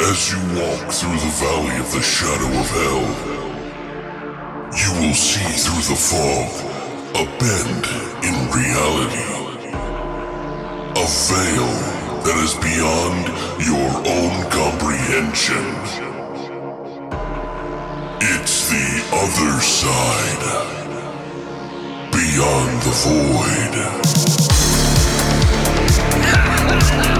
As 0.00 0.30
you 0.30 0.38
walk 0.54 0.92
through 0.92 1.18
the 1.18 1.32
valley 1.42 1.76
of 1.80 1.90
the 1.92 2.00
shadow 2.00 2.46
of 2.46 2.70
hell, 2.70 3.02
you 4.70 4.92
will 5.00 5.12
see 5.12 5.50
through 5.58 5.82
the 5.90 5.96
fog 5.98 6.50
a 7.16 7.24
bend 7.40 7.84
in 8.22 8.48
reality. 8.54 9.28
A 10.94 11.06
veil 11.26 11.72
that 12.22 12.38
is 12.44 12.54
beyond 12.62 13.26
your 13.58 13.90
own 14.06 14.34
comprehension. 14.52 15.66
It's 18.20 18.70
the 18.70 19.02
other 19.12 19.60
side. 19.60 20.44
Beyond 22.12 22.82
the 22.82 22.94
void. 27.04 27.14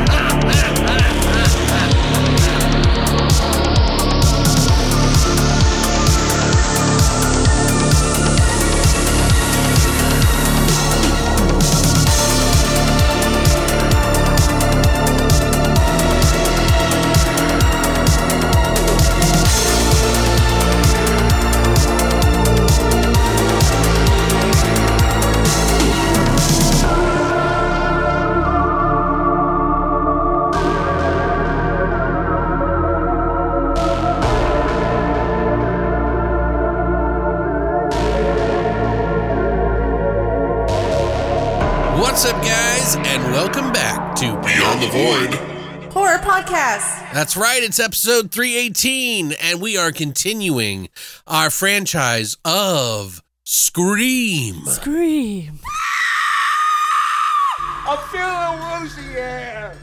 That's 47.12 47.36
right, 47.38 47.62
it's 47.62 47.80
episode 47.80 48.30
318, 48.30 49.32
and 49.32 49.62
we 49.62 49.78
are 49.78 49.90
continuing 49.92 50.90
our 51.26 51.48
franchise 51.48 52.36
of 52.44 53.22
Scream. 53.44 54.66
Scream. 54.66 55.58
I'm 57.86 57.98
feeling 58.10 58.82
woozy, 58.82 59.14
yeah. 59.14 59.74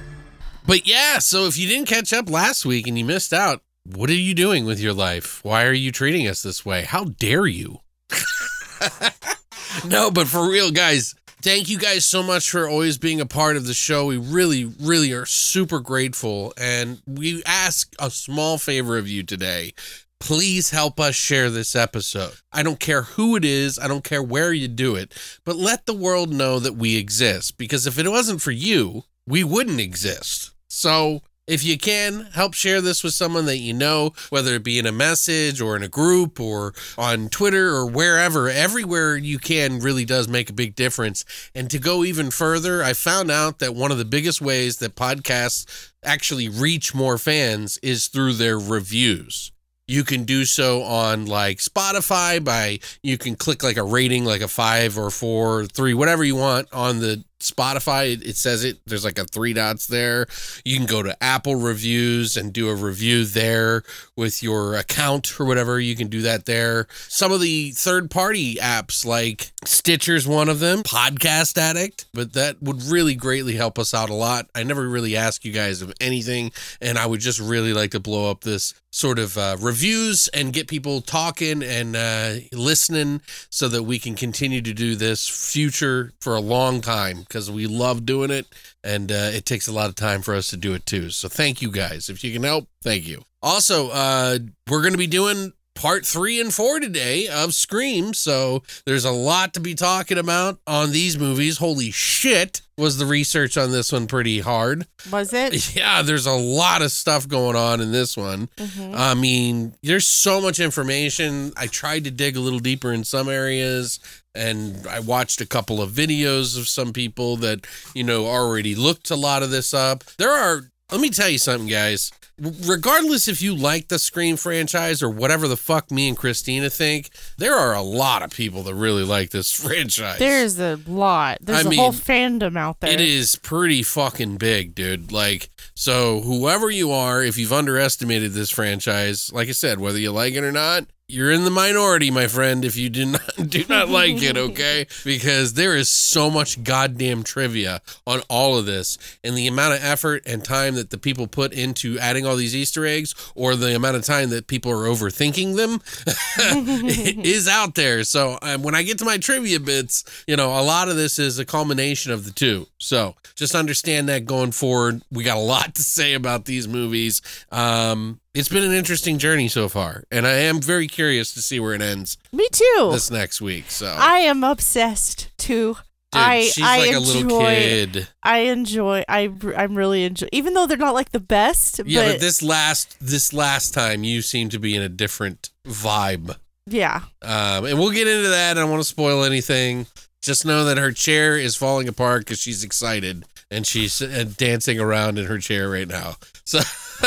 But 0.68 0.86
yeah, 0.88 1.18
so 1.18 1.48
if 1.48 1.58
you 1.58 1.68
didn't 1.68 1.88
catch 1.88 2.14
up 2.14 2.30
last 2.30 2.64
week 2.64 2.86
and 2.86 2.98
you 2.98 3.04
missed 3.04 3.34
out, 3.34 3.64
what 3.84 4.12
are 4.12 4.14
you 4.14 4.36
doing 4.36 4.64
with 4.64 4.80
your 4.80 4.94
life? 4.94 5.44
Why 5.44 5.66
are 5.66 5.74
you 5.74 5.92
treating 5.92 6.28
us 6.28 6.44
this 6.44 6.64
way? 6.64 6.84
How 6.84 7.06
dare 7.06 7.48
you? 7.48 7.80
no, 9.86 10.12
but 10.12 10.28
for 10.28 10.48
real, 10.48 10.70
guys, 10.70 11.16
thank 11.46 11.70
you 11.70 11.78
guys 11.78 12.04
so 12.04 12.24
much 12.24 12.50
for 12.50 12.68
always 12.68 12.98
being 12.98 13.22
a 13.22 13.26
part 13.26 13.56
of 13.56 13.68
the 13.68 13.74
show. 13.76 14.08
We 14.08 14.18
really, 14.18 14.66
really 14.66 15.14
are 15.14 15.28
super 15.28 15.80
grateful. 15.80 16.52
And 16.58 17.04
we 17.06 17.44
ask 17.46 17.94
a 18.00 18.10
small 18.10 18.58
favor 18.58 18.98
of 18.98 19.08
you 19.08 19.22
today. 19.22 19.76
Please 20.20 20.72
help 20.72 21.00
us 21.00 21.14
share 21.14 21.52
this 21.52 21.76
episode. 21.76 22.34
I 22.52 22.64
don't 22.64 22.80
care 22.80 23.04
who 23.04 23.36
it 23.36 23.46
is, 23.46 23.78
I 23.78 23.88
don't 23.88 24.04
care 24.04 24.24
where 24.24 24.54
you 24.54 24.68
do 24.68 24.96
it, 24.96 25.14
but 25.46 25.56
let 25.56 25.86
the 25.86 25.94
world 25.94 26.34
know 26.34 26.58
that 26.58 26.78
we 26.78 26.98
exist. 26.98 27.60
Because 27.60 27.86
if 27.86 28.00
it 28.00 28.10
wasn't 28.10 28.42
for 28.42 28.52
you, 28.52 29.04
we 29.28 29.44
wouldn't 29.44 29.80
exist. 29.80 30.52
So 30.68 31.22
if 31.48 31.64
you 31.64 31.78
can, 31.78 32.28
help 32.34 32.54
share 32.54 32.82
this 32.82 33.04
with 33.04 33.14
someone 33.14 33.46
that 33.46 33.58
you 33.58 33.74
know, 33.74 34.14
whether 34.30 34.56
it 34.56 34.64
be 34.64 34.80
in 34.80 34.86
a 34.86 34.92
message 34.92 35.62
or 35.62 35.76
in 35.76 35.84
a 35.84 35.88
group 35.88 36.40
or 36.40 36.74
on 36.98 37.30
Twitter 37.30 37.70
or 37.70 37.86
wherever. 37.86 38.50
Everywhere 38.50 39.16
you 39.16 39.38
can 39.38 39.80
really 39.80 40.06
does 40.06 40.28
make 40.28 40.50
a 40.50 40.54
big 40.54 40.76
difference. 40.76 41.24
And 41.54 41.70
to 41.70 41.78
go 41.78 42.04
even 42.04 42.32
further, 42.32 42.84
I 42.84 42.94
found 42.94 43.30
out 43.30 43.60
that 43.60 43.76
one 43.76 43.92
of 43.92 44.00
the 44.00 44.06
biggest 44.06 44.42
ways 44.42 44.78
that 44.78 44.96
podcasts 44.96 45.92
actually 46.04 46.50
reach 46.50 46.96
more 46.96 47.18
fans 47.18 47.78
is 47.84 48.08
through 48.08 48.34
their 48.34 48.58
reviews. 48.58 49.52
You 49.88 50.04
can 50.04 50.24
do 50.24 50.46
so 50.46 50.82
on 50.82 51.28
like 51.28 51.60
Spotify 51.60 52.44
by 52.44 52.80
you 53.04 53.20
can 53.20 53.36
click 53.36 53.62
like 53.62 53.78
a 53.78 53.84
rating, 53.84 54.26
like 54.26 54.42
a 54.42 54.48
five 54.48 54.98
or 54.98 55.12
four, 55.12 55.60
or 55.60 55.66
three, 55.68 55.94
whatever 55.94 56.24
you 56.24 56.36
want 56.36 56.74
on 56.74 57.02
the 57.02 57.24
Spotify. 57.50 58.22
It, 58.26 58.36
says 58.36 58.64
it. 58.64 58.80
There's 58.86 59.06
like 59.06 59.20
a 59.20 59.26
three 59.26 59.54
dots 59.54 59.88
there. 59.88 60.28
You 60.64 60.78
can 60.78 60.86
go 60.86 61.04
to 61.04 61.22
Apple 61.24 61.56
reviews 61.56 62.38
and 62.38 62.52
do 62.52 62.70
a 62.70 62.76
review 62.76 63.26
there 63.26 63.84
with 64.16 64.44
your 64.44 64.76
account 64.76 65.40
or 65.40 65.46
whatever. 65.46 65.80
You 65.80 65.96
can 65.96 66.08
do 66.08 66.22
that 66.24 66.46
there. 66.46 66.88
Some 67.08 67.32
of 67.32 67.42
the 67.42 67.72
third 67.72 68.10
party 68.10 68.56
apps 68.56 69.06
like 69.06 69.52
Stitcher's 69.66 70.28
one 70.28 70.50
of 70.50 70.60
them, 70.60 70.84
Podcast 70.84 71.58
Addict, 71.58 72.06
but 72.14 72.34
that 72.34 72.62
would 72.62 72.84
really 72.84 73.16
greatly 73.16 73.56
help 73.56 73.80
us 73.80 73.94
out 73.94 74.10
a 74.10 74.14
lot. 74.14 74.48
I 74.56 74.64
never 74.64 74.88
really 74.88 75.16
ask 75.16 75.46
you 75.46 75.52
guys 75.52 75.82
of 75.82 75.94
anything, 76.00 76.52
and 76.82 76.98
I 76.98 77.06
would 77.06 77.20
just 77.20 77.40
really 77.40 77.74
like 77.74 77.92
to 77.92 78.00
blow 78.00 78.30
up 78.30 78.42
this 78.42 78.74
sort 78.96 79.20
of 79.20 79.38
uh, 79.38 79.58
reviews 79.60 80.30
and 80.30 80.54
get 80.54 80.70
people 80.70 81.02
talking 81.02 81.62
and 81.62 81.98
uh, 81.98 82.36
listening 82.54 83.22
so 83.50 83.68
that 83.68 83.84
we 83.84 84.00
can 84.00 84.16
continue 84.16 84.62
to 84.62 84.74
do 84.74 84.96
this 84.96 85.28
future 85.28 86.14
for 86.22 86.34
a 86.34 86.40
long 86.40 86.80
time 86.80 87.20
because 87.36 87.52
we 87.52 87.68
love 87.68 88.06
doing 88.06 88.32
it 88.32 88.48
and 88.82 89.12
uh, 89.12 89.30
it 89.34 89.46
takes 89.46 89.68
a 89.68 89.72
lot 89.74 89.90
of 89.90 89.96
time 89.96 90.22
for 90.22 90.34
us 90.34 90.48
to 90.48 90.56
do 90.56 90.74
it 90.74 90.86
too. 90.86 91.10
So 91.10 91.28
thank 91.28 91.62
you 91.62 91.70
guys. 91.70 92.08
If 92.08 92.24
you 92.24 92.32
can 92.32 92.44
help, 92.44 92.70
thank 92.82 93.06
you. 93.06 93.24
Also, 93.42 93.90
uh, 93.90 94.40
we're 94.70 94.80
going 94.80 94.94
to 94.94 94.98
be 94.98 95.06
doing 95.06 95.52
part 95.76 96.06
three 96.06 96.40
and 96.42 96.54
four 96.54 96.80
today 96.80 97.28
of 97.28 97.54
Scream. 97.54 98.14
So 98.14 98.64
there's 98.86 99.06
a 99.06 99.12
lot 99.12 99.54
to 99.54 99.60
be 99.60 99.76
talking 99.76 100.18
about 100.18 100.60
on 100.66 100.92
these 100.92 101.20
movies. 101.20 101.58
Holy 101.58 101.92
shit. 101.92 102.62
Was 102.78 102.98
the 102.98 103.06
research 103.06 103.58
on 103.58 103.72
this 103.72 103.94
one 103.94 104.06
pretty 104.08 104.40
hard? 104.40 104.86
Was 105.12 105.32
it? 105.32 105.76
Yeah, 105.76 106.02
there's 106.02 106.26
a 106.26 106.34
lot 106.34 106.82
of 106.82 106.92
stuff 106.92 107.28
going 107.28 107.56
on 107.56 107.80
in 107.80 107.92
this 107.92 108.18
one. 108.18 108.48
Mm-hmm. 108.58 108.94
I 108.96 109.14
mean, 109.14 109.76
there's 109.84 110.08
so 110.08 110.42
much 110.42 110.60
information. 110.60 111.54
I 111.56 111.68
tried 111.68 112.04
to 112.06 112.12
dig 112.12 112.36
a 112.36 112.40
little 112.42 112.60
deeper 112.60 112.92
in 112.92 113.04
some 113.04 113.30
areas 113.30 114.00
and 114.34 114.86
I 114.88 115.00
watched 115.00 115.40
a 115.42 115.46
couple 115.46 115.82
of 115.82 115.92
videos 115.92 116.58
of 116.58 116.68
some 116.68 116.92
people 116.92 117.38
that, 117.38 117.66
you 117.94 118.04
know, 118.04 118.26
already 118.26 118.76
looked 118.76 119.10
a 119.10 119.16
lot 119.16 119.44
of 119.44 119.52
this 119.52 119.74
up. 119.74 120.04
There 120.18 120.32
are, 120.32 120.70
let 120.92 121.02
me 121.02 121.10
tell 121.10 121.30
you 121.30 121.38
something, 121.38 121.68
guys. 121.68 122.12
Regardless 122.38 123.30
if 123.30 123.42
you 123.42 123.56
like 123.56 123.88
the 123.88 123.98
Scream 123.98 124.36
franchise 124.36 125.02
or 125.02 125.10
whatever 125.10 125.48
the 125.48 125.56
fuck 125.56 125.90
me 125.90 126.10
and 126.10 126.18
Christina 126.18 126.70
think, 126.70 127.10
there 127.38 127.56
are 127.56 127.74
a 127.74 127.82
lot 127.82 128.24
of 128.24 128.32
people 128.32 128.62
that 128.64 128.76
really 128.76 129.04
like 129.04 129.30
this 129.30 129.54
franchise. 129.62 130.20
There's 130.20 130.60
a 130.60 130.78
lot. 130.86 131.38
There's 131.42 131.66
I 131.66 131.70
a 131.70 131.76
whole 131.76 131.94
fandom 131.94 132.58
out 132.58 132.82
there. 132.82 132.92
It 132.92 133.00
is 133.00 133.38
pretty 133.38 133.84
fucking 133.84 134.36
big, 134.36 134.76
dude. 134.76 135.14
Like, 135.14 135.50
so 135.76 136.20
whoever 136.22 136.70
you 136.70 136.92
are, 136.92 137.24
if 137.24 137.38
you've 137.38 137.54
underestimated 137.54 138.34
this 138.34 138.52
franchise, 138.52 139.32
like 139.32 139.48
I 139.48 139.54
said, 139.54 139.80
whether 139.80 139.98
you 139.98 140.12
like 140.12 140.34
it 140.34 140.44
or 140.44 140.52
not, 140.52 140.86
you're 141.08 141.32
in 141.32 141.44
the 141.44 141.52
minority, 141.52 142.10
my 142.10 142.28
friend, 142.28 142.66
if 142.66 142.76
you 142.76 142.90
do 142.90 143.06
not 143.06 143.22
do 143.50 143.64
not 143.70 143.90
like 143.90 144.22
it, 144.22 144.38
okay? 144.38 144.88
Because 145.04 145.54
there 145.54 145.76
is 145.76 145.90
so 145.90 146.30
much 146.30 146.64
goddamn 146.64 147.24
trivia 147.24 147.82
on 148.08 148.22
all 148.30 148.58
of 148.58 148.66
this 148.66 148.98
and 149.24 149.38
the 149.38 149.48
amount 149.48 149.76
of 149.76 149.84
effort 149.84 150.24
and 150.26 150.44
time 150.44 150.76
that 150.76 150.90
the 150.90 150.98
people 150.98 151.28
put 151.28 151.54
into 151.54 152.00
adding 152.00 152.26
all 152.26 152.36
these 152.36 152.56
Easter 152.56 152.86
eggs 152.86 153.14
or 153.36 153.56
the 153.56 153.76
amount 153.76 153.98
of 153.98 154.04
time 154.04 154.30
that 154.30 154.48
people 154.48 154.72
are 154.72 154.88
overthinking 154.88 155.56
them 155.56 155.80
is 157.24 157.48
out 157.48 157.76
there. 157.76 158.04
So 158.04 158.40
um, 158.42 158.64
when 158.64 158.76
I 158.76 158.84
get 158.84 158.98
to 159.00 159.06
my 159.06 159.18
trivia 159.18 159.60
bits, 159.60 160.24
you 160.28 160.36
know, 160.36 160.60
a 160.60 160.64
lot 160.64 160.90
of 160.90 160.96
this 160.96 161.20
is 161.20 161.38
a 161.38 161.46
culmination 161.46 162.12
of 162.12 162.26
the 162.26 162.32
two. 162.32 162.68
So 162.80 163.16
just 163.36 163.54
understand 163.54 164.10
that 164.10 164.26
going 164.26 164.52
forward. 164.52 165.02
We 165.12 165.24
got 165.24 165.38
a 165.38 165.42
lot 165.42 165.76
to 165.76 165.84
say 165.84 166.14
about 166.14 166.46
these 166.46 166.68
movies. 166.68 167.22
Um, 167.52 168.20
it's 168.36 168.50
been 168.50 168.64
an 168.64 168.74
interesting 168.74 169.18
journey 169.18 169.48
so 169.48 169.68
far, 169.70 170.04
and 170.12 170.28
I 170.28 170.34
am 170.34 170.62
very 170.62 170.88
curious 170.88 171.34
to 171.34 171.42
see 171.42 171.60
where 171.60 171.74
it 171.74 171.82
ends 171.82 172.18
Me 172.32 172.48
too. 172.52 172.90
this 172.92 173.10
next 173.10 173.42
week. 173.42 173.72
So, 173.72 173.88
I 173.88 174.20
am 174.20 174.44
obsessed 174.44 175.30
too. 175.38 175.76
dude, 176.12 176.22
I 176.22 176.42
she's 176.44 176.64
I 176.64 176.78
like 176.80 176.88
enjoy, 176.96 176.98
a 176.98 177.00
little 177.24 177.40
kid. 177.40 178.08
I 178.24 178.38
enjoy. 178.40 179.04
I 179.10 179.32
I'm 179.58 179.76
really 179.76 180.04
enjoy. 180.04 180.28
Even 180.32 180.54
though 180.54 180.68
they're 180.68 180.78
not 180.78 180.94
like 180.94 181.12
the 181.12 181.20
best, 181.20 181.82
Yeah, 181.86 182.02
but, 182.06 182.12
but, 182.14 182.20
this 182.22 182.44
last 182.44 182.96
this 183.00 183.34
last 183.34 183.74
time, 183.74 184.04
you 184.04 184.22
seem 184.22 184.50
to 184.50 184.60
be 184.60 184.76
in 184.76 184.82
a 184.82 184.90
different 184.90 185.50
vibe. 185.66 186.36
yeah, 186.68 187.02
Um, 187.22 187.66
and 187.66 187.80
we'll 187.80 187.92
get 187.92 188.08
into 188.08 188.30
that. 188.30 188.58
I 188.58 188.62
don't 188.62 188.70
want 188.72 188.82
to 188.82 188.88
spoil 188.90 189.24
anything. 189.24 189.88
Just 190.22 190.46
know 190.46 190.66
that 190.66 190.78
her 190.78 190.92
chair 190.92 191.38
is 191.38 191.56
falling 191.56 191.88
apart 191.88 192.22
because 192.22 192.40
she's 192.40 192.64
excited 192.64 193.24
and 193.56 193.66
she's 193.66 193.98
dancing 194.00 194.80
around 194.80 195.18
in 195.18 195.26
her 195.26 195.40
chair 195.40 195.70
right 195.70 195.88
now. 195.88 196.18
So, 196.44 196.60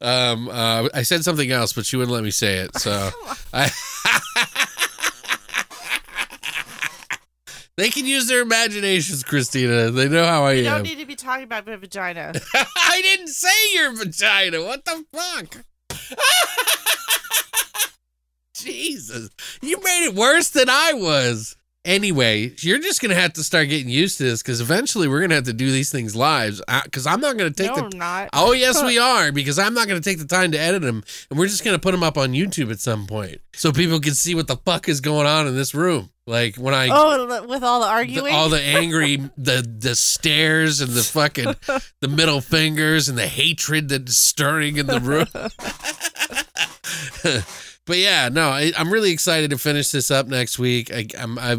um, 0.00 0.48
uh, 0.48 0.88
I 0.94 1.02
said 1.02 1.24
something 1.24 1.50
else, 1.50 1.72
but 1.72 1.84
she 1.86 1.96
wouldn't 1.96 2.12
let 2.12 2.22
me 2.22 2.30
say 2.30 2.58
it. 2.58 2.76
So, 2.76 3.10
I. 3.52 3.70
They 7.76 7.90
can 7.90 8.06
use 8.06 8.26
their 8.26 8.40
imaginations, 8.40 9.22
Christina. 9.22 9.92
They 9.92 10.08
know 10.08 10.26
how 10.26 10.42
I 10.42 10.54
am. 10.54 10.56
You 10.56 10.64
don't 10.64 10.82
need 10.82 10.98
to 10.98 11.06
be 11.06 11.14
talking 11.14 11.44
about 11.44 11.64
my 11.64 11.76
vagina. 11.76 12.32
I 12.54 13.00
didn't 13.02 13.28
say 13.28 13.72
your 13.72 13.92
vagina. 13.92 14.64
What 14.64 14.84
the 14.84 15.04
fuck? 15.12 15.64
Jesus. 18.56 19.30
You 19.62 19.80
made 19.80 20.06
it 20.06 20.16
worse 20.16 20.50
than 20.50 20.68
I 20.68 20.94
was. 20.94 21.54
Anyway, 21.88 22.52
you're 22.58 22.80
just 22.80 23.00
going 23.00 23.08
to 23.08 23.18
have 23.18 23.32
to 23.32 23.42
start 23.42 23.66
getting 23.70 23.88
used 23.88 24.18
to 24.18 24.24
this 24.24 24.42
because 24.42 24.60
eventually 24.60 25.08
we're 25.08 25.20
going 25.20 25.30
to 25.30 25.36
have 25.36 25.44
to 25.44 25.54
do 25.54 25.72
these 25.72 25.90
things 25.90 26.14
live 26.14 26.60
because 26.84 27.06
I'm 27.06 27.22
not 27.22 27.38
going 27.38 27.50
to 27.50 27.62
take 27.62 27.74
no, 27.74 27.76
the. 27.76 27.84
I'm 27.84 27.98
not. 27.98 28.28
Oh, 28.34 28.52
yes, 28.52 28.82
we 28.84 28.98
are 28.98 29.32
because 29.32 29.58
I'm 29.58 29.72
not 29.72 29.88
going 29.88 29.98
to 29.98 30.06
take 30.06 30.18
the 30.18 30.26
time 30.26 30.52
to 30.52 30.58
edit 30.58 30.82
them 30.82 31.02
and 31.30 31.38
we're 31.38 31.46
just 31.46 31.64
going 31.64 31.74
to 31.74 31.80
put 31.80 31.92
them 31.92 32.02
up 32.02 32.18
on 32.18 32.32
YouTube 32.32 32.70
at 32.70 32.78
some 32.78 33.06
point 33.06 33.40
so 33.54 33.72
people 33.72 34.00
can 34.00 34.12
see 34.12 34.34
what 34.34 34.48
the 34.48 34.56
fuck 34.56 34.86
is 34.86 35.00
going 35.00 35.26
on 35.26 35.46
in 35.46 35.56
this 35.56 35.74
room. 35.74 36.10
Like 36.26 36.56
when 36.56 36.74
I. 36.74 36.90
Oh, 36.90 37.46
with 37.46 37.62
all 37.64 37.80
the 37.80 37.86
the- 37.86 37.90
arguing. 37.90 38.34
all 38.34 38.50
the 38.50 38.60
angry 38.60 39.16
the 39.38 39.62
the 39.62 39.94
stares 39.94 40.82
and 40.82 40.90
the 40.90 41.02
fucking 41.02 41.56
the 42.00 42.08
middle 42.08 42.42
fingers 42.42 43.08
and 43.08 43.16
the 43.16 43.26
hatred 43.26 43.88
that's 43.88 44.18
stirring 44.18 44.76
in 44.76 44.86
the 44.86 45.00
room 45.00 45.26
but 47.88 47.96
yeah 47.98 48.28
no 48.28 48.50
I, 48.50 48.70
i'm 48.78 48.92
really 48.92 49.10
excited 49.10 49.50
to 49.50 49.58
finish 49.58 49.90
this 49.90 50.10
up 50.12 50.28
next 50.28 50.58
week 50.60 50.92
I, 50.94 51.06
i'm 51.18 51.36
i 51.38 51.58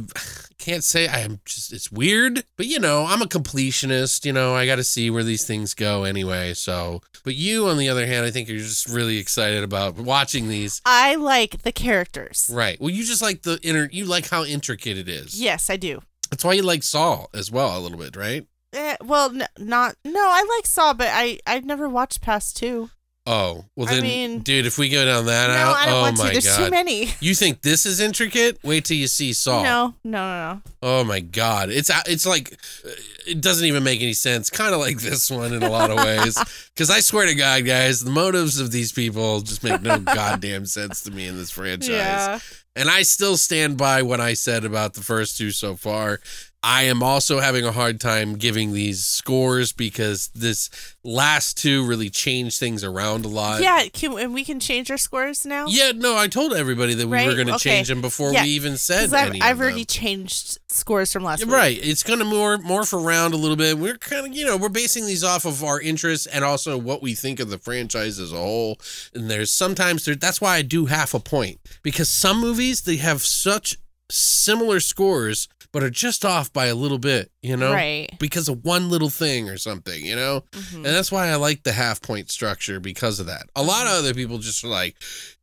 can't 0.58 0.84
say 0.84 1.08
i'm 1.10 1.40
just 1.46 1.74
it's 1.74 1.92
weird 1.92 2.44
but 2.56 2.66
you 2.68 2.80
know 2.80 3.06
i'm 3.06 3.22
a 3.22 3.26
completionist 3.26 4.24
you 4.26 4.32
know 4.32 4.56
i 4.56 4.66
gotta 4.66 4.84
see 4.84 5.10
where 5.10 5.24
these 5.24 5.46
things 5.46 5.74
go 5.74 6.04
anyway 6.06 6.54
so 6.54 7.02
but 7.24 7.36
you 7.36 7.68
on 7.68 7.78
the 7.78 7.90
other 7.90 8.06
hand 8.06 8.26
i 8.26 8.32
think 8.32 8.48
you're 8.48 8.58
just 8.60 8.88
really 8.88 9.18
excited 9.18 9.64
about 9.64 9.96
watching 9.98 10.48
these 10.48 10.82
I 10.86 11.16
like 11.16 11.64
the 11.64 11.72
characters. 11.72 12.50
right 12.54 12.80
well 12.80 12.90
you 12.90 13.04
just 13.04 13.22
like 13.22 13.42
the 13.44 13.60
inner 13.64 13.90
you 13.92 14.06
like 14.06 14.30
how 14.30 14.44
intricate 14.46 14.98
it 14.98 15.10
is 15.10 15.40
Yes, 15.42 15.70
I 15.70 15.78
do. 15.78 16.02
that's 16.30 16.44
why 16.46 16.54
you 16.54 16.62
like 16.64 16.84
saw 16.84 17.26
as 17.34 17.52
well 17.52 17.78
a 17.78 17.82
little 17.82 17.98
bit 17.98 18.16
right 18.16 18.46
Eh, 18.72 18.96
well, 19.04 19.32
n- 19.32 19.48
not. 19.58 19.96
No, 20.06 20.20
I 20.20 20.46
like 20.58 20.68
Saw, 20.68 20.94
but 20.94 21.08
I 21.12 21.40
I've 21.48 21.66
never 21.66 21.90
watched 21.90 22.22
past 22.22 22.56
two. 22.56 22.92
Oh, 23.26 23.66
well 23.76 23.88
I 23.88 23.96
then, 23.96 24.04
mean- 24.04 24.40
dude, 24.40 24.66
if 24.66 24.78
we 24.80 24.90
go 24.90 25.06
down 25.06 25.26
that 25.28 25.48
no, 25.50 25.54
out, 25.54 25.76
I 25.78 25.86
don't 25.86 25.94
oh 25.96 26.02
want 26.02 26.18
my 26.18 26.26
to. 26.28 26.32
There's 26.32 26.48
god. 26.48 26.66
too 26.66 26.72
many. 26.72 27.10
You 27.20 27.36
think 27.36 27.62
this 27.62 27.86
is 27.86 28.00
intricate? 28.00 28.58
Wait 28.64 28.86
till 28.86 28.98
you 28.98 29.08
see 29.08 29.34
Saw. 29.34 29.62
No, 29.62 29.94
no, 30.04 30.12
no, 30.12 30.54
no. 30.54 30.62
Oh 30.82 31.04
my 31.04 31.20
god. 31.20 31.70
It's 31.70 31.92
it's 32.08 32.26
like 32.26 32.54
uh, 32.86 32.90
it 33.28 33.42
doesn't 33.42 33.68
even 33.68 33.84
make 33.84 34.02
any 34.02 34.14
sense. 34.14 34.50
Kind 34.50 34.74
of 34.74 34.80
like 34.80 35.00
this 35.02 35.30
one 35.30 35.54
in 35.54 35.62
a 35.62 35.70
lot 35.70 35.92
of 35.92 35.98
ways. 35.98 36.36
Cuz 36.76 36.90
I 36.90 37.02
swear 37.02 37.28
to 37.28 37.36
god, 37.36 37.66
guys, 37.66 38.04
the 38.04 38.10
motives 38.10 38.60
of 38.60 38.72
these 38.72 38.92
people 38.92 39.42
just 39.42 39.64
make 39.64 39.82
no 39.82 40.00
goddamn 40.00 40.66
sense 40.66 41.02
to 41.04 41.12
me 41.12 41.28
in 41.28 41.38
this 41.38 41.52
franchise. 41.52 41.90
Yeah. 41.90 42.40
And 42.76 42.90
I 42.90 43.02
still 43.02 43.36
stand 43.36 43.78
by 43.78 44.02
what 44.02 44.22
I 44.22 44.34
said 44.34 44.64
about 44.64 44.94
the 44.94 45.02
first 45.04 45.38
two 45.38 45.52
so 45.52 45.76
far. 45.76 46.20
I 46.62 46.84
am 46.84 47.02
also 47.02 47.40
having 47.40 47.64
a 47.64 47.72
hard 47.72 48.02
time 48.02 48.36
giving 48.36 48.74
these 48.74 49.06
scores 49.06 49.72
because 49.72 50.28
this 50.36 50.70
last 51.06 51.58
two 51.58 51.86
really 51.86 52.10
changed 52.10 52.60
things 52.60 52.84
around 52.84 53.24
a 53.24 53.30
lot. 53.30 53.62
yeah, 53.62 53.86
can, 53.94 54.20
and 54.20 54.34
we 54.34 54.44
can 54.44 54.60
change 54.60 54.92
our 54.92 54.98
scores 54.98 55.46
now. 55.46 55.68
Yeah, 55.70 55.94
no, 55.96 56.18
I 56.18 56.28
told 56.28 56.54
everybody 56.54 56.96
that 56.96 57.08
we 57.08 57.16
Right? 57.16 57.28
were 57.28 57.36
going 57.36 57.48
to 57.48 57.54
Okay. 57.56 57.70
change 57.78 57.88
them 57.88 58.02
before 58.02 58.34
Yeah, 58.34 58.44
we 58.44 58.50
even 58.50 58.76
said 58.76 59.14
I've, 59.14 59.30
any 59.30 59.42
I've 59.42 59.58
already 59.62 59.86
them. 59.86 59.86
changed 59.86 60.58
scores 60.68 61.14
from 61.14 61.24
last 61.24 61.46
week. 61.46 61.54
Right, 61.54 61.80
it's 61.82 62.04
going 62.04 62.20
to 62.20 62.26
more 62.26 62.58
morph 62.58 62.92
around 62.92 63.34
a 63.34 63.38
little 63.38 63.56
bit. 63.56 63.78
We're 63.78 63.98
kind 63.98 64.28
of, 64.28 64.36
you 64.36 64.46
know, 64.46 64.58
we're 64.58 64.68
basing 64.68 65.06
these 65.06 65.24
off 65.24 65.46
of 65.46 65.64
our 65.64 65.80
interests 65.80 66.26
and 66.26 66.44
also 66.44 66.78
what 66.78 67.02
we 67.02 67.16
think 67.16 67.40
of 67.40 67.50
the 67.50 67.58
franchise 67.58 68.20
as 68.20 68.34
a 68.34 68.38
whole. 68.38 68.78
And 69.14 69.32
there's 69.32 69.50
sometimes 69.50 70.04
there, 70.04 70.16
that's 70.16 70.42
why 70.42 70.58
I 70.58 70.62
do 70.64 70.88
half 70.88 71.14
a 71.14 71.22
point 71.22 71.62
because 71.84 72.10
some 72.10 72.42
movies 72.42 72.82
they 72.82 72.98
have 72.98 73.22
such 73.22 73.78
similar 74.12 74.80
scores 74.82 75.48
but 75.72 75.84
are 75.84 75.90
just 75.90 76.26
off 76.26 76.52
by 76.52 76.66
a 76.66 76.76
little 76.76 76.98
bit, 76.98 77.32
you 77.42 77.56
know, 77.56 77.72
Right. 77.74 78.10
because 78.20 78.50
of 78.50 78.64
one 78.66 78.90
little 78.90 79.10
thing 79.10 79.50
or 79.50 79.58
something, 79.58 80.04
you 80.06 80.16
know. 80.16 80.44
Mhm. 80.52 80.76
And 80.78 80.86
that's 80.86 81.12
why 81.12 81.28
I 81.30 81.36
like 81.36 81.64
the 81.64 81.74
half 81.74 82.02
point 82.02 82.32
structure 82.32 82.80
because 82.80 83.20
of 83.20 83.28
that. 83.28 83.44
A 83.56 83.64
lot 83.64 83.86
of 83.86 83.94
other 83.94 84.14
people 84.14 84.40
just 84.40 84.64
are 84.64 84.68
like, 84.68 84.96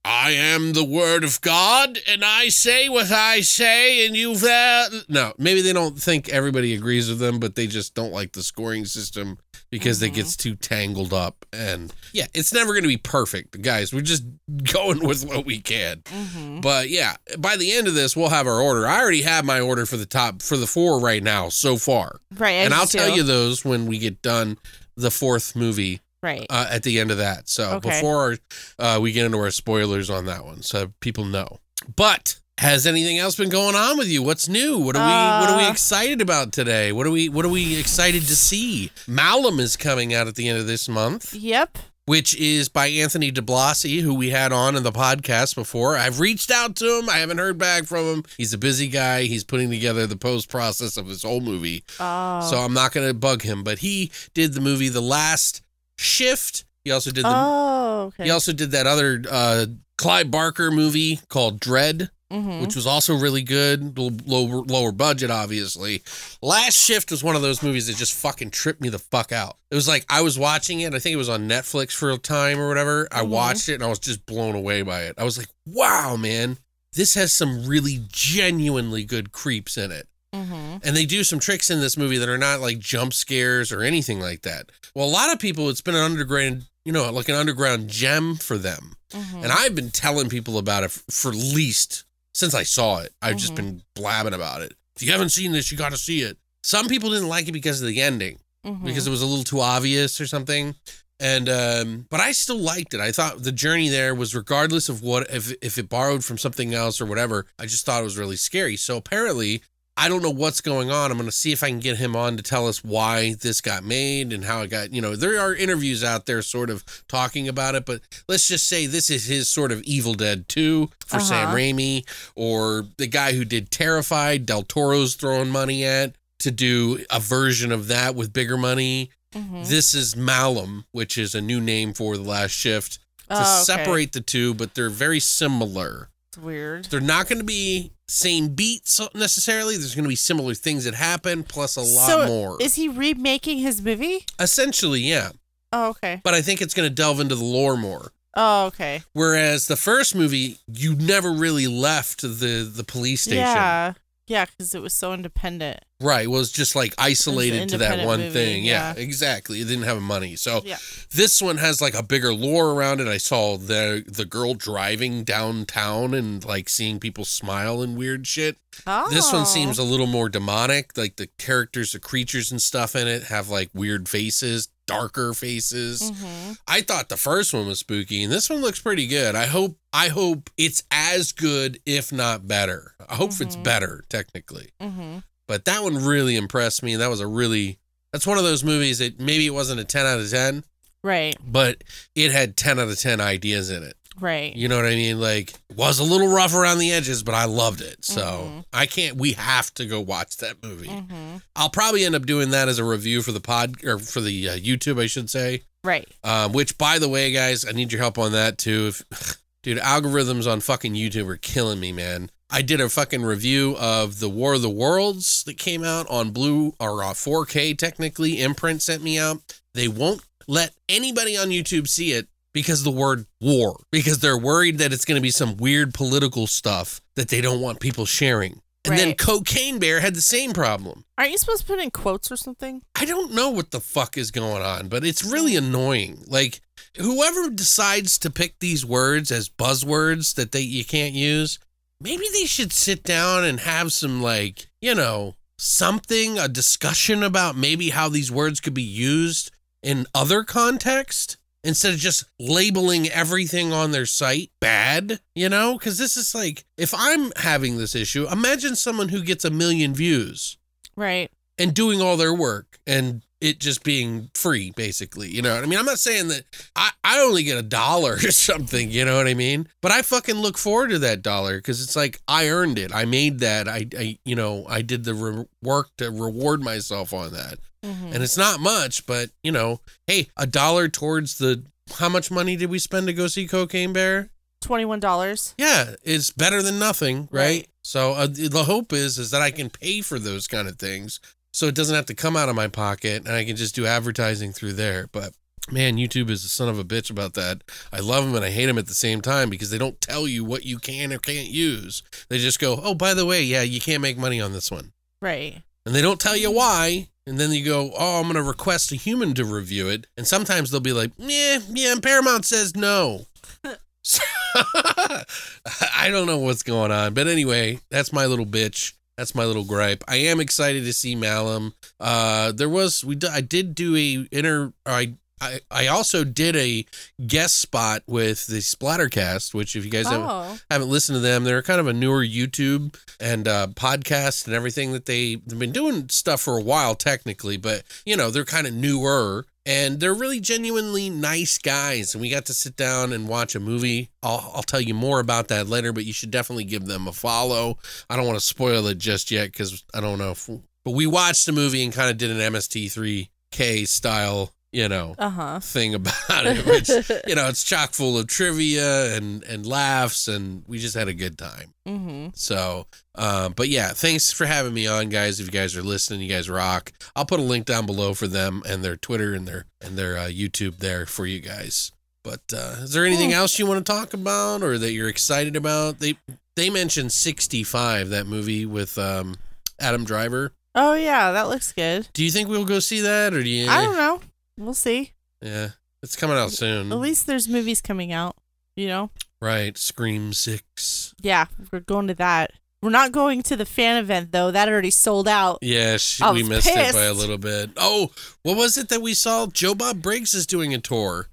I 0.04 0.30
am 0.32 0.72
the 0.72 0.84
word 0.84 1.24
of 1.24 1.40
God 1.40 1.98
and 2.08 2.24
I 2.24 2.48
say 2.48 2.88
what 2.88 3.10
I 3.10 3.40
say 3.40 4.06
and 4.06 4.16
you've 4.16 4.44
uh... 4.44 4.88
no, 5.08 5.32
maybe 5.38 5.62
they 5.62 5.72
don't 5.72 5.98
think 6.00 6.28
everybody 6.28 6.74
agrees 6.74 7.08
with 7.08 7.18
them, 7.18 7.38
but 7.40 7.54
they 7.56 7.66
just 7.66 7.94
don't 7.94 8.12
like 8.12 8.32
the 8.32 8.42
scoring 8.42 8.84
system 8.84 9.38
because 9.78 10.02
it 10.02 10.12
Mhm. 10.12 10.14
gets 10.14 10.36
too 10.36 10.54
tangled 10.56 11.12
up 11.12 11.44
and 11.52 11.92
yeah, 12.12 12.26
it's 12.32 12.52
never 12.54 12.72
going 12.72 12.82
to 12.84 12.88
be 12.88 12.96
perfect, 12.96 13.60
guys. 13.60 13.92
We're 13.92 14.00
just 14.00 14.24
going 14.72 15.00
with 15.06 15.24
what 15.26 15.44
we 15.44 15.60
can. 15.60 16.00
Mhm. 16.06 16.62
But 16.62 16.88
yeah, 16.88 17.16
by 17.38 17.56
the 17.58 17.72
end 17.72 17.86
of 17.88 17.94
this, 17.94 18.16
we'll 18.16 18.30
have 18.30 18.46
our 18.46 18.60
order. 18.60 18.86
I 18.86 18.98
already 19.00 19.22
have 19.22 19.44
my 19.44 19.60
order 19.60 19.84
for 19.84 19.96
the 19.98 20.06
top 20.06 20.40
for 20.40 20.56
the 20.56 20.66
four 20.66 20.98
right 20.98 21.22
now 21.22 21.50
so 21.50 21.76
far, 21.76 22.20
Right. 22.36 22.52
And 22.52 22.72
I'll 22.72 22.86
tell 22.86 23.10
too. 23.10 23.16
you 23.16 23.22
those 23.22 23.64
when 23.64 23.84
we 23.86 23.98
get 23.98 24.22
done 24.22 24.56
the 24.96 25.10
fourth 25.10 25.54
movie 25.54 26.00
Right. 26.22 26.46
uh, 26.48 26.66
at 26.70 26.82
the 26.82 26.98
end 26.98 27.10
of 27.10 27.18
that. 27.18 27.48
So 27.50 27.72
Okay. 27.74 27.90
before 27.90 28.38
uh, 28.78 28.98
we 29.02 29.12
get 29.12 29.26
into 29.26 29.38
our 29.38 29.50
spoilers 29.50 30.08
on 30.08 30.24
that 30.26 30.44
one, 30.46 30.62
so 30.62 30.92
people 31.00 31.24
know. 31.26 31.58
But 31.94 32.36
has 32.58 32.86
anything 32.86 33.18
else 33.18 33.36
been 33.36 33.48
going 33.50 33.74
on 33.74 33.98
with 33.98 34.08
you? 34.08 34.22
What's 34.22 34.48
new? 34.48 34.78
What 34.78 34.96
are 34.96 35.00
we 35.06 35.40
What 35.46 35.50
are 35.50 35.58
we 35.58 35.64
Uh, 35.66 35.70
excited 35.70 36.20
about 36.20 36.52
today? 36.52 36.92
What 36.92 37.06
are 37.06 37.10
we 37.10 37.28
What 37.28 37.44
are 37.44 37.48
we 37.50 37.78
excited 37.78 38.22
to 38.26 38.36
see? 38.36 38.90
Malum 39.06 39.60
is 39.60 39.76
coming 39.76 40.14
out 40.14 40.26
at 40.26 40.34
the 40.36 40.48
end 40.48 40.58
of 40.58 40.66
this 40.66 40.88
month 40.88 41.34
Yep. 41.34 41.78
which 42.06 42.34
is 42.36 42.68
by 42.68 42.86
Anthony 42.86 43.30
DiBlasi, 43.32 44.00
who 44.00 44.14
we 44.14 44.30
had 44.30 44.52
on 44.52 44.74
in 44.76 44.84
the 44.84 44.92
podcast 44.92 45.54
before. 45.54 45.96
I've 45.96 46.20
reached 46.20 46.50
out 46.50 46.76
to 46.76 46.98
him. 47.00 47.10
I 47.10 47.18
haven't 47.18 47.38
heard 47.38 47.58
back 47.58 47.84
from 47.84 48.04
him. 48.06 48.24
He's 48.38 48.52
a 48.54 48.58
busy 48.58 48.86
guy. 48.88 49.24
He's 49.24 49.42
putting 49.44 49.68
together 49.70 50.06
the 50.06 50.16
post 50.16 50.48
process 50.48 50.96
of 50.96 51.08
his 51.08 51.24
whole 51.24 51.40
movie. 51.40 51.84
Oh. 52.00 52.48
So 52.48 52.58
I'm 52.58 52.72
not 52.72 52.92
going 52.92 53.06
to 53.08 53.12
bug 53.14 53.42
him, 53.42 53.64
but 53.64 53.80
he 53.80 54.10
did 54.34 54.54
the 54.54 54.60
movie 54.60 54.88
The 54.88 55.00
Last 55.02 55.62
Shift. 55.98 56.64
He 56.84 56.92
also 56.92 57.10
did 57.10 57.24
the 57.24 57.32
oh. 57.34 58.04
Okay. 58.14 58.24
he 58.24 58.30
also 58.30 58.52
did 58.52 58.70
that 58.70 58.86
other 58.86 59.22
uh 59.30 59.66
Clive 59.98 60.30
Barker 60.30 60.70
movie 60.70 61.18
called 61.28 61.58
Dread 61.58 62.10
Mhm. 62.32 62.60
which 62.60 62.74
was 62.74 62.86
also 62.88 63.14
really 63.14 63.42
good. 63.42 63.96
Lower, 63.96 64.62
lower 64.64 64.90
budget, 64.90 65.30
obviously. 65.30 66.02
Last 66.42 66.74
Shift 66.74 67.10
was 67.12 67.22
one 67.22 67.36
of 67.36 67.42
those 67.42 67.62
movies 67.62 67.86
that 67.86 67.96
just 67.96 68.14
fucking 68.14 68.50
tripped 68.50 68.80
me 68.80 68.88
the 68.88 68.98
fuck 68.98 69.30
out. 69.30 69.58
It 69.70 69.76
was 69.76 69.86
like 69.86 70.04
I 70.08 70.22
was 70.22 70.36
watching 70.38 70.80
it. 70.80 70.92
I 70.92 70.98
think 70.98 71.14
it 71.14 71.18
was 71.18 71.28
on 71.28 71.48
Netflix 71.48 71.92
for 71.92 72.10
a 72.10 72.18
time 72.18 72.58
or 72.58 72.66
whatever. 72.68 73.06
I 73.12 73.20
Mhm. 73.20 73.28
watched 73.28 73.68
it 73.68 73.74
and 73.74 73.84
I 73.84 73.86
was 73.86 74.00
just 74.00 74.26
blown 74.26 74.56
away 74.56 74.82
by 74.82 75.02
it. 75.02 75.14
I 75.18 75.22
was 75.24 75.38
like, 75.38 75.48
wow, 75.66 76.16
man, 76.16 76.58
this 76.94 77.14
has 77.14 77.32
some 77.32 77.64
really 77.66 78.04
genuinely 78.10 79.04
good 79.04 79.30
creeps 79.30 79.76
in 79.76 79.92
it. 79.92 80.08
Mhm. 80.34 80.80
And 80.82 80.96
they 80.96 81.06
do 81.06 81.22
some 81.22 81.38
tricks 81.38 81.70
in 81.70 81.80
this 81.80 81.96
movie 81.96 82.18
that 82.18 82.28
are 82.28 82.36
not 82.38 82.60
like 82.60 82.78
jump 82.80 83.14
scares 83.14 83.70
or 83.70 83.82
anything 83.82 84.18
like 84.20 84.42
that. 84.42 84.70
Well, 84.96 85.06
a 85.06 85.08
lot 85.08 85.32
of 85.32 85.38
people, 85.38 85.70
it's 85.70 85.80
been 85.80 85.94
an 85.94 86.02
underground, 86.02 86.64
you 86.84 86.92
know, 86.92 87.08
like 87.12 87.28
an 87.28 87.36
underground 87.36 87.88
gem 87.88 88.36
for 88.36 88.58
them. 88.58 88.94
Mhm. 89.12 89.44
And 89.44 89.52
I've 89.52 89.76
been 89.76 89.92
telling 89.92 90.28
people 90.28 90.58
about 90.58 90.82
it 90.82 90.86
f- 90.86 91.04
for 91.08 91.32
least 91.32 92.02
since 92.36 92.52
I 92.54 92.64
saw 92.64 92.98
it. 92.98 93.12
I've 93.22 93.38
just 93.38 93.52
Mhm. 93.54 93.56
been 93.56 93.82
blabbing 93.94 94.34
about 94.34 94.60
it. 94.60 94.74
If 94.94 95.02
you 95.02 95.10
haven't 95.10 95.30
seen 95.30 95.52
this, 95.52 95.72
you 95.72 95.78
got 95.78 95.92
to 95.92 95.96
see 95.98 96.20
it. 96.20 96.36
Some 96.62 96.86
people 96.86 97.08
didn't 97.10 97.28
like 97.28 97.48
it 97.48 97.52
because 97.52 97.80
of 97.80 97.88
the 97.88 98.02
ending, 98.02 98.38
Mhm. 98.64 98.84
because 98.84 99.06
it 99.06 99.10
was 99.10 99.22
a 99.22 99.26
little 99.26 99.44
too 99.44 99.60
obvious 99.60 100.20
or 100.20 100.26
something. 100.26 100.74
And 101.18 101.48
um, 101.48 102.06
but 102.10 102.20
I 102.20 102.32
still 102.32 102.58
liked 102.58 102.92
it. 102.92 103.00
I 103.00 103.10
thought 103.10 103.42
the 103.42 103.52
journey 103.52 103.88
there 103.88 104.14
was 104.14 104.34
regardless 104.34 104.90
of 104.90 105.00
what 105.00 105.30
if 105.30 105.50
if 105.62 105.78
it 105.78 105.88
borrowed 105.88 106.26
from 106.26 106.36
something 106.36 106.74
else 106.74 107.00
or 107.00 107.06
whatever. 107.06 107.46
I 107.58 107.64
just 107.64 107.86
thought 107.86 108.02
it 108.02 108.04
was 108.04 108.18
really 108.18 108.36
scary. 108.36 108.76
So 108.76 108.98
apparently, 108.98 109.62
I 109.98 110.08
don't 110.08 110.22
know 110.22 110.30
what's 110.30 110.60
going 110.60 110.90
on. 110.90 111.10
I'm 111.10 111.16
going 111.16 111.28
to 111.28 111.32
see 111.32 111.52
if 111.52 111.62
I 111.62 111.68
can 111.70 111.80
get 111.80 111.96
him 111.96 112.14
on 112.14 112.36
to 112.36 112.42
tell 112.42 112.68
us 112.68 112.84
why 112.84 113.34
this 113.34 113.60
got 113.62 113.82
made 113.82 114.32
and 114.32 114.44
how 114.44 114.60
it 114.60 114.68
got. 114.68 114.92
You 114.92 115.00
know, 115.00 115.16
there 115.16 115.40
are 115.40 115.54
interviews 115.54 116.04
out 116.04 116.26
there 116.26 116.42
sort 116.42 116.68
of 116.68 116.84
talking 117.08 117.48
about 117.48 117.74
it, 117.74 117.86
but 117.86 118.02
let's 118.28 118.46
just 118.46 118.68
say 118.68 118.84
this 118.86 119.08
is 119.08 119.26
his 119.26 119.48
sort 119.48 119.72
of 119.72 119.82
Evil 119.84 120.12
Dead 120.14 120.48
2 120.48 120.90
for 121.06 121.18
Sam 121.20 121.48
Uh-huh. 121.48 121.56
Raimi, 121.56 122.06
or 122.34 122.86
the 122.98 123.06
guy 123.06 123.32
who 123.32 123.44
did 123.46 123.70
Terrified, 123.70 124.44
Del 124.44 124.62
Toro's 124.64 125.14
throwing 125.14 125.48
money 125.50 125.84
at 125.84 126.14
to 126.40 126.50
do 126.50 127.02
a 127.10 127.18
version 127.18 127.72
of 127.72 127.88
that 127.88 128.14
with 128.14 128.32
bigger 128.34 128.58
money. 128.58 129.10
Mhm. 129.34 129.66
This 129.66 129.94
is 129.94 130.14
Malum, 130.14 130.84
which 130.92 131.16
is 131.16 131.34
a 131.34 131.40
new 131.40 131.60
name 131.60 131.94
for 131.94 132.16
the 132.18 132.22
last 132.22 132.52
shift 132.52 132.98
to 133.30 133.36
Oh, 133.38 133.62
okay. 133.62 133.64
separate 133.64 134.12
the 134.12 134.20
two, 134.20 134.52
but 134.52 134.74
they're 134.74 134.90
very 134.90 135.20
similar. 135.20 136.10
It's 136.36 136.44
weird. 136.44 136.84
They're 136.86 137.00
not 137.00 137.28
going 137.28 137.38
to 137.38 137.44
be 137.44 137.92
same 138.08 138.48
beats 138.48 139.00
necessarily. 139.14 139.78
There's 139.78 139.94
going 139.94 140.04
to 140.04 140.08
be 140.08 140.16
similar 140.16 140.52
things 140.52 140.84
that 140.84 140.94
happen, 140.94 141.42
plus 141.42 141.76
a 141.76 141.80
lot 141.80 142.06
so 142.08 142.26
more. 142.26 142.56
Is 142.60 142.74
he 142.74 142.88
remaking 142.88 143.58
his 143.58 143.80
movie? 143.80 144.26
Essentially, 144.38 145.00
yeah. 145.00 145.30
Oh, 145.72 145.88
okay. 145.90 146.20
But 146.22 146.34
I 146.34 146.42
think 146.42 146.60
it's 146.60 146.74
going 146.74 146.88
to 146.88 146.94
delve 146.94 147.20
into 147.20 147.36
the 147.36 147.44
lore 147.44 147.78
more. 147.78 148.12
Oh, 148.36 148.66
okay. 148.66 149.02
Whereas 149.14 149.66
the 149.66 149.76
first 149.76 150.14
movie, 150.14 150.58
you 150.70 150.94
never 150.94 151.32
really 151.32 151.66
left 151.66 152.20
the 152.20 152.70
the 152.70 152.84
police 152.84 153.22
station. 153.22 153.38
Yeah. 153.38 153.94
Yeah, 154.26 154.44
because 154.46 154.74
it 154.74 154.82
was 154.82 154.92
so 154.92 155.12
independent. 155.14 155.80
Right, 156.00 156.24
It 156.24 156.28
was 156.30 156.52
just 156.52 156.76
like 156.76 156.94
isolated 156.98 157.70
to 157.70 157.78
that 157.78 158.04
one 158.04 158.18
movie, 158.20 158.30
thing. 158.32 158.64
Yeah, 158.64 158.92
yeah. 158.94 159.00
exactly. 159.02 159.60
It 159.62 159.68
didn't 159.68 159.84
have 159.84 160.02
money. 160.02 160.36
So 160.36 160.60
Yeah. 160.64 160.76
this 161.14 161.40
one 161.40 161.56
has 161.56 161.80
like 161.80 161.94
a 161.94 162.02
bigger 162.02 162.34
lore 162.34 162.72
around 162.72 163.00
it. 163.00 163.08
I 163.08 163.16
saw 163.16 163.56
the 163.56 164.04
the 164.06 164.26
girl 164.26 164.52
driving 164.54 165.24
downtown 165.24 166.12
and 166.12 166.44
like 166.44 166.68
seeing 166.68 167.00
people 167.00 167.24
smile 167.24 167.80
and 167.80 167.96
weird 167.96 168.26
shit. 168.26 168.58
Oh. 168.86 169.08
This 169.10 169.32
one 169.32 169.46
seems 169.46 169.78
a 169.78 169.84
little 169.84 170.06
more 170.06 170.28
demonic. 170.28 170.98
Like 170.98 171.16
the 171.16 171.28
characters, 171.38 171.92
the 171.92 172.00
creatures 172.00 172.50
and 172.50 172.60
stuff 172.60 172.94
in 172.94 173.08
it 173.08 173.24
have 173.24 173.48
like 173.48 173.70
weird 173.72 174.06
faces, 174.06 174.68
darker 174.86 175.32
faces. 175.32 176.10
hmm 176.10 176.52
I 176.68 176.82
thought 176.82 177.08
the 177.08 177.16
first 177.16 177.54
one 177.54 177.66
was 177.66 177.78
spooky, 177.78 178.22
and 178.22 178.30
this 178.30 178.50
one 178.50 178.60
looks 178.60 178.80
pretty 178.80 179.06
good. 179.06 179.34
I 179.34 179.46
hope 179.46 179.78
I 179.94 180.08
hope 180.08 180.50
it's 180.58 180.82
as 180.90 181.32
good, 181.32 181.80
if 181.86 182.12
not 182.12 182.46
better. 182.46 182.92
I 183.08 183.16
hope 183.16 183.30
it's 183.40 183.56
Mhm. 183.56 183.62
better 183.64 184.04
technically. 184.08 184.70
hmm 184.80 185.18
But 185.48 185.64
that 185.66 185.82
one 185.82 186.04
really 186.04 186.34
impressed 186.36 186.82
me. 186.82 186.92
And 186.94 187.00
that 187.02 187.10
was 187.10 187.20
a 187.20 187.26
really 187.26 187.78
that's 188.12 188.26
one 188.26 188.38
of 188.38 188.44
those 188.44 188.64
movies 188.64 188.98
that 188.98 189.20
maybe 189.20 189.46
it 189.46 189.50
wasn't 189.54 189.80
a 189.80 189.84
ten 189.84 190.06
out 190.06 190.18
of 190.20 190.30
ten, 190.30 190.64
Right. 191.04 191.36
but 191.44 191.84
it 192.14 192.30
had 192.32 192.56
ten 192.56 192.78
out 192.80 192.88
of 192.88 192.98
ten 192.98 193.20
ideas 193.20 193.70
in 193.70 193.82
it. 193.82 193.96
Right. 194.18 194.56
You 194.56 194.66
know 194.68 194.76
what 194.76 194.86
I 194.86 194.94
mean? 194.94 195.20
Like 195.20 195.52
was 195.74 195.98
a 195.98 196.02
little 196.02 196.28
rough 196.28 196.54
around 196.54 196.78
the 196.78 196.90
edges, 196.92 197.22
but 197.22 197.34
I 197.34 197.44
loved 197.44 197.82
it. 197.82 198.04
So 198.04 198.22
Mhm. 198.22 198.64
I 198.72 198.86
can't. 198.86 199.16
We 199.18 199.32
have 199.34 199.72
to 199.74 199.84
go 199.84 200.00
watch 200.00 200.38
that 200.38 200.62
movie. 200.62 200.88
hmm 200.88 201.36
I'll 201.54 201.68
probably 201.70 202.04
end 202.04 202.14
up 202.14 202.24
doing 202.24 202.50
that 202.50 202.68
as 202.68 202.78
a 202.78 202.84
review 202.84 203.20
for 203.22 203.32
the 203.32 203.40
pod 203.40 203.84
or 203.84 203.98
for 203.98 204.20
the 204.22 204.48
uh, 204.48 204.56
YouTube, 204.56 205.00
I 205.00 205.06
should 205.06 205.28
say. 205.28 205.64
Right. 205.84 206.08
Um, 206.24 206.52
which, 206.52 206.78
by 206.78 206.98
the 206.98 207.08
way, 207.08 207.30
guys, 207.30 207.64
I 207.66 207.72
need 207.72 207.92
your 207.92 208.00
help 208.00 208.18
on 208.18 208.32
that 208.32 208.56
too. 208.58 208.88
If, 209.10 209.36
dude, 209.62 209.78
algorithms 209.78 210.50
on 210.50 210.60
fucking 210.60 210.94
YouTube 210.94 211.28
are 211.28 211.36
killing 211.36 211.78
me, 211.78 211.92
man. 211.92 212.30
I 212.48 212.62
did 212.62 212.80
a 212.80 212.88
fucking 212.88 213.22
review 213.22 213.76
of 213.78 214.20
the 214.20 214.28
War 214.28 214.54
of 214.54 214.62
the 214.62 214.70
Worlds 214.70 215.42
that 215.44 215.58
came 215.58 215.82
out 215.82 216.08
on 216.08 216.30
blue 216.30 216.74
or 216.78 217.02
uh, 217.02 217.08
4K. 217.08 217.76
Technically, 217.76 218.40
Imprint 218.40 218.82
sent 218.82 219.02
me 219.02 219.18
out. 219.18 219.38
They 219.74 219.88
won't 219.88 220.22
let 220.46 220.72
anybody 220.88 221.36
on 221.36 221.48
YouTube 221.48 221.88
see 221.88 222.12
it 222.12 222.28
because 222.52 222.84
the 222.84 222.90
word 222.90 223.26
war, 223.40 223.82
because 223.90 224.20
they're 224.20 224.38
worried 224.38 224.78
that 224.78 224.92
it's 224.92 225.04
going 225.04 225.16
to 225.16 225.22
be 225.22 225.30
some 225.30 225.56
weird 225.56 225.92
political 225.92 226.46
stuff 226.46 227.00
that 227.16 227.28
they 227.28 227.40
don't 227.40 227.60
want 227.60 227.80
people 227.80 228.06
sharing. 228.06 228.62
And 228.86 228.98
then 228.98 229.14
Cocaine 229.14 229.78
Bear 229.78 230.00
had 230.00 230.14
the 230.14 230.20
same 230.20 230.52
problem. 230.52 231.04
Aren't 231.18 231.32
you 231.32 231.38
supposed 231.38 231.62
to 231.62 231.66
put 231.66 231.80
in 231.80 231.90
quotes 231.90 232.30
or 232.30 232.36
something? 232.36 232.82
I 232.94 233.04
don't 233.04 233.32
know 233.32 233.50
what 233.50 233.72
the 233.72 233.80
fuck 233.80 234.16
is 234.16 234.30
going 234.30 234.62
on, 234.62 234.88
but 234.88 235.04
it's 235.04 235.24
really 235.24 235.56
annoying. 235.56 236.22
Like 236.28 236.60
whoever 236.96 237.50
decides 237.50 238.18
to 238.18 238.30
pick 238.30 238.58
these 238.60 238.86
words 238.86 239.32
as 239.32 239.48
buzzwords 239.48 240.34
that 240.36 240.52
they 240.52 240.60
you 240.60 240.84
can't 240.84 241.14
use, 241.14 241.58
maybe 242.00 242.24
they 242.32 242.44
should 242.46 242.72
sit 242.72 243.02
down 243.02 243.44
and 243.44 243.60
have 243.60 243.92
some 243.92 244.22
like, 244.22 244.66
you 244.80 244.94
know, 244.94 245.34
something, 245.58 246.38
a 246.38 246.48
discussion 246.48 247.22
about 247.22 247.56
maybe 247.56 247.90
how 247.90 248.08
these 248.08 248.30
words 248.30 248.60
could 248.60 248.74
be 248.74 248.82
used 248.82 249.50
in 249.82 250.06
other 250.14 250.42
context 250.44 251.36
instead 251.64 251.92
of 251.94 251.98
just 251.98 252.24
labeling 252.38 253.08
everything 253.08 253.72
on 253.72 253.90
their 253.90 254.06
site 254.06 254.50
bad, 254.60 255.20
you 255.34 255.48
know? 255.48 255.78
Cuz 255.78 255.98
this 255.98 256.16
is 256.16 256.34
like 256.34 256.64
if 256.76 256.94
I'm 256.94 257.32
having 257.36 257.76
this 257.76 257.94
issue, 257.94 258.28
imagine 258.30 258.76
someone 258.76 259.08
who 259.08 259.22
gets 259.22 259.44
a 259.44 259.50
million 259.50 259.94
views 259.94 260.56
Right. 260.94 261.30
and 261.58 261.74
doing 261.74 262.00
all 262.00 262.16
their 262.16 262.34
work 262.34 262.78
and 262.86 263.22
it 263.40 263.58
just 263.60 263.84
being 263.84 264.30
free 264.34 264.70
basically 264.70 265.28
you 265.28 265.42
know 265.42 265.54
what 265.54 265.62
i 265.62 265.66
mean? 265.66 265.78
I'm 265.78 265.84
not 265.84 265.98
saying 265.98 266.28
that 266.28 266.44
i, 266.74 266.90
I 267.04 267.20
only 267.20 267.42
get 267.42 267.58
a 267.58 267.62
dollar 267.62 268.12
or 268.24 268.30
something 268.30 268.90
you 268.90 269.04
know 269.04 269.16
what 269.16 269.26
i 269.26 269.34
mean? 269.34 269.68
But 269.82 269.92
i 269.92 270.02
fucking 270.02 270.36
look 270.36 270.56
forward 270.58 270.90
to 270.90 270.98
that 271.00 271.22
dollar 271.22 271.58
because 271.58 271.82
it's 271.82 271.96
like 271.96 272.20
i 272.28 272.48
earned 272.48 272.78
it. 272.78 272.94
I 272.94 273.04
made 273.04 273.40
that. 273.40 273.68
I, 273.68 273.86
I 273.98 274.18
you 274.24 274.34
know 274.34 274.64
i 274.68 274.82
did 274.82 275.04
the 275.04 275.14
re- 275.14 275.46
work 275.62 275.88
to 275.98 276.10
reward 276.10 276.62
myself 276.62 277.12
on 277.12 277.32
that. 277.32 277.58
Hmm 277.84 278.12
and 278.12 278.22
it's 278.22 278.36
not 278.38 278.58
much 278.60 279.06
but 279.06 279.30
you 279.42 279.52
know 279.52 279.80
hey 280.06 280.28
a 280.36 280.46
dollar 280.46 280.88
towards 280.88 281.38
the 281.38 281.64
how 281.98 282.08
much 282.08 282.30
money 282.30 282.56
did 282.56 282.68
we 282.70 282.78
spend 282.80 283.06
to 283.06 283.12
go 283.12 283.26
see 283.28 283.46
cocaine 283.46 283.92
bear? 283.92 284.30
Twenty-one 284.60 284.98
dollars. 284.98 285.54
yeah, 285.58 285.94
it's 286.02 286.30
better 286.30 286.62
than 286.62 286.78
nothing, 286.78 287.28
right? 287.30 287.42
Right. 287.44 287.68
So 287.82 288.14
uh, 288.14 288.26
the 288.26 288.64
hope 288.64 288.92
is 288.92 289.18
is 289.18 289.30
that 289.30 289.42
I 289.42 289.52
can 289.52 289.70
pay 289.70 290.00
for 290.00 290.18
those 290.18 290.48
kind 290.48 290.66
of 290.66 290.76
things, 290.78 291.20
so 291.56 291.66
it 291.68 291.74
doesn't 291.74 291.96
have 291.96 292.04
to 292.04 292.14
come 292.14 292.36
out 292.36 292.50
of 292.50 292.54
my 292.54 292.68
pocket, 292.68 293.24
and 293.24 293.34
I 293.34 293.42
can 293.42 293.56
just 293.56 293.74
do 293.74 293.86
advertising 293.86 294.52
through 294.52 294.74
there. 294.74 295.06
But 295.10 295.32
man, 295.70 295.96
YouTube 295.96 296.28
is 296.28 296.44
a 296.44 296.50
son 296.50 296.68
of 296.68 296.78
a 296.78 296.84
bitch 296.84 297.08
about 297.10 297.32
that. 297.32 297.62
I 297.90 298.00
love 298.00 298.26
them 298.26 298.34
and 298.34 298.44
I 298.44 298.50
hate 298.50 298.66
them 298.66 298.76
at 298.76 298.88
the 298.88 298.94
same 298.94 299.22
time 299.22 299.48
because 299.48 299.70
they 299.70 299.78
don't 299.78 299.98
tell 300.02 300.28
you 300.28 300.44
what 300.44 300.66
you 300.66 300.78
can 300.78 301.14
or 301.14 301.18
can't 301.18 301.48
use. 301.48 302.02
They 302.28 302.36
just 302.36 302.60
go, 302.60 302.78
"Oh, 302.82 302.92
by 302.94 303.14
the 303.14 303.24
way, 303.24 303.42
yeah, 303.42 303.62
you 303.62 303.80
can't 303.80 304.02
make 304.02 304.18
money 304.18 304.38
on 304.38 304.52
this 304.52 304.70
one," 304.70 304.92
Right. 305.22 305.62
and 305.86 305.94
they 305.94 306.02
don't 306.02 306.20
tell 306.20 306.36
you 306.36 306.50
why. 306.50 307.08
And 307.26 307.38
then 307.40 307.50
you 307.52 307.64
go, 307.64 307.90
"Oh, 307.98 308.18
I'm 308.20 308.24
going 308.24 308.34
to 308.34 308.42
request 308.42 308.92
a 308.92 308.96
human 308.96 309.32
to 309.32 309.46
review 309.46 309.88
it," 309.88 310.06
and 310.18 310.26
sometimes 310.26 310.70
they'll 310.70 310.80
be 310.80 310.92
like, 310.92 311.12
"Yeah, 311.16 311.60
yeah," 311.70 311.92
and 311.92 312.02
Paramount 312.02 312.44
says 312.44 312.76
no. 312.76 313.24
I 314.54 316.08
don't 316.10 316.26
know 316.26 316.38
what's 316.38 316.62
going 316.62 316.92
on, 316.92 317.14
but 317.14 317.26
anyway, 317.26 317.80
that's 317.90 318.12
my 318.12 318.26
little 318.26 318.44
bitch. 318.46 318.92
That's 319.16 319.34
my 319.34 319.44
little 319.44 319.64
gripe. 319.64 320.04
I 320.06 320.16
am 320.16 320.40
excited 320.40 320.84
to 320.84 320.92
see 320.92 321.14
Malum. 321.14 321.74
Uh, 321.98 322.52
there 322.52 322.68
was 322.68 323.02
we 323.04 323.18
I 323.30 323.40
did 323.40 323.74
do 323.74 323.96
a 323.96 324.26
inner 324.30 324.72
I. 324.84 325.14
I, 325.40 325.60
I 325.70 325.86
also 325.88 326.24
did 326.24 326.56
a 326.56 326.86
guest 327.26 327.56
spot 327.60 328.02
with 328.06 328.46
the 328.46 328.58
Splattercast, 328.58 329.52
which 329.52 329.76
if 329.76 329.84
you 329.84 329.90
guys 329.90 330.06
haven't, 330.06 330.26
Oh. 330.30 330.56
haven't 330.70 330.88
listened 330.88 331.16
to 331.16 331.20
them, 331.20 331.44
they're 331.44 331.62
kind 331.62 331.78
of 331.80 331.86
a 331.86 331.92
newer 331.92 332.24
YouTube 332.24 332.96
and 333.20 333.46
uh, 333.46 333.66
podcast 333.68 334.46
and 334.46 334.54
everything 334.54 334.92
that 334.92 335.06
they, 335.06 335.34
they've 335.34 335.58
been 335.58 335.72
doing 335.72 336.08
stuff 336.08 336.40
for 336.40 336.56
a 336.58 336.62
while 336.62 336.94
technically, 336.94 337.56
but 337.58 337.82
you 338.06 338.16
know 338.16 338.30
they're 338.30 338.44
kind 338.46 338.66
of 338.66 338.72
newer 338.74 339.44
and 339.66 339.98
they're 340.00 340.14
really 340.14 340.40
genuinely 340.40 341.10
nice 341.10 341.58
guys. 341.58 342.14
And 342.14 342.22
we 342.22 342.30
got 342.30 342.46
to 342.46 342.54
sit 342.54 342.76
down 342.76 343.12
and 343.12 343.28
watch 343.28 343.54
a 343.54 343.60
movie. 343.60 344.10
I'll, 344.22 344.52
I'll 344.54 344.62
tell 344.62 344.80
you 344.80 344.94
more 344.94 345.18
about 345.20 345.48
that 345.48 345.66
later, 345.68 345.92
but 345.92 346.04
you 346.06 346.12
should 346.12 346.30
definitely 346.30 346.64
give 346.64 346.86
them 346.86 347.08
a 347.08 347.12
follow. 347.12 347.76
I 348.08 348.16
don't 348.16 348.26
want 348.26 348.38
to 348.38 348.44
spoil 348.44 348.86
it 348.86 348.98
just 348.98 349.30
yet 349.32 349.50
because 349.52 349.84
I 349.92 350.00
don't 350.00 350.18
know. 350.18 350.30
If, 350.30 350.48
but 350.84 350.92
we 350.92 351.06
watched 351.06 351.46
the 351.46 351.52
movie 351.52 351.82
and 351.82 351.92
kind 351.92 352.10
of 352.10 352.16
did 352.16 352.30
an 352.30 352.38
MST3K 352.52 353.86
style, 353.88 354.52
you 354.72 354.88
know, 354.88 355.14
Uh 355.18 355.30
huh. 355.30 355.60
thing 355.60 355.94
about 355.94 356.14
it, 356.46 356.66
which 356.66 356.88
you 357.26 357.34
know 357.34 357.48
it's 357.48 357.64
chock 357.64 357.92
full 357.94 358.18
of 358.18 358.26
trivia 358.26 359.16
and 359.16 359.42
and 359.44 359.64
laughs, 359.66 360.28
and 360.28 360.62
we 360.66 360.78
just 360.78 360.94
had 360.94 361.08
a 361.08 361.14
good 361.14 361.38
time. 361.38 361.72
mm-hmm. 361.88 362.28
So, 362.34 362.86
um, 363.14 363.52
but 363.56 363.68
yeah, 363.68 363.88
thanks 363.88 364.32
for 364.32 364.44
having 364.46 364.74
me 364.74 364.86
on, 364.86 365.08
guys. 365.08 365.40
If 365.40 365.46
you 365.46 365.52
guys 365.52 365.76
are 365.76 365.82
listening, 365.82 366.20
you 366.20 366.28
guys 366.28 366.50
rock. 366.50 366.92
I'll 367.14 367.24
put 367.26 367.40
a 367.40 367.42
link 367.44 367.64
down 367.66 367.86
below 367.86 368.12
for 368.14 368.26
them 368.26 368.62
and 368.68 368.84
their 368.84 368.96
Twitter 368.96 369.34
and 369.34 369.46
their 369.46 369.64
and 369.80 369.96
their 369.96 370.18
uh, 370.18 370.28
YouTube 370.28 370.78
there 370.78 371.06
for 371.06 371.26
you 371.26 371.40
guys. 371.40 371.92
But 372.24 372.42
uh, 372.52 372.76
is 372.80 372.92
there 372.92 373.04
anything 373.06 373.32
else 373.32 373.56
you 373.58 373.66
want 373.66 373.86
to 373.86 373.92
talk 373.92 374.12
about 374.12 374.62
or 374.62 374.78
that 374.78 374.90
you're 374.92 375.08
excited 375.08 375.54
about? 375.54 376.00
They 376.00 376.16
they 376.56 376.70
mentioned 376.70 377.12
65, 377.12 378.08
that 378.08 378.26
movie 378.26 378.66
with 378.66 378.98
um, 378.98 379.36
Adam 379.78 380.04
Driver. 380.04 380.52
Oh 380.74 380.94
yeah, 380.94 381.30
that 381.32 381.48
looks 381.48 381.72
good. 381.72 382.08
Do 382.14 382.24
you 382.24 382.30
think 382.32 382.48
we'll 382.48 382.64
go 382.64 382.80
see 382.80 383.00
that, 383.02 383.32
or 383.32 383.42
do 383.42 383.48
you? 383.48 383.68
I 383.70 383.84
don't 383.84 383.96
know. 383.96 384.20
We'll 384.58 384.74
see. 384.74 385.12
Yeah, 385.42 385.70
it's 386.02 386.16
coming 386.16 386.36
out 386.36 386.52
soon. 386.52 386.92
At 386.92 386.98
least 386.98 387.26
there's 387.26 387.48
movies 387.48 387.80
coming 387.80 388.12
out. 388.12 388.36
You 388.74 388.88
know. 388.88 389.10
Right, 389.40 389.76
Scream 389.76 390.32
Six. 390.32 391.14
Yeah, 391.20 391.46
we're 391.70 391.80
going 391.80 392.08
to 392.08 392.14
that. 392.14 392.52
We're 392.82 392.90
not 392.90 393.12
going 393.12 393.42
to 393.44 393.56
the 393.56 393.64
fan 393.66 393.96
event 393.96 394.32
though. 394.32 394.50
That 394.50 394.68
already 394.68 394.90
sold 394.90 395.28
out. 395.28 395.58
Yeah, 395.62 395.96
she, 395.96 396.22
we 396.30 396.42
missed 396.42 396.68
it 396.68 396.94
by 396.94 397.04
a 397.04 397.12
little 397.12 397.38
bit. 397.38 397.70
Oh, 397.76 398.10
what 398.42 398.56
was 398.56 398.78
it 398.78 398.88
that 398.90 399.02
we 399.02 399.14
saw? 399.14 399.46
Joe 399.46 399.74
Bob 399.74 400.02
Briggs 400.02 400.34
is 400.34 400.46
doing 400.46 400.74
a 400.74 400.78
tour 400.78 401.28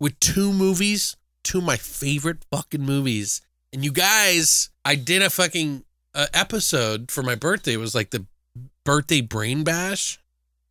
with 0.00 0.18
two 0.20 0.52
movies, 0.52 1.16
two 1.44 1.58
of 1.58 1.64
my 1.64 1.76
favorite 1.76 2.44
fucking 2.50 2.82
movies. 2.82 3.40
And 3.72 3.84
you 3.84 3.92
guys, 3.92 4.70
I 4.84 4.94
did 4.96 5.22
a 5.22 5.30
fucking 5.30 5.84
uh, 6.14 6.26
episode 6.32 7.10
for 7.10 7.22
my 7.22 7.34
birthday. 7.34 7.74
It 7.74 7.78
was 7.78 7.94
like 7.94 8.10
the 8.10 8.26
birthday 8.84 9.20
brain 9.20 9.64
bash 9.64 10.18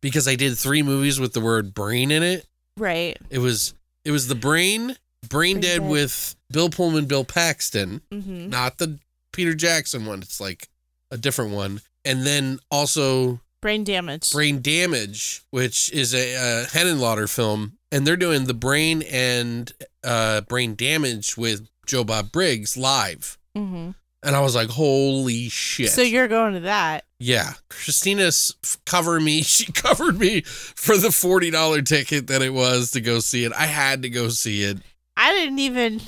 because 0.06 0.28
I 0.28 0.36
did 0.36 0.56
three 0.56 0.82
movies 0.82 1.18
with 1.18 1.32
the 1.32 1.40
word 1.40 1.74
brain 1.74 2.10
in 2.12 2.22
it. 2.22 2.46
Right. 2.76 3.16
It 3.30 3.38
was 3.40 3.74
it 4.04 4.12
was 4.12 4.28
the 4.28 4.34
brain, 4.36 4.86
Brain 4.86 4.96
Brain 5.28 5.60
Dead 5.60 5.80
Dead. 5.80 5.90
with 5.90 6.36
Bill 6.52 6.68
Pullman, 6.70 7.06
Bill 7.06 7.24
Paxton 7.24 8.00
Mm-hmm. 8.12 8.50
not 8.50 8.78
the 8.78 8.98
Peter 9.32 9.54
Jackson 9.54 10.06
one. 10.06 10.22
It's 10.22 10.40
like 10.40 10.68
a 11.10 11.18
different 11.18 11.50
one. 11.52 11.80
And 12.04 12.24
then 12.24 12.60
also 12.70 13.40
Brain 13.60 13.82
damage. 13.82 14.30
Brain 14.30 14.60
Damage, 14.62 15.42
which 15.50 15.90
is 15.92 16.14
a, 16.14 16.36
uh 16.36 16.66
Henenlotter 16.66 17.28
film, 17.28 17.78
and 17.90 18.06
they're 18.06 18.16
doing 18.16 18.44
the 18.44 18.54
Brain 18.54 19.02
and 19.10 19.72
uh, 20.04 20.42
Brain 20.42 20.76
Damage 20.76 21.36
with 21.36 21.66
Joe 21.86 22.04
Bob 22.04 22.30
Briggs 22.30 22.76
live. 22.76 23.36
Mm-hmm. 23.56 23.90
And 24.26 24.34
I 24.36 24.40
was 24.40 24.54
like, 24.56 24.68
holy 24.68 25.48
shit. 25.48 25.90
So 25.90 26.02
you're 26.02 26.26
going 26.28 26.54
to 26.54 26.60
that. 26.60 27.04
yeah. 27.20 27.52
Christina's 27.70 28.54
f- 28.64 28.78
cover 28.84 29.20
me. 29.20 29.42
She 29.44 29.70
covered 29.72 30.18
me 30.18 30.40
for 30.42 30.96
the 30.96 31.08
$40 31.08 31.86
ticket 31.86 32.26
that 32.26 32.42
it 32.42 32.52
was 32.52 32.90
to 32.90 33.00
go 33.00 33.20
see 33.20 33.44
it. 33.44 33.52
I 33.52 33.66
had 33.66 34.02
to 34.02 34.10
go 34.10 34.28
see 34.28 34.62
it. 34.64 34.78
I 35.16 35.32
didn't 35.32 35.60
even 35.60 36.00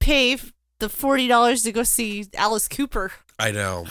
pay 0.00 0.36
the 0.80 0.88
forty 0.88 1.28
dollars 1.28 1.62
to 1.62 1.72
go 1.72 1.82
see 1.82 2.26
Alice 2.36 2.66
Cooper. 2.68 3.12
I 3.38 3.52
know. 3.52 3.86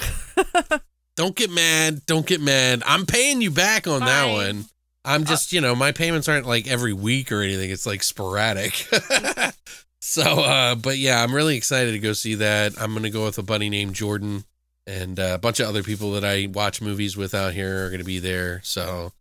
don't 1.15 1.35
get 1.35 1.49
mad. 1.51 2.05
Don't 2.05 2.25
get 2.25 2.41
mad. 2.41 2.83
I'm 2.85 3.05
paying 3.05 3.41
you 3.41 3.49
back 3.51 3.87
on 3.87 4.01
that 4.01 4.31
one. 4.31 4.65
I'm 5.05 5.23
just, 5.23 5.53
you 5.53 5.61
know, 5.61 5.75
my 5.75 5.91
payments 5.91 6.27
aren't 6.27 6.45
like 6.45 6.67
every 6.67 6.93
week 6.93 7.31
or 7.31 7.41
anything. 7.41 7.69
It's 7.71 7.85
like 7.85 8.03
sporadic. 8.03 8.87
so, 10.09 10.23
uh, 10.41 10.75
but 10.75 10.97
yeah, 10.97 11.21
I'm 11.23 11.33
really 11.33 11.55
excited 11.55 11.91
to 11.91 11.99
go 11.99 12.13
see 12.13 12.35
that. 12.35 12.73
I'm 12.79 12.91
going 12.91 13.03
to 13.03 13.09
go 13.09 13.25
with 13.25 13.37
a 13.37 13.43
buddy 13.43 13.69
named 13.69 13.93
Jordan 13.95 14.43
and 14.87 15.19
uh, 15.19 15.33
a 15.35 15.37
bunch 15.37 15.59
of 15.59 15.67
other 15.67 15.83
people 15.83 16.11
that 16.13 16.25
I 16.25 16.47
watch 16.51 16.81
movies 16.81 17.15
with 17.15 17.33
out 17.35 17.53
here 17.53 17.85
are 17.85 17.89
going 17.89 17.99
to 17.99 18.05
be 18.05 18.19
there. 18.19 18.61
So, 18.63 19.13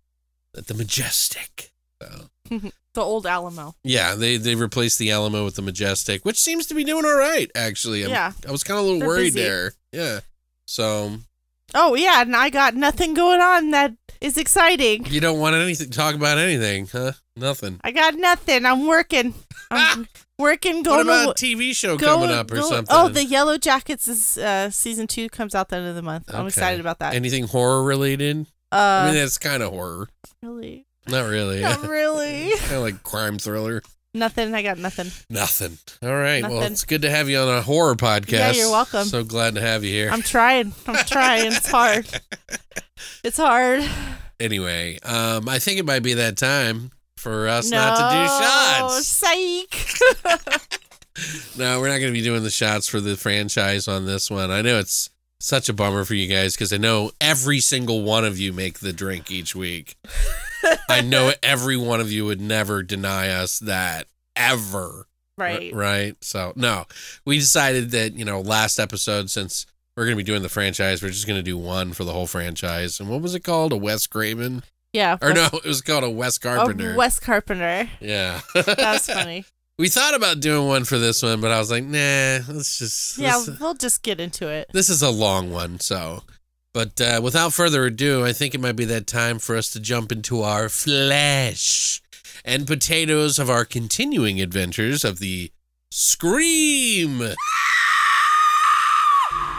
at 0.56 0.66
the 0.66 0.74
Majestic. 0.74 1.72
So, 2.02 2.30
The 2.94 3.02
old 3.04 3.26
Alamo. 3.26 3.74
yeah, 3.84 4.14
they 4.16 4.38
they 4.38 4.54
replaced 4.56 4.98
the 4.98 5.10
Alamo 5.12 5.44
with 5.44 5.54
the 5.54 5.62
Majestic, 5.62 6.24
which 6.24 6.38
seems 6.38 6.66
to 6.66 6.74
be 6.74 6.82
doing 6.84 7.04
all 7.04 7.16
right. 7.18 7.48
Actually, 7.54 8.02
I'm- 8.02 8.10
Yeah. 8.10 8.32
I 8.48 8.50
was 8.50 8.64
kind 8.64 8.78
of 8.80 8.84
a 8.84 8.88
little 8.88 9.00
They're 9.00 9.08
worried 9.08 9.34
busy. 9.34 9.40
there. 9.42 9.72
Yeah, 9.92 10.20
so 10.66 11.18
Oh 11.74 11.94
yeah, 11.94 12.22
and 12.22 12.34
I 12.34 12.48
got 12.50 12.74
nothing 12.74 13.12
going 13.14 13.40
on 13.40 13.70
that 13.72 13.92
is 14.20 14.36
exciting. 14.38 15.04
you 15.04 15.20
don't 15.20 15.38
want 15.38 15.54
anything 15.54 15.90
talk 15.90 16.14
about 16.16 16.38
anything, 16.38 16.86
huh? 16.88 17.12
Nothing. 17.36 17.78
I 17.84 17.90
got 17.92 18.14
nothing. 18.14 18.64
I'm 18.66 18.86
working. 18.86 19.34
I'm 19.70 20.08
working. 20.38 20.82
What 20.84 21.00
about 21.00 21.36
to 21.36 21.46
a 21.46 21.56
TV 21.56 21.74
show 21.74 21.96
go- 21.96 22.06
coming 22.18 22.30
up 22.30 22.50
or 22.50 22.56
go- 22.56 22.68
something? 22.68 22.86
Oh, 22.96 23.08
the 23.08 23.24
Yellow 23.24 23.58
Jackets 23.58 24.08
is 24.08 24.38
uh, 24.38 24.70
season 24.70 25.06
two 25.06 25.28
comes 25.28 25.54
out 25.54 25.68
the 25.68 25.76
end 25.76 25.86
of 25.86 25.94
the 25.94 26.02
month. 26.02 26.32
I'm 26.32 26.46
excited 26.46 26.80
about 26.80 26.98
that. 27.00 27.14
anything 27.14 27.44
horror 27.44 27.82
related? 27.82 28.46
uh, 28.72 28.76
I 28.76 29.06
mean, 29.06 29.14
that's 29.14 29.38
kind 29.38 29.62
of 29.62 29.72
horror. 29.72 30.08
really, 30.42 30.86
Not 31.08 31.28
really. 31.28 31.60
not 31.62 31.86
really. 31.88 32.50
kind 32.58 32.74
of 32.74 32.82
like 32.82 33.02
crime 33.02 33.38
thriller. 33.38 33.82
nothing. 34.14 34.54
I 34.54 34.62
got 34.62 34.78
nothing. 34.78 35.10
Nothing. 35.30 35.78
All 36.02 36.14
right. 36.16 36.42
Well, 36.42 36.62
it's 36.62 36.84
good 36.84 37.02
to 37.02 37.10
have 37.10 37.28
you 37.28 37.38
on 37.38 37.48
a 37.48 37.62
horror 37.62 37.94
podcast. 37.94 38.30
Yeah, 38.32 38.52
you're 38.52 38.70
welcome. 38.70 39.04
So 39.04 39.24
glad 39.24 39.54
to 39.56 39.60
have 39.60 39.84
you 39.84 39.90
here. 39.90 40.10
I'm 40.10 40.22
trying. 40.22 40.72
I'm 40.86 41.04
trying. 41.06 41.46
It's 41.52 41.70
hard. 41.70 42.06
It's 43.22 43.36
hard. 43.36 43.88
anyway, 44.40 44.98
um, 45.04 45.48
I 45.48 45.58
think 45.60 45.78
it 45.78 45.84
might 45.84 46.02
be 46.02 46.14
that 46.14 46.36
time 46.36 46.90
for 47.18 47.48
us 47.48 47.70
no, 47.70 47.76
not 47.76 47.96
to 47.96 48.16
do 48.16 48.26
shots. 48.44 49.06
Psych. 49.06 50.78
No, 51.56 51.80
we're 51.80 51.88
not 51.88 51.98
going 51.98 52.12
to 52.12 52.18
be 52.18 52.22
doing 52.22 52.44
the 52.44 52.50
shots 52.50 52.86
for 52.86 53.00
the 53.00 53.16
franchise 53.16 53.88
on 53.88 54.06
this 54.06 54.30
one. 54.30 54.52
I 54.52 54.62
know 54.62 54.78
it's 54.78 55.10
such 55.40 55.68
a 55.68 55.72
bummer 55.72 56.04
for 56.04 56.14
you 56.14 56.28
guys 56.28 56.54
because 56.54 56.72
I 56.72 56.76
know 56.76 57.10
every 57.20 57.58
single 57.58 58.02
one 58.02 58.24
of 58.24 58.38
you 58.38 58.52
make 58.52 58.78
the 58.78 58.92
drink 58.92 59.28
each 59.30 59.54
week. 59.54 59.96
I 60.88 61.00
know 61.00 61.32
every 61.42 61.76
one 61.76 62.00
of 62.00 62.12
you 62.12 62.24
would 62.26 62.40
never 62.40 62.82
deny 62.84 63.30
us 63.30 63.58
that 63.60 64.06
ever. 64.36 65.06
right. 65.36 65.74
Right. 65.74 66.16
So, 66.20 66.52
no, 66.54 66.84
we 67.24 67.38
decided 67.38 67.90
that, 67.90 68.14
you 68.14 68.24
know, 68.24 68.40
last 68.40 68.78
episode, 68.78 69.28
since 69.30 69.66
we're 69.96 70.04
going 70.04 70.16
to 70.16 70.22
be 70.22 70.26
doing 70.26 70.42
the 70.42 70.48
franchise, 70.48 71.02
we're 71.02 71.08
just 71.10 71.26
going 71.26 71.38
to 71.40 71.42
do 71.42 71.58
one 71.58 71.92
for 71.92 72.04
the 72.04 72.12
whole 72.12 72.28
franchise. 72.28 73.00
And 73.00 73.08
what 73.08 73.22
was 73.22 73.34
it 73.34 73.40
called? 73.40 73.72
A 73.72 73.76
Wes 73.76 74.06
Craven? 74.06 74.62
Yeah. 74.92 75.18
Or 75.20 75.32
Wes- 75.32 75.52
no, 75.52 75.58
it 75.58 75.66
was 75.66 75.80
called 75.82 76.04
a 76.04 76.10
Wes 76.10 76.36
a 76.36 76.40
Carpenter. 76.40 76.94
Wes 76.96 77.18
Carpenter. 77.20 77.88
yeah. 78.00 78.40
That's 78.54 79.06
funny. 79.12 79.44
we 79.78 79.88
thought 79.88 80.14
about 80.14 80.40
doing 80.40 80.66
one 80.66 80.84
for 80.84 80.98
this 80.98 81.22
one, 81.22 81.40
but 81.40 81.50
I 81.50 81.58
was 81.58 81.70
like, 81.70 81.84
nah, 81.84 82.38
let's 82.48 82.78
just. 82.78 83.18
yeah, 83.18 83.38
this- 83.44 83.58
we'll 83.60 83.74
just 83.74 84.02
get 84.02 84.18
into 84.20 84.48
it. 84.48 84.68
this 84.72 84.88
is 84.88 85.02
a 85.02 85.10
long 85.10 85.50
one, 85.52 85.78
so. 85.80 86.22
But 86.74 87.00
uh, 87.00 87.20
without 87.22 87.52
further 87.54 87.86
ado, 87.86 88.24
I 88.24 88.32
think 88.32 88.54
it 88.54 88.60
might 88.60 88.76
be 88.76 88.84
that 88.86 89.06
time 89.06 89.38
for 89.38 89.56
us 89.56 89.70
to 89.70 89.80
jump 89.80 90.12
into 90.12 90.42
our 90.42 90.68
flesh 90.68 92.00
and 92.44 92.66
potatoes 92.66 93.38
of 93.38 93.50
our 93.50 93.64
continuing 93.64 94.40
adventures 94.40 95.04
of 95.04 95.18
the 95.18 95.50
Scream 95.90 97.22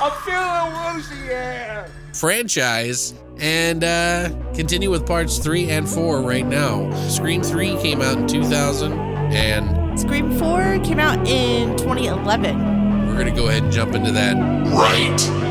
I'm 0.01 0.12
feeling 0.21 0.95
woozy 0.95 1.15
here. 1.24 1.86
Franchise 2.19 3.13
and 3.39 3.83
uh, 3.83 4.29
continue 4.53 4.91
with 4.91 5.07
parts 5.07 5.38
three 5.38 5.69
and 5.69 5.88
four 5.88 6.21
right 6.21 6.45
now. 6.45 6.91
Scream 7.07 7.41
3 7.41 7.77
came 7.81 8.01
out 8.01 8.17
in 8.17 8.27
2000, 8.27 8.91
and 8.91 9.97
Scream 9.97 10.38
4 10.38 10.79
came 10.83 10.99
out 10.99 11.25
in 11.27 11.77
2011. 11.77 13.07
we're 13.07 13.13
going 13.13 13.25
to 13.25 13.31
go 13.31 13.47
ahead 13.47 13.63
and 13.63 13.71
jump 13.71 13.95
into 13.95 14.11
that 14.11 14.35
Right. 14.67 15.49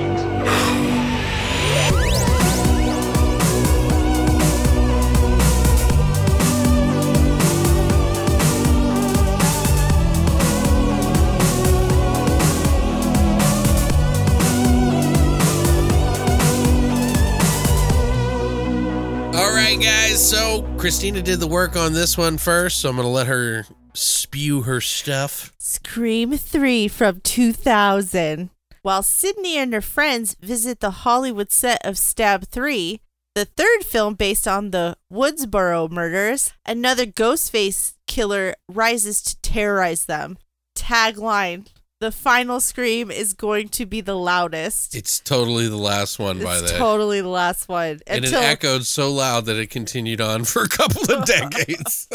So 20.18 20.64
Christina 20.78 21.22
did 21.22 21.38
the 21.38 21.46
work 21.46 21.76
on 21.76 21.92
this 21.92 22.18
one 22.18 22.38
first, 22.38 22.81
so 22.81 22.90
I'm 22.90 22.96
going 22.96 23.07
to 23.07 23.09
let 23.09 23.28
her 23.28 23.64
spew 23.94 24.62
her 24.62 24.81
stuff. 24.81 25.52
Scream 25.59 26.37
3 26.37 26.88
from 26.88 27.20
2000. 27.20 28.50
While 28.83 29.04
Sidney 29.04 29.57
and 29.57 29.72
her 29.72 29.81
friends 29.81 30.37
visit 30.42 30.81
the 30.81 30.90
Hollywood 30.90 31.52
set 31.52 31.87
of 31.87 31.96
Stab 31.96 32.48
3, 32.48 33.00
the 33.37 33.44
third 33.44 33.85
film 33.85 34.14
based 34.14 34.48
on 34.48 34.72
the 34.72 34.96
Woodsboro 35.11 35.88
murders, 35.88 36.52
another 36.66 37.07
Ghostface 37.07 37.94
killer 38.09 38.54
rises 38.68 39.22
to 39.22 39.40
terrorize 39.40 40.07
them. 40.07 40.37
Tagline 40.76 41.68
The 42.00 42.12
final 42.12 42.61
scream 42.61 43.11
is 43.11 43.32
going 43.34 43.70
to 43.70 43.84
be 43.84 44.00
the 44.00 44.14
loudest. 44.16 44.94
It's 44.94 45.18
totally 45.18 45.66
the 45.66 45.76
last 45.76 46.20
one 46.20 46.40
by 46.40 46.58
It's 46.58 46.70
that. 46.70 46.78
totally 46.78 47.20
the 47.20 47.28
last 47.28 47.68
one. 47.68 47.98
and 48.06 48.24
it 48.24 48.32
echoed 48.32 48.87
so 48.87 49.11
loud 49.12 49.46
that 49.46 49.56
it 49.56 49.68
continued 49.70 50.20
on 50.20 50.44
for 50.44 50.62
a 50.62 50.68
couple 50.68 51.12
of 51.12 51.24
decades. 51.26 52.06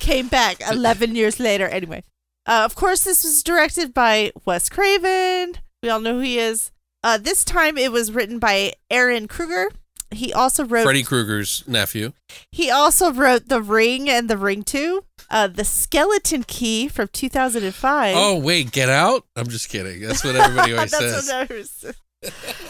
came 0.00 0.26
back 0.26 0.60
11 0.68 1.14
years 1.14 1.38
later. 1.38 1.68
Anyway, 1.68 2.02
uh, 2.46 2.62
of 2.64 2.74
course, 2.74 3.04
this 3.04 3.22
was 3.22 3.44
directed 3.44 3.94
by 3.94 4.32
Wes 4.44 4.68
Craven. 4.68 5.54
We 5.80 5.90
all 5.90 6.00
know 6.00 6.14
who 6.14 6.20
he 6.20 6.40
is. 6.40 6.72
Uh, 7.04 7.18
this 7.18 7.44
time 7.44 7.78
it 7.78 7.92
was 7.92 8.10
written 8.10 8.40
by 8.40 8.72
Ehren 8.90 9.28
Kruger. 9.28 9.68
He 10.10 10.32
also 10.32 10.64
wrote. 10.64 10.84
Freddy 10.84 11.02
Krueger's 11.02 11.64
nephew. 11.66 12.12
He 12.50 12.70
also 12.70 13.12
wrote 13.12 13.48
The 13.48 13.60
Ring 13.60 14.08
and 14.08 14.28
The 14.28 14.38
Ring 14.38 14.62
Two. 14.62 15.04
Uh, 15.30 15.46
the 15.46 15.64
Skeleton 15.64 16.44
Key 16.44 16.88
from 16.88 17.08
2005. 17.08 18.14
Oh, 18.16 18.38
wait, 18.38 18.72
Get 18.72 18.88
Out? 18.88 19.24
I'm 19.36 19.48
just 19.48 19.68
kidding. 19.68 20.00
That's 20.00 20.24
what 20.24 20.36
everybody 20.36 20.72
always 20.74 20.90
That's 20.90 21.26
says. 21.26 21.94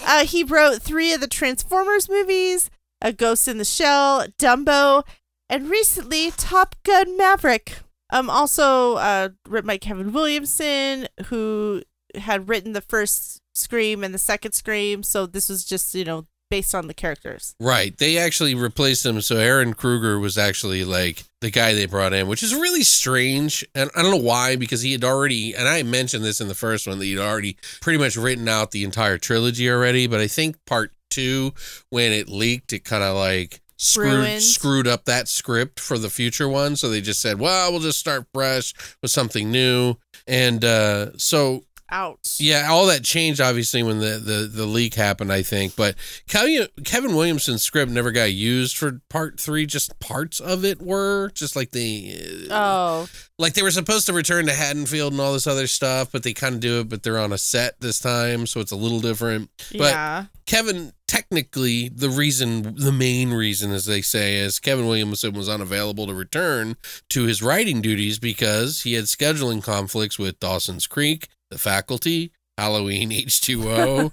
uh, 0.05 0.25
he 0.25 0.43
wrote 0.43 0.83
three 0.83 1.13
of 1.13 1.21
the 1.21 1.29
Transformers 1.29 2.09
movies, 2.09 2.71
A 3.01 3.13
Ghost 3.13 3.47
in 3.47 3.59
the 3.59 3.65
Shell, 3.65 4.27
Dumbo, 4.39 5.05
and 5.49 5.71
recently 5.71 6.33
Top 6.33 6.75
Gun 6.85 7.17
Maverick. 7.17 7.79
Um, 8.11 8.29
also 8.29 8.97
uh, 8.97 9.29
written 9.47 9.69
by 9.69 9.79
Kevin 9.79 10.13
Williamson, 10.13 11.07
who 11.27 11.83
had 12.15 12.49
written 12.49 12.73
the 12.73 12.81
first 12.81 13.41
Scream 13.55 14.03
and 14.03 14.15
the 14.15 14.19
second 14.19 14.53
Scream. 14.53 15.03
So 15.03 15.27
this 15.27 15.49
was 15.49 15.65
just 15.65 15.95
you 15.95 16.05
know 16.05 16.27
based 16.51 16.75
on 16.75 16.87
the 16.87 16.95
characters. 16.95 17.55
Right. 17.61 17.97
They 17.97 18.19
actually 18.19 18.55
replaced 18.55 19.05
him. 19.05 19.21
So 19.21 19.37
Ehren 19.37 19.77
Kruger 19.77 20.19
was 20.19 20.39
actually 20.39 20.85
like 20.85 21.25
the 21.41 21.51
guy 21.51 21.75
they 21.75 21.87
brought 21.87 22.13
in, 22.13 22.27
which 22.27 22.43
is 22.43 22.55
really 22.55 22.83
strange. 22.83 23.65
And 23.75 23.91
I 23.95 24.03
don't 24.03 24.11
know 24.11 24.17
why, 24.17 24.57
because 24.57 24.83
he 24.83 24.93
had 24.93 25.05
already, 25.05 25.55
and 25.55 25.69
I 25.69 25.83
mentioned 25.83 26.25
this 26.25 26.41
in 26.41 26.49
the 26.49 26.55
first 26.55 26.87
one, 26.87 26.99
that 26.99 27.05
he'd 27.05 27.19
already 27.19 27.57
pretty 27.81 27.99
much 27.99 28.17
written 28.17 28.49
out 28.49 28.71
the 28.71 28.85
entire 28.85 29.19
trilogy 29.19 29.71
already. 29.71 30.07
But 30.07 30.21
I 30.21 30.27
think 30.27 30.57
part 30.65 30.93
two, 31.11 31.53
when 31.91 32.13
it 32.13 32.29
leaked, 32.29 32.73
it 32.73 32.85
kind 32.85 33.03
of 33.03 33.17
like 33.17 33.61
screwed 33.77 34.13
Ruined. 34.13 34.43
screwed 34.43 34.89
up 34.89 35.05
that 35.05 35.29
script 35.29 35.79
for 35.79 35.99
the 35.99 36.11
future 36.11 36.49
one. 36.49 36.77
So 36.77 36.89
they 36.89 37.01
just 37.01 37.21
said, 37.21 37.39
well, 37.39 37.71
we'll 37.71 37.81
just 37.81 37.99
start 38.01 38.27
fresh 38.35 38.75
with 39.03 39.11
something 39.11 39.51
new. 39.51 39.97
And 40.27 40.65
uh, 40.65 41.17
so 41.17 41.65
Ouch. 41.91 42.37
yeah, 42.39 42.69
all 42.71 42.87
that 42.87 43.03
changed 43.03 43.41
obviously 43.41 43.83
when 43.83 43.99
the, 43.99 44.21
the, 44.23 44.51
the 44.53 44.67
leak 44.67 44.95
happened, 44.95 45.33
I 45.33 45.43
think. 45.43 45.75
But 45.75 45.95
Kevin, 46.29 46.69
Kevin 46.85 47.15
Williamson's 47.15 47.63
script 47.63 47.91
never 47.91 48.11
got 48.11 48.33
used 48.33 48.77
for 48.77 49.01
part 49.09 49.41
three. 49.41 49.65
Just 49.65 49.99
parts 49.99 50.39
of 50.41 50.65
it 50.65 50.83
were 50.83 51.31
just 51.35 51.57
like 51.57 51.71
the 51.71 52.49
uh, 52.51 52.55
Oh, 52.55 53.09
like 53.39 53.55
they 53.55 53.63
were 53.63 53.71
supposed 53.71 54.07
to 54.07 54.13
return 54.13 54.47
to 54.47 54.55
Haddonfield 54.55 55.13
and 55.13 55.21
all 55.21 55.33
this 55.33 55.47
other 55.47 55.67
stuff, 55.67 56.11
but 56.13 56.23
they 56.23 56.33
kind 56.35 56.57
of 56.57 56.61
do 56.61 56.81
it, 56.81 56.89
but 56.89 57.03
they're 57.03 57.19
on 57.19 57.33
a 57.33 57.39
set 57.39 57.81
this 57.81 58.01
time, 58.01 58.47
so 58.47 58.61
it's 58.61 58.73
a 58.73 58.77
little 58.77 59.01
different. 59.01 59.51
But 59.73 59.93
yeah. 59.93 60.25
Kevin, 60.47 60.93
technically, 61.07 61.89
the 61.89 62.09
reason, 62.11 62.75
the 62.77 62.93
main 62.93 63.33
reason, 63.33 63.71
as 63.73 63.85
they 63.85 64.01
say, 64.01 64.37
is 64.37 64.59
Kevin 64.59 64.87
Williamson 64.87 65.35
was 65.35 65.49
unavailable 65.49 66.07
to 66.07 66.15
return 66.15 66.77
to 67.11 67.25
his 67.25 67.43
writing 67.43 67.81
duties 67.81 68.19
because 68.19 68.83
he 68.83 68.95
had 68.95 69.05
scheduling 69.05 69.63
conflicts 69.63 70.19
with 70.19 70.41
Dawson's 70.41 70.87
Creek, 70.87 71.29
The 71.51 71.59
Faculty, 71.59 72.33
Halloween 72.57 73.11
H2O, 73.13 74.11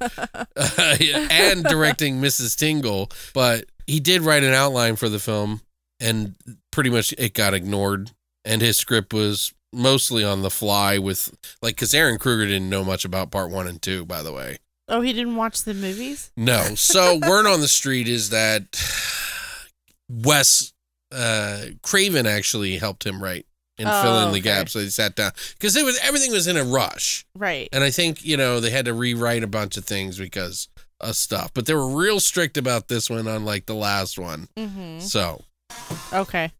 uh, 0.56 1.28
and 1.32 1.63
directing 1.63 2.21
Mrs. 2.21 2.58
Tingle. 2.58 3.10
But 3.34 3.65
he 3.88 4.00
did 4.00 4.21
write 4.21 4.43
an 4.43 4.54
outline 4.54 4.95
for 4.95 5.10
the 5.10 5.19
film, 5.19 5.62
and 6.00 6.36
pretty 6.71 6.89
much 6.89 7.13
it 7.17 7.34
got 7.34 7.54
ignored. 7.54 8.12
And 8.43 8.62
his 8.62 8.78
script 8.78 9.13
was 9.13 9.54
mostly 9.74 10.24
on 10.24 10.41
the 10.43 10.52
fly 10.52 10.98
with, 11.00 11.36
like, 11.62 11.76
because 11.76 11.93
Ehren 11.93 12.19
Kruger 12.19 12.45
didn't 12.45 12.69
know 12.69 12.84
much 12.84 13.06
about 13.06 13.32
part 13.32 13.50
one 13.50 13.67
and 13.67 13.82
two, 13.82 14.06
by 14.06 14.21
the 14.21 14.32
way. 14.32 14.58
Oh, 14.88 15.02
he 15.02 15.13
didn't 15.13 15.36
watch 15.36 15.63
the 15.63 15.74
movies? 15.74 16.32
No. 16.38 16.76
So 16.76 17.15
word 17.28 17.48
on 17.48 17.62
the 17.62 17.67
street 17.67 18.08
is 18.08 18.30
that 18.30 18.63
Wes 20.10 20.74
uh, 21.12 21.65
Craven 21.82 22.28
actually 22.28 22.78
helped 22.78 23.06
him 23.06 23.21
write 23.21 23.45
and 23.78 23.88
fill 23.90 24.18
in 24.20 24.28
Oh, 24.30 24.32
the 24.32 24.40
okay. 24.40 24.42
gaps. 24.42 24.72
So 24.74 24.80
they 24.80 24.90
sat 24.90 25.16
down 25.16 25.32
because 25.54 25.76
it 25.76 25.84
was 25.86 26.00
everything 26.02 26.32
was 26.32 26.48
in 26.48 26.58
a 26.58 26.64
rush, 26.64 27.26
Right. 27.36 27.68
and 27.72 27.84
I 27.84 27.92
think 27.92 28.24
you 28.26 28.38
know 28.38 28.60
they 28.60 28.70
had 28.72 28.86
to 28.86 28.94
rewrite 28.94 29.44
a 29.44 29.48
bunch 29.48 29.78
of 29.78 29.86
things 29.86 30.18
because 30.18 30.68
of 31.02 31.16
stuff. 31.16 31.52
But 31.54 31.66
they 31.66 31.74
were 31.74 31.88
real 31.90 32.20
strict 32.20 32.58
about 32.58 32.88
this 32.88 33.10
one, 33.10 33.28
unlike 33.28 33.66
the 33.66 33.76
last 33.76 34.18
one. 34.18 34.48
Mm-hmm. 34.58 35.00
So 35.00 35.44
Okay. 36.14 36.52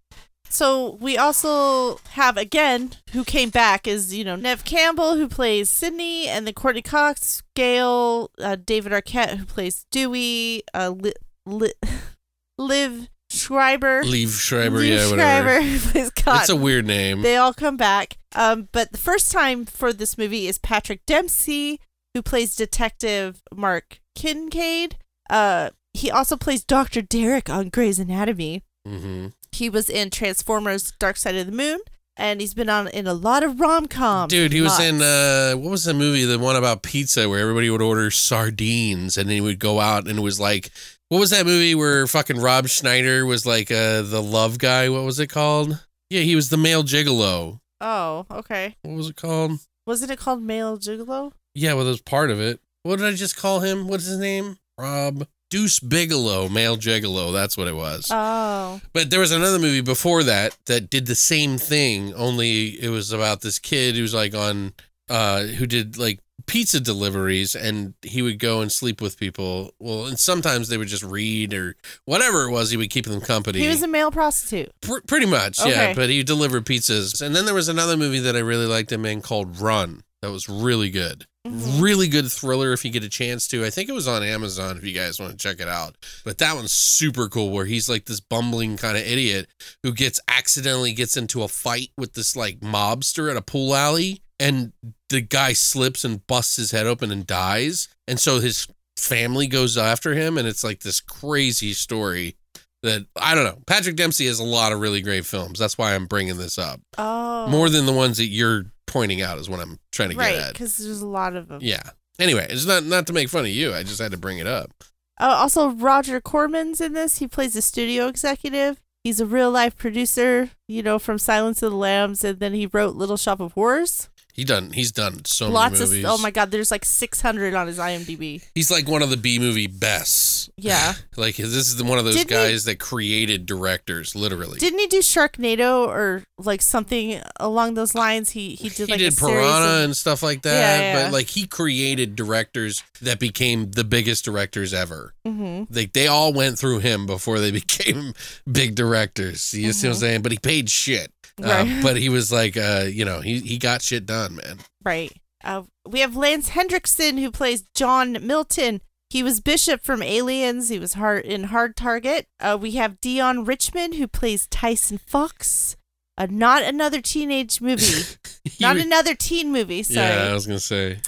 So 0.50 0.98
we 1.02 1.18
also 1.18 1.98
have 2.12 2.38
again 2.38 2.92
who 3.12 3.24
came 3.26 3.50
back 3.50 3.88
is 3.88 4.14
you 4.14 4.24
know 4.24 4.36
Neve 4.36 4.64
Campbell 4.64 5.16
who 5.16 5.28
plays 5.28 5.70
Sidney 5.70 6.28
and 6.28 6.46
the 6.48 6.54
Courteney 6.54 6.82
Cox, 6.82 7.42
Gail, 7.56 8.32
uh, 8.40 8.56
David 8.56 8.92
Arquette 8.94 9.38
who 9.38 9.46
plays 9.46 9.86
Dewey, 9.92 10.64
uh, 10.74 10.90
Li- 10.98 11.14
Li- 11.46 11.74
Liv 12.58 13.10
Schreiber, 13.36 14.04
Liev 14.04 14.30
Schreiber, 14.40 14.78
Liv 14.80 14.90
yeah, 14.90 15.10
whatever. 15.10 15.62
Schreiber 15.62 15.80
plays 15.92 16.10
Cotton. 16.12 16.42
It's 16.42 16.50
a 16.50 16.56
weird 16.56 16.86
name. 16.88 17.22
They 17.22 17.36
all 17.38 17.54
come 17.54 17.78
back. 17.78 18.18
Um, 18.34 18.70
but 18.72 18.92
the 18.92 18.98
first 18.98 19.32
time 19.32 19.66
for 19.66 19.94
this 19.94 20.18
movie 20.18 20.48
is 20.48 20.58
Patrick 20.58 21.06
Dempsey, 21.06 21.80
who 22.14 22.22
plays 22.22 22.56
Detective 22.56 23.42
Mark 23.54 24.00
Kincaid. 24.16 24.98
Uh, 25.30 25.70
he 25.94 26.12
also 26.12 26.36
plays 26.36 26.64
Dr. 26.64 27.02
Derek 27.02 27.50
on 27.50 27.70
Grey's 27.70 28.00
Anatomy. 28.00 28.64
hmm 28.86 29.28
He 29.52 29.70
was 29.70 29.90
in 29.90 30.10
Transformers: 30.10 30.92
Dark 31.00 31.18
Side 31.18 31.36
of 31.36 31.46
the 31.46 31.52
Moon, 31.54 31.80
and 32.18 32.42
he's 32.42 32.54
been 32.54 32.70
on 32.70 32.88
in 32.90 33.08
a 33.08 33.14
lot 33.14 33.44
of 33.44 33.60
rom 33.62 33.88
coms. 33.88 34.32
Dude, 34.32 34.52
he 34.52 34.62
was 34.62 34.80
in 34.80 35.02
uh 35.02 35.54
what 35.54 35.72
was 35.72 35.86
the 35.86 35.94
movie? 35.94 36.26
The 36.26 36.38
one 36.40 36.56
about 36.58 36.84
pizza 36.84 37.30
where 37.30 37.40
everybody 37.40 37.70
would 37.70 37.82
order 37.82 38.12
sardines 38.12 39.18
and 39.18 39.30
then 39.30 39.36
he 39.36 39.42
would 39.42 39.60
go 39.60 39.80
out 39.80 40.08
and 40.08 40.20
it 40.20 40.22
was 40.22 40.40
like 40.40 40.72
what 41.10 41.20
was 41.20 41.30
that 41.32 41.46
movie 41.46 41.76
where 41.76 42.08
fucking 42.08 42.40
Rob 42.40 42.68
Schneider 42.68 43.26
was 43.26 43.46
like 43.46 43.72
uh 43.72 44.02
the 44.02 44.22
love 44.22 44.58
guy? 44.58 44.90
What 44.90 45.04
was 45.04 45.20
it 45.20 45.28
called? 45.28 45.86
Yeah, 46.10 46.22
he 46.22 46.36
was 46.36 46.50
the 46.50 46.58
male 46.58 46.84
gigolo. 46.84 47.60
Oh, 47.82 48.26
okay. 48.32 48.76
What 48.84 48.96
was 48.96 49.10
it 49.10 49.16
called? 49.16 49.60
Wasn't 49.86 50.10
it 50.10 50.18
called 50.18 50.42
Male 50.42 50.78
Gigolo? 50.78 51.32
Yeah, 51.54 51.74
well, 51.74 51.84
that 51.86 51.92
was 51.92 52.02
part 52.02 52.32
of 52.32 52.40
it. 52.42 52.60
What 52.84 52.98
did 52.98 53.06
I 53.08 53.12
just 53.14 53.38
call 53.38 53.60
him? 53.60 53.88
What's 53.88 54.06
his 54.06 54.18
name? 54.18 54.58
Rob 54.80 55.28
Deuce 55.52 55.80
Bigalow, 55.80 56.50
male 56.50 56.76
gigolo. 56.78 57.32
That's 57.32 57.56
what 57.56 57.68
it 57.68 57.76
was. 57.76 58.10
Oh, 58.12 58.82
But 58.94 59.10
there 59.10 59.20
was 59.20 59.32
another 59.32 59.60
movie 59.60 59.82
before 59.82 60.24
that 60.24 60.58
that 60.66 60.90
did 60.90 61.06
the 61.06 61.16
same 61.16 61.58
thing, 61.58 62.14
only 62.16 62.70
it 62.82 62.90
was 62.90 63.12
about 63.12 63.42
this 63.42 63.60
kid 63.60 63.96
who's 63.96 64.14
like 64.14 64.34
on 64.34 64.74
uh 65.10 65.44
who 65.44 65.68
did 65.68 65.98
like 65.98 66.20
pizza 66.48 66.80
deliveries 66.80 67.56
and 67.56 67.94
he 68.02 68.22
would 68.22 68.40
go 68.40 68.62
and 68.62 68.72
sleep 68.72 69.02
with 69.02 69.18
people. 69.20 69.72
Well, 69.80 70.06
and 70.06 70.20
sometimes 70.20 70.68
they 70.70 70.78
would 70.78 70.88
just 70.88 71.04
read 71.04 71.54
or 71.54 71.76
whatever 72.06 72.44
it 72.44 72.52
was, 72.52 72.70
he 72.72 72.78
would 72.78 72.90
keep 72.92 73.06
them 73.06 73.22
company. 73.22 73.60
he 73.60 73.68
was 73.68 73.82
a 73.82 73.88
male 73.88 74.12
prostitute. 74.12 74.72
Pr- 74.82 75.00
pretty 75.08 75.26
much, 75.26 75.60
yeah, 75.66 75.94
but 75.94 76.10
he 76.10 76.24
delivered 76.24 76.66
pizzas. 76.66 77.22
And 77.22 77.36
then 77.36 77.46
there 77.46 77.56
was 77.56 77.68
another 77.70 77.98
movie 77.98 78.20
that 78.20 78.36
I 78.36 78.40
really 78.40 78.66
liked 78.68 78.92
him 78.92 79.06
in 79.06 79.22
called 79.22 79.60
Run. 79.60 80.04
That 80.22 80.32
was 80.32 80.50
really 80.50 80.90
good. 80.90 81.26
Mhm. 81.48 81.80
Really 81.80 82.08
good 82.08 82.32
thriller 82.32 82.74
if 82.74 82.84
you 82.84 82.90
get 82.90 83.04
a 83.04 83.10
chance 83.10 83.48
to. 83.50 83.64
I 83.64 83.70
think 83.70 83.88
it 83.88 83.92
was 83.94 84.08
on 84.08 84.24
Amazon 84.24 84.78
if 84.78 84.84
you 84.84 84.94
guys 84.94 85.20
want 85.20 85.32
to 85.34 85.38
check 85.38 85.60
it 85.60 85.68
out. 85.68 85.96
But 86.24 86.40
that 86.40 86.56
one's 86.56 86.72
super 86.74 87.30
cool 87.30 87.52
where 87.52 87.66
he's 87.66 87.88
like 87.88 88.06
this 88.06 88.20
bumbling 88.20 88.78
kind 88.78 88.98
of 88.98 89.06
idiot 89.06 89.48
who 89.84 89.94
gets 89.94 90.20
accidentally 90.28 90.92
gets 90.94 91.16
into 91.16 91.44
a 91.44 91.48
fight 91.48 91.92
with 92.00 92.14
this 92.14 92.36
like 92.36 92.62
mobster 92.62 93.30
at 93.30 93.38
a 93.38 93.44
pool 93.44 93.76
alley 93.76 94.24
and 94.40 94.74
the 95.10 95.22
guy 95.22 95.54
slips 95.54 96.04
and 96.04 96.26
busts 96.28 96.56
his 96.56 96.72
head 96.72 96.86
open 96.86 97.12
and 97.12 97.26
dies. 97.26 97.88
And 98.08 98.20
so 98.20 98.40
his 98.40 98.68
family 98.98 99.48
goes 99.48 99.78
after 99.78 100.14
him 100.14 100.38
and 100.38 100.48
it's 100.48 100.64
like 100.64 100.82
this 100.82 101.02
crazy 101.02 101.74
story 101.74 102.36
that 102.84 103.06
I 103.16 103.36
don't 103.36 103.46
know. 103.46 103.58
Patrick 103.66 103.96
Dempsey 103.96 104.28
has 104.28 104.40
a 104.40 104.44
lot 104.44 104.72
of 104.72 104.80
really 104.80 105.02
great 105.02 105.26
films. 105.26 105.60
That's 105.60 105.78
why 105.78 105.96
I'm 105.96 106.06
bringing 106.06 106.38
this 106.38 106.58
up. 106.58 106.80
Oh, 106.98 107.48
More 107.48 107.70
than 107.70 107.86
the 107.86 107.94
ones 107.94 108.18
that 108.18 108.28
you're 108.28 108.66
pointing 108.88 109.22
out 109.22 109.38
is 109.38 109.50
what 109.50 109.60
I'm 109.60 109.80
trying 109.92 110.12
to 110.12 110.16
right? 110.18 110.36
get 110.36 110.44
at. 110.44 110.54
Because 110.54 110.78
there's 110.78 111.02
a 111.02 111.08
lot 111.08 111.36
of 111.36 111.48
them. 111.48 111.60
Yeah. 111.62 111.82
Anyway, 112.20 112.48
it's 112.50 112.66
not 112.66 112.84
not 112.86 113.08
to 113.08 113.14
make 113.14 113.28
fun 113.30 113.42
of 113.46 113.52
you. 113.52 113.74
I 113.74 113.84
just 113.84 114.00
had 114.00 114.12
to 114.12 114.18
bring 114.18 114.38
it 114.38 114.48
up. 114.48 114.72
Uh, 115.20 115.36
also, 115.38 115.70
Roger 115.70 116.22
Corman's 116.22 116.80
in 116.80 116.94
this. 116.94 117.18
He 117.18 117.28
plays 117.28 117.56
a 117.56 117.62
studio 117.62 118.08
executive. 118.08 118.80
He's 119.04 119.20
a 119.20 119.26
real 119.26 119.52
life 119.52 119.76
producer, 119.78 120.50
you 120.68 120.82
know, 120.82 120.98
from 120.98 121.20
Silence 121.20 121.62
of 121.62 121.72
the 121.72 121.78
Lambs, 121.78 122.24
and 122.24 122.40
then 122.40 122.54
he 122.54 122.66
wrote 122.68 122.96
Little 122.96 123.18
Shop 123.18 123.40
of 123.40 123.54
Horrors. 123.54 124.10
He 124.36 124.44
done 124.44 124.72
he's 124.72 124.92
done 124.92 125.24
so 125.26 125.50
Lots 125.50 125.80
many 125.80 125.86
movies. 125.86 126.06
of 126.06 126.12
oh 126.12 126.18
my 126.22 126.30
god, 126.30 126.52
there's 126.52 126.70
like 126.70 126.84
600 126.86 127.54
on 127.54 127.68
his 127.68 127.78
IMDb. 127.80 128.44
He's 128.54 128.70
like 128.70 128.88
one 128.88 129.02
of 129.02 129.10
the 129.10 129.16
B 129.18 129.40
movie 129.40 129.68
bests. 129.68 130.50
Yeah. 130.58 130.94
Like 131.18 131.38
this 131.38 131.56
is 131.74 131.82
one 131.82 131.98
of 131.98 132.04
those 132.04 132.16
Didn't 132.16 132.30
he- 132.30 132.36
guys 132.36 132.66
that 132.66 132.78
created 132.78 133.46
directors, 133.46 134.16
literally. 134.18 134.60
Didn't 134.60 134.80
he 134.80 134.88
do 134.88 135.00
Sharknado 135.00 135.88
or 135.88 136.24
like 136.38 136.62
something 136.62 137.22
along 137.40 137.76
those 137.76 137.96
lines? 137.96 138.32
He 138.32 138.56
he 138.56 138.68
did 138.68 138.90
like 138.90 139.00
he 139.00 139.10
did 139.10 139.18
Piranha 139.18 139.78
of- 139.80 139.84
and 139.86 139.96
stuff 139.96 140.22
like 140.22 140.42
that, 140.42 140.60
Yeah, 140.60 140.82
yeah. 140.82 141.04
but 141.06 141.14
like 141.14 141.28
he 141.28 141.48
created 141.48 142.18
directors 142.18 142.84
that 143.02 143.20
became 143.20 143.72
the 143.72 143.86
biggest 143.86 144.26
directors 144.26 144.74
ever. 144.74 145.14
Mhm. 145.26 145.68
Like 145.74 145.94
they 145.94 146.08
all 146.08 146.34
went 146.34 146.60
through 146.60 146.80
him 146.80 147.06
before 147.06 147.40
they 147.40 147.52
became 147.64 148.14
big 148.52 148.76
directors. 148.76 149.54
You 149.54 149.72
see 149.72 149.88
what 149.88 149.94
I'm 149.94 149.98
Mhm. 149.98 150.00
saying? 150.02 150.22
But 150.22 150.34
he 150.34 150.38
paid 150.38 150.70
shit. 150.70 151.14
Uh, 151.44 151.66
but 151.84 151.98
he 151.98 152.10
was 152.10 152.32
like, 152.32 152.56
uh, 152.58 152.86
you 152.90 153.06
know, 153.06 153.22
he 153.22 153.40
he 153.40 153.58
got 153.58 153.82
shit 153.82 154.06
done, 154.06 154.36
man. 154.38 154.60
Right. 154.84 155.12
Uh, 155.44 155.64
we 155.88 156.00
have 156.00 156.16
Lance 156.16 156.50
Henriksen 156.50 157.18
who 157.18 157.30
plays 157.32 157.64
John 157.76 158.18
Milton. 158.26 158.82
He 159.12 159.22
was 159.22 159.40
Bishop 159.40 159.84
from 159.84 160.02
Aliens. 160.02 160.70
He 160.70 160.80
was 160.80 160.94
hard 160.94 161.26
in 161.26 161.46
Hard 161.46 161.76
Target. 161.76 162.26
Uh, 162.40 162.58
we 162.60 162.72
have 162.72 163.00
Deon 163.00 163.48
Richmond 163.48 163.96
who 163.96 164.08
plays 164.08 164.48
Tyson 164.48 164.98
Fox. 164.98 165.76
Uh, 166.18 166.28
not 166.30 166.64
another 166.64 167.02
teenage 167.02 167.60
movie. 167.62 168.04
Not 168.62 168.78
wa- 168.78 168.82
another 168.84 169.14
teen 169.16 169.52
movie. 169.52 169.84
Sorry. 169.84 170.08
Yeah, 170.08 170.30
I 170.30 170.34
was 170.34 170.48
gonna 170.48 170.60
say 170.60 171.00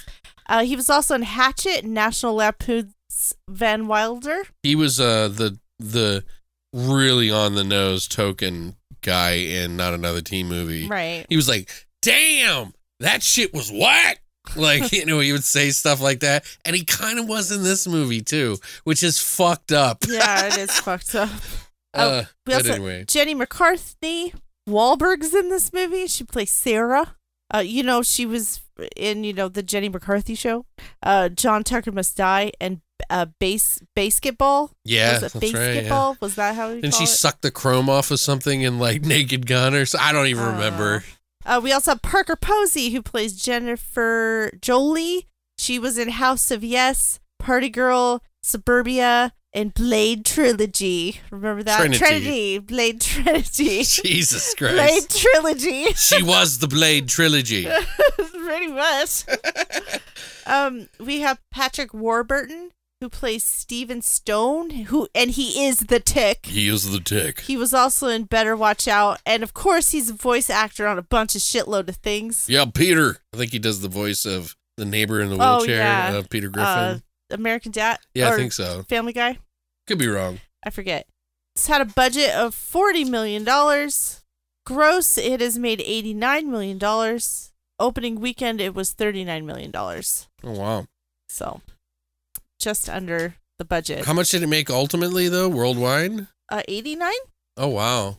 Uh, 0.46 0.64
he 0.64 0.76
was 0.76 0.90
also 0.90 1.14
in 1.14 1.22
Hatchet 1.22 1.82
and 1.84 1.94
National 1.94 2.34
Lampoon's 2.34 3.34
Van 3.48 3.86
Wilder. 3.88 4.42
he 4.62 4.74
was 4.76 5.00
uh 5.00 5.28
the 5.28 5.58
the 5.78 6.24
really 6.74 7.30
on 7.30 7.54
the 7.54 7.64
nose 7.64 8.06
token 8.06 8.76
guy 9.02 9.32
in 9.32 9.76
not 9.76 9.94
another 9.94 10.20
teen 10.20 10.48
movie. 10.48 10.88
Right. 10.88 11.24
He 11.28 11.36
was 11.36 11.48
like, 11.48 11.70
"Damn, 12.02 12.72
that 13.00 13.22
shit 13.22 13.52
was 13.54 13.70
whack." 13.70 14.20
Like 14.56 14.92
you 14.92 15.04
know, 15.06 15.20
he 15.20 15.32
would 15.32 15.44
say 15.44 15.70
stuff 15.70 16.00
like 16.00 16.20
that, 16.20 16.44
and 16.64 16.74
he 16.74 16.84
kind 16.84 17.18
of 17.18 17.28
was 17.28 17.50
in 17.52 17.62
this 17.62 17.86
movie 17.86 18.22
too, 18.22 18.56
which 18.84 19.02
is 19.02 19.18
fucked 19.20 19.72
up. 19.72 20.04
Yeah, 20.08 20.46
it 20.46 20.56
is 20.58 20.70
fucked 20.80 21.14
up. 21.14 21.30
Uh, 21.94 22.22
Oh, 22.24 22.28
but 22.44 22.54
also- 22.54 22.72
anyway, 22.74 23.04
Jenny 23.06 23.34
McCarthy 23.34 24.32
Wahlberg's 24.68 25.34
in 25.34 25.48
this 25.48 25.72
movie. 25.72 26.06
She 26.06 26.24
plays 26.24 26.50
Sarah. 26.50 27.14
Uh, 27.54 27.58
you 27.60 27.82
know, 27.82 28.02
she 28.02 28.26
was 28.26 28.60
in 28.94 29.24
you 29.24 29.32
know 29.32 29.48
the 29.48 29.62
Jenny 29.62 29.88
McCarthy 29.88 30.34
show. 30.34 30.66
Uh, 31.02 31.28
John 31.30 31.64
Tucker 31.64 31.92
Must 31.92 32.16
Die 32.16 32.52
and 32.60 32.80
uh, 33.10 33.26
base 33.40 33.80
basketball. 33.94 34.70
yeah, 34.84 35.20
was 35.20 35.34
it 35.34 35.34
right. 35.34 35.42
Yeah. 35.52 35.74
basketball? 35.74 36.16
Was 36.20 36.34
that 36.36 36.54
how 36.54 36.70
you 36.70 36.80
Didn't 36.80 36.94
she 36.94 37.04
it? 37.04 37.08
suck 37.08 37.40
the 37.40 37.50
chrome 37.50 37.88
off 37.88 38.10
of 38.10 38.20
something 38.20 38.62
in 38.62 38.78
like 38.78 39.02
Naked 39.04 39.46
Gun 39.46 39.74
or 39.74 39.86
so? 39.86 39.98
I 40.00 40.12
don't 40.12 40.26
even 40.26 40.44
don't 40.44 40.54
remember. 40.54 41.04
Uh, 41.46 41.60
we 41.62 41.72
also 41.72 41.92
have 41.92 42.02
Parker 42.02 42.36
Posey 42.36 42.90
who 42.90 43.00
plays 43.02 43.34
Jennifer 43.40 44.50
Jolie. 44.60 45.26
She 45.56 45.78
was 45.78 45.96
in 45.98 46.10
House 46.10 46.50
of 46.50 46.62
Yes, 46.62 47.18
Party 47.38 47.70
Girl, 47.70 48.22
Suburbia, 48.42 49.32
and 49.54 49.72
Blade 49.72 50.26
Trilogy. 50.26 51.20
Remember 51.30 51.62
that? 51.62 51.78
Trinity. 51.94 52.58
Blade 52.58 53.00
Trinity. 53.00 53.82
Jesus 53.82 54.54
Christ. 54.58 54.74
Blade 54.76 55.08
Trilogy. 55.08 55.84
she 55.94 56.22
was 56.22 56.58
the 56.58 56.68
Blade 56.68 57.08
trilogy. 57.08 57.66
Pretty 58.44 58.66
much. 58.68 59.24
um, 60.46 60.88
we 61.00 61.20
have 61.20 61.40
Patrick 61.50 61.92
Warburton 61.94 62.70
who 63.00 63.08
plays 63.08 63.44
Steven 63.44 64.02
Stone, 64.02 64.70
who 64.70 65.08
and 65.14 65.30
he 65.30 65.64
is 65.66 65.78
the 65.78 66.00
Tick. 66.00 66.46
He 66.46 66.68
is 66.68 66.90
the 66.90 67.00
tick. 67.00 67.40
He 67.40 67.56
was 67.56 67.72
also 67.72 68.08
in 68.08 68.24
Better 68.24 68.56
Watch 68.56 68.88
Out, 68.88 69.20
and 69.24 69.42
of 69.42 69.54
course, 69.54 69.90
he's 69.90 70.10
a 70.10 70.14
voice 70.14 70.50
actor 70.50 70.86
on 70.86 70.98
a 70.98 71.02
bunch 71.02 71.34
of 71.36 71.40
shitload 71.42 71.88
of 71.88 71.96
things. 71.96 72.48
Yeah, 72.48 72.64
Peter. 72.72 73.18
I 73.32 73.36
think 73.36 73.52
he 73.52 73.58
does 73.58 73.80
the 73.80 73.88
voice 73.88 74.24
of 74.26 74.56
the 74.76 74.84
neighbor 74.84 75.20
in 75.20 75.30
the 75.30 75.36
Oh, 75.40 75.58
wheelchair, 75.58 75.76
yeah. 75.76 76.16
uh, 76.18 76.22
Peter 76.28 76.48
Griffin. 76.48 76.68
Uh, 76.68 76.98
American 77.30 77.72
Dad. 77.72 77.98
yeah, 78.14 78.30
I 78.30 78.36
think 78.36 78.52
so. 78.52 78.84
Family 78.88 79.12
Guy. 79.12 79.38
Could 79.86 79.98
be 79.98 80.08
wrong. 80.08 80.40
I 80.64 80.70
forget. 80.70 81.06
It's 81.54 81.66
had 81.66 81.80
a 81.80 81.84
budget 81.84 82.30
of 82.34 82.54
forty 82.54 83.04
million 83.04 83.44
dollars. 83.44 84.22
Gross, 84.66 85.16
it 85.18 85.40
has 85.40 85.58
made 85.58 85.80
eighty 85.82 86.14
nine 86.14 86.50
million 86.50 86.78
dollars. 86.78 87.52
Opening 87.80 88.20
weekend, 88.20 88.60
it 88.60 88.74
was 88.74 88.92
thirty 88.92 89.24
nine 89.24 89.46
million 89.46 89.70
dollars. 89.70 90.28
Oh 90.42 90.52
wow. 90.52 90.86
So, 91.28 91.60
just 92.58 92.88
under 92.88 93.34
the 93.58 93.64
budget. 93.64 94.04
How 94.04 94.12
much 94.12 94.30
did 94.30 94.42
it 94.42 94.46
make 94.48 94.70
ultimately 94.70 95.28
though, 95.28 95.48
worldwide? 95.48 96.26
Uh, 96.48 96.62
eighty 96.68 96.94
nine. 96.96 97.12
Oh 97.56 97.68
wow. 97.68 98.18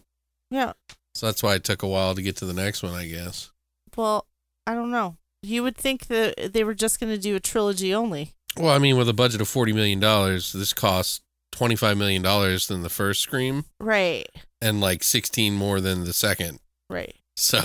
Yeah. 0.52 0.73
So 1.15 1.25
that's 1.25 1.43
why 1.43 1.56
it 1.56 1.63
took 1.63 1.84
a 1.84 1.88
while 1.88 2.15
to 2.15 2.21
get 2.21 2.36
to 2.38 2.45
the 2.45 2.54
next 2.54 2.82
one, 2.84 2.93
I 2.93 3.08
guess. 3.08 3.52
Well, 3.95 4.25
I 4.67 4.73
don't 4.73 4.91
know. 4.91 5.17
You 5.41 5.63
would 5.63 5.78
think 5.78 6.08
that 6.08 6.54
they 6.54 6.63
were 6.63 6.73
just 6.73 6.99
going 6.99 7.12
to 7.13 7.19
do 7.19 7.36
a 7.36 7.39
trilogy 7.39 7.93
only. 7.93 8.34
Well, 8.58 8.69
I 8.73 8.78
mean, 8.80 8.97
with 8.97 9.10
a 9.10 9.13
budget 9.13 9.41
of 9.41 9.47
forty 9.47 9.73
million 9.73 9.99
dollars, 9.99 10.52
this 10.54 10.73
costs 10.73 11.21
twenty 11.52 11.75
five 11.75 11.97
million 11.97 12.21
dollars 12.21 12.67
than 12.67 12.84
the 12.84 12.89
first 12.89 13.21
Scream, 13.21 13.65
Right. 13.80 14.28
and 14.62 14.82
like 14.82 15.04
sixteen 15.04 15.56
more 15.56 15.80
than 15.82 16.04
the 16.04 16.13
second. 16.13 16.60
Right. 16.89 17.15
So 17.39 17.62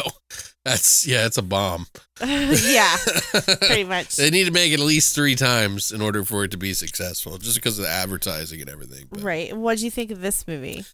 that's 0.65 1.07
yeah, 1.07 1.27
it's 1.27 1.37
a 1.39 1.43
bomb. 1.43 1.87
yeah, 2.25 2.97
pretty 3.61 3.85
much. 3.89 4.17
They 4.17 4.31
need 4.31 4.45
to 4.45 4.51
make 4.53 4.73
it 4.73 4.81
at 4.81 4.87
least 4.87 5.15
three 5.15 5.35
times 5.35 5.91
in 5.93 6.01
order 6.01 6.25
for 6.25 6.45
it 6.45 6.51
to 6.53 6.57
be 6.57 6.73
successful, 6.75 7.39
just 7.39 7.57
because 7.57 7.79
of 7.79 7.85
the 7.85 7.91
advertising 7.91 8.61
and 8.61 8.71
everything. 8.71 9.07
But- 9.11 9.23
Right. 9.23 9.57
What 9.57 9.79
do 9.79 9.85
you 9.85 9.91
think 9.91 10.11
of 10.11 10.21
this 10.21 10.47
movie? 10.47 10.85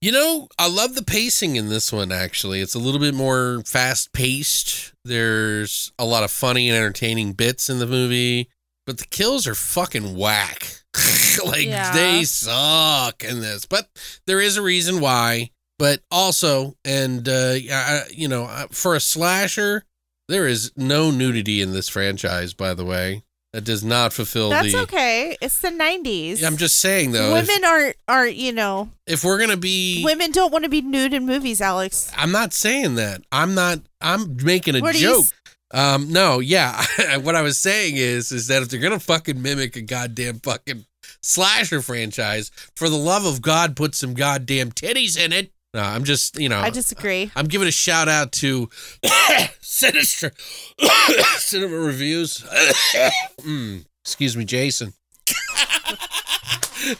You 0.00 0.12
know, 0.12 0.48
I 0.58 0.68
love 0.68 0.94
the 0.94 1.02
pacing 1.04 1.56
in 1.56 1.68
this 1.70 1.90
one, 1.92 2.12
actually. 2.12 2.60
It's 2.60 2.74
a 2.74 2.78
little 2.78 3.00
bit 3.00 3.14
more 3.14 3.62
fast 3.64 4.12
paced. 4.12 4.92
There's 5.04 5.92
a 5.98 6.04
lot 6.04 6.24
of 6.24 6.30
funny 6.30 6.68
and 6.68 6.76
entertaining 6.76 7.32
bits 7.32 7.70
in 7.70 7.78
the 7.78 7.86
movie, 7.86 8.50
but 8.86 8.98
the 8.98 9.06
kills 9.06 9.46
are 9.46 9.54
fucking 9.54 10.14
whack. 10.16 10.82
like, 11.46 11.66
Yeah. 11.66 11.92
they 11.94 12.24
suck 12.24 13.24
in 13.24 13.40
this. 13.40 13.64
But 13.64 13.88
there 14.26 14.40
is 14.42 14.56
a 14.58 14.62
reason 14.62 15.00
why. 15.00 15.50
But 15.78 16.02
also, 16.10 16.76
and, 16.84 17.28
uh, 17.28 17.54
I- 17.70 18.04
you 18.10 18.28
know, 18.28 18.66
for 18.70 18.94
a 18.94 19.00
slasher, 19.00 19.84
there 20.28 20.46
is 20.46 20.72
no 20.76 21.10
nudity 21.10 21.60
in 21.60 21.72
this 21.72 21.88
franchise, 21.88 22.54
by 22.54 22.74
the 22.74 22.84
way. 22.84 23.24
That 23.52 23.62
does 23.62 23.84
not 23.84 24.12
fulfill 24.12 24.50
That's 24.50 24.72
the. 24.72 24.80
okay. 24.80 25.36
It's 25.40 25.58
the 25.60 25.70
'90s. 25.70 26.42
I'm 26.42 26.56
just 26.56 26.78
saying, 26.78 27.12
though, 27.12 27.36
if, 27.36 27.46
women 27.46 27.64
aren't 27.64 27.96
aren't 28.08 28.34
you 28.34 28.50
know 28.50 28.90
if 29.06 29.22
we're 29.22 29.38
going 29.38 29.50
to 29.50 29.56
be. 29.56 30.02
women 30.04 30.32
don't 30.32 30.50
want 30.50 30.64
to 30.64 30.68
be 30.68 30.80
nude 30.80 31.14
in 31.14 31.24
movies, 31.24 31.60
Alex. 31.60 32.10
I'm 32.16 32.32
not 32.32 32.52
saying 32.52 32.96
that. 32.96 33.22
I'm 33.30 33.54
not. 33.54 33.78
I'm 34.00 34.38
making 34.42 34.74
a 34.74 34.80
What 34.80 34.96
joke. 34.96 35.26
Um, 35.70 36.10
no, 36.10 36.40
yeah. 36.40 36.84
what 37.22 37.36
I 37.36 37.42
was 37.42 37.56
saying 37.56 37.94
is, 37.96 38.32
is 38.32 38.48
that 38.48 38.62
if 38.62 38.70
they're 38.70 38.80
gonna 38.80 38.98
fucking 38.98 39.40
mimic 39.40 39.76
a 39.76 39.82
goddamn 39.82 40.40
fucking 40.40 40.84
slasher 41.22 41.80
franchise, 41.80 42.50
for 42.74 42.88
the 42.88 42.96
love 42.96 43.24
of 43.24 43.40
God, 43.40 43.76
put 43.76 43.94
some 43.94 44.14
goddamn 44.14 44.72
titties 44.72 45.16
in 45.16 45.32
it. 45.32 45.52
No, 45.74 45.82
I'm 45.82 46.04
just, 46.04 46.38
you 46.38 46.48
know, 46.48 46.60
I 46.60 46.70
disagree. 46.70 47.32
I'm 47.34 47.46
giving 47.46 47.66
a 47.66 47.72
shout 47.72 48.08
out 48.08 48.30
to 48.32 48.70
Sinister 49.60 50.30
Cinema 51.38 51.76
Reviews. 51.76 52.44
Mm, 53.42 53.84
excuse 54.02 54.36
me, 54.38 54.44
Jason. 54.46 54.94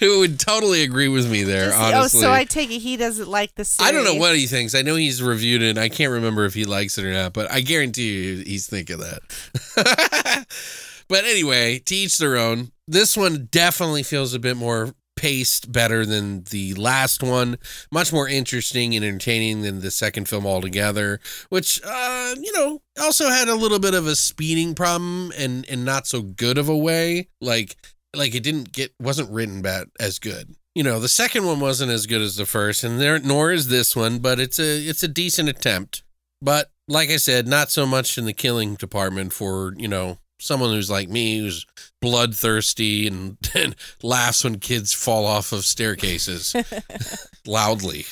Who 0.01 0.19
would 0.21 0.39
totally 0.41 0.83
agree 0.83 1.09
with 1.09 1.31
me 1.31 1.43
there, 1.43 1.67
Just- 1.71 1.79
honestly. 1.81 2.19
oh, 2.21 2.23
so 2.23 2.33
I 2.33 2.45
take 2.45 2.71
it 2.71 2.81
he 2.81 2.97
doesn't 2.99 3.29
like 3.29 3.55
the 3.55 3.65
series. 3.65 3.89
I 3.89 3.93
don't 3.93 4.05
know 4.05 4.15
what 4.21 4.35
he 4.37 4.47
thinks. 4.47 4.75
I 4.75 4.83
know 4.83 4.97
he's 4.97 5.23
reviewed 5.23 5.63
it. 5.63 5.71
And 5.71 5.79
I 5.79 5.89
can't 5.89 6.13
remember 6.13 6.45
if 6.45 6.53
he 6.55 6.65
likes 6.65 6.99
it 6.99 7.05
or 7.05 7.13
not, 7.13 7.33
but 7.33 7.51
I 7.51 7.61
guarantee 7.61 8.25
you 8.25 8.37
he's 8.45 8.67
thinking 8.67 8.99
that. 8.99 10.47
but 11.09 11.25
anyway, 11.25 11.79
to 11.81 11.95
each 11.95 12.19
their 12.19 12.37
own. 12.37 12.73
This 12.89 13.17
one 13.17 13.49
definitely 13.51 14.03
feels 14.03 14.35
a 14.35 14.39
bit 14.39 14.57
more 14.57 14.95
paced 15.16 15.72
better 15.72 16.05
than 16.05 16.44
the 16.44 16.74
last 16.74 17.22
one. 17.22 17.59
Much 17.90 18.12
more 18.12 18.29
interesting 18.29 18.94
and 18.94 19.05
entertaining 19.05 19.62
than 19.62 19.81
the 19.81 19.90
second 19.90 20.29
film 20.29 20.46
altogether, 20.46 21.20
which 21.48 21.81
uh, 21.85 22.35
you 22.40 22.53
know, 22.53 22.81
also 23.00 23.29
had 23.29 23.48
a 23.48 23.55
little 23.55 23.79
bit 23.79 23.94
of 23.94 24.07
a 24.07 24.16
speeding 24.16 24.74
problem 24.74 25.33
and 25.37 25.66
and 25.68 25.85
not 25.85 26.07
so 26.07 26.22
good 26.22 26.59
of 26.59 26.68
a 26.68 26.77
way. 26.77 27.29
Like 27.40 27.77
like 28.14 28.35
it 28.35 28.42
didn't 28.42 28.72
get 28.72 28.94
wasn't 29.00 29.31
written 29.31 29.62
bad 29.62 29.88
as 29.98 30.18
good. 30.18 30.55
You 30.74 30.83
know, 30.83 30.98
the 30.98 31.09
second 31.09 31.46
one 31.46 31.61
wasn't 31.61 31.92
as 31.92 32.07
good 32.07 32.20
as 32.20 32.37
the 32.37 32.46
first, 32.46 32.83
and 32.83 33.00
there 33.00 33.18
nor 33.18 33.53
is 33.53 33.68
this 33.68 33.94
one, 33.94 34.18
but 34.18 34.40
it's 34.40 34.59
a 34.59 34.79
it's 34.79 35.03
a 35.03 35.09
decent 35.09 35.48
attempt. 35.48 36.03
But 36.42 36.70
like 36.88 37.11
I 37.11 37.16
said, 37.16 37.48
not 37.48 37.70
so 37.70 37.87
much 37.87 38.18
in 38.18 38.27
the 38.27 38.33
killing 38.33 38.74
department 38.74 39.33
for, 39.33 39.72
you 39.77 39.88
know, 39.88 40.18
someone 40.45 40.71
who's 40.71 40.91
like 40.91 41.09
me 41.09 41.39
who's 41.39 41.67
bloodthirsty 42.01 43.07
and, 43.07 43.39
and 43.55 43.75
laughs 44.03 44.45
when 44.45 44.59
kids 44.59 44.93
fall 44.93 45.25
off 45.25 45.53
of 45.53 45.65
staircases 45.65 46.55
loudly. 47.47 48.05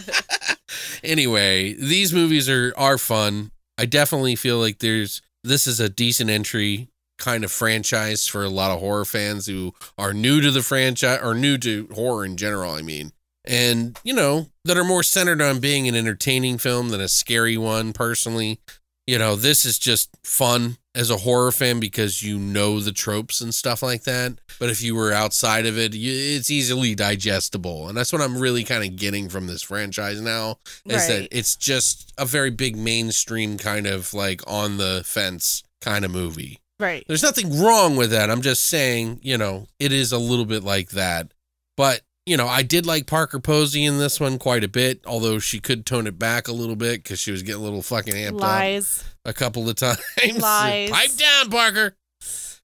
anyway, 1.02 1.72
these 1.74 2.12
movies 2.12 2.48
are 2.48 2.72
are 2.76 2.98
fun. 2.98 3.50
I 3.78 3.86
definitely 3.86 4.36
feel 4.36 4.58
like 4.58 4.78
there's 4.78 5.22
this 5.42 5.66
is 5.66 5.80
a 5.80 5.88
decent 5.88 6.30
entry 6.30 6.88
kind 7.18 7.44
of 7.44 7.52
franchise 7.52 8.26
for 8.26 8.42
a 8.42 8.48
lot 8.48 8.70
of 8.70 8.80
horror 8.80 9.04
fans 9.04 9.46
who 9.46 9.74
are 9.96 10.12
new 10.12 10.40
to 10.40 10.50
the 10.50 10.62
franchise 10.62 11.20
or 11.22 11.34
new 11.34 11.56
to 11.58 11.88
horror 11.94 12.24
in 12.24 12.36
general, 12.36 12.72
I 12.72 12.82
mean. 12.82 13.12
And, 13.44 13.98
you 14.04 14.12
know, 14.12 14.48
that 14.64 14.76
are 14.76 14.84
more 14.84 15.02
centered 15.02 15.40
on 15.40 15.60
being 15.60 15.88
an 15.88 15.94
entertaining 15.94 16.58
film 16.58 16.90
than 16.90 17.00
a 17.00 17.08
scary 17.08 17.56
one 17.56 17.92
personally. 17.92 18.60
You 19.10 19.18
know, 19.18 19.34
this 19.34 19.64
is 19.64 19.76
just 19.76 20.08
fun 20.22 20.76
as 20.94 21.10
a 21.10 21.16
horror 21.16 21.50
fan 21.50 21.80
because 21.80 22.22
you 22.22 22.38
know 22.38 22.78
the 22.78 22.92
tropes 22.92 23.40
and 23.40 23.52
stuff 23.52 23.82
like 23.82 24.04
that. 24.04 24.38
But 24.60 24.70
if 24.70 24.82
you 24.82 24.94
were 24.94 25.12
outside 25.12 25.66
of 25.66 25.76
it, 25.76 25.94
you, 25.94 26.12
it's 26.36 26.48
easily 26.48 26.94
digestible. 26.94 27.88
And 27.88 27.98
that's 27.98 28.12
what 28.12 28.22
I'm 28.22 28.38
really 28.38 28.62
kind 28.62 28.84
of 28.84 28.94
getting 28.94 29.28
from 29.28 29.48
this 29.48 29.62
franchise 29.62 30.20
now 30.20 30.60
is 30.86 31.08
that 31.08 31.26
it's 31.32 31.56
just 31.56 32.12
a 32.18 32.24
very 32.24 32.50
big 32.50 32.76
mainstream 32.76 33.58
kind 33.58 33.88
of 33.88 34.14
like 34.14 34.42
on 34.46 34.76
the 34.76 35.02
fence 35.04 35.64
kind 35.80 36.04
of 36.04 36.12
movie. 36.12 36.60
Right. 36.78 37.04
There's 37.08 37.24
nothing 37.24 37.60
wrong 37.60 37.96
with 37.96 38.12
that. 38.12 38.30
I'm 38.30 38.42
just 38.42 38.66
saying, 38.66 39.18
you 39.22 39.36
know, 39.36 39.66
it 39.80 39.90
is 39.90 40.12
a 40.12 40.18
little 40.18 40.44
bit 40.44 40.62
like 40.62 40.90
that. 40.90 41.34
But, 41.76 42.02
you 42.26 42.36
know, 42.36 42.46
I 42.46 42.62
did 42.62 42.86
like 42.86 43.06
Parker 43.06 43.40
Posey 43.40 43.84
in 43.84 43.98
this 43.98 44.20
one 44.20 44.38
quite 44.38 44.62
a 44.64 44.68
bit, 44.68 45.00
although 45.06 45.38
she 45.38 45.58
could 45.58 45.86
tone 45.86 46.06
it 46.06 46.18
back 46.18 46.48
a 46.48 46.52
little 46.52 46.76
bit 46.76 47.02
because 47.02 47.18
she 47.18 47.32
was 47.32 47.42
getting 47.42 47.60
a 47.60 47.64
little 47.64 47.82
fucking 47.82 48.14
amped 48.14 48.40
up 48.40 49.06
a 49.24 49.32
couple 49.32 49.68
of 49.68 49.74
times. 49.76 49.98
Lies. 50.38 50.90
Pipe 50.90 51.16
down, 51.16 51.50
Parker. 51.50 51.96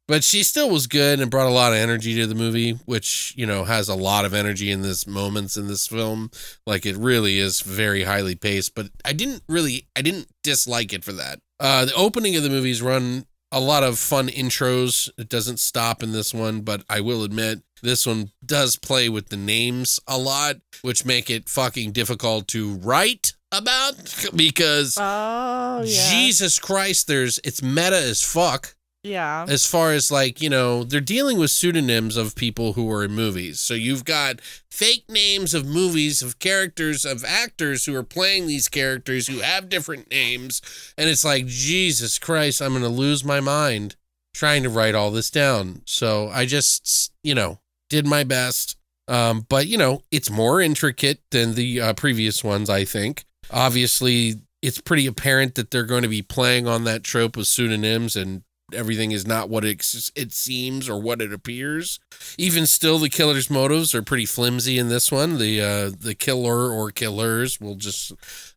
But 0.08 0.22
she 0.22 0.44
still 0.44 0.70
was 0.70 0.86
good 0.86 1.18
and 1.18 1.30
brought 1.30 1.48
a 1.48 1.52
lot 1.52 1.72
of 1.72 1.78
energy 1.78 2.14
to 2.14 2.28
the 2.28 2.36
movie, 2.36 2.72
which, 2.84 3.34
you 3.36 3.44
know, 3.44 3.64
has 3.64 3.88
a 3.88 3.94
lot 3.96 4.24
of 4.24 4.34
energy 4.34 4.70
in 4.70 4.82
this 4.82 5.04
moments 5.04 5.56
in 5.56 5.66
this 5.66 5.88
film. 5.88 6.30
Like 6.64 6.86
it 6.86 6.96
really 6.96 7.38
is 7.38 7.60
very 7.60 8.04
highly 8.04 8.36
paced, 8.36 8.76
but 8.76 8.86
I 9.04 9.12
didn't 9.12 9.42
really 9.48 9.88
I 9.96 10.02
didn't 10.02 10.28
dislike 10.44 10.92
it 10.92 11.02
for 11.02 11.12
that. 11.12 11.40
Uh 11.58 11.86
the 11.86 11.94
opening 11.94 12.36
of 12.36 12.44
the 12.44 12.50
movies 12.50 12.80
run 12.80 13.26
a 13.50 13.58
lot 13.58 13.82
of 13.82 13.98
fun 13.98 14.28
intros. 14.28 15.10
It 15.18 15.28
doesn't 15.28 15.58
stop 15.58 16.04
in 16.04 16.12
this 16.12 16.32
one, 16.32 16.60
but 16.60 16.84
I 16.88 17.00
will 17.00 17.24
admit 17.24 17.62
this 17.82 18.06
one 18.06 18.30
does 18.44 18.76
play 18.76 19.08
with 19.08 19.28
the 19.28 19.36
names 19.36 20.00
a 20.06 20.18
lot, 20.18 20.56
which 20.82 21.04
make 21.04 21.30
it 21.30 21.48
fucking 21.48 21.92
difficult 21.92 22.48
to 22.48 22.74
write 22.76 23.32
about 23.52 23.94
because 24.36 24.96
Oh 25.00 25.82
yeah. 25.84 26.10
Jesus 26.10 26.58
Christ, 26.58 27.06
there's 27.06 27.38
it's 27.44 27.62
meta 27.62 27.96
as 27.96 28.22
fuck 28.22 28.74
Yeah. 29.04 29.46
as 29.48 29.64
far 29.66 29.92
as 29.92 30.10
like, 30.10 30.40
you 30.42 30.50
know, 30.50 30.82
they're 30.84 31.00
dealing 31.00 31.38
with 31.38 31.50
pseudonyms 31.52 32.16
of 32.16 32.34
people 32.34 32.72
who 32.72 32.90
are 32.90 33.04
in 33.04 33.12
movies. 33.12 33.60
So 33.60 33.74
you've 33.74 34.04
got 34.04 34.40
fake 34.70 35.04
names 35.08 35.54
of 35.54 35.64
movies 35.64 36.22
of 36.22 36.38
characters 36.40 37.04
of 37.04 37.24
actors 37.24 37.86
who 37.86 37.94
are 37.94 38.02
playing 38.02 38.46
these 38.46 38.68
characters 38.68 39.28
who 39.28 39.38
have 39.38 39.68
different 39.68 40.10
names 40.10 40.60
and 40.98 41.08
it's 41.08 41.24
like 41.24 41.46
Jesus 41.46 42.18
Christ, 42.18 42.60
I'm 42.60 42.70
going 42.72 42.82
to 42.82 42.88
lose 42.88 43.22
my 43.24 43.40
mind 43.40 43.94
trying 44.34 44.62
to 44.64 44.68
write 44.68 44.94
all 44.94 45.10
this 45.10 45.30
down. 45.30 45.80
So 45.86 46.28
I 46.30 46.44
just, 46.44 47.10
you 47.22 47.34
know, 47.34 47.58
did 47.88 48.06
my 48.06 48.24
best. 48.24 48.76
Um, 49.08 49.46
but 49.48 49.66
you 49.66 49.78
know, 49.78 50.02
it's 50.10 50.30
more 50.30 50.60
intricate 50.60 51.20
than 51.30 51.54
the 51.54 51.80
uh, 51.80 51.92
previous 51.94 52.42
ones, 52.42 52.68
I 52.68 52.84
think. 52.84 53.24
Obviously, 53.50 54.34
it's 54.62 54.80
pretty 54.80 55.06
apparent 55.06 55.54
that 55.54 55.70
they're 55.70 55.84
going 55.84 56.02
to 56.02 56.08
be 56.08 56.22
playing 56.22 56.66
on 56.66 56.84
that 56.84 57.04
trope 57.04 57.36
of 57.36 57.46
pseudonyms 57.46 58.16
and 58.16 58.42
everything 58.72 59.12
is 59.12 59.26
not 59.26 59.48
what 59.48 59.64
it, 59.64 59.84
it 60.16 60.32
seems 60.32 60.88
or 60.88 61.00
what 61.00 61.20
it 61.20 61.32
appears. 61.32 62.00
Even 62.36 62.66
still, 62.66 62.98
the 62.98 63.08
killer's 63.08 63.50
motives 63.50 63.94
are 63.94 64.02
pretty 64.02 64.26
flimsy 64.26 64.78
in 64.78 64.88
this 64.88 65.12
one. 65.12 65.38
The 65.38 65.60
uh, 65.60 65.90
the 65.98 66.14
killer 66.14 66.70
or 66.70 66.90
killers 66.90 67.60
will 67.60 67.76
just 67.76 68.12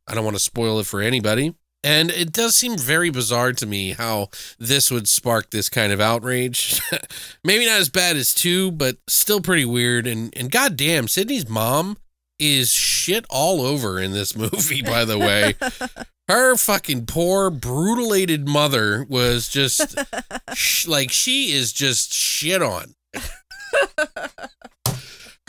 I 0.08 0.16
don't 0.16 0.26
want 0.26 0.36
to 0.36 0.44
spoil 0.44 0.80
it 0.80 0.86
for 0.86 1.02
anybody. 1.02 1.54
And 1.84 2.12
it 2.12 2.34
does 2.34 2.56
seem 2.56 2.78
very 2.78 3.10
bizarre 3.10 3.54
to 3.54 3.66
me 3.66 3.94
how 3.94 4.30
this 4.58 4.92
would 4.92 5.08
spark 5.08 5.50
this 5.50 5.70
kind 5.70 5.94
of 5.94 6.02
outrage. 6.02 6.82
Maybe 7.44 7.66
not 7.66 7.80
as 7.80 7.90
bad 7.90 8.18
as 8.18 8.34
two, 8.34 8.72
but 8.72 8.98
still 9.08 9.40
pretty 9.40 9.66
weird. 9.66 10.06
And 10.06 10.36
and 10.36 10.52
goddamn, 10.52 11.08
Sidney's 11.08 11.48
mom 11.48 11.98
is 12.38 12.72
shit 12.72 13.26
all 13.30 13.62
over 13.62 14.00
in 14.00 14.12
this 14.12 14.36
movie. 14.36 14.82
By 14.86 15.06
the 15.06 15.18
way, 15.18 15.56
her 16.28 16.56
fucking 16.56 17.06
poor, 17.06 17.50
brutalated 17.50 18.46
mother 18.46 19.06
was 19.10 19.48
just 19.48 19.98
sh- 20.54 20.88
like 20.88 21.12
she 21.12 21.52
is 21.54 21.72
just 21.72 22.14
shit 22.14 22.62
on. 22.62 22.96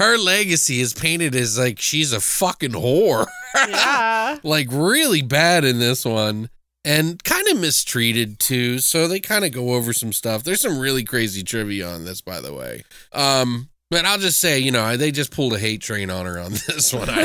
Her 0.00 0.16
legacy 0.16 0.80
is 0.80 0.94
painted 0.94 1.34
as 1.34 1.58
like 1.58 1.78
she's 1.78 2.14
a 2.14 2.20
fucking 2.20 2.70
whore. 2.70 3.26
yeah. 3.54 4.38
like 4.42 4.68
really 4.70 5.20
bad 5.20 5.64
in 5.64 5.78
this 5.78 6.06
one 6.06 6.48
and 6.84 7.22
kind 7.24 7.46
of 7.48 7.58
mistreated 7.60 8.38
too 8.38 8.78
so 8.78 9.06
they 9.06 9.20
kind 9.20 9.44
of 9.44 9.52
go 9.52 9.74
over 9.74 9.92
some 9.92 10.12
stuff 10.12 10.42
there's 10.42 10.62
some 10.62 10.78
really 10.78 11.04
crazy 11.04 11.42
trivia 11.42 11.86
on 11.86 12.04
this 12.04 12.20
by 12.20 12.40
the 12.40 12.54
way 12.54 12.82
um 13.12 13.68
But 13.90 14.04
I'll 14.04 14.18
just 14.18 14.40
say, 14.40 14.60
you 14.60 14.70
know, 14.70 14.96
they 14.96 15.10
just 15.10 15.32
pulled 15.32 15.52
a 15.52 15.58
hate 15.58 15.80
train 15.80 16.10
on 16.10 16.24
her 16.24 16.38
on 16.38 16.52
this 16.68 16.92
one. 16.92 17.10
I, 17.10 17.22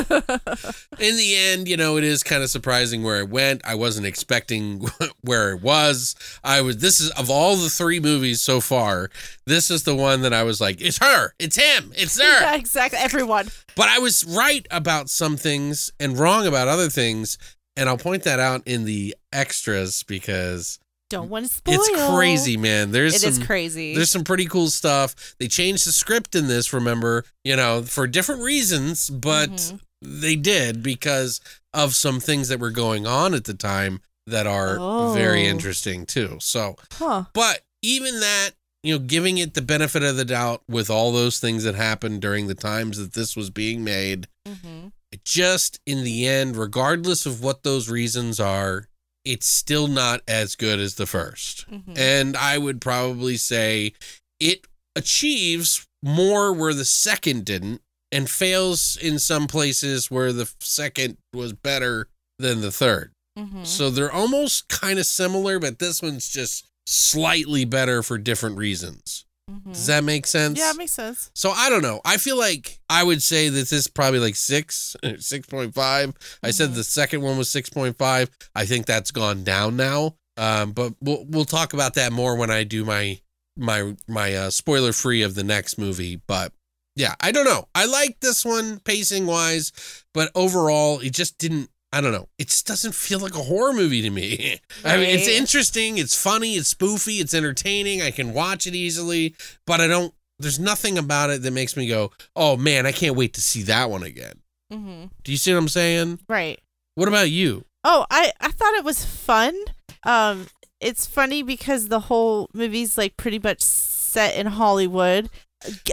in 0.99 1.15
the 1.15 1.36
end, 1.36 1.67
you 1.67 1.78
know, 1.78 1.97
it 1.97 2.04
is 2.04 2.23
kind 2.23 2.41
of 2.41 2.49
surprising 2.49 3.04
where 3.04 3.19
it 3.19 3.30
went. 3.30 3.62
I 3.65 3.75
wasn't 3.75 4.08
expecting 4.08 4.88
where 5.21 5.51
it 5.51 5.62
was. 5.62 6.15
I 6.43 6.62
was, 6.62 6.78
this 6.78 6.99
is, 6.99 7.12
of 7.12 7.30
all 7.30 7.56
the 7.56 7.69
three 7.69 7.99
movies 7.99 8.41
so 8.41 8.62
far, 8.62 9.12
this 9.45 9.69
is 9.69 9.84
the 9.84 9.95
one 9.95 10.21
that 10.23 10.34
I 10.34 10.41
was 10.41 10.60
like, 10.60 10.82
it's 10.82 10.97
her, 10.97 11.34
it's 11.38 11.56
him, 11.56 11.91
it's 11.95 12.19
her. 12.19 12.41
yeah, 12.41 12.56
exactly. 12.56 12.97
Everyone. 12.99 13.47
But 13.75 13.89
I 13.89 13.99
was 13.99 14.23
right 14.23 14.65
about 14.71 15.10
some 15.10 15.38
things 15.38 15.91
and 15.99 16.17
wrong 16.17 16.47
about 16.47 16.67
other 16.67 16.89
things. 16.89 17.38
And 17.78 17.89
I'll 17.89 17.97
point 17.97 18.23
that 18.23 18.39
out 18.39 18.63
in 18.65 18.86
the 18.86 19.15
extras 19.34 20.04
because 20.04 20.80
Don't 21.15 21.30
want 21.30 21.45
to 21.47 21.54
spoil. 21.54 21.75
it's 21.75 22.10
crazy, 22.15 22.58
man. 22.58 22.91
There's 22.91 23.15
It 23.15 23.21
some, 23.21 23.30
is 23.30 23.39
crazy. 23.45 23.95
There's 23.95 24.10
some 24.12 24.23
pretty 24.23 24.45
cool 24.45 24.69
stuff. 24.69 25.36
They 25.39 25.47
changed 25.47 25.86
the 25.88 25.91
script 25.91 26.36
in 26.36 26.47
this, 26.47 26.71
remember, 26.73 27.25
you 27.43 27.56
know, 27.56 27.84
for 27.84 28.08
different 28.08 28.41
reasons, 28.41 29.10
but 29.10 29.49
Mhm. 29.49 29.80
they 30.01 30.36
did 30.36 30.84
because 30.84 31.41
of 31.73 31.95
some 31.95 32.19
things 32.19 32.47
that 32.49 32.60
were 32.60 32.71
going 32.71 33.06
on 33.08 33.34
at 33.34 33.45
the 33.45 33.54
time 33.54 34.01
that 34.28 34.47
are 34.47 34.78
very 35.13 35.45
Oh. 35.47 35.51
interesting 35.51 36.06
too. 36.06 36.38
So, 36.41 36.75
huh. 36.93 37.25
but 37.34 37.62
even 37.82 38.19
that, 38.21 38.51
you 38.84 38.93
know, 38.93 38.99
giving 38.99 39.38
it 39.38 39.54
the 39.56 39.62
benefit 39.62 40.04
of 40.04 40.15
the 40.17 40.25
doubt 40.25 40.63
with 40.67 40.89
all 40.89 41.12
those 41.12 41.39
things 41.39 41.63
that 41.63 41.75
happened 41.75 42.21
during 42.21 42.47
the 42.47 42.56
times 42.56 42.97
that 42.97 43.13
this 43.13 43.36
was 43.36 43.49
being 43.49 43.84
made, 43.84 44.28
hmm 44.47 44.88
it 45.12 45.23
just 45.23 45.80
in 45.86 46.04
the 46.04 46.28
end, 46.28 46.58
regardless 46.58 47.25
of 47.25 47.39
what 47.41 47.63
those 47.63 47.88
reasons 47.88 48.38
are, 48.39 48.88
it's 49.26 49.48
still 49.48 49.88
not 49.88 50.22
as 50.28 50.56
good 50.56 50.80
as 50.80 50.96
the 50.96 51.06
first. 51.08 51.64
hmm 51.64 51.94
And 51.96 52.38
I 52.38 52.58
would 52.58 52.80
probably 52.80 53.38
say 53.38 53.94
it 54.40 54.66
achieves 54.96 55.86
more 56.04 56.54
where 56.54 56.74
the 56.74 56.86
second 56.86 57.46
didn't 57.46 57.82
and 58.12 58.30
fails 58.30 58.96
in 58.96 59.18
some 59.20 59.48
places 59.48 60.10
where 60.12 60.32
the 60.32 60.50
second 60.60 61.18
was 61.34 61.54
better 61.54 62.08
than 62.40 62.62
the 62.62 62.72
third. 62.72 63.12
hmm 63.38 63.64
So 63.64 63.90
they're 63.90 64.12
almost 64.12 64.68
kind 64.70 65.00
of 65.00 65.06
similar, 65.06 65.60
but 65.60 65.80
this 65.80 66.02
one's 66.02 66.30
just 66.30 66.66
slightly 66.88 67.66
better 67.66 68.04
for 68.04 68.18
different 68.18 68.58
reasons. 68.58 69.25
Hmm 69.50 69.72
Does 69.72 69.88
that 69.88 70.04
make 70.04 70.26
sense? 70.26 70.58
Yeah, 70.58 70.72
it 70.72 70.78
makes 70.78 70.94
sense. 70.94 71.30
So 71.36 71.52
I 71.52 71.70
don't 71.70 71.82
know. 71.84 72.02
I 72.04 72.18
feel 72.18 72.38
like 72.38 72.80
I 72.90 73.04
would 73.04 73.22
say 73.22 73.50
that 73.50 73.56
this 73.56 73.72
is 73.72 73.88
probably 73.88 74.20
like 74.20 74.36
six, 74.36 74.96
six 75.20 75.48
point 75.48 75.74
five. 75.74 76.14
I 76.44 76.52
said 76.52 76.70
Mhm. 76.72 76.76
the 76.76 76.84
second 76.84 77.22
one 77.22 77.38
was 77.38 77.50
six 77.50 77.70
point 77.70 77.98
five. 77.98 78.30
I 78.56 78.66
think 78.66 78.86
that's 78.86 79.12
gone 79.12 79.44
down 79.44 79.76
now. 79.76 80.16
Um, 80.38 80.72
but 80.74 80.94
we'll 81.00 81.26
we'll 81.30 81.46
talk 81.46 81.74
about 81.74 81.94
that 81.94 82.12
more 82.12 82.36
when 82.36 82.50
I 82.52 82.64
do 82.64 82.84
my 82.86 83.20
my 83.58 83.96
my 84.08 84.34
uh, 84.36 84.50
spoiler 84.50 84.92
free 84.94 85.22
of 85.22 85.36
the 85.36 85.44
next 85.44 85.78
movie. 85.78 86.16
But 86.28 86.52
yeah, 86.96 87.16
I 87.22 87.32
don't 87.32 87.46
know. 87.46 87.68
I 87.76 87.86
like 87.86 88.20
this 88.22 88.44
one 88.44 88.80
pacing 88.80 89.26
wise, 89.28 89.72
but 90.14 90.32
overall, 90.36 91.00
it 91.02 91.12
just 91.14 91.38
didn't. 91.38 91.70
I 91.96 92.02
don't 92.02 92.12
know. 92.12 92.28
It 92.38 92.50
just 92.50 92.68
doesn't 92.68 92.94
feel 92.94 93.20
like 93.20 93.36
a 93.36 93.44
horror 93.44 93.72
movie 93.72 94.02
to 94.02 94.10
me. 94.10 94.60
I 94.84 94.98
mean, 94.98 95.10
it's 95.18 95.30
interesting, 95.30 95.98
it's 95.98 96.14
funny, 96.22 96.56
it's 96.56 96.74
spoofy, 96.74 97.22
it's 97.22 97.34
entertaining. 97.34 98.02
I 98.02 98.12
can 98.12 98.34
watch 98.34 98.68
it 98.68 98.76
easily, 98.76 99.34
but 99.66 99.80
I 99.80 99.88
don't. 99.88 100.14
There's 100.38 100.60
nothing 100.60 100.98
about 100.98 101.30
it 101.30 101.42
that 101.44 101.52
makes 101.52 101.78
me 101.78 101.88
go, 101.88 102.12
"Oh 102.36 102.58
man, 102.58 102.86
I 102.86 102.92
can't 102.92 103.16
wait 103.16 103.34
to 103.36 103.42
see 103.42 103.64
that 103.64 103.90
one 103.90 104.04
again." 104.04 104.42
hmm 104.70 105.06
Do 105.24 105.32
you 105.32 105.38
see 105.38 105.54
what 105.54 105.60
I'm 105.60 105.70
saying? 105.70 106.20
Right. 106.28 106.60
What 106.96 107.08
about 107.08 107.30
you? 107.30 107.64
Oh, 107.86 108.06
I 108.12 108.34
I 108.42 108.50
thought 108.52 108.74
it 108.74 108.84
was 108.84 109.06
fun. 109.06 109.56
Um, 110.04 110.48
it's 110.82 111.08
funny 111.08 111.44
because 111.44 111.88
the 111.88 112.02
whole 112.02 112.50
movie's 112.54 112.98
like 112.98 113.16
pretty 113.16 113.40
much 113.40 113.62
set 113.62 114.36
in 114.36 114.48
Hollywood. 114.48 115.30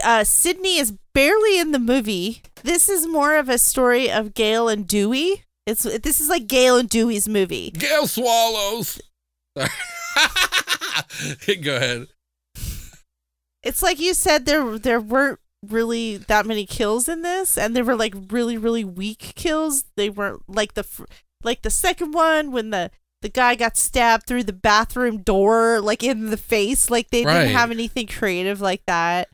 Uh, 0.03 0.25
Sidney 0.25 0.79
is 0.79 0.93
barely 1.13 1.59
in 1.59 1.71
the 1.71 1.79
movie. 1.79 2.41
This 2.63 2.89
is 2.89 3.07
more 3.07 3.37
of 3.37 3.47
a 3.47 3.57
story 3.57 4.11
of 4.11 4.33
Gale 4.33 4.67
and 4.67 4.85
Dewey. 4.85 5.45
It's 5.65 5.83
this 5.83 6.19
is 6.19 6.27
like 6.29 6.47
Gale 6.47 6.77
and 6.77 6.89
Dewey's 6.89 7.27
movie. 7.29 7.71
Gale 7.71 8.07
swallows. 8.07 8.99
Go 9.55 9.65
ahead. 11.75 12.07
It's 13.63 13.81
like 13.81 13.99
you 13.99 14.13
said 14.13 14.45
there 14.45 14.77
there 14.77 14.99
weren't 14.99 15.39
really 15.65 16.17
that 16.17 16.45
many 16.45 16.65
kills 16.65 17.07
in 17.07 17.21
this, 17.21 17.57
and 17.57 17.75
they 17.75 17.81
were 17.81 17.95
like 17.95 18.13
really 18.29 18.57
really 18.57 18.83
weak 18.83 19.33
kills. 19.35 19.85
They 19.95 20.09
weren't 20.09 20.43
like 20.47 20.73
the 20.73 20.85
like 21.43 21.61
the 21.61 21.69
second 21.69 22.11
one 22.13 22.51
when 22.51 22.71
the 22.71 22.91
the 23.21 23.29
guy 23.29 23.55
got 23.55 23.77
stabbed 23.77 24.27
through 24.27 24.43
the 24.43 24.51
bathroom 24.51 25.19
door 25.19 25.79
like 25.79 26.03
in 26.03 26.29
the 26.29 26.35
face. 26.37 26.89
Like 26.89 27.09
they 27.09 27.23
Right. 27.23 27.43
didn't 27.43 27.55
have 27.55 27.71
anything 27.71 28.07
creative 28.07 28.59
like 28.59 28.85
that. 28.85 29.29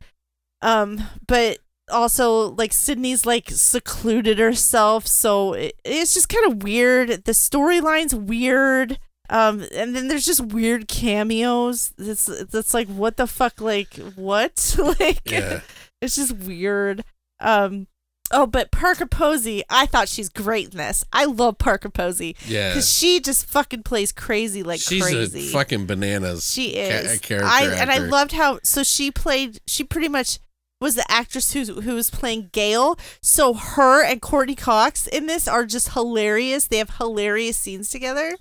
Um, 0.62 1.02
but 1.26 1.58
also 1.91 2.52
like 2.52 2.73
Sidney's 2.73 3.25
like 3.25 3.49
secluded 3.49 4.39
herself, 4.39 5.08
so 5.08 5.54
it, 5.54 5.73
it's 5.84 6.13
just 6.13 6.30
kind 6.30 6.52
of 6.52 6.63
weird. 6.63 7.10
The 7.25 7.32
storyline's 7.34 8.15
weird. 8.15 8.99
Um, 9.32 9.63
and 9.75 9.95
then 9.95 10.08
there's 10.08 10.25
just 10.25 10.41
weird 10.43 10.88
cameos. 10.88 11.93
It's 11.99 12.28
it's 12.28 12.73
like 12.73 12.88
what 12.88 13.17
the 13.17 13.28
fuck, 13.28 13.62
like 13.62 13.93
what, 14.15 14.75
like 14.99 15.30
Yeah. 15.30 15.62
it's 16.02 16.15
just 16.15 16.36
weird. 16.38 17.04
Um, 17.39 17.86
oh, 18.32 18.47
but 18.47 18.71
Parker 18.71 19.06
Posey, 19.06 19.62
I 19.69 19.86
thought 19.86 20.10
she's 20.10 20.30
great 20.30 20.71
in 20.71 20.78
this. 20.78 21.06
I 21.13 21.25
love 21.25 21.60
Parker 21.60 21.89
Posey 21.89 22.36
Yeah. 22.47 22.69
because 22.69 22.91
she 22.91 23.19
just 23.19 23.45
fucking 23.45 23.84
plays 23.84 24.12
crazy 24.12 24.63
like 24.63 24.80
She's 24.80 25.04
crazy. 25.04 25.47
a 25.49 25.52
fucking 25.52 25.86
bananas. 25.86 26.52
she 26.52 26.73
ca- 26.73 26.80
is. 26.80 27.19
character 27.21 27.47
I 27.47 27.65
and 27.65 27.91
I 27.91 27.99
loved 27.99 28.32
how 28.32 28.60
so 28.63 28.82
she 28.82 29.12
played. 29.12 29.60
She 29.67 29.84
pretty 29.84 30.08
much 30.10 30.39
was 30.82 30.96
the 30.96 31.10
actress 31.12 31.54
who 31.54 31.63
who 31.82 31.96
was 31.96 32.10
playing 32.10 32.50
Gale. 32.52 32.98
So 33.22 33.54
her 33.54 34.04
and 34.04 34.22
Courteney 34.22 34.56
Cox 34.56 35.08
in 35.08 35.26
this 35.28 35.48
are 35.48 35.65
just 35.65 35.94
hilarious. 35.94 36.68
They 36.68 36.78
have 36.78 36.98
hilarious 36.98 37.58
scenes 37.58 37.89
together. 37.89 38.38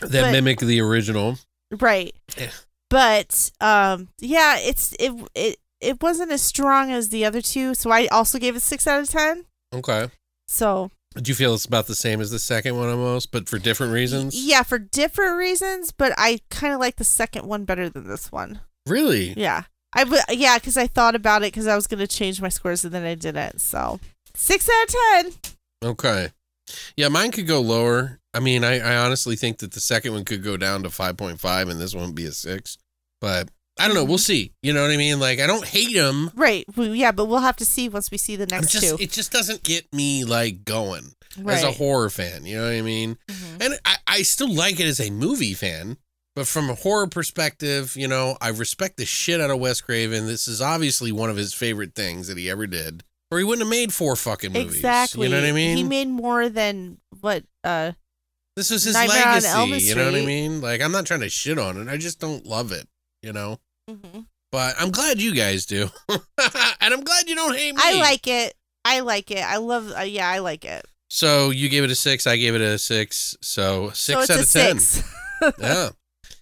that 0.00 0.10
but- 0.10 0.32
mimic 0.32 0.58
the 0.60 0.80
original. 0.80 1.38
Right. 1.70 2.14
Yeah. 2.36 2.50
But 2.90 3.50
um 3.60 4.08
yeah, 4.18 4.56
it's 4.58 4.94
it 4.98 5.12
it 5.34 5.56
it 5.80 6.02
wasn't 6.02 6.32
as 6.32 6.42
strong 6.42 6.90
as 6.90 7.10
the 7.10 7.24
other 7.24 7.40
two, 7.42 7.74
so 7.74 7.90
I 7.90 8.06
also 8.08 8.38
gave 8.38 8.56
it 8.56 8.60
6 8.60 8.86
out 8.88 9.00
of 9.02 9.08
10. 9.08 9.44
Okay. 9.72 10.08
So, 10.48 10.90
Do 11.14 11.28
you 11.30 11.36
feel 11.36 11.54
it's 11.54 11.66
about 11.66 11.86
the 11.86 11.94
same 11.94 12.20
as 12.20 12.32
the 12.32 12.40
second 12.40 12.76
one 12.76 12.88
almost, 12.88 13.30
but 13.30 13.48
for 13.48 13.58
different 13.60 13.92
reasons? 13.92 14.34
yeah, 14.34 14.64
for 14.64 14.78
different 14.80 15.36
reasons, 15.36 15.92
but 15.92 16.12
I 16.18 16.40
kind 16.50 16.74
of 16.74 16.80
like 16.80 16.96
the 16.96 17.04
second 17.04 17.46
one 17.46 17.64
better 17.64 17.88
than 17.88 18.08
this 18.08 18.32
one. 18.32 18.60
Really? 18.88 19.34
Yeah. 19.36 19.64
I 19.94 20.04
w- 20.04 20.22
yeah, 20.30 20.58
cuz 20.58 20.76
I 20.76 20.86
thought 20.86 21.14
about 21.14 21.42
it 21.42 21.52
cuz 21.52 21.66
I 21.66 21.74
was 21.74 21.86
going 21.86 22.00
to 22.00 22.06
change 22.06 22.40
my 22.40 22.48
scores 22.48 22.84
and 22.84 22.92
then 22.92 23.04
I 23.04 23.14
didn't. 23.14 23.60
So, 23.60 24.00
6 24.34 24.68
out 24.68 25.24
of 25.24 25.40
10. 25.82 25.90
Okay. 25.90 26.28
Yeah, 26.96 27.08
mine 27.08 27.30
could 27.30 27.46
go 27.46 27.60
lower. 27.60 28.20
I 28.34 28.40
mean, 28.40 28.62
I, 28.64 28.78
I 28.80 28.96
honestly 28.96 29.36
think 29.36 29.58
that 29.58 29.72
the 29.72 29.80
second 29.80 30.12
one 30.12 30.24
could 30.24 30.42
go 30.42 30.56
down 30.56 30.82
to 30.82 30.90
5.5 30.90 31.70
and 31.70 31.80
this 31.80 31.94
one 31.94 32.06
would 32.06 32.14
be 32.14 32.26
a 32.26 32.32
6. 32.32 32.78
But 33.20 33.48
I 33.78 33.86
don't 33.86 33.94
know. 33.94 34.04
We'll 34.04 34.18
see. 34.18 34.52
You 34.62 34.72
know 34.72 34.82
what 34.82 34.90
I 34.90 34.96
mean? 34.96 35.18
Like, 35.20 35.40
I 35.40 35.46
don't 35.46 35.64
hate 35.64 35.94
them. 35.94 36.30
Right. 36.34 36.64
Well, 36.76 36.94
yeah, 36.94 37.12
but 37.12 37.26
we'll 37.26 37.38
have 37.38 37.56
to 37.56 37.64
see 37.64 37.88
once 37.88 38.10
we 38.10 38.18
see 38.18 38.36
the 38.36 38.46
next 38.46 38.70
just, 38.72 38.84
two. 38.84 38.96
it 39.00 39.10
just 39.12 39.32
doesn't 39.32 39.62
get 39.62 39.92
me, 39.92 40.24
like, 40.24 40.64
going 40.64 41.14
right. 41.40 41.56
as 41.56 41.62
a 41.62 41.72
horror 41.72 42.10
fan. 42.10 42.44
You 42.44 42.58
know 42.58 42.64
what 42.64 42.72
I 42.74 42.82
mean? 42.82 43.16
Mhm. 43.28 43.64
And 43.64 43.78
I, 43.84 43.96
I 44.06 44.22
still 44.22 44.52
like 44.52 44.80
it 44.80 44.86
as 44.86 45.00
a 45.00 45.10
movie 45.10 45.54
fan. 45.54 45.96
But 46.38 46.46
from 46.46 46.70
a 46.70 46.76
horror 46.76 47.08
perspective, 47.08 47.96
you 47.96 48.06
know, 48.06 48.38
I 48.40 48.50
respect 48.50 48.96
the 48.96 49.04
shit 49.04 49.40
out 49.40 49.50
of 49.50 49.58
Wes 49.58 49.80
Craven. 49.80 50.28
This 50.28 50.46
is 50.46 50.62
obviously 50.62 51.10
one 51.10 51.30
of 51.30 51.36
his 51.36 51.52
favorite 51.52 51.96
things 51.96 52.28
that 52.28 52.38
he 52.38 52.48
ever 52.48 52.68
did. 52.68 53.02
Or 53.32 53.38
he 53.38 53.44
wouldn't 53.44 53.62
have 53.62 53.68
made 53.68 53.92
four 53.92 54.14
fucking 54.14 54.52
movies. 54.52 54.76
Exactly. 54.76 55.26
You 55.26 55.34
know 55.34 55.40
what 55.40 55.48
I 55.48 55.50
mean? 55.50 55.76
He 55.76 55.82
made 55.82 56.06
more 56.06 56.48
than 56.48 56.98
what 57.20 57.42
uh 57.64 57.90
This 58.54 58.70
was 58.70 58.84
his 58.84 58.94
Nightmare 58.94 59.40
legacy. 59.40 59.88
You 59.88 59.96
know 59.96 60.04
what 60.12 60.14
I 60.14 60.24
mean? 60.24 60.60
Like, 60.60 60.80
I'm 60.80 60.92
not 60.92 61.06
trying 61.06 61.22
to 61.22 61.28
shit 61.28 61.58
on 61.58 61.76
it. 61.76 61.88
I 61.90 61.96
just 61.96 62.20
don't 62.20 62.46
love 62.46 62.70
it, 62.70 62.86
you 63.20 63.32
know? 63.32 63.58
mhm. 63.90 64.26
But 64.52 64.76
I'm 64.78 64.92
glad 64.92 65.20
you 65.20 65.34
guys 65.34 65.66
do. 65.66 65.90
and 66.08 66.20
I'm 66.94 67.02
glad 67.02 67.28
you 67.28 67.34
don't 67.34 67.56
hate 67.56 67.74
me. 67.74 67.82
I 67.84 67.94
like 67.94 68.28
it. 68.28 68.54
I 68.84 69.00
like 69.00 69.32
it. 69.32 69.42
I 69.44 69.56
love. 69.56 69.90
Uh, 69.90 70.02
yeah, 70.02 70.28
I 70.28 70.38
like 70.38 70.64
it. 70.64 70.86
So 71.10 71.50
you 71.50 71.68
gave 71.68 71.82
it 71.82 71.90
a 71.90 71.96
six. 71.96 72.28
I 72.28 72.36
gave 72.36 72.54
it 72.54 72.60
a 72.60 72.78
six. 72.78 73.36
So 73.42 73.90
six 73.90 74.28
so 74.28 74.34
out 74.34 74.40
of 74.40 74.48
10. 74.48 74.78
six. 74.78 75.02
yeah. 75.58 75.88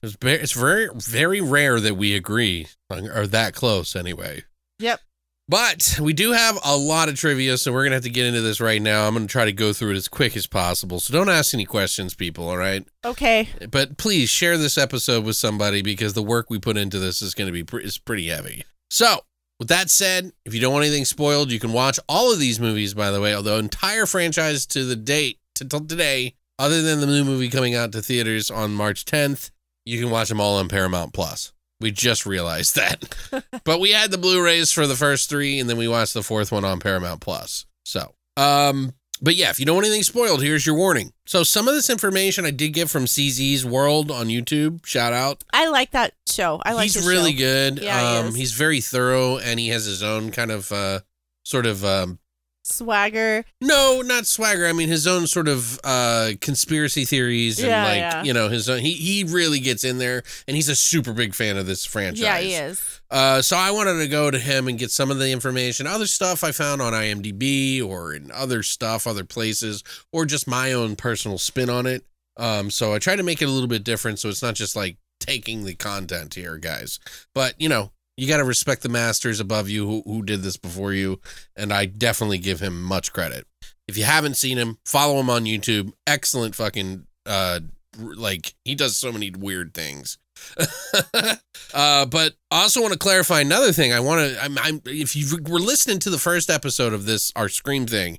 It's, 0.03 0.17
very, 0.21 0.37
it's 0.37 0.53
very, 0.53 0.89
very 0.95 1.41
rare 1.41 1.81
that 1.81 1.97
we 1.97 2.15
agree, 2.15 2.69
or 2.91 3.27
that 3.27 3.55
close 3.55 3.97
anyway. 3.97 4.45
Yep. 4.79 5.01
But 5.49 5.99
we 6.03 6.13
do 6.13 6.33
have 6.33 6.59
a 6.65 6.77
lot 6.77 7.09
of 7.09 7.15
trivia, 7.15 7.57
so 7.57 7.73
we're 7.73 7.83
going 7.83 7.93
to 7.93 7.97
have 7.97 8.03
to 8.03 8.11
get 8.11 8.27
into 8.27 8.41
this 8.41 8.61
right 8.61 8.83
now. 8.83 9.07
I'm 9.07 9.15
going 9.15 9.29
to 9.29 9.31
try 9.31 9.45
to 9.45 9.53
go 9.53 9.73
through 9.73 9.93
it 9.93 9.97
as 9.97 10.09
quick 10.09 10.37
as 10.37 10.49
possible. 10.49 10.99
So 10.99 11.13
don't 11.13 11.29
ask 11.29 11.55
any 11.55 11.65
questions, 11.65 12.15
people, 12.15 12.49
all 12.49 12.57
right? 12.57 12.85
Okay. 13.05 13.49
But 13.71 13.97
please 13.97 14.29
share 14.29 14.59
this 14.59 14.77
episode 14.77 15.25
with 15.25 15.37
somebody 15.37 15.83
because 15.83 16.15
the 16.15 16.23
work 16.23 16.51
we 16.51 16.59
put 16.59 16.77
into 16.77 16.99
this 16.99 17.23
is 17.23 17.33
going 17.33 17.47
to 17.47 17.53
be 17.53 17.63
pre- 17.63 17.85
is 17.85 17.97
pretty 17.97 18.27
heavy. 18.27 18.65
So, 18.91 19.21
with 19.61 19.69
that 19.69 19.89
said, 19.89 20.33
if 20.45 20.53
you 20.53 20.61
don't 20.61 20.73
want 20.73 20.85
anything 20.85 21.05
spoiled, 21.05 21.53
you 21.53 21.61
can 21.61 21.73
watch 21.73 22.01
all 22.09 22.33
of 22.33 22.41
these 22.41 22.59
movies, 22.59 22.93
by 22.93 23.13
the 23.13 23.21
way, 23.21 23.41
the 23.41 23.57
entire 23.57 24.07
franchise 24.07 24.67
to 24.67 24.85
the 24.85 24.97
date, 24.97 25.39
to 25.55 25.65
today, 25.65 26.35
other 26.59 26.83
than 26.83 27.01
the 27.01 27.07
new 27.07 27.25
movie 27.25 27.49
coming 27.49 27.75
out 27.75 27.93
to 27.93 28.03
theaters 28.03 28.51
on 28.51 28.75
March 28.75 29.05
10th. 29.05 29.51
You 29.87 30.01
can 30.01 30.11
watch 30.11 30.29
them 30.29 30.41
all 30.41 30.57
on 30.59 30.69
Paramount 30.69 31.13
Plus. 31.15 31.53
We 31.81 31.93
just 31.93 32.27
realized 32.27 32.75
that. 32.75 33.15
but 33.65 33.79
we 33.79 33.93
had 33.93 34.11
the 34.11 34.19
Blu-rays 34.19 34.73
for 34.73 34.87
the 34.87 34.97
first 34.97 35.31
three, 35.31 35.61
and 35.61 35.71
then 35.71 35.77
we 35.77 35.87
watched 35.87 36.13
the 36.13 36.23
fourth 36.23 36.51
one 36.51 36.65
on 36.65 36.81
Paramount 36.81 37.21
Plus. 37.21 37.67
So, 37.85 38.15
um, 38.37 38.95
but 39.23 39.37
yeah, 39.37 39.51
if 39.51 39.61
you 39.61 39.65
don't 39.65 39.77
want 39.77 39.87
anything 39.87 40.03
spoiled, 40.03 40.43
here's 40.43 40.67
your 40.67 40.75
warning. 40.75 41.13
So 41.25 41.45
some 41.45 41.69
of 41.69 41.75
this 41.75 41.89
information 41.89 42.45
I 42.45 42.51
did 42.51 42.71
get 42.71 42.91
from 42.91 43.05
CZ's 43.05 43.65
World 43.65 44.11
on 44.11 44.27
YouTube. 44.27 44.85
Shout 44.85 45.13
out. 45.13 45.45
I 45.53 45.69
like 45.69 45.93
that 45.93 46.15
show. 46.29 46.61
I 46.65 46.73
like. 46.73 46.85
he's 46.85 47.07
really 47.07 47.33
show. 47.33 47.39
good. 47.39 47.79
Yeah, 47.79 48.01
he 48.01 48.17
um, 48.19 48.27
is. 48.27 48.35
he's 48.35 48.53
very 48.55 48.81
thorough, 48.81 49.39
and 49.39 49.61
he 49.61 49.69
has 49.69 49.85
his 49.85 50.03
own 50.03 50.33
kind 50.33 50.51
of 50.51 50.73
uh, 50.73 51.01
sort 51.45 51.67
of 51.67 51.85
um, 51.85 52.19
Swagger. 52.67 53.45
no, 53.61 54.03
not 54.05 54.27
swagger. 54.27 54.67
I 54.67 54.73
mean 54.73 54.89
his 54.89 55.07
own 55.07 55.27
sort 55.27 55.49
of 55.49 55.79
uh, 55.85 56.33
conspiracy 56.41 57.05
theories 57.05 57.59
and 57.59 57.69
Yeah, 57.69 57.85
like 57.85 57.99
yeah. 57.99 58.23
you 58.25 58.33
know 58.33 58.49
his 58.49 58.69
own. 58.69 58.81
He 58.81 58.93
he 58.95 59.25
really 59.25 59.61
gets 59.61 59.85
in 59.85 59.99
there, 59.99 60.23
and 60.49 60.57
he's 60.57 60.69
a 60.69 60.75
super 60.77 61.13
big 61.13 61.35
fan 61.35 61.57
of 61.57 61.67
this 61.67 61.85
franchise. 61.85 62.21
Yeah, 62.21 62.39
he 62.39 62.55
is. 62.55 63.01
Uh, 63.11 63.41
so 63.41 63.57
I 63.57 63.71
wanted 63.71 63.99
to 63.99 64.09
go 64.09 64.31
to 64.31 64.39
him 64.39 64.67
and 64.67 64.79
get 64.79 64.91
some 64.91 65.11
of 65.13 65.19
the 65.19 65.31
information, 65.31 65.87
other 65.87 66.07
stuff 66.09 66.43
I 66.43 66.51
found 66.53 66.83
on 66.83 66.93
IMDb 66.93 67.83
or 67.87 68.13
in 68.13 68.31
other 68.33 68.63
stuff, 68.65 69.07
other 69.07 69.25
places, 69.25 69.85
or 70.13 70.27
just 70.27 70.49
my 70.49 70.73
own 70.73 70.97
personal 70.97 71.39
spin 71.39 71.71
on 71.71 71.87
it. 71.87 72.05
Um, 72.37 72.71
so 72.71 72.93
I 72.93 72.99
tried 72.99 73.17
to 73.17 73.23
make 73.23 73.41
it 73.41 73.47
a 73.49 73.51
little 73.51 73.69
bit 73.69 73.85
different, 73.85 74.19
so 74.19 74.29
it's 74.29 74.43
not 74.43 74.55
just 74.57 74.75
like 74.77 74.97
taking 75.21 75.65
the 75.65 75.75
content 75.75 76.35
here, 76.35 76.59
guys. 76.59 76.99
But 77.35 77.55
you 77.61 77.69
know, 77.69 77.93
you 78.17 78.27
got 78.29 78.39
to 78.39 78.45
respect 78.45 78.83
the 78.83 78.89
masters 78.89 79.41
above 79.41 79.69
you 79.69 79.87
who, 79.87 80.03
who 80.07 80.23
did 80.23 80.43
this 80.43 80.57
before 80.57 80.93
you, 80.93 81.21
and 81.55 81.73
I 81.73 81.87
definitely 81.87 82.39
give 82.39 82.61
him 82.61 82.83
much 82.83 83.13
credit. 83.13 83.47
If 83.89 83.97
you 83.97 84.05
haven't 84.05 84.37
seen 84.37 84.59
him, 84.59 84.79
follow 84.85 85.21
him 85.21 85.31
on 85.31 85.45
YouTube. 85.45 85.93
Excellent 86.07 86.55
fucking 86.55 87.07
uh, 87.25 87.61
like 87.99 88.55
he 88.65 88.75
does 88.75 88.97
so 88.97 89.13
many 89.13 89.31
weird 89.31 89.75
things. 89.75 90.19
uh, 91.75 92.07
but 92.07 92.35
I 92.51 92.63
also 92.63 92.81
want 92.81 92.93
to 92.93 92.99
clarify 92.99 93.41
another 93.41 93.73
thing. 93.73 93.93
I 93.93 94.01
want 94.01 94.21
to. 94.21 94.43
I'm, 94.43 94.59
I'm. 94.59 94.83
If 94.85 95.17
you 95.17 95.39
were 95.49 95.61
listening 95.61 95.99
to 96.01 96.11
the 96.11 96.19
first 96.19 96.51
episode 96.51 96.93
of 96.93 97.07
this, 97.07 97.33
our 97.35 97.49
Scream 97.49 97.87
thing, 97.87 98.19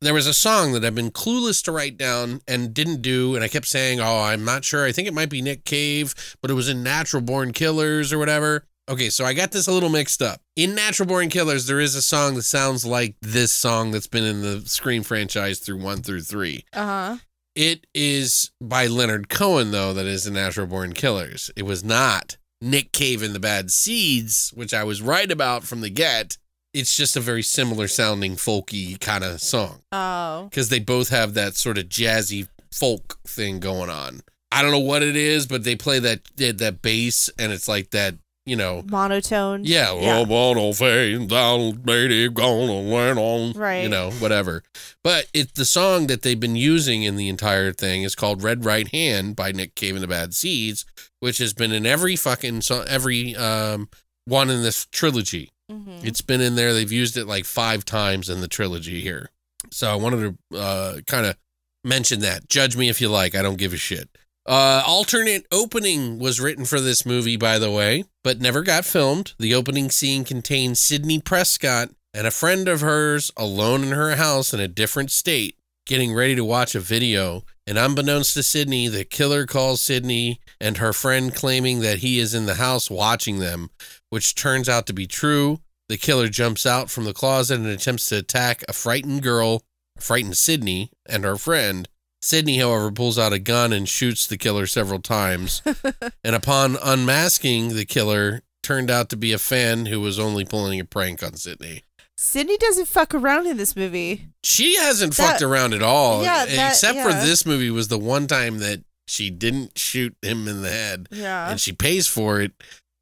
there 0.00 0.14
was 0.14 0.26
a 0.26 0.34
song 0.34 0.72
that 0.72 0.84
I've 0.84 0.94
been 0.94 1.10
clueless 1.10 1.62
to 1.64 1.72
write 1.72 1.96
down 1.98 2.40
and 2.48 2.72
didn't 2.72 3.02
do, 3.02 3.34
and 3.34 3.44
I 3.44 3.48
kept 3.48 3.66
saying, 3.66 4.00
"Oh, 4.00 4.22
I'm 4.22 4.44
not 4.44 4.64
sure. 4.64 4.84
I 4.84 4.92
think 4.92 5.08
it 5.08 5.14
might 5.14 5.30
be 5.30 5.42
Nick 5.42 5.64
Cave, 5.64 6.14
but 6.40 6.50
it 6.50 6.54
was 6.54 6.68
in 6.68 6.82
Natural 6.82 7.22
Born 7.22 7.52
Killers 7.52 8.12
or 8.12 8.18
whatever." 8.18 8.64
Okay, 8.88 9.10
so 9.10 9.24
I 9.24 9.34
got 9.34 9.52
this 9.52 9.66
a 9.68 9.72
little 9.72 9.90
mixed 9.90 10.22
up. 10.22 10.40
In 10.56 10.74
Natural 10.74 11.06
Born 11.06 11.28
Killers, 11.28 11.66
there 11.66 11.80
is 11.80 11.94
a 11.94 12.00
song 12.02 12.34
that 12.36 12.42
sounds 12.44 12.86
like 12.86 13.16
this 13.20 13.52
song 13.52 13.90
that's 13.90 14.06
been 14.06 14.24
in 14.24 14.40
the 14.40 14.62
Scream 14.66 15.02
franchise 15.02 15.58
through 15.58 15.78
one 15.82 16.02
through 16.02 16.22
three. 16.22 16.64
Uh 16.72 16.86
huh. 16.86 17.16
It 17.54 17.86
is 17.94 18.50
by 18.60 18.86
Leonard 18.86 19.28
Cohen, 19.28 19.72
though, 19.72 19.92
that 19.92 20.06
is 20.06 20.26
in 20.26 20.34
Natural 20.34 20.66
Born 20.66 20.92
Killers. 20.94 21.50
It 21.56 21.64
was 21.64 21.84
not 21.84 22.36
Nick 22.62 22.92
Cave 22.92 23.22
and 23.22 23.34
the 23.34 23.40
Bad 23.40 23.70
Seeds, 23.70 24.52
which 24.54 24.72
I 24.72 24.84
was 24.84 25.02
right 25.02 25.30
about 25.30 25.64
from 25.64 25.80
the 25.80 25.90
get. 25.90 26.38
It's 26.72 26.96
just 26.96 27.16
a 27.16 27.20
very 27.20 27.42
similar 27.42 27.88
sounding 27.88 28.36
folky 28.36 28.98
kind 29.00 29.24
of 29.24 29.40
song 29.42 29.80
Oh. 29.90 30.44
because 30.50 30.68
they 30.68 30.78
both 30.78 31.08
have 31.08 31.34
that 31.34 31.56
sort 31.56 31.78
of 31.78 31.86
jazzy 31.88 32.46
folk 32.70 33.18
thing 33.26 33.58
going 33.58 33.90
on. 33.90 34.20
I 34.52 34.62
don't 34.62 34.70
know 34.70 34.78
what 34.78 35.02
it 35.02 35.16
is, 35.16 35.46
but 35.46 35.64
they 35.64 35.76
play 35.76 35.98
that 35.98 36.20
that 36.36 36.80
bass 36.80 37.28
and 37.38 37.52
it's 37.52 37.68
like 37.68 37.90
that, 37.90 38.14
you 38.48 38.56
know. 38.56 38.82
Monotone. 38.88 39.62
Yeah, 39.64 39.92
Yeah. 39.98 40.22
well, 40.24 40.72
fade 40.72 41.28
down, 41.28 41.82
lady, 41.84 42.28
gonna 42.28 42.80
learn 42.80 43.18
on, 43.18 43.52
Right. 43.52 43.82
You 43.82 43.88
know, 43.88 44.10
whatever. 44.12 44.62
But 45.04 45.26
it's 45.32 45.52
the 45.52 45.64
song 45.64 46.06
that 46.08 46.22
they've 46.22 46.38
been 46.40 46.56
using 46.56 47.02
in 47.02 47.16
the 47.16 47.28
entire 47.28 47.72
thing 47.72 48.02
is 48.02 48.14
called 48.14 48.42
"Red 48.42 48.64
Right 48.64 48.88
Hand" 48.88 49.36
by 49.36 49.52
Nick 49.52 49.74
Cave 49.74 49.94
and 49.94 50.02
the 50.02 50.08
Bad 50.08 50.34
Seeds, 50.34 50.84
which 51.20 51.38
has 51.38 51.52
been 51.54 51.72
in 51.72 51.86
every 51.86 52.16
fucking 52.16 52.62
so 52.62 52.82
every 52.82 53.36
um 53.36 53.88
one 54.24 54.50
in 54.50 54.62
this 54.62 54.86
trilogy. 54.92 55.50
Mhm. 55.70 56.04
It's 56.04 56.20
been 56.22 56.40
in 56.40 56.54
there. 56.54 56.72
They've 56.74 56.90
used 56.92 57.16
it 57.16 57.26
like 57.26 57.44
five 57.44 57.84
times 57.84 58.28
in 58.28 58.40
the 58.40 58.48
trilogy 58.48 59.00
here. 59.00 59.30
So 59.70 59.90
I 59.90 59.94
wanted 59.96 60.36
to 60.52 60.58
uh, 60.58 61.00
kind 61.06 61.26
of 61.26 61.36
mention 61.84 62.20
that. 62.20 62.48
Judge 62.48 62.76
me 62.76 62.88
if 62.88 63.00
you 63.00 63.08
like. 63.08 63.34
I 63.34 63.42
don't 63.42 63.56
give 63.58 63.72
a 63.72 63.76
shit. 63.76 64.08
Uh, 64.48 64.82
alternate 64.86 65.46
opening 65.52 66.18
was 66.18 66.40
written 66.40 66.64
for 66.64 66.80
this 66.80 67.04
movie, 67.04 67.36
by 67.36 67.58
the 67.58 67.70
way, 67.70 68.04
but 68.24 68.40
never 68.40 68.62
got 68.62 68.86
filmed. 68.86 69.34
The 69.38 69.54
opening 69.54 69.90
scene 69.90 70.24
contains 70.24 70.80
Sidney 70.80 71.20
Prescott 71.20 71.90
and 72.14 72.26
a 72.26 72.30
friend 72.30 72.66
of 72.66 72.80
hers 72.80 73.30
alone 73.36 73.82
in 73.82 73.90
her 73.90 74.16
house 74.16 74.54
in 74.54 74.60
a 74.60 74.66
different 74.66 75.10
state, 75.10 75.58
getting 75.84 76.14
ready 76.14 76.34
to 76.34 76.46
watch 76.46 76.74
a 76.74 76.80
video. 76.80 77.44
And 77.66 77.76
unbeknownst 77.76 78.32
to 78.34 78.42
Sidney, 78.42 78.88
the 78.88 79.04
killer 79.04 79.44
calls 79.44 79.82
Sidney 79.82 80.40
and 80.58 80.78
her 80.78 80.94
friend 80.94 81.34
claiming 81.34 81.80
that 81.80 81.98
he 81.98 82.18
is 82.18 82.32
in 82.32 82.46
the 82.46 82.54
house 82.54 82.90
watching 82.90 83.40
them, 83.40 83.68
which 84.08 84.34
turns 84.34 84.66
out 84.66 84.86
to 84.86 84.94
be 84.94 85.06
true. 85.06 85.60
The 85.90 85.98
killer 85.98 86.28
jumps 86.28 86.64
out 86.64 86.88
from 86.88 87.04
the 87.04 87.12
closet 87.12 87.58
and 87.58 87.66
attempts 87.66 88.06
to 88.06 88.16
attack 88.16 88.64
a 88.66 88.72
frightened 88.72 89.22
girl, 89.22 89.62
frightened 89.98 90.38
Sidney, 90.38 90.90
and 91.04 91.24
her 91.24 91.36
friend. 91.36 91.86
Sidney, 92.28 92.58
however, 92.58 92.90
pulls 92.92 93.18
out 93.18 93.32
a 93.32 93.38
gun 93.38 93.72
and 93.72 93.88
shoots 93.88 94.26
the 94.26 94.36
killer 94.36 94.66
several 94.66 95.00
times. 95.00 95.62
and 96.22 96.34
upon 96.36 96.76
unmasking 96.82 97.74
the 97.74 97.86
killer, 97.86 98.42
turned 98.62 98.90
out 98.90 99.08
to 99.08 99.16
be 99.16 99.32
a 99.32 99.38
fan 99.38 99.86
who 99.86 99.98
was 99.98 100.18
only 100.18 100.44
pulling 100.44 100.78
a 100.78 100.84
prank 100.84 101.22
on 101.22 101.36
Sidney. 101.36 101.84
Sidney 102.18 102.58
doesn't 102.58 102.84
fuck 102.84 103.14
around 103.14 103.46
in 103.46 103.56
this 103.56 103.74
movie. 103.74 104.26
She 104.44 104.76
hasn't 104.76 105.14
That- 105.16 105.26
fucked 105.30 105.42
around 105.42 105.72
at 105.72 105.82
all. 105.82 106.22
Yeah, 106.22 106.44
that- 106.44 106.72
except 106.72 106.98
for 107.00 107.14
this 107.14 107.46
movie 107.46 107.70
was 107.70 107.88
the 107.88 107.98
one 107.98 108.26
time 108.26 108.58
that 108.58 108.82
she 109.06 109.30
didn't 109.30 109.78
shoot 109.78 110.14
him 110.20 110.46
in 110.48 110.60
the 110.60 110.68
head. 110.70 111.08
Yeah. 111.10 111.48
and 111.50 111.58
she 111.58 111.72
pays 111.72 112.08
for 112.08 112.42
it, 112.42 112.52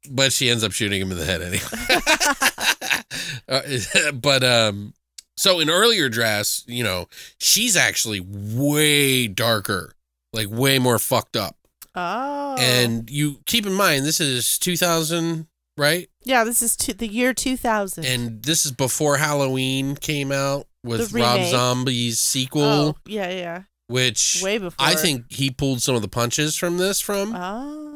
but 0.09 0.31
she 0.31 0.49
ends 0.49 0.63
up 0.63 0.71
shooting 0.71 1.01
him 1.01 1.11
in 1.11 1.17
the 1.17 1.25
head 1.25 1.41
anyway. 1.41 1.63
Uh, 3.49 3.61
but 4.13 4.43
um, 4.43 4.93
so 5.37 5.59
in 5.59 5.69
earlier 5.69 6.09
drafts, 6.09 6.63
you 6.67 6.83
know, 6.83 7.07
she's 7.37 7.77
actually 7.77 8.19
way 8.19 9.27
darker, 9.27 9.93
like 10.33 10.47
way 10.49 10.79
more 10.79 10.99
fucked 10.99 11.35
up. 11.37 11.55
oh. 11.95 12.55
And 12.59 13.09
you 13.09 13.39
keep 13.45 13.65
in 13.65 13.73
mind, 13.73 14.05
this 14.05 14.19
is 14.19 14.57
2000, 14.57 15.47
right? 15.77 16.09
yeah, 16.23 16.43
this 16.43 16.61
is 16.61 16.75
two, 16.75 16.93
the 16.93 17.07
year 17.07 17.33
2000. 17.33 18.03
And 18.05 18.43
this 18.43 18.65
is 18.65 18.71
before 18.71 19.17
Halloween 19.17 19.95
came 19.95 20.31
out 20.31 20.67
with 20.83 21.13
Rob. 21.13 21.45
Zombie's 21.45 22.19
sequel, 22.19 22.63
oh, 22.63 22.95
yeah, 23.05 23.29
yeah. 23.29 23.61
which 23.87 24.41
Way 24.43 24.57
before. 24.57 24.85
I 24.85 24.95
think 24.95 25.25
he 25.29 25.49
pulled 25.51 25.81
some 25.81 25.95
of 25.95 26.01
the 26.01 26.07
punches 26.07 26.55
from 26.55 26.77
this 26.77 26.99
from. 26.99 27.33
Oh. 27.35 27.86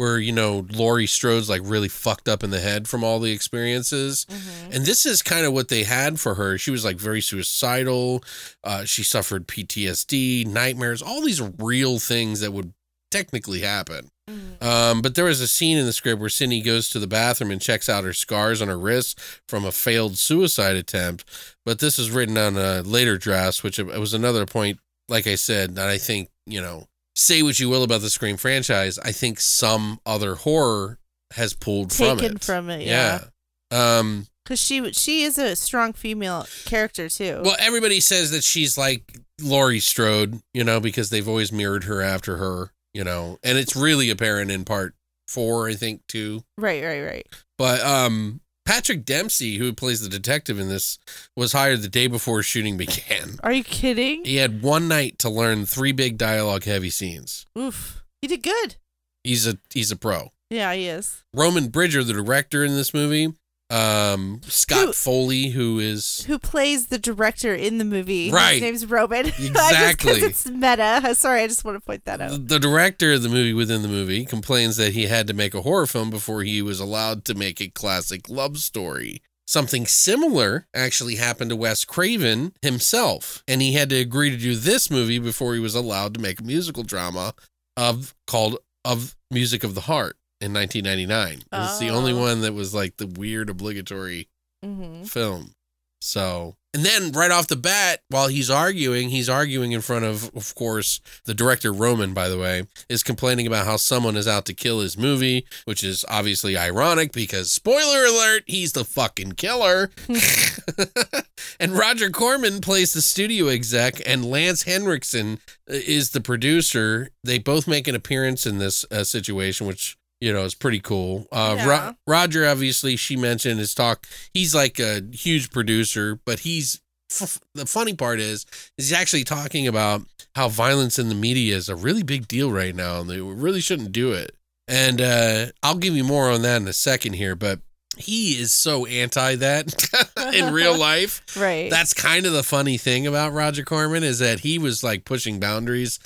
Where 0.00 0.18
you 0.18 0.32
know 0.32 0.66
Laurie 0.72 1.06
Strode's 1.06 1.50
like 1.50 1.60
really 1.62 1.86
fucked 1.88 2.26
up 2.26 2.42
in 2.42 2.48
the 2.48 2.58
head 2.58 2.88
from 2.88 3.04
all 3.04 3.20
the 3.20 3.32
experiences. 3.32 4.24
Mhm. 4.30 4.74
And 4.76 4.86
this 4.86 5.04
is 5.04 5.20
kind 5.20 5.44
of 5.44 5.52
what 5.52 5.68
they 5.68 5.84
had 5.84 6.18
for 6.18 6.36
her. 6.36 6.56
She 6.56 6.70
was 6.70 6.86
like 6.86 6.96
very 6.96 7.20
suicidal. 7.20 8.24
Uh, 8.64 8.86
she 8.86 9.02
suffered 9.04 9.46
PTSD, 9.46 10.46
nightmares, 10.46 11.02
all 11.02 11.20
these 11.20 11.42
real 11.58 11.98
things 11.98 12.40
that 12.40 12.52
would 12.54 12.72
technically 13.10 13.60
happen. 13.60 14.10
Mhm. 14.30 14.62
Um, 14.64 15.02
but 15.02 15.16
there 15.16 15.26
was 15.26 15.42
a 15.42 15.48
scene 15.48 15.76
in 15.76 15.84
the 15.84 15.92
script 15.92 16.18
where 16.18 16.30
Cindy 16.30 16.62
goes 16.62 16.88
to 16.90 16.98
the 16.98 17.06
bathroom 17.06 17.50
and 17.50 17.60
checks 17.60 17.88
out 17.88 18.04
her 18.04 18.14
scars 18.14 18.62
on 18.62 18.68
her 18.68 18.78
wrists 18.78 19.14
from 19.48 19.66
a 19.66 19.72
failed 19.72 20.16
suicide 20.16 20.76
attempt. 20.76 21.24
But 21.66 21.80
this 21.80 21.98
is 21.98 22.10
written 22.10 22.38
on 22.38 22.56
a 22.56 22.80
later 22.80 23.18
draft, 23.18 23.62
which 23.62 23.78
was 23.78 24.14
another 24.14 24.46
point, 24.46 24.78
like 25.10 25.26
I 25.26 25.34
said, 25.34 25.74
that 25.74 25.88
I 25.90 25.98
think, 25.98 26.30
you 26.46 26.62
know, 26.62 26.86
say 27.16 27.42
what 27.42 27.58
you 27.60 27.68
will 27.68 27.82
about 27.82 28.00
the 28.00 28.10
Scream 28.10 28.36
franchise. 28.36 28.98
I 28.98 29.12
think 29.12 29.40
some 29.40 30.00
other 30.06 30.34
horror 30.36 30.98
has 31.34 31.54
pulled 31.54 31.92
from 31.92 32.18
Taken 32.18 32.36
it. 32.36 32.44
from 32.44 32.70
it, 32.70 32.82
yeah. 32.86 33.24
Yeah. 33.72 33.98
Um, 33.98 34.26
Because 34.44 34.60
she 34.60 34.92
she 34.92 35.22
is 35.22 35.38
a 35.38 35.54
strong 35.56 35.92
female 35.92 36.46
character 36.64 37.08
too. 37.08 37.40
well, 37.44 37.56
everybody 37.60 38.00
says 38.00 38.30
that 38.32 38.42
she's 38.44 38.76
like 38.76 39.18
Laurie 39.40 39.80
Strode, 39.80 40.40
you 40.54 40.64
know, 40.64 40.80
because 40.80 41.10
they've 41.10 41.28
always 41.28 41.52
mirrored 41.52 41.84
her 41.84 42.02
after 42.02 42.36
her, 42.38 42.72
you 42.92 43.04
know, 43.04 43.38
and 43.44 43.56
it's 43.58 43.76
really 43.76 44.10
apparent 44.10 44.50
in 44.50 44.64
part 44.64 44.94
four, 45.28 45.68
I 45.68 45.74
think, 45.74 46.04
too. 46.08 46.42
right, 46.58 46.82
right, 46.82 47.02
right. 47.02 47.26
But 47.58 47.80
um, 47.80 48.40
Patrick 48.70 49.04
Dempsey, 49.04 49.56
who 49.56 49.72
plays 49.72 50.00
the 50.00 50.08
detective 50.08 50.60
in 50.60 50.68
this, 50.68 51.00
was 51.36 51.52
hired 51.52 51.82
the 51.82 51.88
day 51.88 52.06
before 52.06 52.40
shooting 52.44 52.76
began. 52.76 53.40
Are 53.42 53.50
you 53.50 53.64
kidding? 53.64 54.24
He 54.24 54.36
had 54.36 54.62
one 54.62 54.86
night 54.86 55.18
to 55.18 55.28
learn 55.28 55.66
three 55.66 55.90
big 55.90 56.16
dialogue 56.16 56.62
heavy 56.62 56.88
scenes. 56.88 57.46
Oof. 57.58 58.04
He 58.22 58.28
did 58.28 58.44
good. 58.44 58.76
He's 59.24 59.44
a 59.48 59.58
he's 59.74 59.90
a 59.90 59.96
pro. 59.96 60.30
Yeah, 60.50 60.72
he 60.72 60.86
is. 60.86 61.24
Roman 61.34 61.66
Bridger, 61.66 62.04
the 62.04 62.12
director 62.12 62.64
in 62.64 62.76
this 62.76 62.94
movie, 62.94 63.34
um, 63.70 64.40
Scott 64.44 64.86
Who- 64.86 64.92
Foley, 64.92 65.48
who 65.50 65.78
is 65.78 66.24
Who 66.26 66.38
plays 66.38 66.88
the 66.88 66.98
director 66.98 67.54
in 67.54 67.78
the 67.78 67.84
movie? 67.84 68.30
Right. 68.30 68.54
His 68.54 68.62
name's 68.62 68.86
Roman. 68.86 69.26
Exactly. 69.38 70.14
Because 70.14 70.30
it's 70.30 70.46
meta. 70.46 71.14
Sorry, 71.14 71.42
I 71.42 71.46
just 71.46 71.64
want 71.64 71.76
to 71.76 71.80
point 71.80 72.04
that 72.04 72.20
out. 72.20 72.48
the 72.48 72.58
director 72.58 73.12
of 73.12 73.22
the 73.22 73.28
movie 73.28 73.52
within 73.52 73.82
the 73.82 73.88
movie, 73.88 74.24
complains 74.24 74.76
that 74.76 74.92
he 74.92 75.06
had 75.06 75.26
to 75.28 75.34
make 75.34 75.54
a 75.54 75.62
horror 75.62 75.86
film 75.86 76.10
before 76.10 76.42
he 76.42 76.62
was 76.62 76.80
allowed 76.80 77.24
to 77.26 77.34
make 77.34 77.60
a 77.60 77.68
classic 77.68 78.28
love 78.28 78.58
story. 78.58 79.22
Something 79.46 79.86
similar 79.86 80.68
actually 80.74 81.16
happened 81.16 81.50
to 81.50 81.56
Wes 81.56 81.84
Craven 81.84 82.52
himself, 82.62 83.42
and 83.48 83.60
he 83.60 83.72
had 83.74 83.88
to 83.90 83.96
agree 83.96 84.30
to 84.30 84.36
do 84.36 84.54
this 84.54 84.90
movie 84.90 85.18
before 85.18 85.54
he 85.54 85.60
was 85.60 85.74
allowed 85.74 86.14
to 86.14 86.20
make 86.20 86.40
a 86.40 86.44
musical 86.44 86.82
drama 86.84 87.34
of 87.76 88.14
called 88.26 88.58
of 88.84 89.16
Music 89.30 89.62
of 89.64 89.74
the 89.74 89.82
Heart. 89.82 90.16
In 90.40 90.52
1999. 90.54 91.42
It's 91.52 91.78
the 91.78 91.90
only 91.90 92.12
Oh. 92.12 92.18
one 92.20 92.40
that 92.42 92.54
was 92.54 92.74
like 92.74 92.96
the 92.96 93.06
weird 93.06 93.50
obligatory 93.50 94.28
Mm-hmm. 94.64 95.04
film. 95.04 95.54
So, 96.02 96.56
and 96.72 96.82
then 96.84 97.12
right 97.12 97.30
off 97.30 97.46
the 97.48 97.56
bat, 97.56 98.00
while 98.08 98.28
he's 98.28 98.48
arguing, 98.48 99.10
he's 99.10 99.28
arguing 99.28 99.72
in 99.72 99.82
front 99.82 100.04
of, 100.06 100.30
of 100.34 100.54
course, 100.54 101.00
the 101.26 101.34
director 101.34 101.72
Roman, 101.74 102.14
by 102.14 102.28
the 102.30 102.38
way, 102.38 102.66
is 102.88 103.02
complaining 103.02 103.46
about 103.46 103.66
how 103.66 103.76
someone 103.76 104.16
is 104.16 104.26
out 104.28 104.46
to 104.46 104.54
kill 104.54 104.80
his 104.80 104.96
movie, 104.96 105.44
which 105.66 105.84
is 105.84 106.04
obviously 106.08 106.56
ironic 106.56 107.12
because, 107.12 107.52
spoiler 107.52 108.04
alert, 108.06 108.44
he's 108.46 108.72
the 108.72 108.84
fucking 108.84 109.32
killer. 109.32 109.90
and 111.60 111.72
Roger 111.72 112.10
Corman 112.10 112.60
plays 112.60 112.92
the 112.92 113.02
studio 113.02 113.48
exec, 113.48 114.00
and 114.06 114.24
Lance 114.24 114.62
Henriksen 114.62 115.38
is 115.66 116.10
the 116.12 116.20
producer. 116.20 117.10
They 117.24 117.38
both 117.38 117.66
make 117.68 117.88
an 117.88 117.94
appearance 117.94 118.46
in 118.46 118.58
this 118.58 118.84
uh, 118.90 119.04
situation, 119.04 119.66
which 119.66 119.96
you 120.20 120.32
know 120.32 120.44
is 120.44 120.54
pretty 120.54 120.80
cool. 120.80 121.26
Uh, 121.32 121.56
Ro- 121.66 121.94
Roger, 122.06 122.46
obviously, 122.46 122.96
she 122.96 123.16
mentioned 123.16 123.58
his 123.60 123.74
talk. 123.74 124.06
He's 124.34 124.54
like 124.54 124.78
a 124.78 125.02
huge 125.12 125.50
producer, 125.50 126.20
but 126.24 126.40
he's 126.40 126.80
f- 127.10 127.40
the 127.54 127.66
funny 127.66 127.94
part 127.94 128.20
is 128.20 128.46
is 128.78 128.88
he's 128.88 128.92
actually 128.92 129.24
talking 129.24 129.66
about 129.66 130.02
how 130.34 130.48
violence 130.48 130.98
in 130.98 131.08
the 131.08 131.14
media 131.14 131.56
is 131.56 131.68
a 131.68 131.76
really 131.76 132.02
big 132.02 132.28
deal 132.28 132.52
right 132.52 132.74
now, 132.74 133.00
and 133.00 133.10
they 133.10 133.20
really 133.20 133.60
shouldn't 133.60 133.92
do 133.92 134.12
it. 134.12 134.34
And 134.68 135.00
uh, 135.00 135.46
I'll 135.62 135.78
give 135.78 135.96
you 135.96 136.04
more 136.04 136.30
on 136.30 136.42
that 136.42 136.60
in 136.62 136.68
a 136.68 136.72
second 136.72 137.14
here, 137.14 137.34
but 137.34 137.58
he 137.96 138.40
is 138.40 138.52
so 138.52 138.86
anti 138.86 139.34
that 139.34 139.74
in 140.34 140.52
real 140.54 140.78
life. 140.78 141.22
Right. 141.36 141.68
That's 141.68 141.92
kind 141.92 142.24
of 142.24 142.32
the 142.32 142.44
funny 142.44 142.78
thing 142.78 143.06
about 143.06 143.32
Roger 143.32 143.64
Corman 143.64 144.04
is 144.04 144.20
that 144.20 144.40
he 144.40 144.58
was 144.58 144.84
like 144.84 145.04
pushing 145.04 145.40
boundaries 145.40 145.98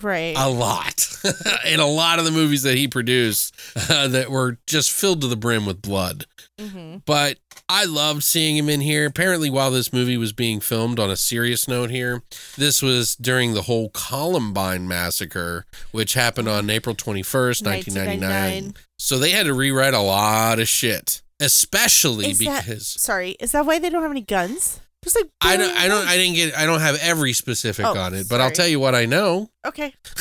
right. 0.00 0.34
a 0.36 0.48
lot 0.48 1.08
in 1.66 1.80
a 1.80 1.86
lot 1.86 2.18
of 2.18 2.24
the 2.24 2.30
movies 2.30 2.62
that 2.62 2.76
he 2.76 2.88
produced 2.88 3.54
uh, 3.90 4.08
that 4.08 4.30
were 4.30 4.58
just 4.66 4.90
filled 4.90 5.20
to 5.20 5.26
the 5.28 5.36
brim 5.36 5.66
with 5.66 5.82
blood. 5.82 6.26
mm-hmm. 6.58 6.98
But 7.04 7.38
I 7.68 7.84
loved 7.84 8.22
seeing 8.22 8.56
him 8.56 8.68
in 8.68 8.80
here. 8.80 9.06
Apparently, 9.06 9.48
while 9.48 9.70
this 9.70 9.92
movie 9.92 10.16
was 10.16 10.32
being 10.32 10.60
filmed, 10.60 10.98
on 10.98 11.10
a 11.10 11.16
serious 11.16 11.66
note 11.68 11.90
here, 11.90 12.22
this 12.56 12.82
was 12.82 13.16
during 13.16 13.54
the 13.54 13.62
whole 13.62 13.90
Columbine 13.90 14.86
massacre, 14.86 15.64
which 15.90 16.14
happened 16.14 16.48
on 16.48 16.68
April 16.68 16.94
21st, 16.94 17.64
1999. 17.64 18.30
1999. 18.30 18.74
So 18.98 19.18
they 19.18 19.30
had 19.30 19.46
to 19.46 19.54
rewrite 19.54 19.94
a 19.94 20.00
lot 20.00 20.58
of 20.58 20.68
shit, 20.68 21.22
especially 21.40 22.30
Is 22.30 22.38
that- 22.40 22.64
because. 22.66 22.86
Sorry, 22.86 23.32
is 23.40 23.52
that 23.52 23.64
why 23.66 23.78
they 23.78 23.90
don't 23.90 24.02
have 24.02 24.10
any 24.10 24.20
guns? 24.20 24.80
There's 25.02 25.16
like 25.16 25.30
I 25.40 25.56
don't. 25.56 25.76
I 25.76 25.88
don't. 25.88 26.06
I 26.06 26.16
didn't 26.16 26.34
get. 26.36 26.56
I 26.56 26.64
don't 26.66 26.80
have 26.80 26.96
every 27.00 27.32
specific 27.32 27.84
Oh, 27.84 27.96
on 27.98 28.14
it, 28.14 28.28
but 28.28 28.40
I'll 28.40 28.50
tell 28.52 28.68
you 28.68 28.78
what 28.78 28.94
I 28.94 29.04
know. 29.04 29.50
Okay. 29.66 29.94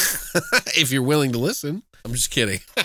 if 0.75 0.91
you're 0.91 1.03
willing 1.03 1.31
to 1.33 1.37
listen. 1.37 1.83
I'm 2.03 2.13
just 2.13 2.31
kidding. 2.31 2.61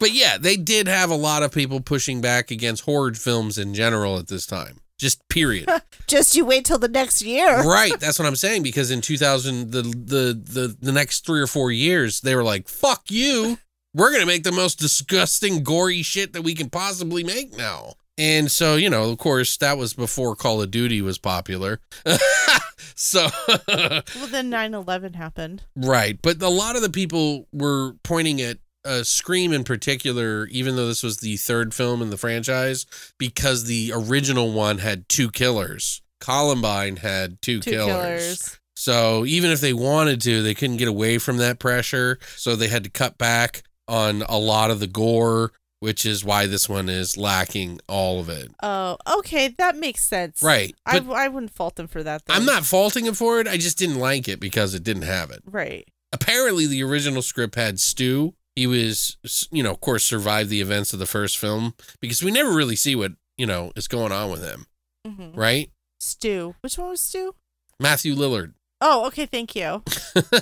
but 0.00 0.12
yeah, 0.12 0.36
they 0.38 0.56
did 0.56 0.88
have 0.88 1.10
a 1.10 1.14
lot 1.16 1.42
of 1.42 1.52
people 1.52 1.80
pushing 1.80 2.20
back 2.20 2.50
against 2.50 2.84
horror 2.84 3.14
films 3.14 3.56
in 3.58 3.74
general 3.74 4.18
at 4.18 4.26
this 4.28 4.46
time. 4.46 4.78
Just 4.98 5.28
period. 5.28 5.68
Just 6.08 6.34
you 6.34 6.44
wait 6.44 6.64
till 6.64 6.78
the 6.78 6.88
next 6.88 7.22
year. 7.22 7.62
right. 7.62 7.92
That's 8.00 8.18
what 8.18 8.26
I'm 8.26 8.34
saying 8.34 8.64
because 8.64 8.90
in 8.90 9.00
2000 9.00 9.70
the 9.70 9.82
the 9.82 10.42
the 10.44 10.76
the 10.80 10.90
next 10.90 11.24
3 11.24 11.40
or 11.40 11.46
4 11.46 11.70
years 11.70 12.20
they 12.20 12.34
were 12.34 12.42
like, 12.42 12.66
"Fuck 12.68 13.10
you. 13.10 13.58
We're 13.94 14.10
going 14.10 14.22
to 14.22 14.26
make 14.26 14.42
the 14.42 14.50
most 14.50 14.80
disgusting 14.80 15.62
gory 15.62 16.02
shit 16.02 16.32
that 16.32 16.42
we 16.42 16.54
can 16.54 16.68
possibly 16.68 17.22
make 17.22 17.56
now." 17.56 17.94
And 18.18 18.50
so, 18.50 18.74
you 18.76 18.90
know, 18.90 19.10
of 19.10 19.18
course, 19.18 19.56
that 19.58 19.78
was 19.78 19.94
before 19.94 20.34
Call 20.36 20.60
of 20.60 20.70
Duty 20.70 21.00
was 21.00 21.16
popular. 21.18 21.80
so 22.96 23.28
Well, 23.68 24.02
then 24.30 24.50
9/11 24.50 25.14
happened. 25.14 25.62
Right. 25.76 26.18
But 26.20 26.42
a 26.42 26.48
lot 26.48 26.76
of 26.76 26.82
the 26.82 26.90
people 26.90 27.46
were 27.52 27.94
pointing 28.02 28.40
at 28.40 28.58
uh, 28.84 29.02
Scream 29.04 29.52
in 29.52 29.64
particular, 29.64 30.46
even 30.50 30.74
though 30.76 30.86
this 30.88 31.02
was 31.02 31.18
the 31.18 31.36
third 31.36 31.74
film 31.74 32.02
in 32.02 32.10
the 32.10 32.16
franchise, 32.16 32.86
because 33.18 33.64
the 33.64 33.92
original 33.94 34.52
one 34.52 34.78
had 34.78 35.08
two 35.08 35.30
killers. 35.30 36.02
Columbine 36.20 36.96
had 36.96 37.40
two, 37.40 37.60
Two 37.60 37.70
killers. 37.70 38.20
killers. 38.22 38.58
So 38.74 39.24
even 39.26 39.50
if 39.50 39.60
they 39.60 39.72
wanted 39.72 40.20
to, 40.22 40.42
they 40.42 40.54
couldn't 40.54 40.76
get 40.78 40.88
away 40.88 41.18
from 41.18 41.36
that 41.38 41.58
pressure. 41.58 42.18
So 42.36 42.56
they 42.56 42.68
had 42.68 42.84
to 42.84 42.90
cut 42.90 43.18
back 43.18 43.62
on 43.88 44.22
a 44.28 44.38
lot 44.38 44.70
of 44.70 44.80
the 44.80 44.86
gore, 44.86 45.52
which 45.80 46.04
is 46.06 46.24
why 46.24 46.46
this 46.46 46.68
one 46.68 46.88
is 46.88 47.16
lacking 47.16 47.80
all 47.88 48.20
of 48.20 48.28
it. 48.28 48.50
Oh, 48.62 48.96
okay, 49.18 49.48
that 49.58 49.76
makes 49.76 50.02
sense. 50.02 50.42
Right. 50.42 50.74
I, 50.86 50.98
I 50.98 51.28
wouldn't 51.28 51.52
fault 51.54 51.76
them 51.76 51.86
for 51.88 52.02
that. 52.02 52.24
Then. 52.26 52.36
I'm 52.36 52.44
not 52.44 52.64
faulting 52.64 53.06
it 53.06 53.16
for 53.16 53.40
it. 53.40 53.46
I 53.48 53.56
just 53.56 53.78
didn't 53.78 53.98
like 53.98 54.28
it 54.28 54.40
because 54.40 54.74
it 54.74 54.82
didn't 54.82 55.02
have 55.02 55.30
it. 55.30 55.42
right. 55.46 55.86
apparently 56.12 56.66
the 56.66 56.82
original 56.82 57.22
script 57.22 57.54
had 57.54 57.78
Stu. 57.78 58.34
He 58.56 58.66
was, 58.66 59.16
you 59.52 59.62
know, 59.62 59.70
of 59.70 59.80
course, 59.80 60.04
survived 60.04 60.50
the 60.50 60.60
events 60.60 60.92
of 60.92 60.98
the 60.98 61.06
first 61.06 61.38
film 61.38 61.74
because 62.00 62.22
we 62.24 62.32
never 62.32 62.50
really 62.52 62.74
see 62.76 62.96
what, 62.96 63.12
you 63.36 63.46
know, 63.46 63.70
is 63.76 63.86
going 63.86 64.10
on 64.10 64.30
with 64.30 64.42
him, 64.42 64.66
Mm-hmm. 65.06 65.38
right? 65.38 65.70
Stu. 66.00 66.56
Which 66.60 66.76
one 66.76 66.88
was 66.90 67.00
Stu? 67.00 67.34
Matthew 67.78 68.14
Lillard. 68.16 68.54
Oh, 68.80 69.06
okay. 69.06 69.26
Thank 69.26 69.56
you. 69.56 69.82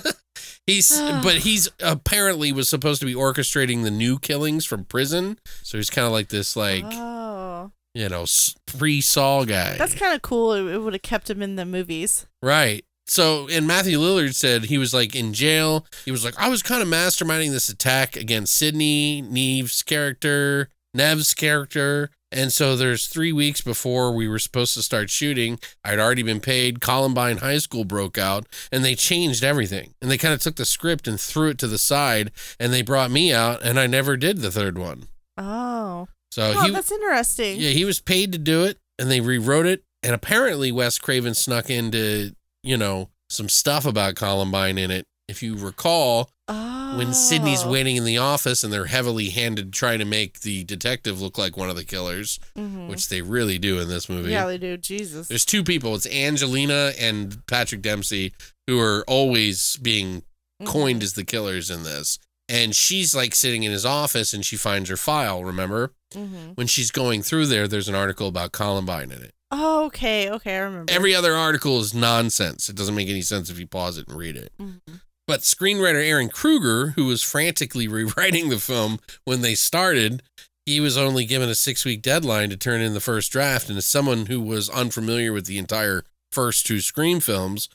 he's, 0.67 0.99
but 1.23 1.37
he's 1.37 1.69
apparently 1.81 2.51
was 2.51 2.69
supposed 2.69 2.99
to 3.01 3.05
be 3.05 3.13
orchestrating 3.15 3.83
the 3.83 3.91
new 3.91 4.19
killings 4.19 4.65
from 4.65 4.85
prison. 4.85 5.39
So 5.63 5.77
he's 5.77 5.89
kind 5.89 6.05
of 6.05 6.11
like 6.11 6.29
this, 6.29 6.55
like, 6.55 6.83
oh, 6.85 7.71
you 7.93 8.09
know, 8.09 8.25
pre 8.65 9.01
Saw 9.01 9.43
guy. 9.43 9.75
that's 9.77 9.95
kind 9.95 10.13
of 10.13 10.21
cool. 10.21 10.53
It, 10.53 10.75
it 10.75 10.77
would 10.79 10.93
have 10.93 11.01
kept 11.01 11.29
him 11.29 11.41
in 11.41 11.55
the 11.55 11.65
movies. 11.65 12.27
Right. 12.41 12.85
So, 13.09 13.47
and 13.49 13.65
Matthew 13.65 13.99
Lillard 13.99 14.35
said 14.35 14.65
he 14.65 14.77
was 14.77 14.93
like 14.93 15.15
in 15.15 15.33
jail. 15.33 15.85
He 16.03 16.11
was 16.11 16.25
like, 16.25 16.37
I 16.37 16.49
was 16.49 16.61
kind 16.61 16.83
of 16.83 16.89
masterminding 16.89 17.51
this 17.51 17.69
attack 17.69 18.17
against 18.17 18.53
Sidney, 18.55 19.21
Neve's 19.21 19.81
character, 19.81 20.69
Neve's 20.93 21.33
character. 21.33 22.11
And 22.31 22.51
so 22.51 22.75
there's 22.75 23.07
three 23.07 23.31
weeks 23.31 23.61
before 23.61 24.11
we 24.11 24.27
were 24.27 24.39
supposed 24.39 24.73
to 24.73 24.81
start 24.81 25.09
shooting. 25.09 25.59
I'd 25.85 25.99
already 25.99 26.23
been 26.23 26.41
paid. 26.41 26.81
Columbine 26.81 27.37
High 27.37 27.59
School 27.59 27.85
broke 27.85 28.17
out 28.17 28.45
and 28.71 28.83
they 28.83 28.95
changed 28.95 29.43
everything. 29.43 29.93
And 30.01 30.11
they 30.11 30.17
kind 30.17 30.33
of 30.33 30.41
took 30.41 30.55
the 30.55 30.65
script 30.65 31.07
and 31.07 31.19
threw 31.19 31.49
it 31.49 31.57
to 31.59 31.67
the 31.67 31.77
side 31.77 32.31
and 32.59 32.73
they 32.73 32.81
brought 32.81 33.11
me 33.11 33.31
out 33.33 33.63
and 33.63 33.79
I 33.79 33.87
never 33.87 34.17
did 34.17 34.39
the 34.39 34.51
third 34.51 34.77
one. 34.77 35.03
Oh, 35.37 36.07
So 36.31 36.53
oh 36.55 36.61
he, 36.65 36.71
that's 36.71 36.91
interesting. 36.91 37.59
yeah, 37.59 37.69
he 37.69 37.85
was 37.85 38.01
paid 38.01 38.31
to 38.33 38.37
do 38.37 38.63
it, 38.65 38.77
and 38.99 39.09
they 39.09 39.21
rewrote 39.21 39.67
it. 39.67 39.83
And 40.03 40.13
apparently, 40.15 40.71
Wes 40.71 40.97
Craven 40.99 41.33
snuck 41.35 41.69
into 41.69 42.33
you 42.63 42.75
know 42.75 43.09
some 43.29 43.47
stuff 43.47 43.85
about 43.85 44.15
Columbine 44.15 44.77
in 44.77 44.89
it. 44.91 45.05
If 45.27 45.43
you 45.43 45.55
recall, 45.55 46.31
Oh. 46.49 46.97
when 46.97 47.13
Sidney's 47.13 47.65
waiting 47.65 47.97
in 47.97 48.05
the 48.05 48.17
office 48.17 48.63
and 48.63 48.71
they're 48.71 48.85
heavily 48.85 49.29
handed 49.29 49.73
trying 49.73 49.99
to 49.99 50.05
make 50.05 50.39
the 50.39 50.63
detective 50.63 51.21
look 51.21 51.37
like 51.37 51.57
one 51.57 51.69
of 51.69 51.75
the 51.75 51.83
killers, 51.83 52.39
Mhm. 52.57 52.87
which 52.87 53.09
they 53.09 53.21
really 53.21 53.57
do 53.59 53.79
in 53.79 53.89
this 53.89 54.07
movie. 54.07 54.31
Yeah, 54.31 54.45
they 54.45 54.57
do. 54.57 54.77
Jesus. 54.77 55.27
There's 55.27 55.43
two 55.45 55.63
people. 55.63 55.93
It's 55.95 56.07
Angelina 56.07 56.93
and 56.97 57.45
Patrick 57.47 57.81
Dempsey 57.81 58.33
who 58.65 58.79
are 58.79 59.03
always 59.07 59.75
being 59.81 60.23
Mhm. 60.61 60.65
coined 60.67 61.03
as 61.03 61.13
the 61.13 61.25
killers 61.25 61.69
in 61.69 61.83
this. 61.83 62.17
And 62.47 62.73
she's 62.73 63.13
like 63.13 63.35
sitting 63.35 63.63
in 63.63 63.73
his 63.73 63.85
office 63.85 64.33
and 64.33 64.45
she 64.45 64.55
finds 64.55 64.89
her 64.89 64.95
file, 64.97 65.43
remember? 65.43 65.91
Mhm. 66.15 66.55
When 66.55 66.67
she's 66.67 66.91
going 66.91 67.21
through 67.23 67.47
there, 67.47 67.67
there's 67.67 67.89
an 67.89 67.95
article 67.95 68.29
about 68.29 68.53
Columbine 68.53 69.11
in 69.11 69.21
it. 69.21 69.33
Oh, 69.51 69.85
okay. 69.87 70.29
Okay, 70.29 70.55
I 70.55 70.59
remember. 70.59 70.91
Every 70.91 71.13
other 71.13 71.35
article 71.35 71.79
is 71.81 71.93
nonsense. 71.93 72.69
It 72.69 72.75
doesn't 72.77 72.95
make 72.95 73.09
any 73.09 73.21
sense 73.21 73.49
if 73.49 73.59
you 73.59 73.67
pause 73.67 73.97
it 73.97 74.07
and 74.07 74.17
read 74.17 74.37
it. 74.37 74.51
Mhm. 74.59 74.79
But 75.27 75.41
screenwriter 75.41 76.01
Ehren 76.01 76.31
Kruger, 76.31 76.91
who 76.95 77.05
was 77.05 77.21
frantically 77.21 77.87
rewriting 77.89 78.49
the 78.49 78.59
film 78.59 78.99
when 79.25 79.41
they 79.41 79.55
started, 79.55 80.23
he 80.65 80.79
was 80.79 80.97
only 80.97 81.25
given 81.25 81.49
a 81.49 81.55
six 81.55 81.83
week 81.85 82.01
deadline 82.01 82.49
to 82.49 82.57
turn 82.57 82.81
in 82.81 82.93
the 82.93 82.99
first 82.99 83.31
draft. 83.31 83.69
And 83.69 83.77
as 83.77 83.85
someone 83.85 84.27
who 84.27 84.39
was 84.41 84.69
unfamiliar 84.69 85.33
with 85.33 85.45
the 85.45 85.57
entire 85.57 86.03
first 86.31 86.65
two 86.65 86.79
Scream 86.79 87.19
films, 87.19 87.69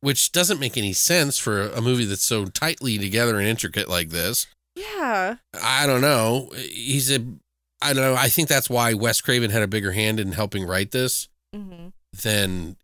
which 0.00 0.32
doesn't 0.32 0.60
make 0.60 0.76
any 0.76 0.92
sense 0.92 1.38
for 1.38 1.68
a 1.68 1.80
movie 1.80 2.04
that's 2.04 2.22
so 2.24 2.44
tightly 2.46 2.98
together 2.98 3.38
and 3.38 3.46
intricate 3.48 3.88
like 3.88 4.10
this, 4.10 4.46
Yeah. 4.76 5.36
I 5.62 5.86
don't 5.86 6.02
know. 6.02 6.50
He's 6.56 7.10
a, 7.10 7.24
I 7.80 7.92
don't 7.92 8.02
know. 8.02 8.14
I 8.14 8.28
think 8.28 8.48
that's 8.48 8.68
why 8.70 8.92
Wes 8.94 9.20
Craven 9.20 9.50
had 9.50 9.62
a 9.62 9.68
bigger 9.68 9.92
hand 9.92 10.20
in 10.20 10.32
helping 10.32 10.66
write 10.66 10.90
this 10.90 11.28
hmm 11.54 11.88
than 12.22 12.76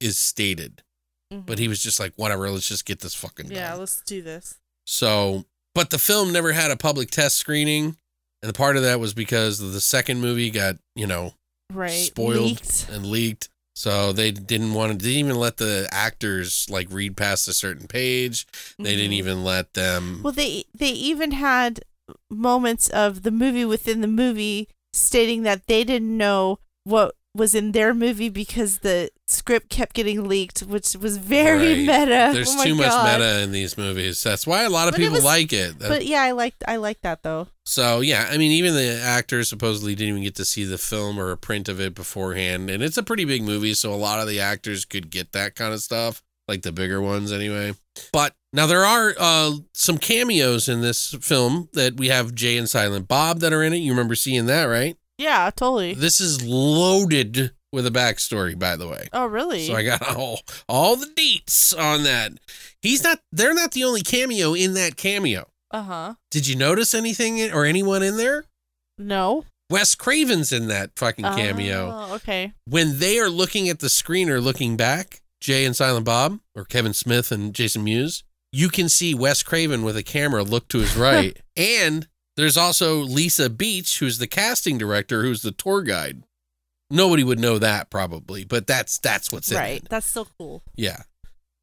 is 0.00 0.16
stated. 0.16 0.82
But 1.30 1.58
he 1.58 1.68
was 1.68 1.82
just 1.82 2.00
like, 2.00 2.12
whatever, 2.16 2.48
let's 2.50 2.66
just 2.68 2.86
get 2.86 3.00
this 3.00 3.14
fucking 3.14 3.50
Yeah, 3.50 3.70
done. 3.70 3.80
let's 3.80 4.00
do 4.02 4.22
this. 4.22 4.58
So, 4.86 5.44
but 5.74 5.90
the 5.90 5.98
film 5.98 6.32
never 6.32 6.52
had 6.52 6.70
a 6.70 6.76
public 6.76 7.10
test 7.10 7.36
screening. 7.36 7.96
And 8.42 8.48
the 8.48 8.52
part 8.54 8.76
of 8.76 8.82
that 8.84 9.00
was 9.00 9.12
because 9.14 9.58
the 9.58 9.80
second 9.80 10.20
movie 10.20 10.50
got, 10.50 10.76
you 10.94 11.06
know, 11.06 11.34
Right. 11.72 11.90
spoiled 11.90 12.60
Leaked. 12.62 12.86
and 12.90 13.06
leaked. 13.06 13.48
So 13.76 14.12
they 14.12 14.30
didn't 14.30 14.72
want 14.74 14.92
to, 14.92 14.98
didn't 14.98 15.18
even 15.18 15.36
let 15.36 15.58
the 15.58 15.86
actors 15.92 16.66
like 16.70 16.88
read 16.90 17.16
past 17.16 17.46
a 17.46 17.52
certain 17.52 17.86
page. 17.86 18.46
They 18.78 18.96
didn't 18.96 19.12
Mhm. 19.12 19.18
even 19.18 19.44
let 19.44 19.74
them. 19.74 20.22
Well, 20.22 20.32
they 20.32 20.64
they 20.74 20.90
even 20.90 21.32
had 21.32 21.84
moments 22.30 22.88
of 22.88 23.22
the 23.22 23.30
movie 23.30 23.64
within 23.66 24.00
the 24.00 24.08
movie 24.08 24.68
stating 24.94 25.42
that 25.42 25.66
they 25.66 25.84
didn't 25.84 26.16
know 26.16 26.58
what 26.84 27.14
was 27.34 27.54
in 27.54 27.72
their 27.72 27.94
movie 27.94 28.28
because 28.30 28.78
the 28.78 29.10
script 29.26 29.68
kept 29.68 29.94
getting 29.94 30.26
leaked, 30.26 30.60
which 30.60 30.96
was 30.96 31.18
very 31.18 31.86
Right. 31.86 32.00
meta. 32.06 32.30
There's 32.32 32.54
Oh 32.56 32.64
too 32.64 32.74
much 32.74 32.86
God. 32.86 33.20
meta 33.20 33.42
in 33.42 33.52
these 33.52 33.76
movies. 33.78 34.22
That's 34.22 34.46
why 34.46 34.64
a 34.64 34.70
lot 34.70 34.88
of 34.88 34.92
But 34.92 35.00
it 35.00 35.04
people 35.04 35.14
was- 35.16 35.24
like 35.24 35.52
it. 35.52 35.78
That- 35.78 35.88
But 35.88 36.06
yeah, 36.06 36.22
I 36.22 36.32
liked 36.32 36.64
I 36.66 36.76
like 36.76 37.02
that 37.02 37.22
though. 37.22 37.48
So 37.64 38.00
yeah, 38.00 38.28
I 38.30 38.38
mean, 38.38 38.50
even 38.52 38.74
the 38.74 38.98
actors 39.02 39.48
supposedly 39.48 39.94
didn't 39.94 40.10
even 40.14 40.22
get 40.24 40.34
to 40.36 40.44
see 40.44 40.64
the 40.64 40.78
film 40.78 41.18
or 41.18 41.30
a 41.30 41.36
print 41.36 41.68
of 41.68 41.80
it 41.80 41.94
beforehand, 41.94 42.70
and 42.70 42.82
it's 42.82 42.96
a 42.96 43.02
pretty 43.02 43.24
big 43.24 43.42
movie, 43.42 43.74
so 43.74 43.92
a 43.92 43.96
lot 43.96 44.20
of 44.20 44.26
the 44.28 44.40
actors 44.40 44.84
could 44.84 45.10
get 45.10 45.32
that 45.32 45.54
kind 45.54 45.74
of 45.74 45.80
stuff, 45.82 46.22
like 46.48 46.62
the 46.62 46.72
bigger 46.72 47.00
ones 47.00 47.30
anyway. 47.30 47.74
But 48.12 48.34
now 48.52 48.66
there 48.66 48.84
are 48.86 49.14
uh, 49.18 49.52
some 49.74 49.98
cameos 49.98 50.68
in 50.68 50.80
this 50.80 51.14
film 51.20 51.68
that 51.74 51.96
we 51.98 52.08
have 52.08 52.34
Jay 52.34 52.56
and 52.56 52.68
Silent 52.68 53.06
Bob 53.06 53.40
that 53.40 53.52
are 53.52 53.62
in 53.62 53.72
it. 53.74 53.78
You 53.78 53.90
remember 53.92 54.14
seeing 54.14 54.46
that, 54.46 54.64
right? 54.64 54.96
Yeah, 55.18 55.50
totally. 55.54 55.94
This 55.94 56.20
is 56.20 56.42
loaded 56.44 57.52
with 57.72 57.86
a 57.86 57.90
backstory, 57.90 58.58
by 58.58 58.76
the 58.76 58.88
way. 58.88 59.08
Oh, 59.12 59.26
really? 59.26 59.66
So 59.66 59.74
I 59.74 59.82
got 59.84 60.16
all 60.16 60.40
all 60.68 60.96
the 60.96 61.06
deets 61.06 61.76
on 61.78 62.04
that. 62.04 62.32
He's 62.80 63.02
not. 63.02 63.20
They're 63.32 63.54
not 63.54 63.72
the 63.72 63.84
only 63.84 64.02
cameo 64.02 64.54
in 64.54 64.74
that 64.74 64.96
cameo. 64.96 65.48
uh 65.70 65.82
huh. 65.82 66.14
Did 66.30 66.46
you 66.46 66.56
notice 66.56 66.94
anything 66.94 67.52
or 67.52 67.64
anyone 67.64 68.02
in 68.02 68.16
there? 68.16 68.44
No. 68.96 69.44
Wes 69.70 69.94
Craven's 69.94 70.50
in 70.50 70.68
that 70.68 70.92
fucking 70.96 71.24
cameo. 71.26 71.90
Oh, 71.94 72.14
okay. 72.14 72.54
When 72.66 72.98
they 73.00 73.18
are 73.18 73.28
looking 73.28 73.68
at 73.68 73.80
the 73.80 73.90
screen 73.90 74.30
or 74.30 74.40
looking 74.40 74.78
back, 74.78 75.20
Jay 75.42 75.66
and 75.66 75.76
Silent 75.76 76.06
Bob, 76.06 76.38
or 76.54 76.64
Kevin 76.64 76.94
Smith 76.94 77.30
and 77.30 77.52
Jason 77.54 77.84
Mewes, 77.84 78.24
you 78.50 78.70
can 78.70 78.88
see 78.88 79.14
Wes 79.14 79.42
Craven 79.42 79.82
with 79.82 79.94
a 79.96 80.02
camera 80.02 80.42
look 80.42 80.68
to 80.68 80.78
his 80.78 80.96
right. 80.96 81.38
and 81.54 82.08
there's 82.38 82.56
also 82.56 82.98
Lisa 82.98 83.50
Beach, 83.50 83.98
who's 83.98 84.18
the 84.18 84.28
casting 84.28 84.78
director, 84.78 85.22
who's 85.22 85.42
the 85.42 85.50
tour 85.50 85.82
guide. 85.82 86.22
Nobody 86.88 87.24
would 87.24 87.40
know 87.40 87.58
that 87.58 87.90
probably, 87.90 88.44
but 88.44 88.66
that's 88.66 88.98
that's 88.98 89.32
what's 89.32 89.50
in 89.50 89.56
it. 89.56 89.60
Right. 89.60 89.82
it. 89.82 89.88
That's 89.90 90.06
so 90.06 90.26
cool. 90.38 90.62
Yeah. 90.76 91.02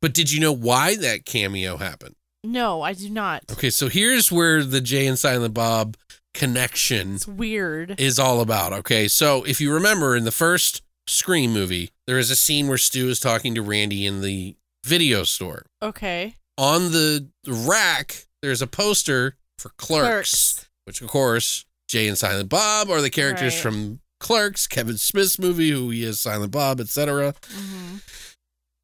But 0.02 0.14
did 0.14 0.32
you 0.32 0.42
know 0.42 0.52
why 0.52 0.98
that 0.98 1.26
cameo 1.26 1.78
happened? 1.78 2.16
No, 2.44 2.82
I 2.82 2.92
do 2.94 3.10
not. 3.10 3.44
Okay, 3.52 3.70
so 3.70 3.88
here's 3.88 4.32
where 4.32 4.64
the 4.64 4.82
Jay 4.82 5.08
and 5.08 5.18
Silent 5.18 5.54
Bob 5.54 5.98
connection 6.34 7.16
It's 7.16 7.28
weird. 7.28 8.00
is 8.00 8.20
all 8.20 8.42
about. 8.42 8.74
Okay, 8.74 9.08
so 9.08 9.44
if 9.46 9.62
you 9.62 9.74
remember 9.74 10.16
in 10.16 10.26
the 10.26 10.32
first 10.32 10.82
Scream 11.08 11.54
movie, 11.54 11.92
there 12.06 12.20
is 12.20 12.30
a 12.30 12.36
scene 12.36 12.68
where 12.68 12.78
Stu 12.78 13.08
is 13.08 13.20
talking 13.20 13.56
to 13.56 13.62
Randy 13.62 14.06
in 14.06 14.22
the 14.22 14.58
video 14.84 15.24
store. 15.24 15.66
Okay. 15.82 16.36
On 16.58 16.92
the 16.92 17.30
rack, 17.48 18.26
there's 18.42 18.62
a 18.62 18.68
poster 18.68 19.38
for 19.58 19.70
Clerks, 19.78 20.65
which 20.86 21.02
of 21.02 21.08
course 21.10 21.66
Jay 21.88 22.08
and 22.08 22.18
Silent 22.18 22.50
Bob 22.50 22.90
are 22.90 23.02
the 23.02 23.10
characters 23.10 23.54
Right. 23.56 23.62
from 23.62 24.00
Clerks, 24.20 24.66
Kevin 24.66 24.98
Smith's 24.98 25.38
movie, 25.38 25.70
who 25.72 25.90
he 25.92 26.04
is 26.04 26.20
Silent 26.20 26.52
Bob, 26.52 26.80
etc. 26.80 27.36
hmm 27.52 27.98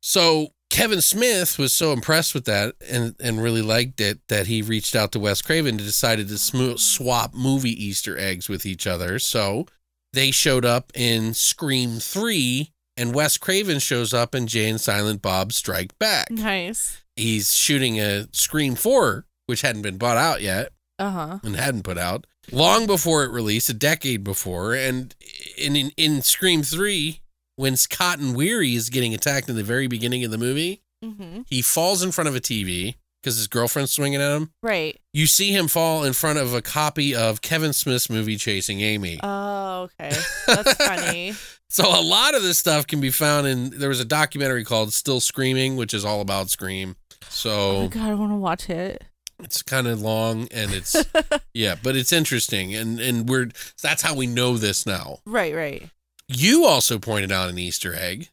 So 0.01 0.49
Kevin 0.69 1.01
Smith 1.01 1.57
was 1.57 1.73
so 1.73 1.91
impressed 1.93 2.33
with 2.33 2.45
that 2.45 2.75
and, 2.89 3.15
and 3.19 3.41
really 3.43 3.61
liked 3.61 3.99
it 4.01 4.19
that 4.29 4.47
he 4.47 4.61
reached 4.61 4.95
out 4.95 5.11
to 5.11 5.19
Wes 5.19 5.41
Craven 5.41 5.75
and 5.75 5.79
decided 5.79 6.27
to 6.29 6.37
sm- 6.37 6.75
swap 6.77 7.33
movie 7.33 7.71
Easter 7.85 8.17
eggs 8.17 8.47
with 8.49 8.65
each 8.65 8.87
other. 8.87 9.19
So 9.19 9.65
they 10.13 10.31
showed 10.31 10.65
up 10.65 10.91
in 10.95 11.33
Scream 11.33 11.99
3, 11.99 12.71
and 12.97 13.13
Wes 13.15 13.37
Craven 13.37 13.79
shows 13.79 14.13
up 14.13 14.33
in 14.35 14.47
Jay 14.47 14.69
and 14.69 14.79
Silent 14.79 15.21
Bob 15.21 15.53
Strike 15.53 15.97
Back. 15.99 16.29
Nice. 16.31 17.01
He's 17.15 17.53
shooting 17.53 17.99
a 17.99 18.27
Scream 18.31 18.75
4, 18.75 19.25
which 19.47 19.61
hadn't 19.61 19.81
been 19.81 19.97
bought 19.97 20.17
out 20.17 20.41
yet 20.41 20.71
Uh 21.01 21.09
huh. 21.11 21.39
and 21.43 21.55
hadn't 21.55 21.83
put 21.83 21.97
out 21.97 22.27
long 22.51 22.85
before 22.87 23.23
it 23.23 23.31
released, 23.31 23.69
a 23.69 23.73
decade 23.73 24.23
before. 24.23 24.73
And 24.73 25.13
in, 25.57 25.75
in, 25.75 25.91
in 25.97 26.21
Scream 26.21 26.63
3, 26.63 27.19
when 27.55 27.75
Cotton 27.89 28.33
Weary 28.33 28.75
is 28.75 28.89
getting 28.89 29.13
attacked 29.13 29.49
in 29.49 29.55
the 29.55 29.63
very 29.63 29.87
beginning 29.87 30.23
of 30.23 30.31
the 30.31 30.37
movie, 30.37 30.81
hmm 31.03 31.41
he 31.47 31.61
falls 31.61 32.03
in 32.03 32.11
front 32.11 32.27
of 32.27 32.35
a 32.35 32.39
TV 32.39 32.95
because 33.21 33.37
his 33.37 33.47
girlfriend's 33.47 33.91
swinging 33.91 34.21
at 34.21 34.35
him. 34.35 34.51
Right. 34.63 34.99
You 35.13 35.27
see 35.27 35.51
him 35.51 35.67
fall 35.67 36.03
in 36.03 36.13
front 36.13 36.39
of 36.39 36.53
a 36.53 36.61
copy 36.61 37.13
of 37.15 37.41
Kevin 37.41 37.71
Smith's 37.73 38.09
movie 38.09 38.35
Chasing 38.37 38.81
Amy. 38.81 39.19
Oh, 39.21 39.89
okay. 39.99 40.11
That's 40.47 40.73
funny. 40.75 41.33
so 41.69 41.83
a 41.87 42.01
lot 42.01 42.33
of 42.35 42.41
this 42.43 42.57
stuff 42.59 42.87
can 42.87 42.99
be 43.01 43.11
found 43.11 43.45
in 43.47 43.69
there 43.79 43.89
was 43.89 43.99
a 43.99 44.05
documentary 44.05 44.63
called 44.63 44.91
Still 44.93 45.19
Screaming, 45.19 45.75
which 45.75 45.93
is 45.93 46.03
all 46.05 46.21
about 46.21 46.49
Scream. 46.49 46.95
Oh 47.11 47.25
So 47.29 47.81
my 47.83 47.87
god, 47.87 48.09
I 48.09 48.13
want 48.15 48.31
to 48.31 48.35
watch 48.37 48.69
it. 48.69 49.03
It's 49.43 49.61
kind 49.61 49.87
of 49.87 50.01
long 50.01 50.47
and 50.51 50.73
it's 50.73 50.95
yeah, 51.53 51.75
but 51.81 51.95
it's 51.95 52.13
interesting 52.13 52.73
and 52.75 52.99
and 52.99 53.27
we're 53.29 53.49
that's 53.81 54.01
how 54.01 54.15
we 54.15 54.27
know 54.27 54.57
this 54.57 54.85
now. 54.85 55.19
Right, 55.25 55.55
right. 55.55 55.89
You 56.27 56.65
also 56.65 56.97
pointed 56.99 57.31
out 57.31 57.49
an 57.49 57.57
Easter 57.59 57.93
egg. 57.93 58.29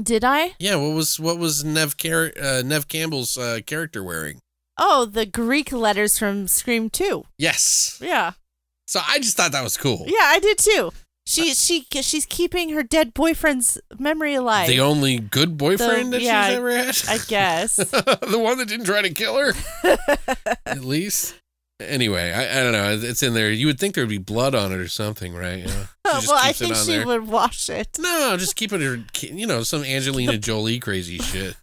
Did 0.00 0.22
I? 0.24 0.52
Yeah, 0.58 0.76
what 0.76 0.94
was 0.94 1.18
what 1.18 1.38
was 1.38 1.64
Neve 1.64 1.96
Car- 1.96 2.32
uh, 2.40 2.62
Neve 2.64 2.88
Campbell's 2.88 3.36
uh, 3.36 3.60
character 3.66 4.02
wearing? 4.04 4.40
Oh, 4.78 5.04
the 5.06 5.26
Greek 5.26 5.72
letters 5.72 6.18
from 6.18 6.46
Scream 6.46 6.88
2. 6.88 7.24
Yes. 7.36 7.98
Yeah. 8.00 8.32
So 8.86 9.00
I 9.06 9.18
just 9.18 9.36
thought 9.36 9.50
that 9.52 9.64
was 9.64 9.76
cool. 9.76 10.04
Yeah, 10.06 10.22
I 10.22 10.38
did 10.38 10.56
too. 10.58 10.92
She 11.28 11.52
she 11.52 11.86
she's 12.00 12.24
keeping 12.24 12.70
her 12.70 12.82
dead 12.82 13.12
boyfriend's 13.12 13.78
memory 13.98 14.32
alive. 14.32 14.66
The 14.66 14.80
only 14.80 15.18
good 15.18 15.58
boyfriend 15.58 16.06
The- 16.10 16.16
that 16.18 16.22
yeah, 16.22 16.48
she's 16.48 16.56
ever 16.56 16.70
had? 16.74 17.02
I 17.06 17.18
guess. 17.28 17.76
the 17.76 18.38
one 18.42 18.56
that 18.56 18.66
didn't 18.66 18.86
try 18.86 19.02
to 19.02 19.10
kill 19.10 19.36
her, 19.36 19.52
at 20.64 20.80
least. 20.82 21.34
Anyway, 21.80 22.32
I, 22.32 22.58
I 22.60 22.62
don't 22.62 22.72
know. 22.72 22.98
It's 23.06 23.22
in 23.22 23.34
there. 23.34 23.50
You 23.50 23.66
would 23.66 23.78
think 23.78 23.94
there 23.94 24.02
would 24.04 24.08
be 24.08 24.16
blood 24.16 24.54
on 24.54 24.72
it 24.72 24.78
or 24.78 24.88
something, 24.88 25.34
right? 25.34 25.58
Yeah. 25.66 25.86
She 26.08 26.12
just 26.14 26.28
well, 26.28 26.38
I 26.42 26.46
keeps 26.48 26.60
it 26.60 26.64
think 26.64 26.76
on 26.76 26.86
she 26.86 26.92
there. 26.96 27.06
would 27.06 27.28
wash 27.28 27.68
it. 27.68 27.98
No, 27.98 28.36
just 28.38 28.56
keep 28.56 28.72
it, 28.72 28.80
her- 28.80 29.04
you 29.26 29.46
know, 29.46 29.62
some 29.62 29.84
Angelina 29.84 30.38
Jolie 30.38 30.78
crazy 30.78 31.18
shit. 31.18 31.54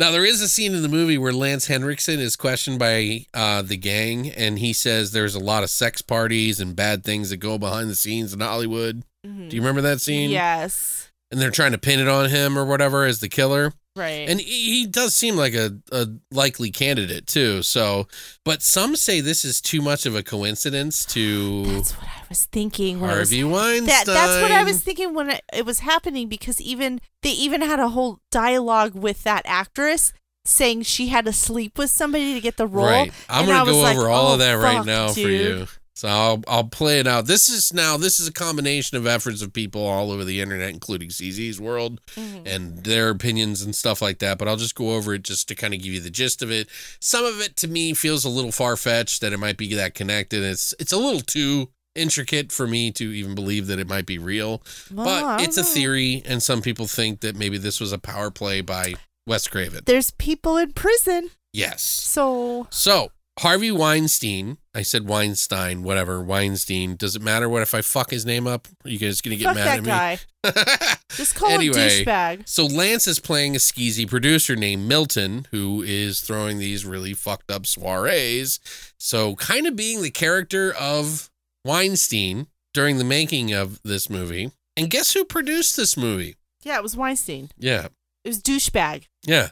Now, 0.00 0.10
there 0.10 0.24
is 0.24 0.40
a 0.40 0.48
scene 0.48 0.74
in 0.74 0.82
the 0.82 0.88
movie 0.88 1.18
where 1.18 1.32
Lance 1.32 1.66
Henriksen 1.66 2.20
is 2.20 2.34
questioned 2.34 2.78
by 2.78 3.26
uh, 3.34 3.60
the 3.60 3.76
gang, 3.76 4.30
and 4.30 4.58
he 4.58 4.72
says 4.72 5.12
there's 5.12 5.34
a 5.34 5.40
lot 5.40 5.62
of 5.62 5.70
sex 5.70 6.00
parties 6.00 6.58
and 6.58 6.74
bad 6.74 7.04
things 7.04 7.28
that 7.28 7.36
go 7.36 7.58
behind 7.58 7.90
the 7.90 7.94
scenes 7.94 8.32
in 8.32 8.40
Hollywood. 8.40 9.04
Do 9.22 9.56
you 9.56 9.60
remember 9.60 9.82
that 9.82 10.00
scene? 10.00 10.30
Yes. 10.30 11.10
And 11.30 11.38
they're 11.38 11.50
trying 11.50 11.72
to 11.72 11.78
pin 11.78 12.00
it 12.00 12.08
on 12.08 12.30
him 12.30 12.58
or 12.58 12.64
whatever 12.64 13.04
as 13.04 13.20
the 13.20 13.28
killer. 13.28 13.74
Right. 14.00 14.30
And 14.30 14.40
he 14.40 14.80
he 14.80 14.86
does 14.86 15.14
seem 15.14 15.36
like 15.36 15.52
a, 15.52 15.76
a 15.92 16.06
likely 16.30 16.70
candidate 16.70 17.26
too. 17.26 17.62
So, 17.62 18.08
but 18.46 18.62
some 18.62 18.96
say 18.96 19.20
this 19.20 19.44
is 19.44 19.60
too 19.60 19.82
much 19.82 20.06
of 20.06 20.14
a 20.14 20.22
coincidence 20.22 21.04
to 21.06 21.64
that's 21.66 21.92
what 21.92 22.08
I 22.08 22.22
was 22.30 22.46
thinking. 22.46 23.00
When 23.00 23.10
it 23.10 23.18
was, 23.18 23.30
Harvey 23.30 23.44
Weinstein. 23.44 23.86
that, 23.86 24.06
that's 24.06 24.42
what 24.42 24.52
I 24.52 24.64
was 24.64 24.80
thinking 24.80 25.12
when 25.12 25.28
it, 25.28 25.42
it 25.52 25.66
was 25.66 25.80
happening 25.80 26.28
because 26.28 26.62
even 26.62 27.02
they 27.22 27.30
even 27.32 27.60
had 27.60 27.78
a 27.78 27.90
whole 27.90 28.20
dialogue 28.30 28.94
with 28.94 29.22
that 29.24 29.42
actress 29.44 30.14
saying 30.46 30.82
she 30.82 31.08
had 31.08 31.26
to 31.26 31.32
sleep 31.34 31.76
with 31.76 31.90
somebody 31.90 32.32
to 32.32 32.40
get 32.40 32.56
the 32.56 32.66
role. 32.66 32.86
Right. 32.86 33.12
I'm 33.28 33.40
And 33.40 33.48
gonna 33.48 33.70
go 33.70 33.80
like, 33.80 33.98
over 33.98 34.08
all 34.08 34.28
oh, 34.28 34.32
of 34.34 34.38
that 34.38 34.54
right 34.54 34.78
fuck, 34.78 34.86
now 34.86 35.08
for 35.08 35.20
you. 35.20 35.66
So 35.94 36.08
I'll 36.08 36.42
I'll 36.48 36.64
play 36.64 37.00
it 37.00 37.06
out. 37.06 37.26
This 37.26 37.48
is 37.48 37.72
now 37.74 37.96
this 37.96 38.20
is 38.20 38.28
a 38.28 38.32
combination 38.32 38.96
of 38.96 39.06
efforts 39.06 39.42
of 39.42 39.52
people 39.52 39.84
all 39.86 40.10
over 40.10 40.24
the 40.24 40.40
internet, 40.40 40.70
including 40.70 41.10
CZ's 41.10 41.60
world 41.60 42.00
Mhm. 42.16 42.46
and 42.46 42.84
their 42.84 43.10
opinions 43.10 43.60
and 43.62 43.74
stuff 43.74 44.00
like 44.00 44.18
that. 44.20 44.38
But 44.38 44.48
I'll 44.48 44.56
just 44.56 44.74
go 44.74 44.94
over 44.94 45.14
it 45.14 45.22
just 45.24 45.48
to 45.48 45.54
kind 45.54 45.74
of 45.74 45.82
give 45.82 45.92
you 45.92 46.00
the 46.00 46.10
gist 46.10 46.42
of 46.42 46.50
it. 46.50 46.68
Some 47.00 47.24
of 47.24 47.40
it 47.40 47.56
to 47.58 47.68
me 47.68 47.92
feels 47.92 48.24
a 48.24 48.28
little 48.30 48.52
far 48.52 48.76
fetched 48.76 49.20
that 49.20 49.32
it 49.32 49.38
might 49.38 49.56
be 49.56 49.74
that 49.74 49.94
connected. 49.94 50.42
It's 50.42 50.74
it's 50.78 50.92
a 50.92 50.96
little 50.96 51.20
too 51.20 51.70
intricate 51.96 52.52
for 52.52 52.68
me 52.68 52.92
to 52.92 53.04
even 53.12 53.34
believe 53.34 53.66
that 53.66 53.80
it 53.80 53.88
might 53.88 54.06
be 54.06 54.16
real. 54.16 54.62
Well, 54.92 55.36
but 55.38 55.42
it's 55.42 55.56
a 55.56 55.64
theory, 55.64 56.22
and 56.24 56.40
some 56.40 56.62
people 56.62 56.86
think 56.86 57.20
that 57.20 57.34
maybe 57.34 57.58
this 57.58 57.80
was 57.80 57.92
a 57.92 57.98
power 57.98 58.30
play 58.30 58.60
by 58.60 58.94
Wes 59.26 59.48
Craven. 59.48 59.82
There's 59.86 60.12
people 60.12 60.56
in 60.56 60.72
prison, 60.72 61.30
Yes. 61.52 61.82
so 61.82 62.68
So 62.70 63.10
Harvey 63.40 63.72
Weinstein, 63.72 64.58
I 64.74 64.82
said 64.82 65.08
Weinstein, 65.08 65.82
whatever 65.82 66.22
Weinstein. 66.22 66.94
Does 66.94 67.16
it 67.16 67.22
matter 67.22 67.48
what 67.48 67.62
if 67.62 67.74
I 67.74 67.80
fuck 67.82 68.10
his 68.10 68.24
name 68.24 68.46
up? 68.46 68.68
Are 68.84 68.88
you 68.88 68.98
guys 68.98 69.20
gonna 69.20 69.34
get 69.36 69.46
fuck 69.46 69.56
mad 69.56 69.78
at 69.78 69.82
me? 69.82 69.86
guy. 69.88 70.18
Just 71.16 71.34
call 71.34 71.50
Anyway. 71.50 71.76
him 71.76 72.04
douchebag. 72.06 72.48
So 72.48 72.66
Lance 72.66 73.08
is 73.08 73.18
playing 73.18 73.56
a 73.56 73.58
skeezy 73.58 74.08
producer 74.08 74.54
named 74.54 74.86
Milton, 74.88 75.46
who 75.50 75.82
is 75.82 76.20
throwing 76.20 76.58
these 76.58 76.86
really 76.86 77.14
fucked 77.14 77.50
up 77.50 77.66
soirees. 77.66 78.60
So 78.96 79.34
kind 79.36 79.66
of 79.66 79.74
being 79.74 80.02
the 80.02 80.10
character 80.10 80.72
of 80.78 81.30
Weinstein 81.64 82.46
during 82.72 82.98
the 82.98 83.04
making 83.04 83.52
of 83.52 83.80
this 83.82 84.08
movie. 84.08 84.52
And 84.76 84.88
guess 84.88 85.12
who 85.14 85.24
produced 85.24 85.76
this 85.76 85.96
movie? 85.96 86.36
Yeah, 86.62 86.76
it 86.76 86.82
was 86.82 86.96
Weinstein. 86.96 87.50
Yeah. 87.58 87.86
It 88.24 88.28
was 88.28 88.40
douchebag. 88.40 89.06
Yeah. 89.26 89.48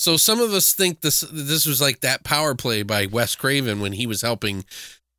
So 0.00 0.16
some 0.16 0.40
of 0.40 0.52
us 0.54 0.72
think 0.72 1.02
this 1.02 1.20
this 1.30 1.66
was 1.66 1.80
like 1.80 2.00
that 2.00 2.24
power 2.24 2.54
play 2.54 2.82
by 2.82 3.04
Wes 3.06 3.34
Craven 3.36 3.80
when 3.80 3.92
he 3.92 4.06
was 4.06 4.22
helping 4.22 4.64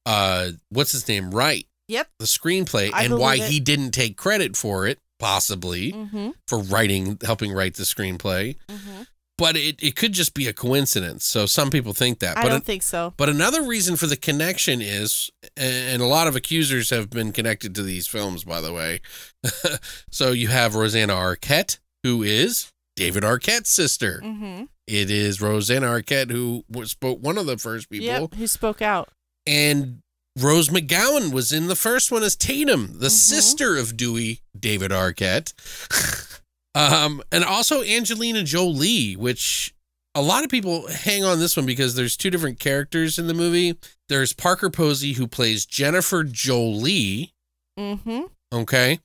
uh 0.08 0.50
what's 0.70 0.92
his 0.92 1.08
name 1.08 1.30
write 1.32 1.68
Yep. 1.88 2.08
the 2.20 2.26
screenplay 2.26 2.90
I 2.94 3.04
and 3.04 3.18
why 3.20 3.36
it. 3.36 3.44
he 3.44 3.60
didn't 3.60 3.92
take 3.92 4.18
credit 4.18 4.58
for 4.58 4.88
it 4.88 4.98
possibly 5.20 5.92
Mm-hmm. 5.92 6.30
for 6.48 6.60
writing 6.60 7.20
helping 7.24 7.52
write 7.54 7.76
the 7.76 7.84
screenplay 7.84 8.56
Mm-hmm. 8.68 9.04
but 9.38 9.56
it, 9.56 9.76
it 9.84 9.96
could 9.96 10.14
just 10.14 10.34
be 10.34 10.48
a 10.48 10.54
coincidence. 10.54 11.26
So 11.26 11.46
some 11.46 11.70
people 11.70 11.94
think 11.94 12.18
that. 12.20 12.36
But 12.36 12.46
I 12.46 12.48
don't 12.50 12.56
an- 12.58 12.62
think 12.62 12.82
so. 12.84 13.14
but 13.18 13.30
another 13.30 13.62
reason 13.64 13.96
for 13.98 14.08
the 14.08 14.16
connection 14.18 14.82
is, 14.82 15.30
and 15.58 16.02
a 16.02 16.06
lot 16.06 16.28
of 16.28 16.36
accusers 16.36 16.90
have 16.92 17.10
been 17.10 17.32
connected 17.32 17.74
to 17.76 17.84
these 17.84 18.08
films, 18.08 18.44
by 18.44 18.62
the 18.62 18.72
way. 18.74 19.02
so 20.12 20.32
you 20.32 20.48
have 20.48 20.76
Rosanna 20.76 21.14
Arquette, 21.14 21.78
who 22.04 22.22
is 22.24 22.72
David 22.96 23.24
Arquette's 23.24 23.70
sister. 23.70 24.22
Mm-hmm. 24.24 24.66
It 24.88 25.10
is 25.10 25.42
Roseanne 25.42 25.84
Arquette 25.84 26.30
who 26.32 26.64
was 26.70 26.92
spoke 26.92 27.20
one 27.22 27.38
of 27.38 27.46
the 27.46 27.58
first 27.58 27.90
people, 27.90 28.06
Yep. 28.08 28.34
Who 28.36 28.48
spoke 28.48 28.82
out? 28.82 29.10
and 29.48 30.02
Rose 30.40 30.70
McGowan 30.70 31.34
was 31.34 31.52
in 31.52 31.68
the 31.68 31.76
first 31.76 32.10
one 32.12 32.24
as 32.24 32.36
Tatum, 32.38 33.00
the 33.00 33.08
Mhm. 33.08 33.12
sister 33.12 33.76
of 33.78 33.98
Dewey 33.98 34.40
David 34.58 34.92
Arquette. 34.92 35.52
um, 36.76 37.22
and 37.32 37.44
also 37.44 37.84
Angelina 37.84 38.44
Jolie, 38.44 39.16
which 39.16 39.74
a 40.16 40.22
lot 40.22 40.44
of 40.46 40.50
people 40.50 40.88
hang 40.88 41.24
on 41.26 41.40
this 41.40 41.58
one 41.58 41.66
because 41.66 41.96
there's 41.96 42.16
two 42.18 42.30
different 42.30 42.60
characters 42.60 43.18
in 43.20 43.28
the 43.28 43.34
movie. 43.34 43.78
There's 44.10 44.32
Parker 44.34 44.70
Posey 44.70 45.14
who 45.14 45.28
plays 45.28 45.66
Jennifer 45.66 46.24
Jolie, 46.24 47.34
Mm-hmm. 47.80 48.22
Okay, 48.54 49.00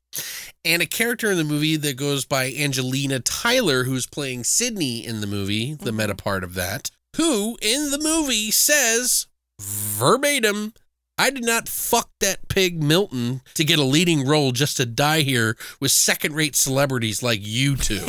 and 0.65 0.83
a 0.83 0.87
character 0.87 1.31
in 1.31 1.37
the 1.39 1.45
movie 1.45 1.77
that 1.77 1.97
goes 1.97 2.25
by 2.25 2.53
Angelina 2.53 3.21
Tyler, 3.21 3.85
who's 3.85 4.07
playing 4.07 4.43
Sidney 4.45 5.07
in 5.07 5.21
the 5.21 5.27
movie, 5.29 5.75
the 5.75 5.93
Mhm. 5.93 5.97
meta 5.99 6.15
part 6.17 6.43
of 6.43 6.55
that, 6.55 6.91
who 7.17 7.57
in 7.63 7.91
the 7.91 7.99
movie 7.99 8.51
says 8.51 9.27
verbatim. 9.61 10.75
I 11.19 11.31
did 11.31 11.45
not 11.45 11.67
fuck 11.69 12.11
that 12.21 12.47
pig 12.49 12.83
Milton 12.83 13.41
to 13.55 13.65
get 13.65 13.79
a 13.79 13.85
leading 13.85 14.27
role 14.27 14.53
just 14.53 14.77
to 14.79 14.85
die 14.85 15.23
here 15.23 15.57
with 15.81 15.91
second 15.93 16.35
rate 16.35 16.55
celebrities 16.57 17.23
like 17.23 17.41
you 17.43 17.77
two. 17.77 18.05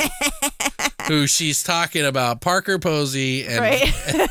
who 1.06 1.26
she's 1.26 1.62
talking 1.62 2.04
about 2.04 2.42
Parker 2.42 2.78
Posey 2.78 3.46
and, 3.46 3.60
right. 3.60 4.28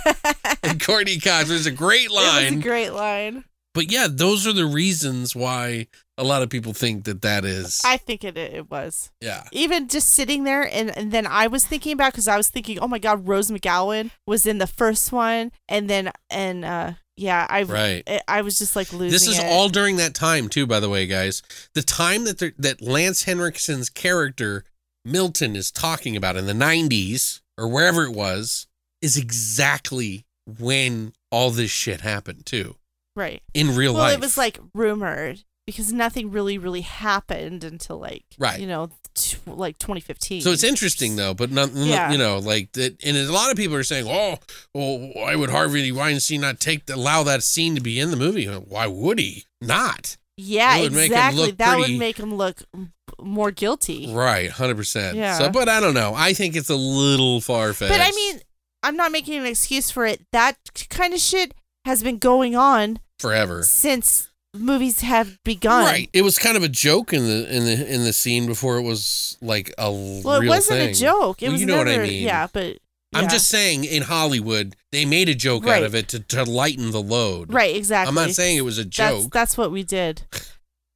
and 0.63 0.79
Courteney 0.79 1.17
Cox. 1.19 1.49
There's 1.49 1.65
a 1.65 1.71
great 1.71 2.05
It 2.05 2.11
was 2.11 2.19
a 2.23 2.27
line. 2.27 2.59
great 2.59 2.91
line. 2.91 3.45
but 3.73 3.91
yeah, 3.91 4.07
those 4.09 4.45
are 4.45 4.53
the 4.53 4.65
reasons 4.67 5.35
why 5.35 5.87
a 6.17 6.23
lot 6.23 6.41
of 6.41 6.49
people 6.49 6.73
think 6.73 7.03
that 7.03 7.21
that 7.21 7.45
is. 7.45 7.81
I 7.85 7.97
think 7.97 8.23
it 8.23 8.37
it 8.37 8.69
was. 8.69 9.11
yeah. 9.21 9.43
Even 9.51 9.87
just 9.87 10.13
sitting 10.13 10.43
there, 10.43 10.63
and, 10.63 10.95
and 10.97 11.11
then 11.11 11.27
I 11.27 11.47
was 11.47 11.65
thinking 11.65 11.93
about 11.93 12.13
because 12.13 12.27
I 12.27 12.37
was 12.37 12.49
thinking, 12.49 12.79
oh 12.79 12.87
my 12.87 12.99
God, 12.99 13.27
Rose 13.27 13.51
McGowan 13.51 14.11
was 14.25 14.45
in 14.45 14.57
the 14.57 14.67
first 14.67 15.11
one, 15.11 15.51
and 15.69 15.89
then 15.89 16.11
and 16.29 16.65
uh 16.65 16.93
yeah, 17.15 17.47
I 17.49 17.63
Right. 17.63 18.03
I, 18.07 18.21
I 18.27 18.41
was 18.41 18.59
just 18.59 18.75
like 18.75 18.91
losing. 18.93 19.11
This 19.11 19.27
is 19.27 19.39
it. 19.39 19.45
all 19.45 19.69
during 19.69 19.97
that 19.97 20.13
time 20.13 20.49
too, 20.49 20.67
by 20.67 20.79
the 20.79 20.89
way, 20.89 21.07
guys. 21.07 21.41
The 21.73 21.83
time 21.83 22.25
that 22.25 22.39
that 22.57 22.81
Lance 22.81 23.25
Henriksen's 23.25 23.89
character 23.89 24.63
Milton 25.05 25.55
is 25.55 25.71
talking 25.71 26.15
about 26.15 26.35
in 26.35 26.45
the 26.45 26.53
'90s 26.53 27.41
or 27.57 27.67
wherever 27.67 28.03
it 28.03 28.13
was 28.13 28.67
is 29.01 29.17
exactly 29.17 30.25
when 30.59 31.13
all 31.31 31.51
this 31.51 31.71
shit 31.71 32.01
happened 32.01 32.45
too 32.45 32.75
right. 33.17 33.41
in 33.53 33.75
real 33.75 33.93
well, 33.93 34.03
life. 34.03 34.13
it 34.13 34.21
was 34.21 34.37
like 34.37 34.59
rumored 34.73 35.43
because 35.67 35.93
nothing 35.93 36.31
really 36.31 36.57
really 36.57 36.81
happened 36.81 37.63
until 37.63 37.99
like 37.99 38.23
Right. 38.39 38.59
you 38.59 38.65
know 38.65 38.89
t- 39.13 39.37
like 39.45 39.77
2015. 39.77 40.41
So 40.41 40.51
it's 40.51 40.63
interesting 40.63 41.15
though, 41.15 41.33
but 41.35 41.51
not, 41.51 41.71
Yeah. 41.73 42.11
you 42.11 42.17
know, 42.17 42.39
like 42.39 42.71
that. 42.73 42.97
And 43.03 43.15
a 43.17 43.31
lot 43.31 43.51
of 43.51 43.57
people 43.57 43.75
are 43.75 43.83
saying, 43.83 44.05
"Oh, 44.07 44.37
well, 44.73 45.11
why 45.13 45.35
would 45.35 45.49
Harvey 45.51 45.91
Weinstein 45.91 46.41
not 46.41 46.59
take 46.59 46.89
allow 46.89 47.21
that 47.23 47.43
scene 47.43 47.75
to 47.75 47.81
be 47.81 47.99
in 47.99 48.09
the 48.11 48.17
movie? 48.17 48.45
Why 48.45 48.87
would 48.87 49.19
he 49.19 49.43
not?" 49.61 50.17
Yeah, 50.39 50.77
It 50.77 50.81
would 50.83 50.93
make 50.93 51.11
him 51.11 51.17
exactly. 51.17 51.51
that 51.51 51.75
pretty- 51.77 51.93
would 51.93 51.99
make 51.99 52.17
him 52.17 52.35
look 52.35 52.61
more 53.19 53.49
guilty. 53.51 54.13
Right, 54.13 54.51
hundred 54.51 54.77
percent. 54.77 55.17
Yeah. 55.17 55.37
So, 55.39 55.49
but 55.49 55.67
I 55.67 55.79
don't 55.79 55.95
know. 55.95 56.13
I 56.15 56.33
think 56.33 56.55
it's 56.55 56.69
a 56.69 56.75
little 56.75 57.41
far 57.41 57.73
fetched. 57.73 57.91
But 57.91 58.01
I 58.01 58.11
mean, 58.11 58.41
I'm 58.83 58.95
not 58.95 59.11
making 59.11 59.33
an 59.39 59.47
excuse 59.47 59.89
for 59.89 60.05
it. 60.05 60.21
That 60.31 60.55
kind 60.91 61.15
of 61.15 61.19
shit 61.19 61.55
has 61.85 62.03
been 62.03 62.19
going 62.19 62.55
on 62.55 62.99
forever. 63.17 63.63
since 63.63 64.26
movies 64.53 65.01
have 65.01 65.37
begun. 65.43 65.83
Right. 65.85 66.09
It 66.13 66.21
was 66.23 66.37
kind 66.39 66.57
of 66.57 66.63
a 66.63 66.69
joke 66.69 67.13
in 67.13 67.23
the 67.23 67.55
in 67.55 67.65
the 67.65 67.93
in 67.93 68.03
the 68.03 68.13
scene 68.13 68.45
before 68.45 68.77
it 68.77 68.83
was 68.83 69.37
like 69.41 69.73
a 69.77 69.91
Well, 69.91 70.41
it 70.41 70.47
wasn't 70.47 70.79
thing. 70.79 70.89
a 70.89 70.93
joke. 70.93 71.41
It 71.41 71.47
Well, 71.47 71.51
was 71.53 71.61
you 71.61 71.67
know 71.67 71.77
never, 71.83 71.91
what 71.91 71.99
I 71.99 72.03
mean. 72.03 72.23
Yeah, 72.23 72.47
but 72.51 72.77
I'm 73.13 73.29
just 73.29 73.47
saying, 73.47 73.85
in 73.85 74.03
Hollywood, 74.03 74.75
they 74.91 75.05
made 75.05 75.29
a 75.29 75.33
joke 75.33 75.65
out 75.65 75.81
of 75.83 75.95
it 75.95 76.09
to, 76.09 76.19
to 76.19 76.43
lighten 76.43 76.91
the 76.91 77.01
load. 77.01 77.51
right. 77.53 77.75
Exactly. 77.75 78.09
I'm 78.09 78.15
not 78.15 78.31
saying 78.35 78.57
it 78.57 78.61
was 78.61 78.77
a 78.77 78.83
that's 78.83 78.95
joke. 78.95 79.31
that's 79.31 79.57
what 79.57 79.71
we 79.71 79.83
did. 79.83 80.23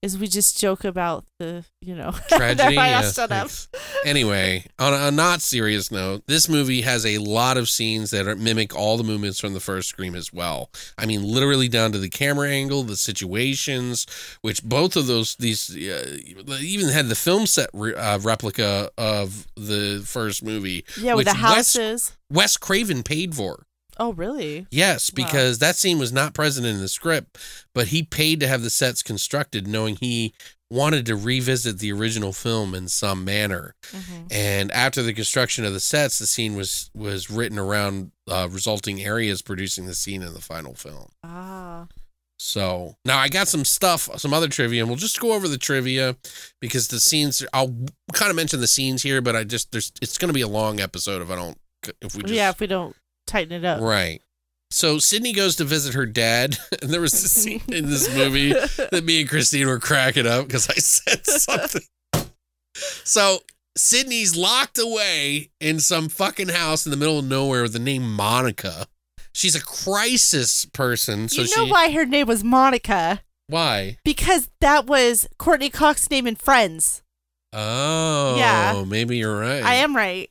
Is 0.01 0.17
we 0.17 0.27
just 0.27 0.59
joke 0.59 0.83
about 0.83 1.25
the 1.37 1.63
you 1.79 1.93
know 1.93 2.11
Tragedy. 2.29 2.57
Never 2.57 2.75
mind, 2.75 2.95
I'll 2.95 3.03
yeah, 3.03 3.11
shut 3.11 3.31
up. 3.31 3.49
thanks. 3.49 3.67
Anyway, 4.03 4.65
on 4.79 4.93
a, 4.95 5.11
not 5.11 5.41
serious 5.41 5.91
note, 5.91 6.23
this 6.25 6.49
movie 6.49 6.81
has 6.81 7.05
a 7.05 7.19
lot 7.19 7.55
of 7.55 7.69
scenes 7.69 8.09
that 8.09 8.27
are, 8.27 8.35
mimic 8.35 8.75
all 8.75 8.97
the 8.97 9.03
movements 9.03 9.39
from 9.39 9.53
the 9.53 9.59
first 9.59 9.89
Scream 9.89 10.15
as 10.15 10.33
well. 10.33 10.71
I 10.97 11.05
mean, 11.05 11.23
literally 11.23 11.67
down 11.67 11.91
to 11.91 11.99
the 11.99 12.09
camera 12.09 12.49
angle, 12.49 12.81
the 12.81 12.97
situations, 12.97 14.07
which 14.41 14.63
both 14.63 14.95
of 14.95 15.05
those 15.05 15.35
these 15.35 15.69
uh, 15.69 16.17
even 16.59 16.89
had 16.89 17.07
the 17.07 17.15
film 17.15 17.45
set 17.45 17.69
re- 17.71 17.93
uh, 17.93 18.17
replica 18.19 18.89
of 18.97 19.45
the 19.55 20.01
first 20.03 20.43
movie. 20.43 20.83
Yeah, 20.99 21.13
with 21.13 21.27
the 21.27 21.35
houses. 21.35 22.17
Wes 22.31 22.57
Craven 22.57 23.03
paid 23.03 23.35
for. 23.35 23.67
Oh, 24.01 24.13
really? 24.13 24.65
Yes, 24.71 25.11
Wow. 25.11 25.23
because 25.25 25.59
that 25.59 25.75
scene 25.75 25.99
was 25.99 26.11
not 26.11 26.33
present 26.33 26.65
in 26.65 26.81
the 26.81 26.87
script, 26.87 27.37
but 27.75 27.87
he 27.89 28.01
paid 28.01 28.39
to 28.39 28.47
have 28.47 28.63
the 28.63 28.71
sets 28.71 29.03
constructed, 29.03 29.67
knowing 29.67 29.95
he 29.97 30.33
wanted 30.71 31.05
to 31.05 31.15
revisit 31.15 31.77
the 31.79 31.91
original 31.91 32.33
film 32.33 32.73
in 32.73 32.87
some 32.87 33.23
manner. 33.23 33.75
hmm 33.93 34.23
And 34.31 34.71
after 34.71 35.03
the 35.03 35.13
construction 35.13 35.65
of 35.65 35.73
the 35.73 35.79
sets, 35.79 36.17
the 36.17 36.25
scene 36.25 36.55
was 36.55 36.89
was 36.95 37.29
written 37.29 37.59
around 37.59 38.11
uh, 38.27 38.47
resulting 38.49 39.03
areas 39.03 39.41
producing 39.43 39.85
the 39.85 39.93
scene 39.93 40.21
in 40.23 40.33
the 40.33 40.41
final 40.41 40.73
film. 40.73 41.09
Ah. 41.23 41.85
So 42.39 42.95
now 43.05 43.19
I 43.19 43.27
got 43.29 43.47
some 43.49 43.65
stuff, 43.65 44.09
some 44.19 44.33
other 44.33 44.47
trivia, 44.47 44.81
and 44.81 44.89
we'll 44.89 44.97
just 44.97 45.19
go 45.19 45.33
over 45.33 45.47
the 45.47 45.59
trivia 45.59 46.15
because 46.59 46.87
the 46.87 46.99
scenes. 46.99 47.45
I'll 47.53 47.75
kind 48.13 48.31
of 48.31 48.35
mention 48.35 48.61
the 48.61 48.67
scenes 48.67 49.03
here, 49.03 49.21
but 49.21 49.35
I 49.35 49.43
just 49.43 49.71
there's 49.71 49.91
it's 50.01 50.17
going 50.17 50.29
to 50.29 50.33
be 50.33 50.41
a 50.41 50.47
long 50.47 50.79
episode 50.79 51.21
if 51.21 51.29
I 51.29 51.35
don't 51.35 51.57
if 52.01 52.15
we 52.15 52.23
just 52.23 52.33
yeah, 52.33 52.49
if 52.49 52.59
we 52.59 52.65
don't 52.67 52.95
tighten 53.31 53.53
it 53.53 53.65
up. 53.65 53.81
Right. 53.81 54.21
So 54.71 54.99
Sidney 54.99 55.33
goes 55.33 55.57
to 55.57 55.63
visit 55.65 55.93
her 55.95 56.05
dad, 56.05 56.57
and 56.81 56.91
there 56.91 57.01
was 57.01 57.13
a 57.13 57.27
scene 57.27 57.61
in 57.67 57.89
this 57.89 58.13
movie 58.15 58.51
that 58.91 59.03
me 59.03 59.21
and 59.21 59.29
Christine 59.29 59.67
were 59.67 59.79
cracking 59.79 60.25
up 60.27 60.47
because 60.47 60.69
I 60.69 60.73
said 60.75 61.25
something. 61.25 61.81
So 63.03 63.39
Sidney's 63.77 64.35
locked 64.37 64.77
away 64.79 65.49
in 65.59 65.79
some 65.79 66.09
fucking 66.09 66.49
house 66.49 66.85
in 66.85 66.91
the 66.91 66.97
middle 66.97 67.19
of 67.19 67.25
nowhere 67.25 67.63
with 67.63 67.73
the 67.73 67.79
name 67.79 68.13
Monica. 68.15 68.85
She's 69.33 69.55
a 69.55 69.61
crisis 69.63 70.65
person, 70.65 71.29
so 71.29 71.41
you 71.41 71.47
know 71.55 71.65
she 71.65 71.71
why 71.71 71.91
her 71.91 72.05
name 72.05 72.27
was 72.27 72.43
Monica? 72.43 73.21
why? 73.47 73.97
Because 74.05 74.49
that 74.61 74.85
was 74.87 75.27
Courteney 75.37 75.69
Cox's 75.69 76.09
name 76.09 76.25
in 76.27 76.35
Friends. 76.35 77.01
Oh, 77.53 78.35
Yeah. 78.37 78.83
maybe 78.87 79.17
you're 79.17 79.37
right. 79.37 79.63
I 79.63 79.75
am 79.75 79.93
right. 79.95 80.29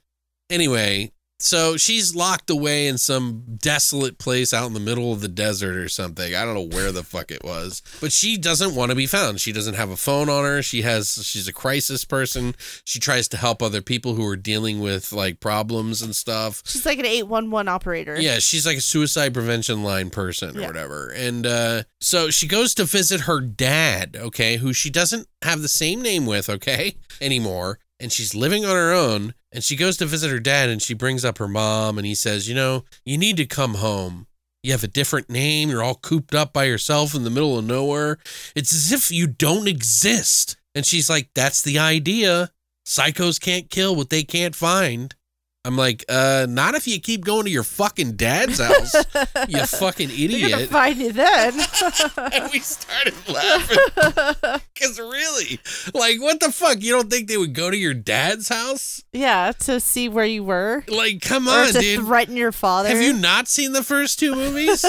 Anyway, 0.49 1.13
so 1.43 1.77
she's 1.77 2.15
locked 2.15 2.51
away 2.51 2.87
in 2.87 2.99
some 2.99 3.45
desolate 3.59 4.19
place 4.19 4.53
out 4.53 4.67
in 4.67 4.75
the 4.75 4.81
middle 4.81 5.13
of 5.13 5.21
the 5.21 5.29
desert 5.29 5.77
or 5.77 5.89
something. 5.89 6.35
I 6.35 6.45
don't 6.45 6.55
know 6.55 6.77
where 6.77 6.93
the 6.93 7.03
fuck 7.03 7.31
it 7.31 7.43
was. 7.45 7.83
But 8.01 8.13
she 8.13 8.37
doesn't 8.37 8.75
want 8.75 8.91
to 8.91 8.95
be 8.97 9.07
found. 9.07 9.41
She 9.41 9.53
doesn't 9.53 9.75
have 9.75 9.91
a 9.91 9.97
phone 9.97 10.29
on 10.29 10.45
her. 10.45 10.63
She 10.63 10.83
has 10.83 11.25
she's 11.27 11.49
a 11.49 11.53
crisis 11.53 12.05
person. 12.05 12.55
She 12.85 12.99
tries 12.99 13.29
to 13.29 13.37
help 13.37 13.63
other 13.63 13.81
people 13.83 14.15
who 14.15 14.27
are 14.27 14.37
dealing 14.37 14.81
with 14.81 15.13
like 15.13 15.41
problems 15.41 16.03
and 16.03 16.15
stuff. 16.15 16.63
She's 16.67 16.87
like 16.87 16.99
an 16.99 17.07
811 17.07 17.69
operator. 17.69 18.21
Yeah, 18.21 18.39
she's 18.39 18.67
like 18.67 18.79
a 18.79 18.83
suicide 18.83 19.35
prevention 19.35 19.83
line 19.83 20.11
person 20.11 20.57
or 20.57 20.61
Yeah. 20.61 20.67
whatever. 20.67 21.09
And 21.09 21.47
uh, 21.47 21.83
so 22.01 22.31
she 22.31 22.47
goes 22.47 22.75
to 22.75 22.85
visit 22.85 23.23
her 23.23 23.41
dad, 23.41 24.17
okay, 24.19 24.57
who 24.59 24.73
she 24.73 24.91
doesn't 24.91 25.27
have 25.43 25.63
the 25.63 25.69
same 25.69 26.03
name 26.03 26.27
with, 26.27 26.49
okay, 26.51 26.97
anymore. 27.21 27.79
And 28.01 28.11
she's 28.11 28.35
living 28.35 28.65
on 28.65 28.75
her 28.75 28.93
own. 28.93 29.35
And 29.53 29.63
she 29.63 29.77
goes 29.77 29.97
to 29.99 30.07
visit 30.07 30.31
her 30.31 30.41
dad 30.41 30.69
and 30.69 30.81
she 30.81 30.95
brings 30.95 31.25
up 31.25 31.39
her 31.39 31.49
mom 31.49 31.99
and 31.99 32.07
he 32.07 32.15
says, 32.15 32.49
You 32.49 32.55
know, 32.55 32.85
you 33.05 33.19
need 33.19 33.37
to 33.37 33.47
come 33.47 33.75
home. 33.75 34.27
You 34.63 34.73
have 34.73 34.85
a 34.85 34.89
different 34.89 35.31
name. 35.31 35.71
You're 35.71 35.83
all 35.83 35.95
cooped 35.95 36.35
up 36.35 36.53
by 36.53 36.65
yourself 36.65 37.15
in 37.15 37.25
the 37.25 37.31
middle 37.31 37.59
of 37.59 37.65
nowhere. 37.65 38.19
It's 38.55 38.75
as 38.75 38.93
if 38.93 39.11
you 39.11 39.27
don't 39.27 39.69
exist. 39.69 40.57
And 40.75 40.87
she's 40.87 41.11
like, 41.11 41.31
That's 41.35 41.63
the 41.63 41.79
idea. 41.79 42.51
Psychos 42.87 43.41
can't 43.41 43.71
kill 43.71 43.95
what 43.95 44.11
they 44.11 44.23
can't 44.23 44.57
find. 44.57 45.15
I'm 45.63 45.77
like, 45.77 46.07
uh, 46.09 46.47
not 46.49 46.75
if 46.75 46.89
you 46.89 46.99
keep 46.99 47.23
going 47.23 47.45
to 47.45 47.51
your 47.51 47.65
fucking 47.65 48.13
dad's 48.13 48.59
house, 48.59 48.95
you 49.49 49.65
fucking 49.67 50.09
They're 50.09 50.17
gonna 50.41 50.55
idiot. 50.55 50.71
find 50.71 50.97
you 50.99 51.13
then. 51.13 51.53
And 52.33 52.51
we 52.51 52.61
started 52.61 53.13
laughing 53.29 53.79
because 54.75 54.99
really, 54.99 55.61
like, 55.93 56.19
what 56.21 56.41
the 56.41 56.51
fuck? 56.51 56.81
You 56.83 56.93
don't 56.93 57.11
think 57.11 57.29
they 57.29 57.37
would 57.37 57.53
go 57.55 57.71
to 57.71 57.77
your 57.77 57.93
dad's 57.93 58.49
house? 58.49 59.03
yeah, 59.13 59.53
to 59.61 59.81
see 59.81 60.09
where 60.09 60.25
you 60.25 60.45
were. 60.45 60.83
Like, 60.89 61.21
come 61.21 61.47
or 61.47 61.51
on, 61.51 61.67
to 61.73 61.79
dude. 61.79 62.01
threaten 62.07 62.37
your 62.39 62.53
father. 62.53 62.89
Have 62.89 63.03
you 63.03 63.13
not 63.13 63.47
seen 63.47 63.73
the 63.73 63.83
first 63.85 64.19
two 64.19 64.35
movies? 64.35 64.81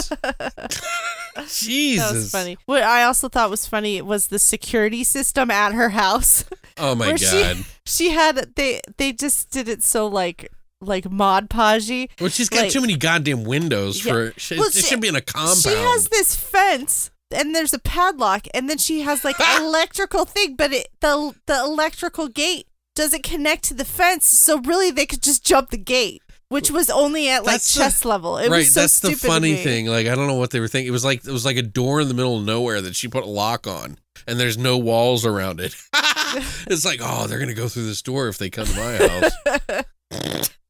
Jesus. 1.48 2.10
That 2.10 2.16
was 2.16 2.32
funny. 2.32 2.58
What 2.66 2.84
I 2.84 3.04
also 3.04 3.28
thought 3.30 3.50
was 3.50 3.66
funny 3.66 4.02
was 4.02 4.28
the 4.28 4.40
security 4.40 5.04
system 5.04 5.52
at 5.52 5.74
her 5.74 5.90
house. 5.90 6.46
Oh 6.78 6.96
my 6.96 7.08
Where 7.08 7.18
she- 7.18 7.26
god. 7.26 7.58
she 7.86 8.10
had 8.12 8.56
they 8.56 8.80
they 8.98 9.12
just 9.14 9.50
did 9.52 9.68
it 9.68 9.84
so 9.84 10.08
like 10.08 10.50
like 10.82 11.10
Mod 11.10 11.50
Podgy. 11.50 12.10
Well, 12.20 12.30
she's 12.30 12.50
got 12.50 12.64
Like- 12.64 12.72
too 12.72 12.82
many 12.82 12.98
goddamn 12.98 13.44
windows 13.44 14.04
Yeah. 14.06 14.12
for. 14.14 14.34
She, 14.38 14.58
Well, 14.58 14.68
it 14.68 14.74
she- 14.74 14.82
should 14.82 15.00
be 15.02 15.08
in 15.08 15.16
a 15.16 15.22
compound. 15.22 15.58
She 15.60 15.70
has 15.70 16.08
this 16.10 16.36
fence 16.36 17.12
and 17.34 17.56
there's 17.56 17.74
a 17.74 17.80
padlock 17.80 18.46
and 18.54 18.70
then 18.70 18.78
she 18.78 19.02
has 19.02 19.24
like 19.24 19.40
an 19.40 19.62
electrical 19.66 20.26
thing, 20.26 20.56
but 20.56 20.74
it 20.74 20.88
the 21.00 21.34
the 21.46 21.60
electrical 21.60 22.28
gate 22.28 22.68
doesn't 22.96 23.24
connect 23.24 23.64
to 23.66 23.74
the 23.74 23.86
fence, 23.86 24.26
so 24.28 24.60
really 24.60 24.92
they 24.92 25.06
could 25.06 25.22
just 25.24 25.46
jump 25.46 25.70
the 25.70 25.78
gate, 25.78 26.22
which 26.50 26.70
was 26.70 26.90
only 26.90 27.30
at 27.30 27.46
like 27.46 27.54
That's 27.54 27.74
the- 27.74 27.80
chest 27.80 28.04
level. 28.04 28.38
It 28.38 28.50
right, 28.50 28.58
was 28.58 28.74
so 28.74 28.82
that's 28.82 29.00
the 29.00 29.12
funny 29.14 29.56
thing. 29.56 29.86
Like 29.86 30.08
I 30.08 30.16
don't 30.16 30.28
know 30.28 30.34
what 30.36 30.52
they 30.52 30.60
were 30.60 30.68
thinking. 30.68 30.90
It 30.90 30.92
was 30.92 31.06
like 31.06 31.26
it 31.26 31.32
was 31.32 31.46
like 31.46 31.56
a 31.58 31.62
door 31.62 32.02
in 32.02 32.10
the 32.10 32.14
middle 32.14 32.38
of 32.40 32.44
nowhere 32.44 32.82
that 32.82 32.96
she 32.98 33.08
put 33.08 33.24
a 33.24 33.28
lock 33.30 33.66
on, 33.66 33.98
and 34.28 34.38
there's 34.40 34.58
no 34.58 34.78
walls 34.78 35.26
around 35.26 35.62
it. 35.62 35.74
it's 36.68 36.84
like, 36.86 37.00
oh, 37.02 37.28
they're 37.28 37.40
gonna 37.40 37.54
go 37.54 37.68
through 37.70 37.86
this 37.86 38.02
door 38.02 38.28
if 38.28 38.38
they 38.38 38.50
come 38.50 38.66
to 38.66 38.76
my 38.76 38.98
house. 38.98 39.84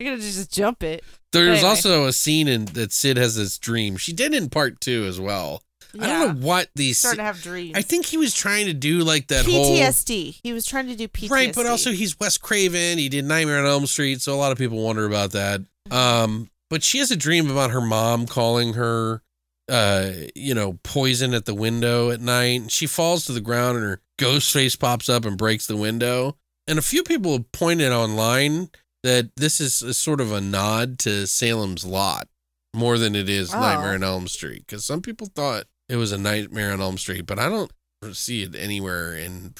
You're 0.01 0.13
gonna 0.13 0.23
just 0.23 0.51
jump 0.51 0.83
it. 0.83 1.03
There's 1.31 1.59
Anyway. 1.59 1.69
also 1.69 2.05
a 2.05 2.13
scene 2.13 2.47
in 2.47 2.65
that 2.65 2.91
Sid 2.91 3.17
has 3.17 3.35
this 3.35 3.57
dream. 3.57 3.97
She 3.97 4.11
did 4.13 4.33
in 4.33 4.49
part 4.49 4.81
two 4.81 5.05
as 5.05 5.19
well. 5.19 5.63
I 5.99 6.07
don't 6.07 6.39
know 6.41 6.47
what 6.47 6.69
these. 6.75 6.99
Starting 6.99 7.17
to 7.17 7.23
have 7.23 7.41
dreams. 7.41 7.73
I 7.75 7.81
think 7.81 8.05
he 8.05 8.17
was 8.17 8.33
trying 8.33 8.67
to 8.67 8.73
do 8.73 8.99
like 8.99 9.27
that 9.27 9.45
whole 9.45 9.77
PTSD. 9.77 10.39
He 10.43 10.53
was 10.53 10.65
trying 10.65 10.87
to 10.87 10.95
do 10.95 11.07
PTSD. 11.07 11.29
Right, 11.29 11.53
but 11.53 11.65
also 11.65 11.91
he's 11.91 12.19
Wes 12.19 12.37
Craven. 12.37 12.97
He 12.97 13.09
did 13.09 13.25
Nightmare 13.25 13.59
on 13.59 13.65
Elm 13.65 13.85
Street, 13.85 14.21
so 14.21 14.33
a 14.33 14.37
lot 14.37 14.51
of 14.51 14.57
people 14.57 14.81
wonder 14.81 15.05
about 15.05 15.31
that. 15.31 15.61
Mm-hmm. 15.61 15.93
Um, 15.93 16.49
but 16.69 16.83
she 16.83 16.99
has 16.99 17.11
a 17.11 17.17
dream 17.17 17.51
about 17.51 17.71
her 17.71 17.81
mom 17.81 18.25
calling 18.25 18.73
her, 18.73 19.21
uh, 19.67 20.11
you 20.33 20.53
know, 20.53 20.79
poison 20.83 21.33
at 21.33 21.45
the 21.45 21.55
window 21.55 22.09
at 22.09 22.21
night. 22.21 22.71
She 22.71 22.87
falls 22.87 23.25
to 23.25 23.33
the 23.33 23.41
ground, 23.41 23.77
and 23.77 23.85
her 23.85 24.01
ghost 24.17 24.53
face 24.53 24.75
pops 24.77 25.09
up 25.09 25.25
and 25.25 25.37
breaks 25.37 25.67
the 25.67 25.77
window. 25.77 26.37
And 26.67 26.79
a 26.79 26.83
few 26.83 27.03
people 27.03 27.33
have 27.33 27.51
pointed 27.51 27.91
online 27.91 28.69
that 29.03 29.31
this 29.35 29.59
is 29.59 29.81
a 29.81 29.93
sort 29.93 30.21
of 30.21 30.31
a 30.31 30.41
nod 30.41 30.99
to 30.99 31.25
Salem's 31.27 31.85
Lot 31.85 32.27
more 32.73 32.97
than 32.97 33.15
it 33.15 33.29
is 33.29 33.53
Oh. 33.53 33.59
Nightmare 33.59 33.95
on 33.95 34.03
Elm 34.03 34.27
Street, 34.27 34.65
because 34.65 34.85
some 34.85 35.01
people 35.01 35.27
thought 35.27 35.65
it 35.89 35.97
was 35.97 36.11
a 36.11 36.17
Nightmare 36.17 36.71
on 36.71 36.81
Elm 36.81 36.97
Street, 36.97 37.25
but 37.25 37.39
I 37.39 37.49
don't 37.49 37.71
see 38.13 38.43
it 38.43 38.55
anywhere 38.55 39.15
in 39.15 39.53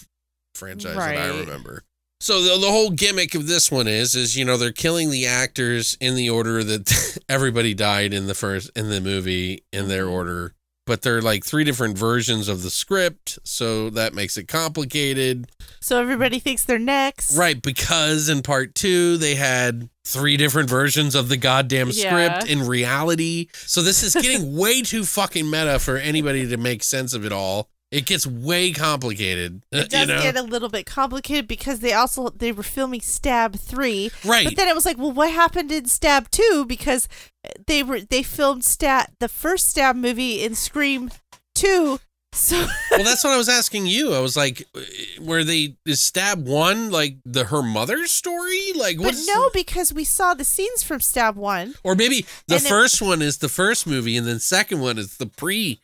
franchise 0.56 0.96
that 0.96 1.18
I 1.18 1.40
remember. 1.40 1.84
So 2.20 2.42
the, 2.44 2.60
the 2.60 2.72
whole 2.72 2.92
gimmick 2.92 3.34
of 3.34 3.48
this 3.48 3.72
one 3.72 3.88
is 3.88 4.14
is 4.14 4.38
you 4.38 4.46
know 4.46 4.56
they're 4.56 4.72
killing 4.72 5.10
the 5.10 5.26
actors 5.26 5.98
in 6.00 6.16
the 6.16 6.30
order 6.30 6.64
that 6.64 7.20
everybody 7.30 7.74
died 7.74 8.14
in 8.14 8.28
the 8.28 8.36
first 8.36 8.70
in 8.76 8.90
the 8.90 9.02
movie 9.02 9.64
in 9.74 9.88
their 9.88 10.06
mm-hmm. 10.06 10.14
order, 10.14 10.54
but 10.88 11.02
they're 11.02 11.22
like 11.22 11.46
three 11.46 11.64
different 11.64 11.98
versions 11.98 12.48
of 12.48 12.64
the 12.64 12.70
script, 12.70 13.40
so 13.44 13.90
that 13.92 14.14
makes 14.14 14.38
it 14.38 14.48
complicated. 14.48 15.48
so 15.80 16.00
everybody 16.02 16.40
thinks 16.40 16.64
they're 16.66 16.80
next. 16.80 17.36
Right, 17.38 17.62
because 17.62 18.30
in 18.30 18.42
part 18.42 18.76
2 18.76 19.18
they 19.18 19.36
had 19.36 19.90
three 20.06 20.38
different 20.38 20.70
versions 20.70 21.14
of 21.16 21.30
the 21.30 21.38
goddamn 21.38 21.90
Yeah. 21.94 22.10
script 22.40 22.52
in 22.52 22.68
reality. 22.68 23.48
So 23.54 23.82
this 23.82 24.04
is 24.04 24.14
getting 24.16 24.56
way 24.58 24.82
too 24.82 25.06
fucking 25.06 25.50
meta 25.50 25.80
for 25.80 25.98
anybody 25.98 26.48
to 26.48 26.58
make 26.58 26.84
sense 26.84 27.14
of 27.14 27.26
it 27.26 27.32
all. 27.32 27.70
It 27.92 28.06
gets 28.06 28.26
way 28.26 28.72
complicated, 28.72 29.64
uh, 29.74 29.80
It 29.80 29.90
does 29.90 30.08
you 30.08 30.16
know. 30.16 30.22
get 30.22 30.38
a 30.38 30.42
little 30.42 30.70
bit 30.70 30.86
complicated 30.86 31.46
because 31.48 31.82
they 31.82 31.92
also 31.94 32.30
they 32.30 32.52
were 32.54 32.64
filming 32.64 33.02
Stab 33.02 33.56
three, 33.58 34.12
right. 34.24 34.46
but 34.46 34.56
then 34.56 34.70
it 34.70 34.76
was 34.76 34.86
like, 34.86 34.98
well, 34.98 35.12
what 35.12 35.30
happened 35.32 35.72
in 35.74 35.86
Stab 35.86 36.32
two? 36.32 36.66
Because 36.68 37.10
they 37.68 37.84
were 37.84 38.00
they 38.00 38.24
filmed 38.24 38.64
Stab 38.64 39.08
the 39.20 39.28
first 39.28 39.68
Stab 39.68 39.96
movie 39.98 40.42
in 40.42 40.56
Scream 40.56 41.12
two, 41.54 42.00
so 42.34 42.56
well, 42.92 43.04
that's 43.04 43.26
what 43.26 43.34
I 43.34 43.38
was 43.38 43.50
asking 43.50 43.88
you. 43.88 44.14
I 44.14 44.20
was 44.22 44.38
like, 44.38 44.66
uh, 44.74 44.80
were 45.20 45.44
they 45.44 45.76
is 45.86 46.02
stab 46.02 46.48
one 46.48 46.92
like 46.92 47.18
the 47.26 47.44
her 47.44 47.62
mother's 47.62 48.12
story? 48.12 48.72
Like, 48.74 48.98
but 48.98 49.08
what's 49.08 49.28
no, 49.28 49.50
because 49.50 49.94
we 49.94 50.06
saw 50.06 50.34
the 50.34 50.46
scenes 50.46 50.82
from 50.82 51.02
Stab 51.02 51.36
one, 51.36 51.74
or 51.84 51.96
maybe 51.96 52.26
the 52.48 52.56
And 52.56 52.66
it- 52.66 52.70
first 52.70 53.02
one 53.02 53.22
is 53.22 53.40
the 53.40 53.50
first 53.50 53.86
movie, 53.86 54.16
and 54.16 54.26
then 54.26 54.40
second 54.40 54.80
one 54.80 54.98
is 54.98 55.18
the 55.18 55.26
pre, 55.26 55.82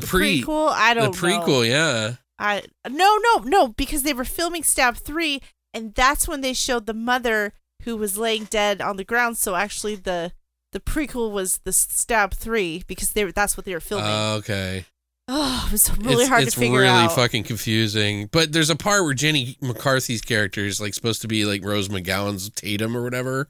the, 0.00 0.06
pre, 0.06 0.42
prequel. 0.42 0.70
I 0.70 0.94
don't 0.94 1.14
know. 1.14 1.28
prequel. 1.28 1.68
Yeah. 1.68 2.16
I 2.38 2.62
no 2.88 3.18
no 3.22 3.44
no 3.44 3.68
because 3.68 4.02
they 4.02 4.12
were 4.12 4.24
filming 4.24 4.62
Stab 4.62 4.96
three, 4.96 5.40
and 5.72 5.94
that's 5.94 6.26
when 6.26 6.40
they 6.40 6.52
showed 6.52 6.86
the 6.86 6.94
mother 6.94 7.52
who 7.84 7.96
was 7.96 8.18
laying 8.18 8.44
dead 8.44 8.80
on 8.80 8.96
the 8.96 9.04
ground. 9.04 9.38
So 9.38 9.54
actually, 9.54 9.96
the 9.96 10.32
the 10.72 10.80
prequel 10.80 11.30
was 11.30 11.60
the 11.64 11.72
Stab 11.72 12.34
three 12.34 12.82
because 12.86 13.12
they 13.12 13.24
were, 13.24 13.32
that's 13.32 13.56
what 13.56 13.64
they 13.64 13.74
were 13.74 13.80
filming. 13.80 14.06
Uh, 14.06 14.34
okay. 14.38 14.84
oh, 15.28 15.64
it 15.68 15.72
was 15.72 15.96
really 15.98 16.22
it's, 16.22 16.28
hard 16.28 16.42
it's 16.42 16.54
to 16.54 16.60
figure 16.60 16.80
really 16.80 16.88
out. 16.88 17.12
fucking 17.12 17.44
confusing. 17.44 18.28
But 18.32 18.52
there's 18.52 18.70
a 18.70 18.76
part 18.76 19.04
where 19.04 19.14
Jenny 19.14 19.56
McCarthy's 19.60 20.20
character 20.20 20.62
is 20.62 20.80
like 20.80 20.94
supposed 20.94 21.22
to 21.22 21.28
be 21.28 21.44
like 21.44 21.64
Rose 21.64 21.88
McGowan's 21.88 22.50
Tatum 22.50 22.96
or 22.96 23.02
whatever. 23.02 23.48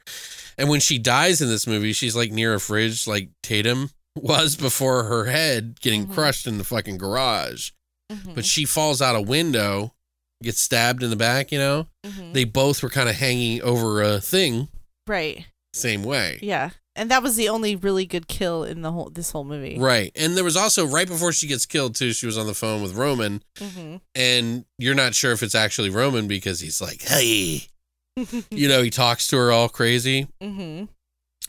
And 0.59 0.68
when 0.68 0.80
she 0.80 0.99
dies 0.99 1.40
in 1.40 1.49
this 1.49 1.66
movie, 1.66 1.95
she's 1.95 2.14
like 2.14 2.30
near 2.30 2.55
a 2.55 2.61
fridge 2.61 3.09
like 3.09 3.30
Tatum 3.42 3.90
was 4.17 4.57
before 4.57 5.05
her 5.05 5.25
head 5.27 5.81
getting 5.81 6.07
Mhm. 6.07 6.15
crushed 6.15 6.47
in 6.47 6.59
the 6.59 6.65
fucking 6.65 6.99
garage. 6.99 7.71
Mhm, 8.12 8.35
But 8.35 8.45
she 8.47 8.65
falls 8.65 9.01
out 9.03 9.17
a 9.17 9.21
window, 9.23 9.95
gets 10.43 10.61
stabbed 10.61 11.03
in 11.03 11.11
the 11.11 11.17
back, 11.17 11.51
you 11.51 11.59
know? 11.59 11.89
mhm. 12.07 12.33
They 12.33 12.45
both 12.45 12.83
were 12.83 12.91
kind 12.91 13.09
of 13.09 13.17
hanging 13.17 13.62
over 13.62 14.03
a 14.03 14.21
thing 14.21 14.69
right, 15.07 15.47
same 15.73 16.03
way. 16.05 16.39
yeah, 16.43 16.71
and 16.95 17.11
that 17.11 17.23
was 17.23 17.35
the 17.37 17.49
only 17.49 17.75
really 17.75 18.07
good 18.07 18.29
kill 18.29 18.62
in 18.62 18.83
the 18.83 18.93
whole 18.93 19.11
this 19.11 19.31
whole 19.31 19.43
movie. 19.45 19.79
Right. 19.79 20.12
And 20.15 20.37
there 20.37 20.45
was 20.45 20.57
also 20.57 20.87
right 20.87 21.09
before 21.09 21.33
she 21.33 21.47
gets 21.49 21.67
killed 21.67 21.95
too, 21.97 22.12
she 22.12 22.27
was 22.27 22.39
on 22.39 22.47
the 22.47 22.55
phone 22.55 22.83
with 22.83 22.93
Roman 22.95 23.43
hmm 23.59 23.97
and 24.15 24.65
you're 24.79 24.95
not 24.95 25.15
sure 25.15 25.33
if 25.33 25.43
it's 25.43 25.55
actually 25.57 25.91
Roman 25.91 26.29
because 26.29 26.61
he's 26.61 26.81
like, 26.81 27.03
"Hey." 27.03 27.69
You 28.51 28.69
know, 28.69 28.81
he 28.83 28.91
talks 28.91 29.27
to 29.29 29.37
her 29.39 29.51
all 29.51 29.69
crazy. 29.69 30.29
hmm 30.41 30.85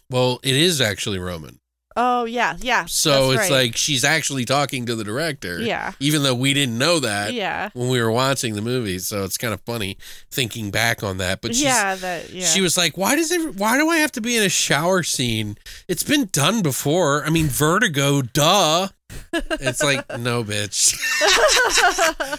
Well, 0.10 0.40
it 0.42 0.56
is 0.56 0.82
actually 0.82 1.20
Roman. 1.20 1.60
Oh 1.98 2.26
yeah, 2.26 2.58
yeah. 2.60 2.86
So 2.86 3.32
it's 3.32 3.44
right. 3.44 3.52
like 3.52 3.78
she's 3.78 4.04
actually 4.04 4.44
talking 4.44 4.86
to 4.88 4.96
the 4.96 5.04
director. 5.04 5.62
yeah, 5.62 5.94
Even 6.00 6.24
though 6.24 6.36
we 6.36 6.54
didn't 6.54 6.78
know 6.78 7.00
that 7.00 7.34
yeah, 7.34 7.70
when 7.74 7.88
we 7.90 8.02
were 8.02 8.12
watching 8.12 8.56
the 8.56 8.62
movie. 8.62 9.00
So 9.00 9.24
it's 9.24 9.38
kind 9.38 9.54
of 9.54 9.62
funny 9.62 9.98
thinking 10.30 10.72
back 10.72 11.04
on 11.04 11.18
that. 11.20 11.42
But 11.42 11.56
yeah. 11.56 11.96
That 11.96 12.30
yeah. 12.32 12.46
she 12.46 12.60
was 12.62 12.78
like, 12.78 12.98
"Why 12.98 13.16
does 13.16 13.32
it? 13.32 13.56
Why 13.56 13.78
do 13.78 13.88
I 13.90 13.98
have 13.98 14.12
to 14.14 14.22
be 14.22 14.36
in 14.36 14.44
a 14.44 14.50
shower 14.50 15.04
scene? 15.04 15.58
It's 15.88 16.04
been 16.04 16.26
done 16.32 16.62
before. 16.62 17.24
I 17.26 17.30
mean, 17.30 17.48
Vertigo, 17.48 18.22
duh." 18.22 18.90
It's 19.32 19.82
like, 19.84 20.04
no, 20.20 20.44
bitch. 20.44 20.98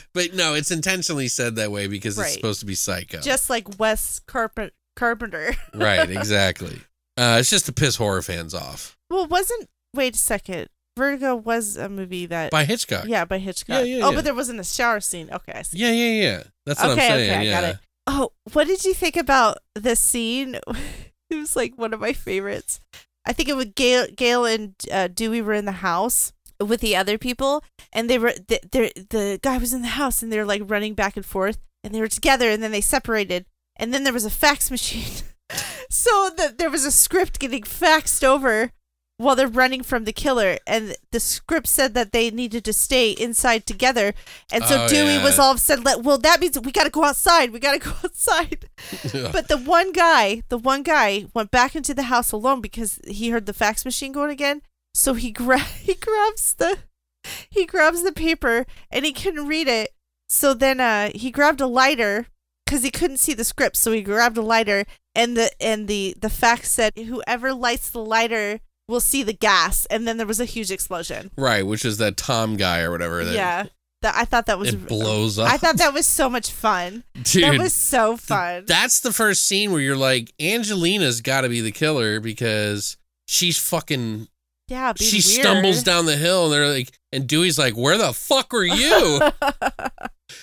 but 0.12 0.34
no, 0.34 0.54
it's 0.54 0.70
intentionally 0.70 1.28
said 1.28 1.56
that 1.56 1.70
way 1.70 1.86
because 1.86 2.18
Right. 2.18 2.26
it's 2.26 2.34
supposed 2.34 2.60
to 2.60 2.66
be 2.66 2.74
psycho. 2.74 3.20
just 3.20 3.48
like 3.48 3.78
Wes 3.78 4.18
Carpenter. 4.26 4.72
Carpenter. 4.96 5.54
right, 5.74 6.10
exactly. 6.10 6.80
Uh, 7.16 7.36
it's 7.40 7.50
just 7.50 7.66
to 7.66 7.72
piss 7.72 7.96
horror 7.96 8.22
fans 8.22 8.54
off. 8.54 8.95
Well, 9.10 9.26
wasn't 9.26 9.68
wait 9.94 10.14
a 10.14 10.18
second. 10.18 10.68
Vertigo 10.96 11.36
was 11.36 11.76
a 11.76 11.88
movie 11.90 12.24
that 12.26 12.50
By 12.50 12.64
Hitchcock. 12.64 13.04
yeah 13.06 13.24
by 13.26 13.38
Hitchcock. 13.38 13.80
Yeah, 13.80 13.82
yeah, 13.98 14.04
oh, 14.04 14.10
yeah. 14.10 14.16
but 14.16 14.24
there 14.24 14.34
wasn't 14.34 14.60
a 14.60 14.64
shower 14.64 15.00
scene. 15.00 15.28
Okay, 15.30 15.52
I 15.52 15.62
see. 15.62 15.78
Yeah, 15.78 15.90
yeah, 15.92 16.22
yeah. 16.22 16.42
That's 16.64 16.80
what 16.82 16.92
Okay, 16.92 17.06
I'm 17.06 17.12
okay, 17.12 17.26
saying. 17.28 17.40
I 17.40 17.42
yeah. 17.44 17.60
got 17.60 17.64
it. 17.64 17.76
Oh, 18.06 18.32
what 18.52 18.66
did 18.66 18.84
you 18.84 18.94
think 18.94 19.16
about 19.16 19.58
the 19.74 19.94
scene? 19.96 20.54
it 21.30 21.36
was 21.36 21.54
like 21.56 21.76
one 21.76 21.92
of 21.92 22.00
my 22.00 22.12
favorites. 22.12 22.80
I 23.26 23.32
think 23.32 23.48
it 23.48 23.56
was 23.56 23.66
Gale, 23.74 24.06
Gale 24.16 24.44
and 24.46 24.74
uh, 24.90 25.08
Dewey 25.08 25.42
were 25.42 25.52
in 25.52 25.64
the 25.64 25.72
house 25.72 26.32
with 26.60 26.80
the 26.80 26.96
other 26.96 27.18
people, 27.18 27.62
and 27.92 28.08
they 28.08 28.18
were 28.18 28.32
the, 28.32 28.60
the 28.70 28.92
the 29.10 29.40
guy 29.42 29.58
was 29.58 29.74
in 29.74 29.82
the 29.82 29.88
house, 29.88 30.22
and 30.22 30.32
they 30.32 30.38
were 30.38 30.44
like 30.46 30.62
running 30.64 30.94
back 30.94 31.16
and 31.16 31.26
forth, 31.26 31.58
and 31.84 31.94
they 31.94 32.00
were 32.00 32.08
together, 32.08 32.48
and 32.48 32.62
then 32.62 32.70
they 32.70 32.80
separated, 32.80 33.44
and 33.76 33.92
then 33.92 34.04
there 34.04 34.12
was 34.12 34.24
a 34.24 34.30
fax 34.30 34.70
machine, 34.70 35.24
so 35.90 36.30
that 36.38 36.56
there 36.58 36.70
was 36.70 36.84
a 36.86 36.90
script 36.92 37.38
getting 37.40 37.62
faxed 37.62 38.22
over 38.24 38.70
while 39.18 39.34
they're 39.34 39.48
running 39.48 39.82
from 39.82 40.04
the 40.04 40.12
killer, 40.12 40.58
and 40.66 40.94
the 41.10 41.20
script 41.20 41.66
said 41.66 41.94
that 41.94 42.12
they 42.12 42.30
needed 42.30 42.64
to 42.66 42.72
stay 42.72 43.12
inside 43.12 43.64
together, 43.66 44.12
and 44.52 44.62
so 44.64 44.84
Oh, 44.84 44.88
Dewey 44.88 45.14
yeah. 45.14 45.24
was 45.24 45.38
all 45.38 45.50
of 45.52 45.56
a 45.56 45.60
sudden 45.60 45.84
well, 46.02 46.18
that 46.18 46.40
means 46.40 46.58
we 46.60 46.72
got 46.72 46.84
to 46.84 46.90
go 46.90 47.04
outside. 47.04 47.50
We 47.50 47.58
got 47.58 47.72
to 47.72 47.78
go 47.90 47.94
outside. 48.04 48.68
But 49.12 49.48
the 49.48 49.56
one 49.58 49.92
guy, 49.92 50.42
the 50.48 50.58
one 50.58 50.82
guy 50.82 51.26
went 51.34 51.50
back 51.50 51.74
into 51.74 51.94
the 51.94 52.04
house 52.04 52.30
alone 52.32 52.60
because 52.60 53.00
he 53.06 53.30
heard 53.30 53.46
the 53.46 53.52
fax 53.54 53.84
machine 53.84 54.12
going 54.12 54.30
again. 54.30 54.62
So 54.94 55.14
he 55.14 55.30
gra- 55.42 55.58
he 55.60 55.94
grabs 55.94 56.54
the 56.54 56.78
he 57.50 57.66
grabs 57.66 58.02
the 58.02 58.12
paper 58.12 58.66
and 58.90 59.04
he 59.04 59.12
couldn't 59.12 59.46
read 59.46 59.66
it. 59.68 59.90
So 60.28 60.54
then 60.54 60.78
uh 60.80 61.10
he 61.14 61.30
grabbed 61.30 61.60
a 61.60 61.66
lighter 61.66 62.26
cuz 62.68 62.82
he 62.82 62.90
couldn't 62.90 63.18
see 63.18 63.32
the 63.34 63.44
script. 63.44 63.76
So 63.76 63.92
he 63.92 64.02
grabbed 64.02 64.36
a 64.36 64.42
lighter 64.42 64.84
and 65.14 65.36
the 65.36 65.50
and 65.60 65.88
the 65.88 66.14
the 66.20 66.30
fax 66.30 66.70
said 66.70 66.92
whoever 66.96 67.52
lights 67.54 67.88
the 67.90 68.00
lighter 68.04 68.60
will 68.88 69.00
see 69.00 69.22
the 69.22 69.32
gas 69.32 69.86
and 69.86 70.06
then 70.06 70.16
there 70.16 70.26
was 70.26 70.40
a 70.40 70.44
huge 70.44 70.70
explosion. 70.70 71.30
right, 71.36 71.66
which 71.66 71.84
is 71.84 71.98
that 71.98 72.16
Tom 72.16 72.56
guy 72.56 72.80
or 72.80 72.90
whatever. 72.90 73.24
That 73.24 73.34
yeah. 73.34 73.66
That 74.02 74.14
I 74.14 74.24
thought 74.26 74.46
that 74.46 74.58
was 74.58 74.74
It 74.74 74.86
blows 74.86 75.38
up. 75.38 75.50
I 75.50 75.56
thought 75.56 75.78
that 75.78 75.94
was 75.94 76.06
so 76.06 76.28
much 76.28 76.50
fun. 76.50 77.02
Dude, 77.22 77.44
that 77.44 77.58
was 77.58 77.72
so 77.72 78.16
fun. 78.18 78.64
that's 78.66 79.00
the 79.00 79.12
first 79.12 79.46
scene 79.46 79.72
where 79.72 79.80
you're 79.80 79.96
like, 79.96 80.32
Angelina's 80.38 81.20
got 81.22 81.40
to 81.40 81.48
be 81.48 81.62
the 81.62 81.72
killer 81.72 82.20
because 82.20 82.98
she's 83.26 83.56
fucking. 83.58 84.28
yeah, 84.68 84.92
being 84.92 85.10
she 85.10 85.16
weird. 85.16 85.46
stumbles 85.46 85.82
down 85.82 86.04
the 86.04 86.16
hill 86.16 86.44
and 86.44 86.52
they're 86.52 86.68
like, 86.68 86.92
and 87.10 87.26
Dewey's 87.26 87.58
like, 87.58 87.74
"Where 87.74 87.96
the 87.96 88.12
fuck 88.12 88.52
are 88.52 88.64
you?" 88.64 89.20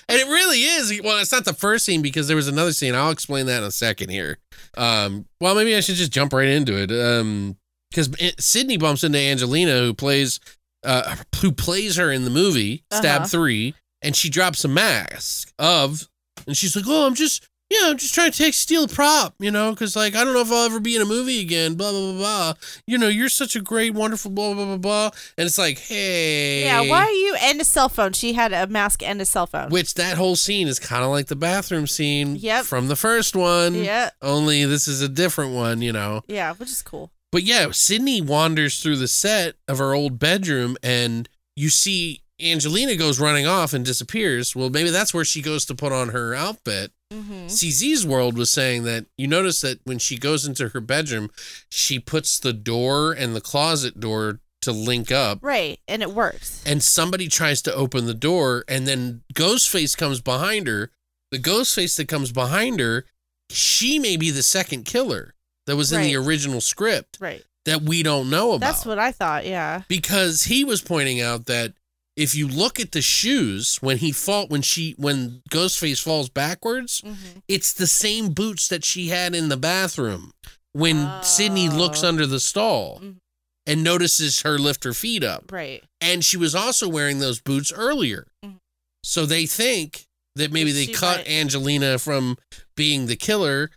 And 0.09 0.19
it 0.19 0.27
really 0.27 0.59
is. 0.59 1.01
Well, 1.03 1.19
it's 1.19 1.31
not 1.31 1.45
the 1.45 1.53
first 1.53 1.85
scene 1.85 2.01
because 2.01 2.27
there 2.27 2.35
was 2.35 2.47
another 2.47 2.71
scene. 2.73 2.95
I'll 2.95 3.11
explain 3.11 3.45
that 3.45 3.59
in 3.59 3.63
a 3.65 3.71
second 3.71 4.09
here. 4.09 4.37
Um, 4.77 5.25
well, 5.39 5.55
maybe 5.55 5.75
I 5.75 5.81
should 5.81 5.95
just 5.95 6.11
jump 6.11 6.33
right 6.33 6.47
into 6.47 6.75
it. 6.75 6.91
Um, 6.91 7.57
because 7.93 8.09
Sidney 8.39 8.77
bumps 8.77 9.03
into 9.03 9.17
Angelina, 9.19 9.79
who 9.79 9.93
plays, 9.93 10.39
uh, 10.83 11.15
who 11.41 11.51
plays 11.51 11.95
her 11.97 12.11
in 12.11 12.23
the 12.23 12.29
movie 12.31 12.83
Stab 12.91 13.21
Uh-huh. 13.21 13.27
Three, 13.27 13.75
and 14.01 14.15
she 14.15 14.29
drops 14.29 14.63
a 14.65 14.67
mask 14.67 15.53
of, 15.59 16.07
and 16.47 16.57
she's 16.57 16.75
like, 16.75 16.85
"Oh, 16.87 17.05
I'm 17.07 17.15
just, 17.15 17.47
yeah, 17.69 17.89
I'm 17.89 17.97
just 17.97 18.13
trying 18.13 18.31
to 18.31 18.37
take 18.37 18.53
steal 18.53 18.83
a 18.83 18.87
prop, 18.87 19.33
you 19.39 19.49
know, 19.49 19.71
because 19.71 19.95
like 19.95 20.13
I 20.15 20.23
don't 20.23 20.33
know 20.33 20.41
if 20.41 20.51
I'll 20.51 20.65
ever 20.65 20.79
be 20.79 20.95
in 20.95 21.01
a 21.01 21.05
movie 21.05 21.39
again. 21.39 21.75
Blah 21.75 21.91
blah 21.91 22.11
blah 22.11 22.17
blah. 22.17 22.53
You 22.85 22.97
know, 22.97 23.07
you're 23.07 23.29
such 23.29 23.55
a 23.55 23.61
great, 23.61 23.93
wonderful, 23.93 24.29
blah 24.31 24.53
blah 24.53 24.65
blah 24.65 24.77
blah. 24.77 25.09
And 25.37 25.45
it's 25.47 25.57
like, 25.57 25.79
hey, 25.79 26.65
Yeah, 26.65 26.81
why 26.89 27.03
are 27.05 27.09
you 27.11 27.35
and 27.41 27.61
a 27.61 27.65
cell 27.65 27.89
phone? 27.89 28.11
She 28.13 28.33
had 28.33 28.51
a 28.53 28.67
mask 28.67 29.01
and 29.01 29.21
a 29.21 29.25
cell 29.25 29.47
phone. 29.47 29.69
Which 29.69 29.93
that 29.95 30.17
whole 30.17 30.35
scene 30.35 30.67
is 30.67 30.79
kind 30.79 31.03
of 31.03 31.09
like 31.11 31.27
the 31.27 31.35
bathroom 31.37 31.87
scene 31.87 32.35
Yep. 32.35 32.65
from 32.65 32.89
the 32.89 32.95
first 32.97 33.35
one. 33.35 33.73
yeah, 33.75 34.09
Only 34.21 34.65
this 34.65 34.87
is 34.87 35.01
a 35.01 35.07
different 35.09 35.53
one, 35.53 35.81
you 35.81 35.93
know. 35.93 36.23
yeah, 36.27 36.53
which 36.53 36.69
is 36.69 36.81
cool. 36.81 37.09
But 37.33 37.41
yeah, 37.43 37.71
Sidney 37.71 38.21
wanders 38.21 38.79
through 38.79 38.97
the 38.97 39.07
set 39.07 39.55
of 39.67 39.79
her 39.79 39.95
old 39.95 40.19
bedroom 40.19 40.77
and 40.83 41.27
you 41.55 41.69
see 41.69 42.21
Angelina 42.39 42.95
goes 42.95 43.19
running 43.19 43.47
off 43.47 43.73
and 43.73 43.83
disappears. 43.83 44.55
Well, 44.55 44.69
maybe 44.69 44.91
that's 44.91 45.15
where 45.15 45.25
she 45.25 45.41
goes 45.41 45.65
to 45.65 45.73
put 45.73 45.91
on 45.91 46.09
her 46.09 46.35
outfit. 46.35 46.91
Mm-hmm. 47.11 47.47
CZ's 47.47 48.05
World 48.05 48.37
was 48.37 48.51
saying 48.51 48.83
that 48.83 49.07
you 49.17 49.25
notice 49.25 49.61
that 49.61 49.79
when 49.83 49.97
she 49.97 50.15
goes 50.15 50.45
into 50.45 50.69
her 50.69 50.79
bedroom, 50.79 51.31
she 51.69 51.97
puts 51.97 52.37
the 52.37 52.53
door 52.53 53.13
and 53.13 53.35
the 53.35 53.41
closet 53.41 53.99
door 53.99 54.39
to 54.61 54.71
link 54.71 55.11
up. 55.11 55.39
Right, 55.41 55.79
and 55.87 56.03
it 56.03 56.11
works. 56.11 56.63
and 56.67 56.83
somebody 56.83 57.27
tries 57.27 57.63
to 57.63 57.73
open 57.73 58.05
the 58.05 58.13
door 58.13 58.63
and 58.67 58.87
then 58.87 59.23
ghostface 59.33 59.97
comes 59.97 60.21
behind 60.21 60.67
her 60.67 60.91
the 61.31 61.39
ghostface 61.39 61.97
that 61.97 62.07
comes 62.07 62.31
behind 62.31 62.79
her 62.79 63.05
she 63.49 63.97
may 63.97 64.17
be 64.17 64.29
the 64.29 64.43
second 64.43 64.85
killer 64.85 65.33
that 65.67 65.75
was 65.75 65.91
in 65.91 66.01
the 66.01 66.15
original 66.15 66.61
script 66.61 67.17
Right. 67.19 67.43
that 67.65 67.81
we 67.83 68.03
don't 68.03 68.29
know 68.29 68.53
about 68.53 68.65
That's 68.67 68.85
what 68.85 68.99
I 68.99 69.11
thought. 69.11 69.45
Yeah. 69.45 69.83
because 69.87 70.43
he 70.43 70.63
was 70.63 70.81
pointing 70.81 71.21
out 71.21 71.45
that 71.45 71.73
if 72.15 72.35
you 72.35 72.47
look 72.47 72.79
at 72.79 72.91
the 72.91 73.01
shoes 73.01 73.77
when 73.81 73.97
he 73.97 74.11
fall 74.11 74.47
when 74.47 74.61
she 74.61 74.93
when 74.97 75.41
ghostface 75.49 76.01
falls 76.01 76.29
backwards 76.29 77.01
Mm-hmm. 77.01 77.39
it's 77.47 77.73
the 77.73 77.87
same 77.87 78.29
boots 78.33 78.67
that 78.67 78.83
she 78.85 79.07
had 79.09 79.33
in 79.33 79.49
the 79.49 79.57
bathroom 79.57 80.31
when 80.73 81.09
sidney 81.23 81.69
looks 81.69 82.03
Oh. 82.03 82.07
under 82.09 82.25
the 82.27 82.39
stall 82.39 82.99
Mhm. 83.01 83.15
and 83.65 83.83
notices 83.83 84.41
her 84.41 84.59
lift 84.59 84.83
her 84.83 84.93
feet 84.93 85.23
up 85.23 85.51
Right. 85.51 85.83
and 86.01 86.23
she 86.23 86.37
was 86.37 86.53
also 86.53 86.87
wearing 86.87 87.19
those 87.19 87.39
boots 87.41 87.71
earlier. 87.71 88.27
Mhm. 88.45 88.57
So 89.03 89.25
they 89.25 89.45
think 89.45 90.05
that 90.35 90.51
maybe 90.51 90.71
they 90.71 90.85
She 90.87 90.93
cut 90.93 91.17
might- 91.19 91.27
Angelina 91.27 91.97
from 91.99 92.37
being 92.75 93.05
the 93.07 93.15
killer 93.15 93.71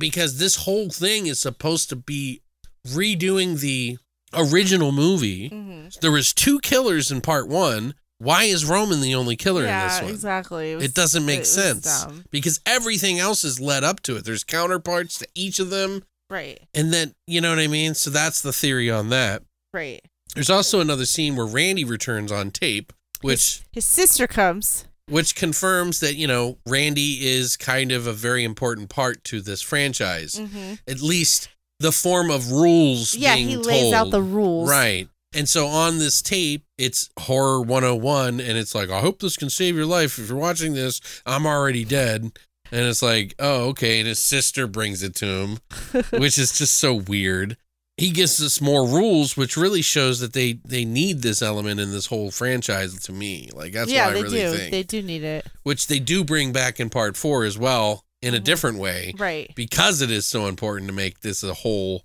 because 0.00 0.38
this 0.38 0.56
whole 0.56 0.88
thing 0.90 1.26
is 1.28 1.38
supposed 1.38 1.88
to 1.90 1.96
be 1.96 2.40
redoing 2.88 3.60
the 3.60 3.98
original 4.34 4.90
movie. 4.92 5.50
Mm-hmm. 5.50 5.88
There 6.00 6.10
was 6.12 6.32
two 6.32 6.58
killers 6.60 7.10
in 7.12 7.20
part 7.20 7.46
1. 7.48 7.94
Why 8.18 8.44
is 8.44 8.64
Roman 8.66 9.00
the 9.00 9.14
only 9.14 9.34
killer 9.36 9.62
in 9.62 9.68
yeah, 9.68 9.88
this 9.88 10.02
one? 10.02 10.10
exactly. 10.10 10.74
was- 10.74 10.84
It 10.84 10.94
doesn't 10.94 11.24
make 11.24 11.40
it 11.40 11.46
sense 11.46 12.06
because 12.30 12.60
everything 12.66 13.18
else 13.18 13.44
is 13.44 13.60
led 13.60 13.82
up 13.84 14.00
to 14.02 14.16
it. 14.16 14.24
There's 14.24 14.44
counterparts 14.44 15.18
to 15.18 15.28
each 15.34 15.58
of 15.58 15.70
them 15.70 16.04
Right. 16.28 16.60
and 16.74 16.92
then, 16.92 17.14
you 17.26 17.40
know 17.40 17.50
what 17.50 17.58
I 17.58 17.66
mean? 17.66 17.94
So 17.94 18.10
that's 18.10 18.40
the 18.42 18.52
theory 18.52 18.90
on 18.90 19.08
that. 19.08 19.42
Right. 19.72 20.00
There's 20.34 20.50
also 20.50 20.80
another 20.80 21.06
scene 21.06 21.34
where 21.34 21.46
Randy 21.46 21.82
returns 21.84 22.30
on 22.30 22.50
tape, 22.50 22.92
which 23.22 23.62
His 23.72 23.84
sister 23.86 24.26
comes. 24.26 24.84
Which 25.10 25.34
confirms 25.34 26.00
that 26.00 26.14
you 26.14 26.26
know 26.26 26.58
Randy 26.66 27.26
is 27.26 27.56
kind 27.56 27.92
of 27.92 28.06
a 28.06 28.12
very 28.12 28.44
important 28.44 28.88
part 28.88 29.22
to 29.24 29.40
this 29.40 29.62
franchise. 29.62 30.36
Mm-hmm. 30.36 30.74
At 30.88 31.00
least 31.00 31.48
the 31.78 31.92
form 31.92 32.30
of 32.30 32.50
rules. 32.50 33.14
Yeah, 33.14 33.36
he 33.36 33.56
lays 33.56 33.92
out 33.92 34.10
the 34.10 34.22
rules. 34.22 34.70
right. 34.70 35.08
And 35.32 35.48
so 35.48 35.68
on 35.68 35.98
this 35.98 36.22
tape, 36.22 36.64
it's 36.76 37.08
horror 37.16 37.60
101, 37.60 38.40
and 38.40 38.58
it's 38.58 38.74
like, 38.74 38.90
I 38.90 38.98
hope 38.98 39.20
this 39.20 39.36
can 39.36 39.48
save 39.48 39.76
your 39.76 39.86
life. 39.86 40.18
If 40.18 40.28
you're 40.28 40.36
watching 40.36 40.74
this, 40.74 41.00
I'm 41.24 41.46
already 41.46 41.84
dead. 41.84 42.32
And 42.72 42.86
it's 42.86 43.02
like, 43.02 43.34
oh, 43.38 43.68
okay. 43.68 44.00
And 44.00 44.08
his 44.08 44.18
sister 44.18 44.66
brings 44.66 45.04
it 45.04 45.14
to 45.16 45.26
him, 45.26 45.58
which 46.20 46.36
is 46.36 46.58
just 46.58 46.76
so 46.76 46.94
weird. 46.94 47.56
He 48.00 48.10
gives 48.10 48.42
us 48.42 48.60
more 48.60 48.86
rules, 48.86 49.36
which 49.36 49.56
really 49.56 49.82
shows 49.82 50.20
that 50.20 50.32
they 50.32 50.54
they 50.64 50.84
need 50.84 51.22
this 51.22 51.42
element 51.42 51.78
in 51.80 51.90
this 51.92 52.06
whole 52.06 52.30
franchise. 52.30 52.94
To 53.04 53.12
me, 53.12 53.50
like 53.52 53.72
that's 53.72 53.90
yeah, 53.92 54.06
what 54.06 54.10
I 54.10 54.14
they 54.14 54.22
really 54.22 54.40
do. 54.40 54.56
think 54.56 54.70
They 54.72 54.82
do 54.82 55.02
need 55.02 55.22
it. 55.22 55.46
which 55.62 55.86
they 55.86 55.98
do 55.98 56.24
bring 56.24 56.52
back 56.52 56.80
in 56.80 56.90
part 56.90 57.16
four 57.16 57.44
as 57.44 57.56
well 57.58 58.04
in 58.22 58.34
a 58.34 58.38
Mhm. 58.40 58.44
different 58.44 58.78
way 58.78 59.14
Right. 59.16 59.50
because 59.54 60.02
it 60.02 60.10
is 60.10 60.26
so 60.26 60.46
important 60.46 60.88
to 60.88 60.94
make 60.94 61.20
this 61.20 61.42
a 61.42 61.54
whole 61.54 62.04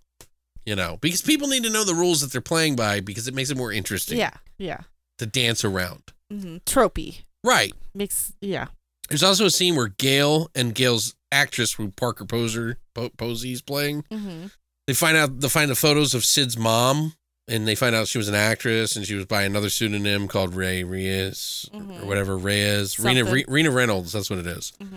you 0.65 0.75
know 0.75 0.97
because 1.01 1.21
people 1.21 1.47
need 1.49 1.63
to 1.63 1.69
know 1.69 1.83
the 1.83 1.93
rules 1.95 2.21
that 2.21 2.31
they're 2.31 2.39
playing 2.41 2.75
by 2.77 2.99
because 3.01 3.27
it 3.27 3.33
makes 3.33 3.49
it 3.49 3.57
more 3.57 3.71
interesting 3.73 4.17
Yeah. 4.17 4.31
Yeah. 4.57 4.81
to 5.17 5.25
dance 5.25 5.63
around 5.65 6.03
Mm-hmm. 6.33 6.57
Tropey 6.65 7.23
right 7.43 7.73
makes. 7.93 8.31
Yeah. 8.41 8.67
there's 9.09 9.23
also 9.23 9.45
a 9.45 9.51
scene 9.51 9.75
where 9.75 9.87
gail 9.89 10.49
and 10.55 10.73
gail's 10.73 11.15
actress 11.31 11.73
who 11.73 11.91
parker 11.91 12.25
poser 12.25 12.79
po- 12.93 13.09
posey's 13.17 13.61
playing 13.61 14.03
Mm-hmm. 14.11 14.47
They 14.87 14.93
find 14.93 15.17
out 15.17 15.39
they 15.39 15.49
find 15.49 15.69
the 15.69 15.75
photos 15.75 16.13
of 16.13 16.23
sid's 16.23 16.57
mom 16.57 17.13
and 17.47 17.67
they 17.67 17.75
find 17.75 17.95
out 17.95 18.07
she 18.07 18.17
was 18.17 18.27
an 18.27 18.35
actress 18.35 18.95
and 18.95 19.05
she 19.05 19.15
was 19.15 19.25
by 19.25 19.43
another 19.43 19.69
pseudonym 19.69 20.27
called 20.27 20.53
ray 20.55 20.83
reyes 20.83 21.67
or 21.73 21.79
Mhm. 21.81 22.03
whatever 22.03 22.37
reyes 22.37 22.99
rena, 22.99 23.23
Re- 23.25 23.45
rina 23.47 23.71
reynolds 23.71 24.11
that's 24.11 24.29
what 24.29 24.39
it 24.39 24.47
is 24.47 24.73
Mm-hmm. 24.81 24.95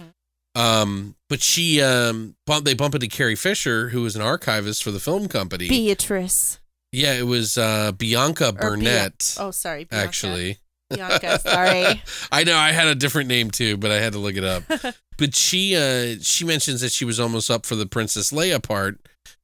Um, 0.60 1.14
but 1.28 1.40
she 1.42 1.80
um 1.82 2.34
bump, 2.46 2.64
they 2.64 2.74
bump 2.74 2.94
into 2.94 3.06
Carrie 3.06 3.36
Fisher, 3.36 3.90
who 3.90 4.02
was 4.02 4.16
an 4.16 4.22
archivist 4.22 4.82
for 4.82 4.90
the 4.90 4.98
film 4.98 5.28
company. 5.28 5.68
Beatrice. 5.68 6.58
yeah, 6.90 7.12
it 7.12 7.26
was 7.26 7.56
uh 7.58 7.92
Bianca 7.92 8.52
Bia- 8.52 8.62
Burnette. 8.62 9.36
Oh, 9.38 9.50
sorry. 9.52 9.84
Bianca. 9.84 10.06
actually. 10.06 10.58
Bianca. 10.90 11.38
Sorry. 11.44 12.02
I 12.32 12.44
know 12.44 12.56
I 12.56 12.72
had 12.72 12.86
a 12.88 12.94
different 12.94 13.28
name 13.28 13.50
too, 13.50 13.76
but 13.76 13.90
I 13.90 13.96
had 14.00 14.14
to 14.14 14.18
look 14.18 14.36
it 14.36 14.42
up. 14.44 14.62
but 15.18 15.34
she 15.36 15.76
uh 15.76 16.16
she 16.22 16.44
mentions 16.46 16.80
that 16.80 16.92
she 16.92 17.04
was 17.04 17.20
almost 17.20 17.50
up 17.50 17.66
for 17.66 17.76
the 17.76 17.84
Princess 17.86 18.32
Leia 18.32 18.60
part, 18.60 18.98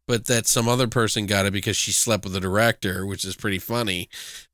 but 0.07 0.27
that 0.27 0.47
some 0.47 0.69
other 0.69 0.87
person 0.89 1.27
got 1.27 1.47
it 1.47 1.53
because 1.53 1.77
she 1.77 1.93
slept 1.93 2.25
with 2.25 2.33
the 2.35 2.41
director, 2.41 3.07
which 3.07 3.25
is 3.25 3.37
pretty 3.37 3.59
funny. 3.59 4.09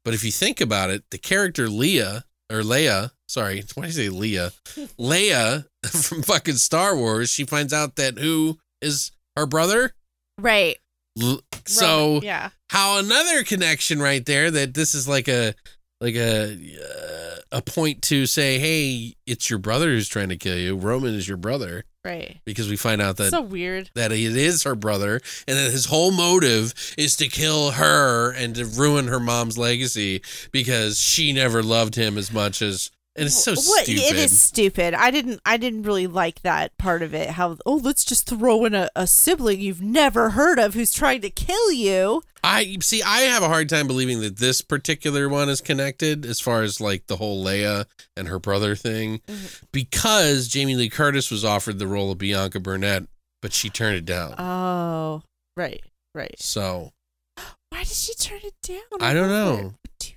But 0.04 0.14
if 0.14 0.24
you 0.24 0.30
think 0.30 0.60
about 0.60 0.90
it, 0.90 1.04
the 1.10 1.18
character 1.18 1.68
Leah 1.68 2.24
or 2.50 2.60
Leia, 2.60 3.10
sorry, 3.28 3.64
why 3.74 3.82
do 3.84 3.88
you 3.88 3.92
say 3.94 4.08
Leah? 4.08 4.52
Leia 4.98 5.66
from 5.86 6.22
fucking 6.22 6.54
Star 6.56 6.96
Wars, 6.96 7.30
she 7.30 7.44
finds 7.44 7.72
out 7.72 7.96
that 7.96 8.18
who 8.18 8.58
is 8.80 9.12
her 9.36 9.46
brother. 9.46 9.92
right. 10.38 10.76
L- 11.20 11.40
So 11.66 11.86
Roman, 12.14 12.22
yeah. 12.22 12.50
how 12.70 12.98
another 12.98 13.42
connection 13.42 14.00
right 14.00 14.24
there 14.24 14.48
that 14.50 14.74
this 14.74 14.94
is 14.94 15.08
like 15.08 15.26
a 15.28 15.54
like 16.00 16.14
a 16.14 16.52
uh, 16.52 17.58
a 17.58 17.62
point 17.62 18.00
to 18.02 18.26
say 18.26 18.58
hey 18.60 19.14
it's 19.26 19.50
your 19.50 19.58
brother 19.58 19.88
who's 19.88 20.08
trying 20.08 20.28
to 20.28 20.36
kill 20.36 20.56
you 20.56 20.76
roman 20.76 21.14
is 21.14 21.26
your 21.26 21.36
brother 21.36 21.84
Right. 22.04 22.40
because 22.44 22.68
we 22.70 22.76
find 22.76 23.02
out 23.02 23.18
that 23.18 23.30
so 23.30 23.42
weird. 23.42 23.90
that 23.94 24.10
it 24.10 24.36
is 24.36 24.62
her 24.62 24.74
brother 24.74 25.20
and 25.46 25.58
that 25.58 25.70
his 25.70 25.86
whole 25.86 26.12
motive 26.12 26.72
is 26.96 27.14
to 27.16 27.28
kill 27.28 27.72
her 27.72 28.32
and 28.32 28.54
to 28.54 28.64
ruin 28.64 29.08
her 29.08 29.20
mom's 29.20 29.58
legacy 29.58 30.22
because 30.50 30.98
she 30.98 31.32
never 31.32 31.62
loved 31.62 31.96
him 31.96 32.16
as 32.16 32.32
much 32.32 32.62
as 32.62 32.90
and 33.16 33.26
it's 33.26 33.44
so 33.44 33.52
what, 33.52 33.84
stupid 33.84 34.02
It 34.02 34.16
is 34.16 34.40
stupid. 34.40 34.94
I 34.94 35.10
didn't. 35.10 35.40
I 35.44 35.56
didn't 35.56 35.82
really 35.82 36.06
like 36.06 36.42
that 36.42 36.76
part 36.78 37.02
of 37.02 37.12
it. 37.12 37.30
How 37.30 37.58
oh, 37.66 37.74
let's 37.74 38.04
just 38.04 38.28
throw 38.28 38.64
in 38.64 38.74
a, 38.74 38.88
a 38.94 39.06
sibling 39.06 39.60
you've 39.60 39.82
never 39.82 40.30
heard 40.30 40.60
of 40.60 40.74
who's 40.74 40.92
trying 40.92 41.20
to 41.22 41.30
kill 41.30 41.72
you. 41.72 42.22
I 42.42 42.76
see. 42.80 43.02
I 43.02 43.20
have 43.20 43.42
a 43.42 43.48
hard 43.48 43.68
time 43.68 43.86
believing 43.86 44.20
that 44.20 44.38
this 44.38 44.62
particular 44.62 45.28
one 45.28 45.48
is 45.48 45.60
connected 45.60 46.24
as 46.24 46.40
far 46.40 46.62
as 46.62 46.80
like 46.80 47.06
the 47.06 47.16
whole 47.16 47.44
Leia 47.44 47.86
and 48.16 48.28
her 48.28 48.38
brother 48.38 48.74
thing, 48.74 49.18
Mhm. 49.28 49.62
because 49.72 50.48
Jamie 50.48 50.76
Lee 50.76 50.88
Curtis 50.88 51.30
was 51.30 51.44
offered 51.44 51.78
the 51.78 51.86
role 51.86 52.10
of 52.10 52.18
Bianca 52.18 52.58
Burnette, 52.60 53.06
but 53.42 53.52
she 53.52 53.68
turned 53.70 53.96
it 53.96 54.04
down. 54.06 54.34
Oh, 54.38 55.22
right, 55.56 55.82
right. 56.14 56.34
so 56.40 56.92
Why 57.70 57.80
did 57.84 57.88
she 57.88 58.14
turn 58.14 58.40
it 58.42 58.54
down? 58.62 59.00
I 59.00 59.12
don't 59.14 59.28
know. 59.28 59.74
it. 60.00 60.14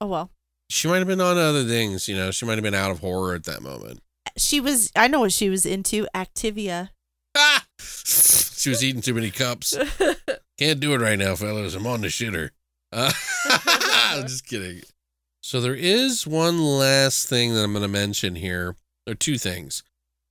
Oh 0.00 0.06
well, 0.06 0.30
she 0.68 0.88
might 0.88 0.98
have 0.98 1.06
been 1.06 1.20
on 1.20 1.38
other 1.38 1.64
things. 1.64 2.06
You 2.08 2.16
know, 2.16 2.30
she 2.30 2.44
might 2.44 2.54
have 2.56 2.62
been 2.64 2.74
out 2.74 2.90
of 2.90 2.98
horror 3.00 3.34
at 3.34 3.44
that 3.44 3.62
moment. 3.62 4.00
she 4.36 4.60
was. 4.60 4.90
I 4.96 5.08
know 5.08 5.20
what 5.20 5.32
she 5.32 5.48
was 5.48 5.64
into. 5.64 6.06
Activia. 6.14 6.90
Ah! 7.36 7.64
she 7.78 8.68
was 8.68 8.82
eating 8.84 9.00
too 9.00 9.14
many 9.14 9.30
cups. 9.30 9.74
Can't 10.58 10.80
do 10.80 10.94
it 10.94 11.00
right 11.00 11.18
now, 11.18 11.34
fellas. 11.34 11.74
I'm 11.74 11.86
on 11.86 12.00
the 12.00 12.08
shitter. 12.08 12.50
Uh, 12.92 13.12
I'm 14.10 14.22
just 14.26 14.46
kidding. 14.46 14.82
So 15.42 15.60
there 15.60 15.74
is 15.74 16.26
one 16.26 16.58
last 16.62 17.28
thing 17.28 17.54
that 17.54 17.62
I'm 17.62 17.72
going 17.72 17.82
to 17.82 17.88
mention 17.88 18.36
here. 18.36 18.76
There 19.04 19.12
are 19.12 19.16
two 19.16 19.38
things. 19.38 19.82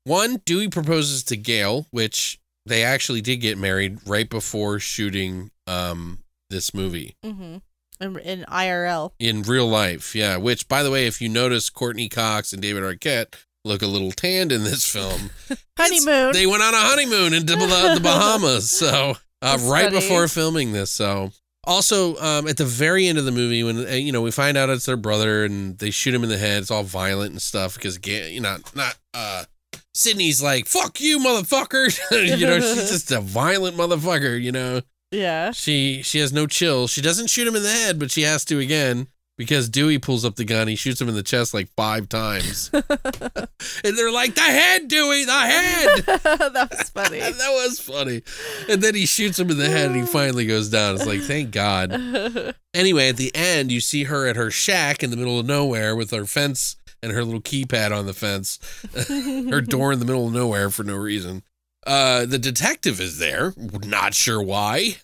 One, 0.03 0.41
Dewey 0.45 0.67
proposes 0.69 1.23
to 1.25 1.37
Gail, 1.37 1.87
which 1.91 2.39
they 2.65 2.83
actually 2.83 3.21
did 3.21 3.37
get 3.37 3.57
married 3.57 3.99
right 4.05 4.29
before 4.29 4.79
shooting 4.79 5.51
um 5.67 6.19
this 6.49 6.73
movie. 6.73 7.15
mm-hmm. 7.23 7.57
in, 7.99 8.17
in 8.19 8.45
IRL. 8.45 9.11
in 9.19 9.41
real 9.43 9.67
life. 9.67 10.15
Yeah. 10.15 10.37
Which, 10.37 10.67
by 10.67 10.83
the 10.83 10.91
way, 10.91 11.07
if 11.07 11.21
you 11.21 11.29
notice, 11.29 11.69
Courteney 11.69 12.07
Cox 12.09 12.53
and 12.53 12.61
David 12.61 12.83
Arquette 12.83 13.33
look 13.63 13.81
a 13.81 13.87
little 13.87 14.11
tanned 14.11 14.51
in 14.51 14.63
this 14.63 14.87
film. 14.87 15.31
Honeymoon. 15.77 16.33
They 16.33 16.45
went 16.45 16.61
on 16.61 16.73
a 16.73 16.77
honeymoon 16.77 17.33
into 17.33 17.53
the 17.55 17.65
the 17.95 17.99
Bahamas. 18.01 18.69
So 18.69 19.15
uh, 19.45 19.57
right 19.63 19.91
before 19.91 20.27
filming 20.27 20.71
this. 20.71 20.91
So 20.91 21.31
also 21.63 22.15
um, 22.17 22.47
at 22.47 22.57
the 22.57 22.65
very 22.65 23.07
end 23.07 23.17
of 23.17 23.25
the 23.25 23.31
movie, 23.31 23.63
when 23.63 23.85
uh, 23.85 23.91
you 23.91 24.11
know 24.11 24.21
we 24.21 24.31
find 24.31 24.57
out 24.57 24.69
it's 24.69 24.85
their 24.85 24.97
brother 24.97 25.45
and 25.45 25.77
they 25.79 25.91
shoot 25.91 26.13
him 26.13 26.23
in 26.23 26.29
the 26.29 26.37
head, 26.37 26.61
it's 26.61 26.71
all 26.71 26.83
violent 26.83 27.31
and 27.31 27.41
stuff 27.41 27.75
because 27.75 27.99
you 28.05 28.41
know 28.41 28.57
not 28.73 28.95
uh. 29.13 29.45
Sidney's 29.93 30.43
like, 30.43 30.67
fuck 30.67 30.99
you, 30.99 31.19
motherfucker. 31.19 31.87
you 32.37 32.45
know, 32.45 32.59
she's 32.59 32.89
just 32.91 33.11
a 33.13 33.21
violent 33.21 33.77
motherfucker, 33.77 34.41
you 34.41 34.51
know. 34.51 34.81
yeah. 35.09 35.51
She 35.51 36.01
she 36.01 36.19
has 36.19 36.33
no 36.33 36.47
chill. 36.47 36.87
She 36.87 37.01
doesn't 37.01 37.29
shoot 37.29 37.47
him 37.47 37.55
in 37.55 37.63
the 37.63 37.69
head, 37.71 37.97
but 37.97 38.11
she 38.11 38.23
has 38.23 38.43
to 38.45 38.59
again 38.59 39.07
because 39.37 39.69
Dewey 39.69 39.99
pulls 39.99 40.23
up 40.23 40.35
the 40.35 40.45
gun. 40.45 40.67
He 40.67 40.75
shoots 40.75 41.01
him 41.01 41.09
in 41.09 41.15
the 41.15 41.23
chest 41.23 41.53
like 41.53 41.69
five 41.75 42.07
times, 42.07 42.69
and 42.73 43.97
they're 43.97 44.11
like, 44.11 44.35
"The 44.35 44.41
head, 44.41 44.87
Dewey, 44.87 45.25
the 45.25 45.31
head." 45.31 45.87
that 46.53 46.67
was 46.71 46.89
funny. 46.89 47.19
that 47.19 47.33
was 47.33 47.79
funny. 47.79 48.21
And 48.69 48.81
then 48.81 48.95
he 48.95 49.05
shoots 49.05 49.39
him 49.39 49.49
in 49.49 49.57
the 49.57 49.69
head, 49.69 49.91
and 49.91 49.95
he 49.99 50.05
finally 50.05 50.45
goes 50.45 50.69
down. 50.69 50.95
It's 50.95 51.05
like, 51.05 51.21
thank 51.21 51.51
God. 51.51 52.55
Anyway, 52.73 53.09
at 53.09 53.17
the 53.17 53.33
end, 53.35 53.71
you 53.71 53.81
see 53.81 54.05
her 54.05 54.27
at 54.27 54.35
her 54.35 54.51
shack 54.51 55.03
in 55.03 55.09
the 55.09 55.17
middle 55.17 55.39
of 55.39 55.45
nowhere 55.45 55.95
with 55.95 56.11
her 56.11 56.25
fence 56.25 56.75
and 57.01 57.11
her 57.11 57.23
little 57.23 57.41
keypad 57.41 57.95
on 57.95 58.05
the 58.05 58.13
fence, 58.13 58.59
her 59.49 59.61
door 59.61 59.91
in 59.91 59.99
the 59.99 60.05
middle 60.05 60.27
of 60.27 60.33
nowhere 60.33 60.69
for 60.69 60.83
no 60.83 60.95
reason. 60.95 61.43
Uh, 61.85 62.25
the 62.25 62.39
detective 62.39 62.99
is 62.99 63.19
there, 63.19 63.53
not 63.57 64.13
sure 64.13 64.41
why. 64.41 64.97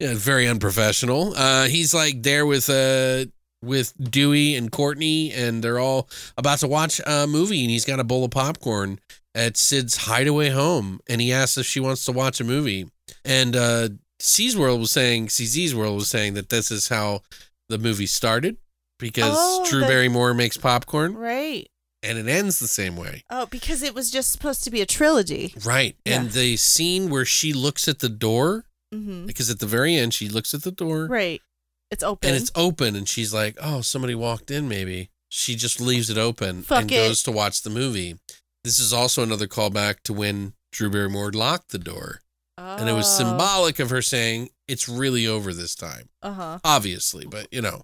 Yeah, 0.00 0.14
very 0.14 0.46
unprofessional. 0.46 1.34
Uh, 1.36 1.64
he's 1.66 1.92
like 1.94 2.22
there 2.22 2.46
with 2.46 2.70
uh 2.70 3.24
with 3.60 3.92
Dewey 4.10 4.54
and 4.54 4.70
Courteney, 4.70 5.32
and 5.32 5.64
they're 5.64 5.80
all 5.80 6.08
about 6.36 6.60
to 6.60 6.68
watch 6.68 7.00
a 7.04 7.26
movie, 7.26 7.62
and 7.62 7.70
he's 7.70 7.84
got 7.84 7.98
a 7.98 8.04
bowl 8.04 8.24
of 8.24 8.30
popcorn 8.30 9.00
at 9.34 9.56
Sid's 9.56 9.96
hideaway 9.96 10.50
home, 10.50 11.00
and 11.08 11.20
he 11.20 11.32
asks 11.32 11.58
if 11.58 11.66
she 11.66 11.80
wants 11.80 12.04
to 12.04 12.12
watch 12.12 12.40
a 12.40 12.44
movie, 12.44 12.86
and 13.24 13.56
uh, 13.56 13.88
C's 14.20 14.56
World 14.56 14.78
was 14.78 14.92
saying, 14.92 15.26
CZ's 15.26 15.74
World 15.74 15.96
was 15.96 16.08
saying 16.08 16.34
that 16.34 16.50
this 16.50 16.70
is 16.70 16.88
how 16.88 17.22
the 17.68 17.78
movie 17.78 18.06
started 18.06 18.56
because 19.00 19.34
Oh, 19.36 19.66
Drew 19.68 19.80
that- 19.80 19.88
Barrymore 19.88 20.34
makes 20.34 20.56
popcorn, 20.56 21.14
right. 21.16 21.66
and 22.04 22.16
it 22.16 22.28
ends 22.28 22.60
the 22.60 22.68
same 22.68 22.94
way. 22.96 23.24
Oh, 23.28 23.46
because 23.46 23.82
it 23.82 23.92
was 23.94 24.08
just 24.12 24.30
supposed 24.30 24.62
to 24.64 24.70
be 24.70 24.80
a 24.80 24.86
trilogy. 24.86 25.52
Right, 25.64 25.96
and 26.06 26.30
the 26.30 26.56
scene 26.56 27.10
where 27.10 27.24
she 27.24 27.52
looks 27.52 27.88
at 27.88 27.98
the 27.98 28.08
door, 28.08 28.64
hmm 28.92 29.26
because 29.26 29.50
at 29.50 29.58
the 29.58 29.66
very 29.66 29.94
end 29.94 30.14
she 30.14 30.28
looks 30.28 30.54
at 30.54 30.62
the 30.62 30.70
door. 30.72 31.06
Right. 31.06 31.42
It's 31.90 32.02
open. 32.02 32.28
and 32.28 32.36
it's 32.36 32.50
open 32.54 32.96
and 32.96 33.08
she's 33.08 33.32
like 33.32 33.56
oh 33.62 33.80
somebody 33.80 34.14
walked 34.14 34.50
in 34.50 34.68
maybe 34.68 35.10
she 35.30 35.54
just 35.56 35.80
leaves 35.80 36.10
it 36.10 36.18
open 36.18 36.62
Fuck 36.62 36.82
and 36.82 36.92
it. 36.92 36.94
goes 36.96 37.22
to 37.22 37.32
watch 37.32 37.62
the 37.62 37.70
movie 37.70 38.18
this 38.64 38.78
is 38.78 38.92
also 38.92 39.22
another 39.22 39.46
callback 39.46 40.00
to 40.04 40.12
when 40.12 40.52
drew 40.72 40.90
barrymore 40.90 41.30
locked 41.32 41.70
the 41.70 41.78
door 41.78 42.20
and 42.58 42.88
it 42.88 42.92
was 42.92 43.06
Oh. 43.06 43.24
symbolic 43.24 43.78
of 43.78 43.88
her 43.90 44.02
saying 44.02 44.50
it's 44.66 44.86
really 44.88 45.26
over 45.26 45.54
this 45.54 45.74
time 45.74 46.08
Uh 46.22 46.32
huh. 46.32 46.58
obviously 46.62 47.24
but 47.26 47.46
you 47.50 47.62
know 47.62 47.82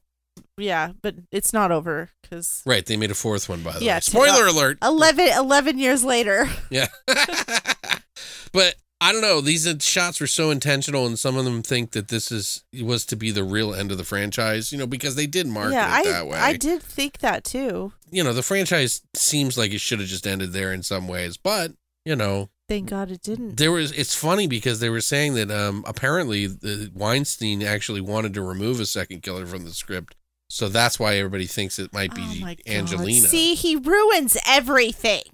Yeah, 0.59 0.93
but 1.01 1.15
it's 1.33 1.53
not 1.55 1.73
over 1.73 2.11
because 2.23 2.61
right 2.67 2.85
they 2.85 2.99
made 2.99 3.11
a 3.11 3.15
fourth 3.15 3.49
one 3.49 3.63
by 3.63 3.73
the 3.79 3.85
Yeah, 3.87 3.97
way 3.97 4.01
spoiler 4.01 4.47
alert 4.47 4.79
11, 4.83 5.29
11 5.29 5.79
years 5.79 6.05
later. 6.05 6.47
yeah 6.71 6.89
but 8.53 8.75
I 9.01 9.13
don't 9.13 9.21
know. 9.21 9.41
These 9.41 9.67
uh, 9.67 9.79
shots 9.81 10.21
were 10.21 10.27
so 10.27 10.51
intentional, 10.51 11.07
and 11.07 11.19
some 11.19 11.37
of 11.37 11.45
them 11.45 11.63
think 11.63 11.91
that 11.93 12.09
this 12.09 12.31
is 12.33 12.65
was 12.83 13.05
to 13.07 13.17
be 13.17 13.31
the 13.31 13.45
real 13.45 13.75
end 13.75 13.91
of 13.91 13.99
the 13.99 14.05
franchise. 14.05 14.73
You 14.73 14.79
know, 14.79 14.87
because 14.87 15.17
they 15.17 15.27
did 15.27 15.47
market 15.47 15.75
yeah, 15.75 16.01
it 16.01 16.07
I 16.07 16.11
that 16.11 16.27
way. 16.27 16.39
I 16.39 16.57
did 16.57 16.83
think 16.83 17.19
that 17.19 17.45
too. 17.45 17.93
you 18.11 18.25
know, 18.25 18.33
the 18.33 18.43
franchise 18.43 19.03
seems 19.15 19.59
like 19.59 19.73
it 19.73 19.81
should 19.81 20.01
have 20.01 20.09
just 20.09 20.27
ended 20.27 20.53
there 20.53 20.73
in 20.73 20.83
some 20.83 21.09
ways, 21.09 21.37
but 21.37 21.73
you 22.05 22.17
know, 22.17 22.51
Thank 22.69 22.89
God 22.89 23.11
it 23.11 23.23
didn't. 23.23 23.57
there 23.57 23.73
was. 23.73 23.93
It's 23.93 24.15
funny 24.15 24.47
because 24.47 24.81
they 24.81 24.91
were 24.91 25.03
saying 25.03 25.35
that 25.35 25.51
um 25.51 25.85
apparently 25.87 26.47
the 26.47 26.91
Weinstein 26.95 27.63
actually 27.63 28.01
wanted 28.01 28.33
to 28.35 28.43
remove 28.43 28.81
a 28.81 28.87
second 28.87 29.23
killer 29.23 29.45
from 29.45 29.65
the 29.65 29.73
script, 29.73 30.15
so 30.49 30.69
that's 30.69 30.99
why 30.99 31.17
everybody 31.17 31.47
thinks 31.47 31.79
it 31.79 31.93
might 31.93 32.15
be 32.15 32.43
oh. 32.45 32.55
Angelina. 32.71 33.27
See, 33.27 33.55
he 33.55 33.77
ruins 33.77 34.37
everything. 34.47 35.25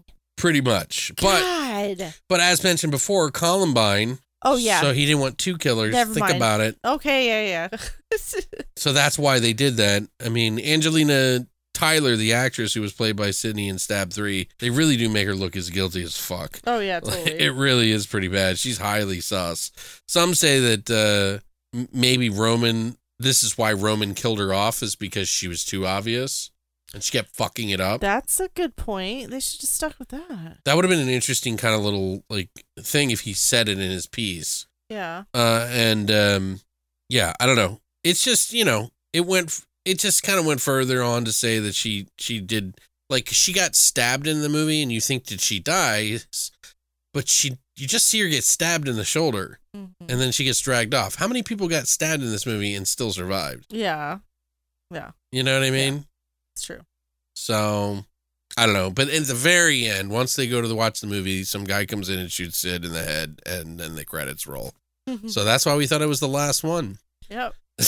Pretty 0.41 0.61
much. 0.61 1.12
But 1.20 1.41
God. 1.97 2.14
but 2.28 2.41
as 2.41 2.62
mentioned 2.64 2.91
before, 2.91 3.30
Columbine. 3.30 4.18
Oh 4.43 4.57
yeah. 4.57 4.80
So 4.80 4.93
he 4.93 5.05
didn't 5.07 5.20
want 5.20 5.36
two 5.38 5.59
killers. 5.59 5.93
Never 5.93 6.14
Think 6.14 6.24
mind. 6.26 6.36
about 6.36 6.61
it. 6.61 6.76
okay. 6.84 7.26
Yeah. 7.53 7.68
Yeah. 7.72 7.78
So 8.76 8.93
that's 8.93 9.18
why 9.18 9.38
they 9.38 9.53
did 9.53 9.76
that. 9.76 10.03
I 10.24 10.30
mean, 10.30 10.59
Angelina 10.59 11.47
Tyler, 11.74 12.16
the 12.16 12.32
actress 12.32 12.72
who 12.74 12.80
was 12.80 12.93
played 12.93 13.14
by 13.14 13.30
Sidney 13.30 13.68
in 13.68 13.78
Stab 13.78 14.11
Three, 14.12 14.49
they 14.59 14.70
really 14.70 14.97
do 14.97 15.09
make 15.09 15.26
her 15.26 15.34
look 15.34 15.55
as 15.55 15.68
guilty 15.70 16.03
as 16.03 16.16
fuck. 16.16 16.59
oh 16.66 16.80
yeah. 16.80 17.01
Totally. 17.05 17.38
it 17.41 17.53
really 17.55 17.93
is 17.93 18.07
pretty 18.07 18.28
bad. 18.28 18.59
She's 18.59 18.78
highly 18.78 19.20
sus. 19.20 19.70
Some 20.09 20.34
say 20.34 20.59
that 20.76 20.91
uh, 21.74 21.78
maybe 21.93 22.30
Roman. 22.30 22.97
This 23.18 23.43
is 23.43 23.59
why 23.59 23.74
Roman 23.74 24.14
killed 24.14 24.38
her 24.38 24.55
off, 24.55 24.82
is 24.82 24.97
because 24.97 25.28
she 25.28 25.47
was 25.47 25.62
too 25.62 25.86
obvious, 25.86 26.51
and 26.95 27.03
she 27.03 27.12
kept 27.12 27.34
fucking 27.36 27.70
it 27.70 27.80
up. 27.80 28.01
That's 28.01 28.41
a 28.41 28.49
good 28.49 28.76
point. 28.76 29.30
They 29.30 29.41
should 29.41 29.61
just 29.61 29.74
stuck 29.74 29.99
with 29.99 30.09
that. 30.09 30.59
That 30.64 30.74
would 30.74 30.84
have 30.84 30.91
been 30.91 31.01
an 31.01 31.09
interesting 31.09 31.57
kind 31.57 31.74
of 31.74 31.82
little 31.82 32.24
like 32.30 32.51
thing 32.80 33.11
if 33.11 33.20
he 33.20 33.32
said 33.32 33.68
it 33.68 33.78
in 33.78 33.91
his 33.91 34.07
piece. 34.07 34.66
Yeah. 34.88 35.24
Uh, 35.34 35.68
and 35.70 36.11
um, 36.11 36.61
yeah, 37.09 37.32
I 37.41 37.47
don't 37.47 37.57
know. 37.57 37.80
It's 38.03 38.24
just 38.24 38.53
you 38.53 38.64
know, 38.64 38.91
it 39.12 39.26
went. 39.26 39.64
It 39.84 39.99
just 39.99 40.22
kind 40.22 40.38
of 40.38 40.45
went 40.47 40.61
further 40.61 41.03
on 41.03 41.24
to 41.24 41.32
say 41.32 41.59
that 41.59 41.74
she 41.74 42.07
she 42.18 42.41
did 42.41 42.78
like 43.09 43.28
she 43.28 43.53
got 43.53 43.74
stabbed 43.76 44.26
in 44.26 44.43
the 44.43 44.49
movie, 44.49 44.82
and 44.82 44.91
you 44.93 45.01
think 45.01 45.24
did 45.26 45.41
she 45.41 45.59
die? 45.61 46.18
But 47.12 47.26
she, 47.26 47.59
you 47.76 47.88
just 47.88 48.07
see 48.07 48.20
her 48.20 48.28
get 48.28 48.45
stabbed 48.45 48.86
in 48.86 48.95
the 48.95 49.05
shoulder, 49.05 49.59
Mhm. 49.76 49.95
and 50.09 50.20
then 50.20 50.30
she 50.30 50.45
gets 50.45 50.61
dragged 50.61 50.95
off. 50.95 51.16
How 51.16 51.26
many 51.26 51.43
people 51.43 51.66
got 51.66 51.88
stabbed 51.88 52.22
in 52.22 52.30
this 52.30 52.47
movie 52.47 52.72
and 52.74 52.86
still 52.86 53.12
survived? 53.12 53.66
Yeah. 53.68 54.18
Yeah. 54.93 55.11
You 55.32 55.43
know 55.43 55.59
what 55.59 55.66
I 55.66 55.70
mean? 55.70 56.07
True. 56.64 56.80
So 57.34 58.04
I 58.56 58.66
don't 58.66 58.74
know. 58.74 58.90
But 58.90 59.08
at 59.08 59.24
the 59.26 59.34
very 59.34 59.86
end, 59.86 60.11
once 60.11 60.34
they 60.36 60.46
go 60.46 60.61
to 60.61 60.68
the, 60.68 60.74
watch 60.74 61.00
the 61.00 61.06
movie, 61.06 61.44
some 61.44 61.64
guy 61.64 61.86
comes 61.86 62.08
in 62.08 62.18
and 62.18 62.30
shoots 62.30 62.58
Sid 62.58 62.84
in 62.84 62.92
the 62.92 63.02
head, 63.04 63.40
and 63.46 63.78
then 63.78 63.94
the 63.96 64.04
credits 64.04 64.46
roll. 64.46 64.74
Mm-hmm. 65.08 65.28
So 65.28 65.44
that's 65.44 65.64
why 65.66 65.76
we 65.76 65.86
thought 65.86 66.02
it 66.02 66.08
was 66.08 66.20
the 66.20 66.28
last 66.28 66.62
one. 66.64 66.98
yep. 67.28 67.54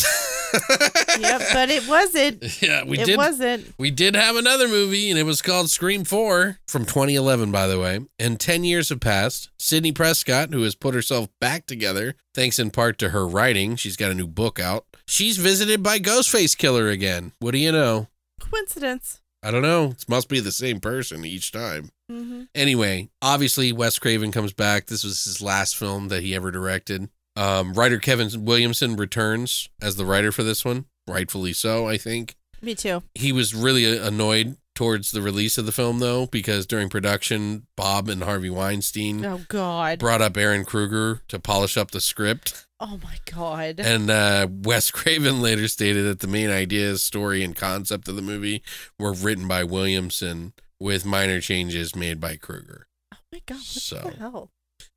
Yep. 1.19 1.43
But 1.53 1.71
it 1.71 1.89
wasn't. 1.89 2.63
yeah, 2.63 2.85
we 2.85 2.97
did 2.97 3.03
it 3.03 3.07
did. 3.07 3.17
wasn't. 3.17 3.75
We 3.79 3.91
did 3.91 4.15
have 4.15 4.37
another 4.37 4.69
movie, 4.69 5.11
and 5.11 5.19
it 5.19 5.25
was 5.25 5.43
called 5.43 5.71
Scream 5.71 6.05
4 6.05 6.59
from 6.67 6.85
2011, 6.85 7.51
by 7.51 7.67
the 7.67 7.79
way. 7.81 8.01
And 8.19 8.39
10 8.41 8.65
years 8.65 8.89
have 8.91 9.01
passed. 9.01 9.51
Sidney 9.59 9.93
Prescott, 9.93 10.53
who 10.53 10.63
has 10.63 10.75
put 10.75 10.95
herself 10.95 11.29
back 11.41 11.67
together, 11.67 12.15
thanks 12.35 12.59
in 12.59 12.71
part 12.71 12.99
to 12.99 13.11
her 13.11 13.27
writing, 13.27 13.77
she's 13.77 13.97
got 13.97 14.11
a 14.11 14.15
new 14.15 14.27
book 14.27 14.59
out. 14.59 14.87
She's 15.07 15.37
visited 15.37 15.83
by 15.83 15.99
Ghostface 15.99 16.57
Killer 16.57 16.89
again. 16.89 17.33
What 17.39 17.53
do 17.53 17.59
you 17.59 17.73
know? 17.73 18.09
Coincidence. 18.51 19.21
I 19.43 19.51
don't 19.51 19.63
know. 19.63 19.87
It 19.99 20.09
must 20.09 20.29
be 20.29 20.39
the 20.41 20.53
same 20.53 20.79
person 20.79 21.25
each 21.25 21.51
time. 21.51 21.91
Mm-hmm. 22.11 22.43
Anyway, 22.55 23.11
obviously, 23.21 23.73
Wes 23.73 23.99
Craven 23.99 24.31
comes 24.31 24.53
back. 24.53 24.87
This 24.87 25.03
was 25.03 25.25
his 25.25 25.43
last 25.43 25.77
film 25.77 26.09
that 26.09 26.23
he 26.23 26.35
ever 26.35 26.51
directed. 26.51 27.09
Um, 27.35 27.73
writer 27.73 27.99
Kevin 27.99 28.45
Williamson 28.45 28.95
returns 28.95 29.69
as 29.81 29.97
the 29.97 30.05
writer 30.05 30.31
for 30.31 30.43
this 30.43 30.65
one, 30.65 30.85
rightfully 31.09 31.53
so, 31.55 31.89
I 31.89 31.97
think. 31.97 32.37
Me 32.61 32.75
too. 32.77 33.03
He 33.15 33.33
was 33.33 33.55
really 33.55 33.97
annoyed 33.99 34.57
towards 34.75 35.11
the 35.11 35.23
release 35.23 35.59
of 35.59 35.67
the 35.67 35.73
film, 35.73 35.99
though, 35.99 36.27
because 36.27 36.65
during 36.67 36.89
production, 36.89 37.67
Bob 37.77 38.09
and 38.09 38.23
Harvey 38.23 38.51
Weinstein 38.51 39.25
Oh 39.25 39.41
God. 39.49 39.99
brought 39.99 40.23
up 40.23 40.35
Ehren 40.35 40.65
Kruger 40.65 41.23
to 41.29 41.39
polish 41.41 41.77
up 41.77 41.91
the 41.91 42.01
script. 42.01 42.67
Oh 42.85 42.99
my 43.03 43.17
God. 43.33 43.79
And 43.79 44.11
uh, 44.11 44.49
Wes 44.51 44.91
Craven 44.91 45.41
later 45.43 45.69
stated 45.69 46.05
that 46.07 46.19
the 46.19 46.27
main 46.27 46.51
ideas, 46.51 47.01
story, 47.03 47.45
and 47.45 47.55
concept 47.55 48.09
of 48.09 48.17
the 48.17 48.23
movie 48.23 48.61
were 48.99 49.13
written 49.13 49.47
by 49.47 49.63
Williamson 49.63 50.53
with 50.81 51.07
minor 51.07 51.41
changes 51.41 51.95
made 51.95 52.19
by 52.21 52.35
Kruger. 52.37 52.89
oh 53.15 53.19
my 53.33 53.41
God. 53.47 53.55
What 53.59 53.65
So- 53.65 53.97
the 53.99 54.17
hell? 54.19 54.51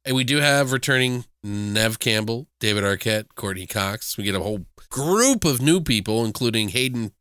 And 0.04 0.16
we 0.16 0.24
do 0.24 0.38
have 0.38 0.72
returning 0.72 1.26
Neve 1.44 2.00
Campbell, 2.00 2.48
David 2.60 2.84
Arquette, 2.84 3.26
Courteney 3.36 3.68
Cox. 3.68 4.18
We 4.18 4.24
get 4.24 4.34
a 4.36 4.40
whole 4.40 4.66
group 4.90 5.46
of 5.46 5.62
new 5.62 5.80
people, 5.80 6.26
including 6.26 6.70
Hayden 6.70 7.12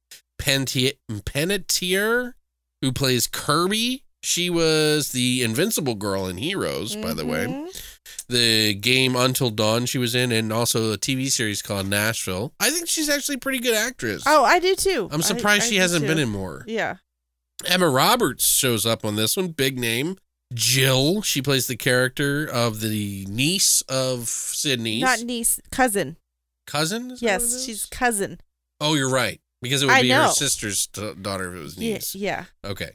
Panettiere, 0.41 2.33
who 2.83 2.93
plays 2.93 3.27
Kirby. 3.27 4.05
She 4.23 4.49
was 4.51 5.13
the 5.13 5.43
Invincible 5.43 5.95
Girl 5.95 6.27
in 6.27 6.39
Heroes, 6.39 6.97
by 6.97 7.13
the 7.13 7.27
way. 7.27 7.69
The 8.29 8.75
game 8.75 9.17
Until 9.17 9.51
Dawn 9.51 9.87
she 9.87 9.99
was 9.99 10.15
in, 10.15 10.33
and 10.33 10.53
also 10.53 10.93
a 10.93 10.99
TV 10.99 11.29
series 11.31 11.63
called 11.63 11.87
Nashville. 11.89 12.53
I 12.61 12.71
think 12.71 12.89
she's 12.89 13.09
actually 13.09 13.37
a 13.37 13.39
pretty 13.39 13.59
good 13.61 13.75
actress. 13.75 14.23
Oh, 14.27 14.45
I 14.45 14.59
do 14.59 14.75
too. 14.75 15.09
I'm 15.13 15.23
surprised 15.23 15.65
I 15.65 15.67
she 15.69 15.77
hasn't 15.77 16.03
too. 16.03 16.09
been 16.09 16.19
in 16.19 16.29
more. 16.29 16.65
Yeah. 16.67 16.97
Emma 17.67 17.89
Roberts 17.89 18.47
shows 18.49 18.85
up 18.85 19.05
on 19.05 19.17
this 19.17 19.37
one, 19.37 19.49
big 19.49 19.79
name. 19.79 20.17
Jill, 20.53 21.23
she 21.23 21.41
plays 21.43 21.67
the 21.67 21.77
character 21.77 22.45
of 22.47 22.81
the 22.81 23.27
niece 23.29 23.81
of 23.83 24.29
Sidney's. 24.29 25.03
Not 25.03 25.21
niece, 25.21 25.61
cousin. 25.73 26.17
cousin? 26.67 27.11
Is 27.13 27.21
that 27.21 27.27
what 27.27 27.43
it 27.43 27.45
Yes, 27.53 27.65
she's 27.65 27.87
cousin. 27.87 28.41
Oh, 28.81 28.95
you're 28.95 29.11
right. 29.11 29.41
Because 29.63 29.83
it 29.83 29.87
would 29.87 29.95
I 29.95 30.03
be 30.03 30.11
her 30.11 30.29
sister's 30.29 30.87
d- 30.89 31.15
daughter 31.23 31.49
if 31.51 31.57
it 31.57 31.63
was 31.63 31.79
Yeah, 31.79 31.95
niece. 31.95 32.15
yeah. 32.15 32.45
Okay. 32.65 32.91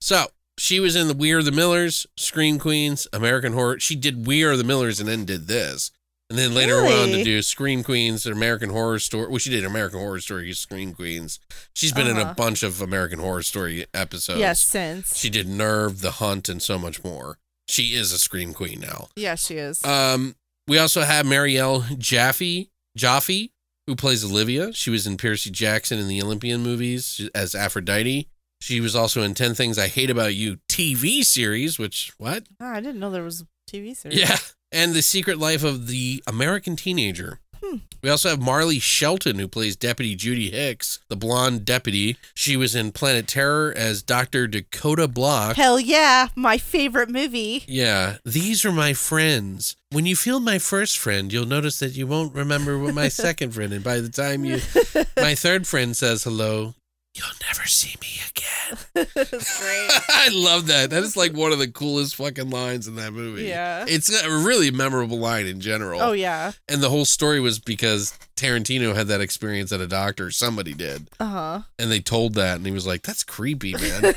So 0.00 0.26
she 0.60 0.78
was 0.78 0.94
in 0.94 1.08
the 1.08 1.14
We 1.14 1.32
Are 1.32 1.42
the 1.42 1.50
Millers, 1.52 2.06
Scream 2.18 2.58
Queens, 2.58 3.08
American 3.14 3.54
Horror. 3.54 3.80
She 3.80 3.96
did 3.96 4.26
We 4.26 4.44
Are 4.44 4.56
the 4.58 4.64
Millers 4.64 5.00
and 5.00 5.08
then 5.08 5.24
did 5.24 5.46
this. 5.48 5.90
And 6.28 6.38
then 6.38 6.52
later 6.54 6.76
on 6.76 7.08
to 7.08 7.24
do 7.24 7.40
Scream 7.42 7.82
Queens, 7.82 8.24
American 8.26 8.68
Horror 8.70 8.98
Story. 9.00 9.28
Well, 9.28 9.38
she 9.38 9.50
did 9.50 9.64
American 9.64 9.98
Horror 9.98 10.20
Story, 10.20 10.52
Scream 10.52 10.92
Queens. 10.92 11.40
She's 11.74 11.92
been 11.92 12.06
in 12.06 12.18
a 12.18 12.20
Uh-huh. 12.20 12.34
bunch 12.34 12.62
of 12.62 12.80
American 12.82 13.18
Horror 13.18 13.42
Story 13.42 13.86
episodes. 13.94 14.38
yes, 14.38 14.60
since. 14.60 15.16
She 15.16 15.28
did 15.30 15.48
Nerve, 15.48 16.02
The 16.02 16.12
Hunt, 16.12 16.48
and 16.48 16.62
so 16.62 16.78
much 16.78 17.02
more. 17.02 17.38
She 17.66 17.94
is 17.94 18.12
a 18.12 18.18
Scream 18.18 18.52
Queen 18.52 18.80
now. 18.80 19.08
Yes, 19.16 19.46
she 19.46 19.54
is. 19.56 19.82
Um, 19.84 20.36
we 20.68 20.78
also 20.78 21.00
have 21.02 21.24
Marielle 21.26 21.98
Jaffe, 21.98 22.70
Jaffe, 22.96 23.50
who 23.88 23.96
plays 23.96 24.24
Olivia. 24.24 24.72
She 24.72 24.90
was 24.90 25.06
in 25.08 25.16
Percy 25.16 25.50
Jackson 25.50 25.98
in 25.98 26.06
the 26.06 26.22
Olympian 26.22 26.60
movies 26.62 27.28
as 27.34 27.56
Aphrodite. 27.56 28.28
She 28.60 28.80
was 28.80 28.94
also 28.94 29.22
in 29.22 29.34
10 29.34 29.54
Things 29.54 29.78
I 29.78 29.88
Hate 29.88 30.10
About 30.10 30.34
You 30.34 30.58
TV 30.68 31.24
series, 31.24 31.78
which, 31.78 32.12
what? 32.18 32.44
oh, 32.60 32.66
I 32.66 32.80
didn't 32.80 33.00
know 33.00 33.10
there 33.10 33.22
was 33.22 33.40
a 33.42 33.46
TV 33.70 33.96
series. 33.96 34.18
Yeah. 34.18 34.36
And 34.72 34.92
The 34.92 35.02
Secret 35.02 35.38
Life 35.38 35.64
of 35.64 35.86
the 35.88 36.22
American 36.26 36.76
Teenager. 36.76 37.40
Hmm. 37.62 37.78
We 38.02 38.08
also 38.08 38.30
have 38.30 38.40
Marley 38.40 38.78
Shelton, 38.78 39.38
who 39.38 39.46
plays 39.48 39.76
Deputy 39.76 40.14
Judy 40.14 40.50
Hicks, 40.50 40.98
the 41.08 41.16
blonde 41.16 41.66
deputy. 41.66 42.16
She 42.34 42.56
was 42.56 42.74
in 42.74 42.92
Planet 42.92 43.26
Terror 43.26 43.74
as 43.76 44.02
Dr. 44.02 44.46
Dakota 44.46 45.06
Block. 45.08 45.56
Hell 45.56 45.78
yeah, 45.78 46.28
my 46.34 46.56
favorite 46.56 47.10
movie. 47.10 47.64
Yeah, 47.66 48.16
these 48.24 48.64
are 48.64 48.72
my 48.72 48.94
friends. 48.94 49.76
When 49.90 50.06
you 50.06 50.16
feel 50.16 50.40
my 50.40 50.58
first 50.58 50.96
friend, 50.98 51.30
you'll 51.30 51.44
notice 51.44 51.78
that 51.80 51.94
you 51.96 52.06
won't 52.06 52.34
remember 52.34 52.78
what 52.78 52.94
my 52.94 53.08
second 53.10 53.50
friend. 53.52 53.72
And 53.74 53.84
by 53.84 54.00
the 54.00 54.08
time 54.08 54.44
you, 54.46 54.60
my 55.18 55.34
third 55.34 55.66
friend 55.66 55.94
says 55.94 56.24
hello, 56.24 56.74
you'll 57.14 57.26
never 57.46 57.66
see 57.66 57.96
me 58.00 58.08
again. 58.28 58.78
That's 59.14 59.60
great. 59.60 59.90
I 60.08 60.28
love 60.32 60.66
that. 60.68 60.90
That 60.90 61.02
is 61.02 61.16
like 61.16 61.32
one 61.32 61.52
of 61.52 61.58
the 61.58 61.70
coolest 61.70 62.16
fucking 62.16 62.50
lines 62.50 62.86
in 62.86 62.96
that 62.96 63.12
movie. 63.12 63.44
Yeah. 63.44 63.84
It's 63.88 64.10
a 64.10 64.30
really 64.30 64.70
memorable 64.70 65.18
line 65.18 65.46
in 65.46 65.60
general. 65.60 66.00
Oh 66.00 66.12
yeah. 66.12 66.52
And 66.68 66.80
the 66.80 66.88
whole 66.88 67.04
story 67.04 67.40
was 67.40 67.58
because 67.58 68.16
Tarantino 68.36 68.94
had 68.94 69.08
that 69.08 69.20
experience 69.20 69.72
at 69.72 69.80
a 69.80 69.86
doctor. 69.86 70.30
Somebody 70.30 70.72
did. 70.74 71.08
Uh 71.18 71.26
huh. 71.26 71.60
And 71.78 71.90
they 71.90 72.00
told 72.00 72.34
that. 72.34 72.56
And 72.56 72.66
he 72.66 72.72
was 72.72 72.86
like, 72.86 73.02
that's 73.02 73.24
creepy, 73.24 73.74
man. 73.80 74.14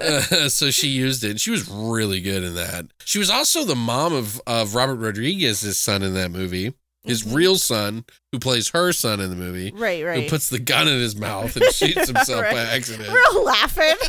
Uh, 0.00 0.48
so 0.48 0.70
she 0.70 0.88
used 0.88 1.24
it. 1.24 1.40
She 1.40 1.50
was 1.50 1.68
really 1.68 2.20
good 2.20 2.44
in 2.44 2.54
that. 2.54 2.86
She 3.04 3.18
was 3.18 3.30
also 3.30 3.64
the 3.64 3.74
mom 3.74 4.12
of, 4.12 4.40
of 4.46 4.74
Robert 4.74 4.96
Rodriguez's 4.96 5.78
son 5.78 6.02
in 6.02 6.14
that 6.14 6.30
movie. 6.30 6.74
His 7.06 7.24
real 7.26 7.56
son, 7.56 8.04
who 8.32 8.38
plays 8.38 8.70
her 8.70 8.92
son 8.92 9.20
in 9.20 9.30
the 9.30 9.36
movie, 9.36 9.72
Right, 9.74 10.04
right. 10.04 10.24
who 10.24 10.28
puts 10.28 10.48
the 10.50 10.58
gun 10.58 10.88
in 10.88 10.98
his 11.00 11.16
mouth 11.16 11.54
and 11.56 11.64
shoots 11.72 12.08
himself 12.08 12.42
by 12.50 12.60
accident. 12.60 13.08
We're 13.10 13.22
all 13.32 13.44
laughing. 13.44 13.94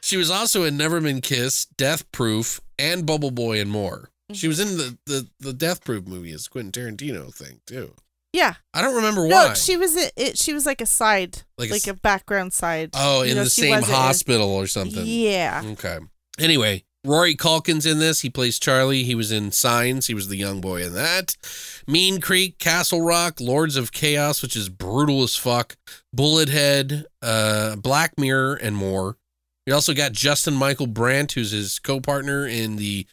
She 0.00 0.16
was 0.16 0.30
also 0.30 0.64
in 0.64 0.76
Never 0.78 1.00
Been 1.02 1.20
Kissed, 1.20 1.76
Death 1.76 2.10
Proof, 2.12 2.60
and 2.78 3.04
Bubble 3.04 3.30
Boy 3.30 3.60
and 3.60 3.70
more. 3.70 4.10
She 4.32 4.46
Mm-hmm. 4.46 4.48
was 4.48 4.60
in 4.60 4.76
the, 4.78 4.98
the, 5.06 5.28
the 5.40 5.52
Death 5.52 5.84
Proof 5.84 6.06
movie, 6.06 6.30
it's 6.32 6.48
Quentin 6.48 6.72
Tarantino 6.72 7.34
thing 7.34 7.60
too. 7.66 7.92
yeah. 8.32 8.54
I 8.72 8.80
don't 8.80 8.94
remember 8.94 9.26
No, 9.28 9.48
why. 9.48 9.54
she 9.54 9.76
was 9.76 9.96
a, 9.96 10.10
it. 10.16 10.38
She 10.38 10.54
was 10.54 10.64
like 10.64 10.80
a 10.80 10.86
side, 10.86 11.42
Like 11.58 11.70
like, 11.70 11.86
a 11.86 11.90
a, 11.90 11.94
background 11.94 12.52
side. 12.54 12.90
oh, 12.94 13.22
in 13.22 13.36
know, 13.36 13.44
the 13.44 13.50
same 13.50 13.70
wasn't 13.72 13.90
in- 13.90 13.94
hospital 13.96 14.50
or 14.50 14.66
something. 14.66 15.02
Yeah. 15.04 15.62
Okay. 15.72 15.98
Anyway, 16.38 16.84
Rory 17.08 17.34
Culkin's 17.34 17.86
in 17.86 17.98
this. 17.98 18.20
He 18.20 18.28
plays 18.28 18.58
Charlie. 18.58 19.02
He 19.02 19.14
was 19.14 19.32
in 19.32 19.50
Signs. 19.50 20.06
He 20.06 20.14
was 20.14 20.28
the 20.28 20.36
young 20.36 20.60
boy 20.60 20.82
in 20.84 20.92
that. 20.94 21.36
Mean 21.86 22.20
Creek, 22.20 22.58
Castle 22.58 23.00
Rock, 23.00 23.40
Lords 23.40 23.76
of 23.76 23.92
Chaos, 23.92 24.42
which 24.42 24.54
is 24.54 24.68
brutal 24.68 25.22
as 25.22 25.34
fuck. 25.34 25.76
Bullet 26.12 26.50
Head, 26.50 27.06
uh, 27.22 27.76
Black 27.76 28.18
Mirror, 28.18 28.56
and 28.56 28.76
more. 28.76 29.16
We 29.66 29.72
also 29.72 29.94
got 29.94 30.12
Justin 30.12 30.54
Michael 30.54 30.86
Brandt, 30.86 31.32
who's 31.32 31.50
his 31.50 31.78
co-partner 31.78 32.46
in 32.46 32.76
the 32.76 33.06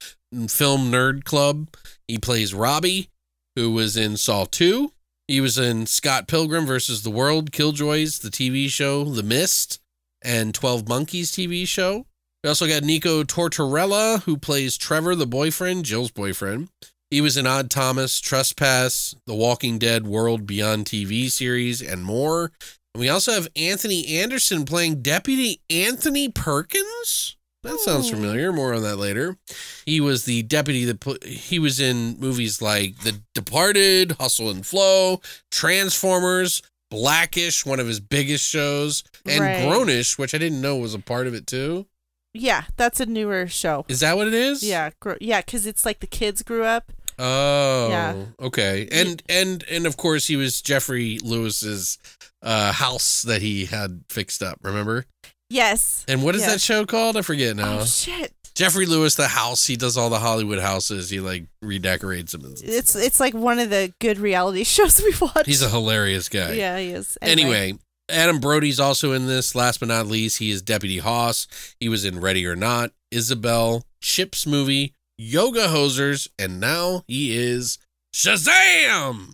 film 0.48 0.92
Nerd 0.92 1.24
Club. 1.24 1.70
He 2.08 2.18
plays 2.18 2.54
Robbie, 2.54 3.10
who 3.56 3.72
was 3.72 3.96
in 3.96 4.18
Saw 4.18 4.46
2. 4.46 4.92
He 5.28 5.42
was 5.42 5.58
in 5.58 5.86
Scott 5.86 6.28
Pilgrim 6.28 6.66
versus 6.66 7.04
the 7.04 7.10
World, 7.10 7.52
Killjoys, 7.52 8.20
the 8.20 8.30
TV 8.30 8.70
show 8.70 9.06
The 9.06 9.24
Mist, 9.24 9.80
and 10.22 10.54
12 10.54 10.88
Monkeys 10.88 11.32
TV 11.32 11.68
show. 11.68 12.06
We 12.46 12.50
also 12.50 12.68
got 12.68 12.84
Nico 12.84 13.24
Tortorella, 13.24 14.22
who 14.22 14.38
plays 14.38 14.78
Trevor, 14.78 15.16
the 15.16 15.26
boyfriend, 15.26 15.84
Jill's 15.84 16.12
boyfriend. 16.12 16.70
He 17.10 17.20
was 17.20 17.38
in 17.38 17.48
Odd 17.48 17.72
Thomas, 17.72 18.20
Trespass, 18.20 19.16
The 19.26 19.34
Walking 19.34 19.80
Dead 19.80 20.06
World 20.06 20.46
Beyond 20.46 20.86
TV 20.86 21.32
series, 21.32 21.82
and 21.82 22.06
more. 22.06 22.52
And 22.94 23.02
we 23.02 23.10
also 23.10 23.32
have 23.32 23.48
Anthony 23.56 24.06
Anderson 24.20 24.64
playing 24.64 25.02
Deputy 25.02 25.60
Anthony 25.72 26.30
Perkins. 26.30 27.36
That 27.64 27.80
sounds 27.80 28.10
Hmm. 28.10 28.18
familiar. 28.18 28.54
More 28.54 28.76
on 28.76 28.84
that 28.84 28.98
later. 28.98 29.40
He 29.88 30.00
was 30.00 30.26
the 30.26 30.44
deputy 30.44 30.86
that 30.86 31.00
put, 31.00 31.24
he 31.26 31.58
was 31.58 31.80
in 31.80 32.20
movies 32.20 32.62
like 32.62 33.00
The 33.00 33.24
Departed, 33.34 34.18
Hustle 34.20 34.52
and 34.52 34.64
Flow, 34.64 35.20
Transformers, 35.50 36.62
Blackish, 36.92 37.66
one 37.66 37.80
of 37.80 37.88
his 37.88 38.00
biggest 38.00 38.46
shows, 38.48 39.04
and 39.26 39.42
Right. 39.44 39.64
Grownish, 39.64 40.20
which 40.20 40.36
I 40.36 40.38
didn't 40.38 40.62
know 40.62 40.76
was 40.76 40.94
a 40.94 41.00
part 41.00 41.26
of 41.26 41.34
it 41.34 41.48
too. 41.48 41.88
Yeah, 42.36 42.66
that's 42.78 43.00
a 43.00 43.06
newer 43.06 43.48
show. 43.48 43.86
Is 43.88 44.02
that 44.02 44.18
what 44.18 44.28
it 44.28 44.34
is? 44.34 44.62
Yeah, 44.64 44.90
gro- 45.00 45.18
yeah, 45.22 45.42
because 45.42 45.66
it's 45.66 45.86
like 45.86 46.00
the 46.02 46.08
kids 46.08 46.44
grew 46.44 46.64
up. 46.64 46.92
Oh. 47.18 47.88
Yeah. 47.90 48.26
Okay. 48.42 48.88
And 48.92 49.24
and 49.30 49.64
and 49.72 49.86
of 49.88 49.96
course 49.98 50.28
he 50.28 50.36
was 50.36 50.62
Jeffrey 50.62 51.18
Lewis's 51.24 51.98
uh 52.42 52.74
house 52.74 53.22
that 53.24 53.42
he 53.42 53.66
had 53.66 54.04
fixed 54.10 54.44
up, 54.44 54.60
remember? 54.64 55.06
Yes. 55.50 56.04
And 56.10 56.24
what 56.24 56.36
is 56.36 56.42
Yes. 56.42 56.52
that 56.54 56.62
show 56.62 56.86
called? 56.86 57.16
I 57.18 57.22
forget 57.22 57.56
now. 57.56 57.80
Oh 57.80 57.86
shit! 57.86 58.34
Jeffrey 58.56 58.86
Lewis 58.86 59.16
the 59.16 59.28
house, 59.30 59.66
he 59.66 59.76
does 59.78 59.96
all 59.96 60.10
the 60.10 60.20
Hollywood 60.20 60.60
houses. 60.60 61.10
He 61.10 61.20
like 61.22 61.46
redecorates 61.62 62.34
them. 62.34 62.54
It's 62.64 62.96
it's 62.96 63.20
like 63.22 63.34
one 63.34 63.60
of 63.60 63.70
the 63.70 63.94
good 64.02 64.18
reality 64.18 64.64
shows 64.66 65.00
we 65.02 65.14
watch. 65.22 65.46
He's 65.46 65.62
a 65.62 65.70
hilarious 65.70 66.28
guy. 66.30 66.54
yeah, 66.54 66.78
he 66.80 66.90
is. 66.90 67.18
Anyway, 67.22 67.76
Adam 68.10 68.40
Brody's 68.40 68.80
also 68.80 69.12
in 69.14 69.26
this. 69.28 69.56
Last 69.56 69.80
but 69.80 69.90
not 69.90 70.08
least, 70.08 70.38
he 70.40 70.52
is 70.52 70.62
Deputy 70.62 71.00
Hoss. 71.00 71.48
He 71.80 71.90
was 71.90 72.06
in 72.06 72.20
Ready 72.22 72.46
or 72.46 72.56
Not, 72.56 72.92
Isabel, 73.12 73.84
Chips 74.02 74.46
movie, 74.46 74.94
Yoga 75.18 75.68
Hosers, 75.68 76.28
and 76.38 76.60
now 76.60 77.04
he 77.08 77.36
is 77.36 77.78
Shazam. 78.14 79.34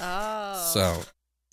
oh, 0.00 0.70
So 0.72 1.02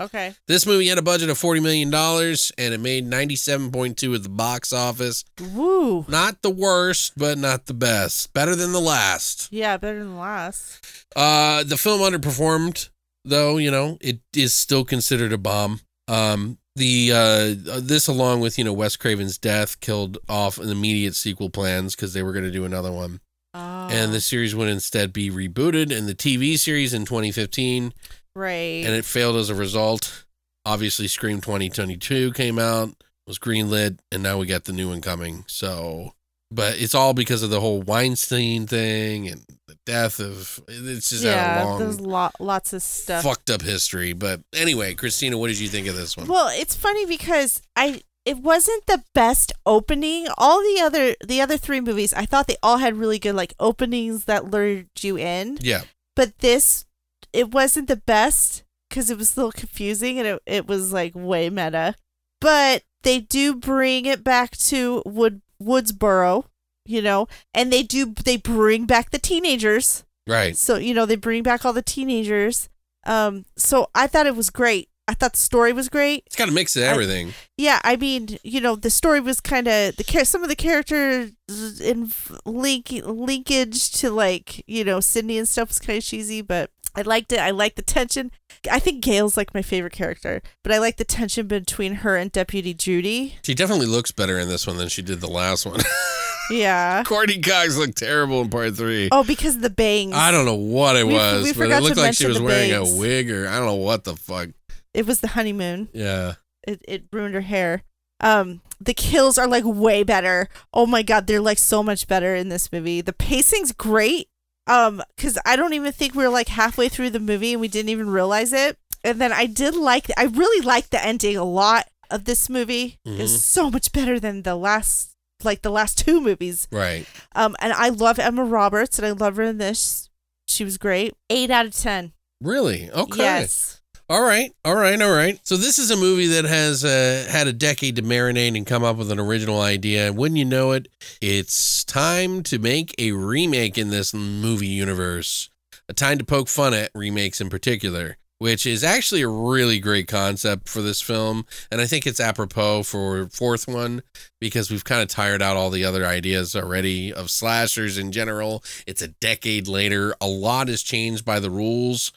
okay, 0.01 0.33
this 0.47 0.65
movie 0.65 0.87
had 0.87 0.97
a 0.97 1.01
budget 1.01 1.29
of 1.29 1.37
forty 1.37 1.59
million 1.59 1.89
dollars, 1.89 2.51
and 2.57 2.73
it 2.73 2.79
made 2.79 3.05
ninety-seven 3.05 3.71
point 3.71 3.97
two 3.97 4.13
at 4.13 4.23
the 4.23 4.29
box 4.29 4.71
office. 4.73 5.23
woo, 5.53 6.05
Not 6.07 6.41
the 6.41 6.49
worst, 6.49 7.13
but 7.17 7.37
not 7.37 7.65
the 7.65 7.73
best. 7.73 8.33
Better 8.33 8.55
than 8.55 8.71
the 8.71 8.79
last. 8.81 9.47
yeah, 9.51 9.77
better 9.77 9.99
than 9.99 10.13
the 10.13 10.19
last. 10.19 11.05
Uh, 11.15 11.63
the 11.63 11.77
film 11.77 12.01
underperformed, 12.01 12.89
though. 13.23 13.57
You 13.57 13.71
know, 13.71 13.97
it 14.01 14.19
is 14.35 14.53
still 14.53 14.85
considered 14.85 15.33
a 15.33 15.37
bomb. 15.37 15.81
Um, 16.07 16.57
the 16.75 17.11
uh, 17.13 17.79
this 17.79 18.07
along 18.07 18.41
with 18.41 18.57
you 18.57 18.63
know 18.63 18.73
Wes 18.73 18.97
Craven's 18.97 19.37
death 19.37 19.79
killed 19.79 20.17
off 20.27 20.57
an 20.57 20.69
immediate 20.69 21.15
sequel 21.15 21.49
plans 21.49 21.95
because 21.95 22.13
they 22.13 22.21
were 22.21 22.33
going 22.33 22.45
to 22.45 22.51
do 22.51 22.65
another 22.65 22.91
one, 22.91 23.21
Oh, 23.53 23.87
and 23.89 24.13
the 24.13 24.19
series 24.19 24.53
would 24.53 24.67
instead 24.67 25.13
be 25.13 25.31
rebooted 25.31 25.91
in 25.91 26.05
the 26.05 26.15
TV 26.15 26.57
series 26.59 26.93
in 26.93 27.05
2015, 27.05 27.93
right, 28.35 28.51
and 28.85 28.93
it 28.93 29.05
failed 29.05 29.37
as 29.37 29.49
a 29.49 29.55
result. 29.55 30.25
Obviously, 30.65 31.07
Scream 31.07 31.39
2022 31.41 32.33
came 32.33 32.59
out, 32.59 32.89
was 33.25 33.39
greenlit, 33.39 33.99
and 34.11 34.21
now 34.21 34.37
we 34.37 34.45
got 34.45 34.65
the 34.65 34.73
new 34.73 34.89
one 34.89 34.99
coming. 34.99 35.45
So, 35.47 36.13
but 36.51 36.81
it's 36.81 36.95
all 36.95 37.13
because 37.13 37.41
of 37.41 37.49
the 37.51 37.61
whole 37.61 37.81
Weinstein 37.81 38.67
thing 38.67 39.29
and 39.29 39.45
death 39.85 40.19
of. 40.19 40.59
It's 40.67 41.09
just 41.09 41.23
had 41.23 41.33
a 41.33 41.35
yeah, 41.35 41.63
long 41.63 41.79
there's 41.79 41.99
lot 42.01 42.35
lots 42.39 42.73
of 42.73 42.81
stuff. 42.81 43.23
fucked 43.23 43.49
up 43.49 43.61
history. 43.61 44.13
But 44.13 44.41
anyway, 44.53 44.93
Christina, 44.95 45.37
what 45.37 45.47
did 45.47 45.59
you 45.59 45.67
think 45.67 45.87
of 45.87 45.95
this 45.95 46.17
one? 46.17 46.27
Well, 46.27 46.49
it's 46.51 46.75
funny 46.75 47.05
because 47.05 47.61
I 47.75 48.01
it 48.25 48.39
wasn't 48.39 48.85
the 48.87 49.03
best 49.13 49.53
opening. 49.65 50.27
All 50.37 50.59
the 50.59 50.81
other 50.81 51.15
the 51.25 51.41
other 51.41 51.57
three 51.57 51.81
movies, 51.81 52.13
I 52.13 52.25
thought 52.25 52.47
they 52.47 52.57
all 52.63 52.77
had 52.77 52.95
really 52.97 53.19
good 53.19 53.35
like 53.35 53.53
openings 53.59 54.25
that 54.25 54.49
lured 54.49 54.87
you 54.99 55.17
in. 55.17 55.57
yeah, 55.61 55.81
But 56.15 56.39
this 56.39 56.85
it 57.33 57.51
wasn't 57.51 57.87
the 57.87 57.97
best 57.97 58.63
because 58.89 59.09
it 59.09 59.17
was 59.17 59.35
a 59.35 59.39
little 59.39 59.51
confusing 59.51 60.17
and 60.19 60.27
it, 60.27 60.41
it 60.45 60.67
was 60.67 60.91
like 60.93 61.13
way 61.15 61.49
meta. 61.49 61.95
But 62.41 62.83
they 63.03 63.19
do 63.19 63.55
bring 63.55 64.05
it 64.05 64.23
back 64.23 64.57
to 64.57 65.03
Wood 65.05 65.41
Woodsboro, 65.61 66.45
you 66.85 67.01
know, 67.01 67.27
and 67.53 67.71
they 67.71 67.83
do 67.83 68.13
they 68.23 68.37
bring 68.37 68.85
back 68.85 69.11
the 69.11 69.19
teenagers. 69.19 70.03
right. 70.27 70.55
So, 70.55 70.77
you 70.77 70.93
know, 70.93 71.05
they 71.05 71.15
bring 71.15 71.43
back 71.43 71.65
all 71.65 71.73
the 71.73 71.81
teenagers. 71.81 72.69
Um, 73.05 73.45
so 73.55 73.89
I 73.93 74.07
thought 74.07 74.27
it 74.27 74.35
was 74.35 74.49
great. 74.49 74.89
I 75.07 75.13
thought 75.13 75.33
the 75.33 75.39
story 75.39 75.71
was 75.71 75.87
great. 75.87 76.23
It's 76.25 76.35
got 76.35 76.49
a 76.49 76.51
mix 76.51 76.75
of 76.75 76.81
everything. 76.81 77.33
Yeah, 77.57 77.79
I 77.83 77.95
mean, 77.95 78.39
you 78.43 78.59
know, 78.59 78.75
the 78.75 78.89
story 78.89 79.19
was 79.19 79.39
kind 79.39 79.67
of 79.67 79.95
the 79.97 80.25
some 80.25 80.41
of 80.41 80.49
the 80.49 80.55
characters 80.55 81.31
in 81.79 82.11
link 82.43 82.89
linkage 83.03 83.91
to 83.93 84.09
like 84.09 84.63
you 84.65 84.83
know 84.83 84.99
Sidney 84.99 85.37
and 85.37 85.47
stuff 85.47 85.67
was 85.69 85.79
kind 85.79 85.97
of 85.97 86.03
cheesy, 86.03 86.41
but 86.41 86.71
I 86.95 87.01
liked 87.01 87.31
it. 87.31 87.39
I 87.39 87.51
liked 87.51 87.75
the 87.75 87.83
tension. 87.83 88.31
I 88.71 88.79
think 88.79 89.03
Gail's 89.03 89.37
like 89.37 89.53
my 89.53 89.61
favorite 89.61 89.93
character, 89.93 90.41
but 90.63 90.71
I 90.71 90.79
like 90.79 90.97
the 90.97 91.03
tension 91.03 91.45
between 91.45 91.95
her 91.95 92.15
and 92.17 92.31
Deputy 92.31 92.73
Judy. 92.73 93.37
She 93.43 93.53
definitely 93.53 93.85
looks 93.85 94.11
better 94.11 94.39
in 94.39 94.47
this 94.47 94.65
one 94.65 94.77
than 94.77 94.89
she 94.89 95.03
did 95.03 95.21
the 95.21 95.27
last 95.27 95.67
one. 95.67 95.81
Yeah. 96.49 97.03
Courteney 97.03 97.39
Cox 97.41 97.77
looked 97.77 97.97
terrible 97.97 98.41
in 98.41 98.49
part 98.49 98.75
three. 98.75 99.09
Oh, 99.11 99.23
because 99.23 99.57
the 99.59 99.69
bangs. 99.69 100.13
I 100.13 100.31
don't 100.31 100.45
know 100.45 100.53
what 100.55 100.95
it 100.95 101.07
We- 101.07 101.13
was, 101.13 101.43
we 101.43 101.51
but 101.51 101.57
forgot 101.57 101.77
it 101.79 101.83
looked 101.83 101.95
to 101.95 102.01
like 102.01 102.13
she 102.15 102.25
mention 102.25 102.27
was 102.29 102.37
the 102.39 102.43
wearing 102.43 102.71
bangs. 102.71 102.93
a 102.93 102.95
wig 102.99 103.31
or 103.31 103.47
I 103.47 103.57
don't 103.57 103.65
know 103.65 103.75
what 103.75 104.03
the 104.03 104.15
fuck. 104.15 104.49
It 104.93 105.05
was 105.05 105.19
the 105.21 105.29
honeymoon. 105.29 105.89
Yeah. 105.93 106.33
It 106.67 106.81
it 106.87 107.03
ruined 107.11 107.35
her 107.35 107.41
hair. 107.41 107.83
Um, 108.21 108.61
the 108.79 108.93
kills 108.93 109.37
are 109.37 109.47
like 109.47 109.63
way 109.65 110.03
better. 110.03 110.47
Oh 110.73 110.85
my 110.85 111.01
god, 111.03 111.27
they're 111.27 111.41
like 111.41 111.57
so 111.57 111.83
much 111.83 112.07
better 112.07 112.33
in 112.35 112.49
this 112.49 112.71
movie. 112.71 113.01
The 113.01 113.13
pacing's 113.13 113.71
great. 113.71 114.27
Um, 114.67 115.03
because 115.15 115.37
I 115.45 115.55
don't 115.55 115.73
even 115.73 115.91
think 115.91 116.15
we 116.15 116.23
were 116.23 116.29
like 116.29 116.47
halfway 116.47 116.89
through 116.89 117.11
the 117.11 117.19
movie 117.19 117.51
and 117.51 117.61
we 117.61 117.67
didn't 117.67 117.89
even 117.89 118.09
realize 118.09 118.51
it. 118.51 118.77
And 119.03 119.21
then 119.21 119.31
I 119.31 119.45
did 119.45 119.75
like. 119.75 120.07
I 120.17 120.23
really 120.23 120.65
liked 120.65 120.89
the 120.91 121.05
ending 121.05 121.37
a 121.37 121.43
lot 121.43 121.87
of 122.09 122.25
this 122.25 122.49
movie. 122.49 122.97
Mhm. 123.07 123.19
It's 123.19 123.41
so 123.43 123.69
much 123.69 123.91
better 123.91 124.19
than 124.19 124.41
the 124.41 124.55
last, 124.55 125.14
like 125.43 125.61
the 125.61 125.71
last 125.71 125.97
two 125.97 126.21
movies. 126.21 126.67
Right. 126.71 127.05
Um, 127.35 127.55
and 127.59 127.73
I 127.73 127.89
love 127.89 128.19
Emma 128.19 128.43
Roberts, 128.43 128.97
and 128.99 129.05
I 129.05 129.11
love 129.11 129.37
her 129.37 129.43
in 129.43 129.57
this. 129.57 130.09
She 130.47 130.63
was 130.63 130.77
great. 130.77 131.13
Eight 131.29 131.51
out 131.51 131.65
of 131.65 131.75
ten. 131.75 132.13
Really? 132.41 132.89
Okay. 132.91 133.23
Yes. 133.23 133.81
All 134.07 134.21
right, 134.21 134.51
all 134.63 134.75
right, 134.75 135.01
all 135.01 135.11
right. 135.11 135.39
So 135.41 135.57
this 135.57 135.79
is 135.79 135.89
a 135.89 135.95
movie 135.95 136.27
that 136.27 136.45
has 136.45 136.85
uh, 136.85 137.27
had 137.27 137.47
a 137.47 137.53
decade 137.53 137.95
to 137.95 138.03
marinate 138.03 138.55
and 138.55 138.63
come 138.63 138.83
up 138.83 138.97
with 138.97 139.11
an 139.11 139.19
original 139.19 139.59
idea. 139.59 140.05
And 140.05 140.15
wouldn't 140.15 140.37
you 140.37 140.45
know 140.45 140.73
it, 140.73 140.87
it's 141.21 141.83
time 141.83 142.43
to 142.43 142.59
make 142.59 142.93
a 142.99 143.13
remake 143.13 143.79
in 143.79 143.89
this 143.89 144.13
movie 144.13 144.67
universe. 144.67 145.49
A 145.89 145.93
time 145.93 146.19
to 146.19 146.23
poke 146.23 146.49
fun 146.49 146.75
at 146.75 146.91
remakes 146.93 147.41
in 147.41 147.49
particular, 147.49 148.17
which 148.37 148.65
is 148.65 148.83
actually 148.83 149.21
a 149.21 149.27
really 149.27 149.79
great 149.79 150.07
concept 150.07 150.67
for 150.67 150.81
this 150.81 151.01
film. 151.01 151.45
And 151.71 151.79
I 151.79 151.85
think 151.85 152.05
it's 152.05 152.19
apropos 152.19 152.83
for 152.83 153.27
fourth 153.29 153.67
one 153.67 154.03
because 154.41 154.69
we've 154.69 154.83
kind 154.83 155.01
of 155.01 155.07
tired 155.07 155.41
out 155.41 155.57
all 155.57 155.69
the 155.69 155.85
other 155.85 156.05
ideas 156.05 156.55
already 156.55 157.13
of 157.13 157.31
slashers 157.31 157.97
in 157.97 158.11
general. 158.11 158.63
It's 158.85 159.01
a 159.01 159.07
decade 159.07 159.67
later. 159.67 160.15
A 160.19 160.27
lot 160.27 160.67
has 160.67 160.83
changed 160.83 161.23
by 161.23 161.39
the 161.39 161.49
rules. 161.49 162.11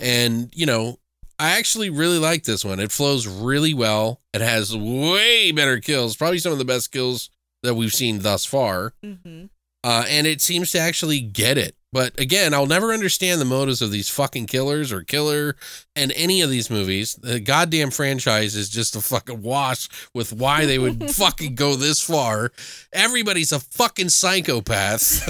And, 0.00 0.50
you 0.52 0.66
know, 0.66 0.98
I 1.38 1.56
actually 1.58 1.88
really 1.88 2.18
like 2.18 2.44
this 2.44 2.64
one. 2.64 2.80
It 2.80 2.92
flows 2.92 3.26
really 3.26 3.72
well. 3.72 4.20
It 4.34 4.40
has 4.40 4.76
way 4.76 5.52
better 5.52 5.78
kills, 5.78 6.16
probably 6.16 6.38
some 6.38 6.52
of 6.52 6.58
the 6.58 6.64
best 6.64 6.92
kills 6.92 7.30
that 7.62 7.74
we've 7.74 7.94
seen 7.94 8.20
thus 8.20 8.44
far. 8.44 8.92
Mm-hmm. 9.04 9.46
Uh, 9.82 10.04
and 10.08 10.26
it 10.26 10.40
seems 10.42 10.72
to 10.72 10.78
actually 10.78 11.20
get 11.20 11.56
it. 11.56 11.76
But 11.92 12.18
again, 12.20 12.54
I'll 12.54 12.66
never 12.66 12.92
understand 12.92 13.40
the 13.40 13.44
motives 13.44 13.82
of 13.82 13.90
these 13.90 14.08
fucking 14.08 14.46
killers 14.46 14.92
or 14.92 15.02
killer 15.02 15.56
and 15.96 16.12
any 16.14 16.40
of 16.40 16.50
these 16.50 16.70
movies. 16.70 17.16
The 17.16 17.40
goddamn 17.40 17.90
franchise 17.90 18.54
is 18.54 18.68
just 18.68 18.94
a 18.94 19.00
fucking 19.00 19.42
wash 19.42 19.88
with 20.14 20.32
why 20.32 20.66
they 20.66 20.78
would 20.78 21.10
fucking 21.14 21.56
go 21.56 21.74
this 21.74 22.00
far. 22.00 22.52
Everybody's 22.92 23.50
a 23.52 23.58
fucking 23.58 24.10
psychopath. 24.10 25.26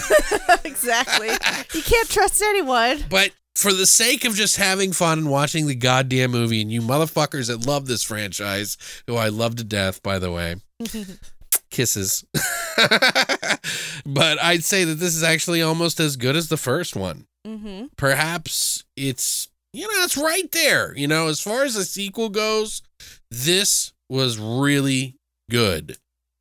exactly. 0.64 1.28
You 1.28 1.82
can't 1.82 2.08
trust 2.10 2.42
anyone. 2.42 3.04
But 3.08 3.32
for 3.54 3.72
the 3.72 3.86
sake 3.86 4.24
of 4.24 4.34
just 4.34 4.56
having 4.56 4.92
fun 4.92 5.18
and 5.18 5.30
watching 5.30 5.66
the 5.66 5.74
goddamn 5.74 6.30
movie, 6.30 6.60
and 6.60 6.72
you 6.72 6.82
motherfuckers 6.82 7.48
that 7.48 7.66
love 7.66 7.86
this 7.86 8.02
franchise, 8.02 8.76
who 9.06 9.16
I 9.16 9.28
love 9.28 9.56
to 9.56 9.64
death, 9.64 10.02
by 10.02 10.18
the 10.18 10.30
way, 10.32 10.56
kisses. 11.70 12.24
but 14.06 14.42
I'd 14.42 14.64
say 14.64 14.84
that 14.84 14.96
this 14.98 15.14
is 15.14 15.22
actually 15.22 15.62
almost 15.62 16.00
as 16.00 16.16
good 16.16 16.36
as 16.36 16.48
the 16.48 16.56
first 16.56 16.96
one. 16.96 17.26
mm-hmm. 17.46 17.86
Perhaps 17.96 18.84
it's, 18.96 19.48
you 19.72 19.82
know, 19.82 20.04
it's 20.04 20.16
right 20.16 20.50
there. 20.52 20.96
You 20.96 21.08
know, 21.08 21.28
as 21.28 21.40
far 21.40 21.62
as 21.64 21.74
the 21.74 21.84
sequel 21.84 22.28
goes, 22.28 22.82
this 23.30 23.92
was 24.08 24.38
really 24.38 25.16
good. 25.50 25.96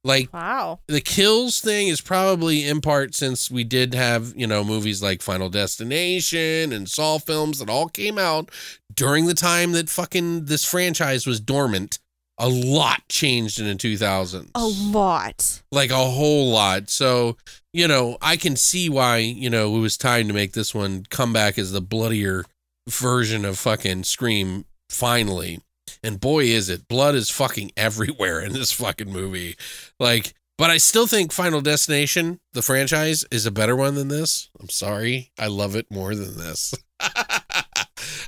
Like, 0.05 0.31
Wow. 0.33 0.79
the 0.87 1.01
kills 1.01 1.59
thing 1.59 1.89
is 1.89 1.99
probably 1.99 2.65
in 2.65 2.79
part 2.79 3.13
since 3.15 3.51
we 3.51 3.65
did 3.65 3.93
have 3.93 4.31
you 4.33 4.47
know 4.47 4.63
movies 4.63 5.03
like 5.03 5.21
Final 5.21 5.49
Destination 5.49 6.71
and 6.71 6.89
Saw 6.89 7.19
films 7.19 7.59
that 7.59 7.69
all 7.69 7.89
came 7.89 8.17
out 8.17 8.49
during 8.93 9.25
the 9.25 9.33
time 9.33 9.73
that 9.73 9.89
fucking 9.89 10.45
this 10.45 10.63
franchise 10.63 11.27
was 11.27 11.41
dormant. 11.41 11.99
A 12.39 12.47
lot 12.47 13.01
changed 13.09 13.59
in 13.59 13.67
the 13.67 13.75
2000s. 13.75 14.49
A 14.55 14.65
lot. 14.65 15.61
Like 15.71 15.91
a 15.91 15.95
whole 15.95 16.51
lot. 16.51 16.89
So, 16.89 17.37
you 17.73 17.87
know, 17.87 18.17
I 18.21 18.37
can 18.37 18.55
see 18.55 18.89
why, 18.89 19.17
you 19.17 19.49
know, 19.49 19.75
it 19.75 19.79
was 19.79 19.97
time 19.97 20.27
to 20.29 20.33
make 20.33 20.53
this 20.53 20.73
one 20.73 21.05
come 21.09 21.33
back 21.33 21.57
as 21.57 21.71
the 21.71 21.81
bloodier 21.81 22.45
version 22.89 23.45
of 23.45 23.59
fucking 23.59 24.03
Scream 24.03 24.65
finally. 24.89 25.59
And 26.01 26.19
boy, 26.19 26.45
is 26.45 26.69
it. 26.69 26.87
Blood 26.87 27.15
is 27.15 27.29
fucking 27.29 27.71
everywhere 27.75 28.39
in 28.39 28.53
this 28.53 28.71
fucking 28.71 29.11
movie. 29.11 29.55
Like, 29.99 30.33
but 30.57 30.69
I 30.69 30.77
still 30.77 31.07
think 31.07 31.31
Final 31.31 31.61
Destination, 31.61 32.39
the 32.53 32.61
franchise, 32.61 33.25
is 33.31 33.45
a 33.45 33.51
better 33.51 33.75
one 33.75 33.95
than 33.95 34.09
this. 34.09 34.49
I'm 34.59 34.69
sorry. 34.69 35.31
I 35.39 35.47
love 35.47 35.75
it 35.75 35.89
more 35.89 36.15
than 36.15 36.37
this. 36.37 36.73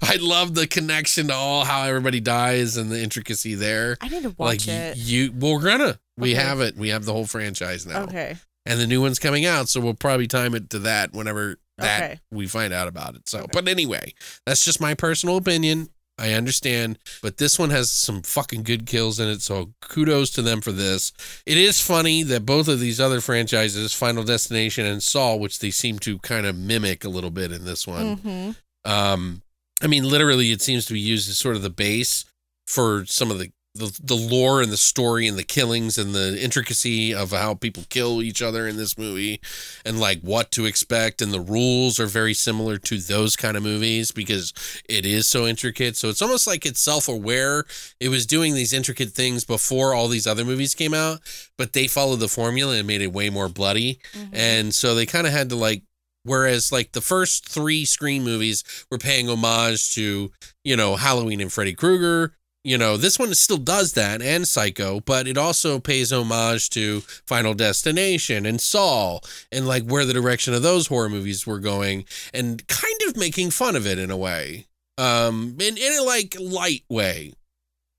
I 0.11 0.15
love 0.19 0.55
the 0.55 0.67
connection 0.67 1.27
to 1.27 1.33
all 1.33 1.63
how 1.65 1.83
everybody 1.83 2.19
dies 2.19 2.77
and 2.77 2.89
the 2.91 3.01
intricacy 3.01 3.55
there. 3.55 3.97
I 4.01 4.07
need 4.09 4.23
to 4.23 4.29
watch 4.29 4.67
like 4.67 4.67
it. 4.67 4.97
you, 4.97 5.31
well, 5.35 5.53
we're 5.53 5.61
gonna. 5.63 5.99
We 6.17 6.33
Okay. 6.33 6.43
have 6.43 6.61
it. 6.61 6.75
We 6.75 6.89
have 6.89 7.05
the 7.05 7.13
whole 7.13 7.25
franchise 7.27 7.85
now, 7.85 8.03
Okay. 8.03 8.35
and 8.65 8.79
the 8.79 8.87
new 8.87 9.01
one's 9.01 9.19
coming 9.19 9.45
out. 9.45 9.69
So 9.69 9.79
we'll 9.79 9.93
probably 9.93 10.27
time 10.27 10.53
it 10.55 10.69
to 10.71 10.79
that 10.79 11.13
whenever 11.13 11.57
that 11.77 12.03
Okay. 12.03 12.19
we 12.31 12.47
find 12.47 12.73
out 12.73 12.87
about 12.87 13.15
it. 13.15 13.27
So, 13.29 13.39
Okay. 13.39 13.49
but 13.53 13.67
anyway, 13.67 14.13
that's 14.45 14.63
just 14.65 14.79
my 14.81 14.93
personal 14.93 15.37
opinion. 15.37 15.89
I 16.19 16.33
understand, 16.33 16.99
but 17.23 17.37
this 17.37 17.57
one 17.57 17.71
has 17.71 17.89
some 17.89 18.21
fucking 18.21 18.61
good 18.61 18.85
kills 18.85 19.19
in 19.19 19.27
it. 19.27 19.41
So 19.41 19.73
kudos 19.81 20.29
to 20.31 20.43
them 20.43 20.61
for 20.61 20.71
this. 20.71 21.11
It 21.47 21.57
is 21.57 21.79
funny 21.79 22.21
that 22.23 22.45
both 22.45 22.67
of 22.67 22.79
these 22.79 22.99
other 22.99 23.21
franchises, 23.21 23.93
Final 23.93 24.23
Destination 24.23 24.85
and 24.85 25.01
Saw, 25.01 25.35
which 25.35 25.57
they 25.59 25.71
seem 25.71 25.97
to 25.99 26.19
kind 26.19 26.45
of 26.45 26.55
mimic 26.55 27.03
a 27.03 27.09
little 27.09 27.31
bit 27.31 27.51
in 27.51 27.65
this 27.65 27.87
one. 27.87 28.17
Mm-hmm. 28.17 28.51
Um, 28.91 29.41
I 29.81 29.87
mean, 29.87 30.03
literally, 30.03 30.51
it 30.51 30.61
seems 30.61 30.85
to 30.85 30.93
be 30.93 30.99
used 30.99 31.29
as 31.29 31.37
sort 31.37 31.55
of 31.55 31.61
the 31.61 31.69
base 31.69 32.25
for 32.67 33.05
some 33.05 33.31
of 33.31 33.39
the, 33.39 33.51
the 33.73 33.97
the 34.03 34.15
lore 34.15 34.61
and 34.61 34.71
the 34.71 34.77
story 34.77 35.27
and 35.27 35.37
the 35.37 35.43
killings 35.43 35.97
and 35.97 36.13
the 36.13 36.41
intricacy 36.41 37.13
of 37.13 37.31
how 37.31 37.53
people 37.53 37.83
kill 37.89 38.21
each 38.21 38.41
other 38.41 38.67
in 38.67 38.77
this 38.77 38.97
movie, 38.97 39.39
and 39.85 39.99
like 39.99 40.21
what 40.21 40.51
to 40.51 40.65
expect. 40.65 41.21
And 41.21 41.33
the 41.33 41.39
rules 41.39 41.99
are 41.99 42.05
very 42.05 42.33
similar 42.33 42.77
to 42.77 42.97
those 42.97 43.35
kind 43.35 43.57
of 43.57 43.63
movies 43.63 44.11
because 44.11 44.53
it 44.87 45.05
is 45.05 45.27
so 45.27 45.47
intricate. 45.47 45.95
So 45.95 46.09
it's 46.09 46.21
almost 46.21 46.47
like 46.47 46.65
it's 46.65 46.81
self 46.81 47.07
aware. 47.07 47.65
It 47.99 48.09
was 48.09 48.25
doing 48.25 48.53
these 48.53 48.73
intricate 48.73 49.11
things 49.11 49.45
before 49.45 49.93
all 49.93 50.07
these 50.07 50.27
other 50.27 50.45
movies 50.45 50.75
came 50.75 50.93
out, 50.93 51.21
but 51.57 51.73
they 51.73 51.87
followed 51.87 52.19
the 52.19 52.27
formula 52.27 52.75
and 52.75 52.87
made 52.87 53.01
it 53.01 53.13
way 53.13 53.29
more 53.29 53.49
bloody. 53.49 53.99
Mm-hmm. 54.13 54.35
And 54.35 54.75
so 54.75 54.95
they 54.95 55.05
kind 55.05 55.25
of 55.25 55.33
had 55.33 55.49
to 55.49 55.55
like 55.55 55.83
whereas 56.23 56.71
like 56.71 56.91
the 56.91 57.01
first 57.01 57.47
3 57.47 57.85
Scream 57.85 58.23
movies 58.23 58.63
were 58.89 58.97
paying 58.97 59.29
homage 59.29 59.89
to, 59.91 60.31
you 60.63 60.75
know, 60.75 60.95
Halloween 60.95 61.41
and 61.41 61.51
Freddy 61.51 61.73
Krueger, 61.73 62.33
you 62.63 62.77
know, 62.77 62.95
this 62.95 63.17
one 63.17 63.33
still 63.33 63.57
does 63.57 63.93
that 63.93 64.21
and 64.21 64.47
Psycho, 64.47 64.99
but 64.99 65.27
it 65.27 65.35
also 65.37 65.79
pays 65.79 66.11
homage 66.13 66.69
to 66.71 67.01
Final 67.25 67.55
Destination 67.55 68.45
and 68.45 68.61
Saw 68.61 69.19
and 69.51 69.67
like 69.67 69.83
where 69.89 70.05
the 70.05 70.13
direction 70.13 70.53
of 70.53 70.61
those 70.61 70.87
horror 70.87 71.09
movies 71.09 71.47
were 71.47 71.57
going 71.59 72.05
and 72.33 72.67
kind 72.67 73.01
of 73.07 73.17
making 73.17 73.49
fun 73.49 73.75
of 73.75 73.87
it 73.87 73.97
in 73.97 74.11
a 74.11 74.17
way. 74.17 74.67
Um 74.97 75.57
in, 75.59 75.77
in 75.77 75.93
a 75.99 76.03
like 76.03 76.35
light 76.39 76.83
way. 76.89 77.33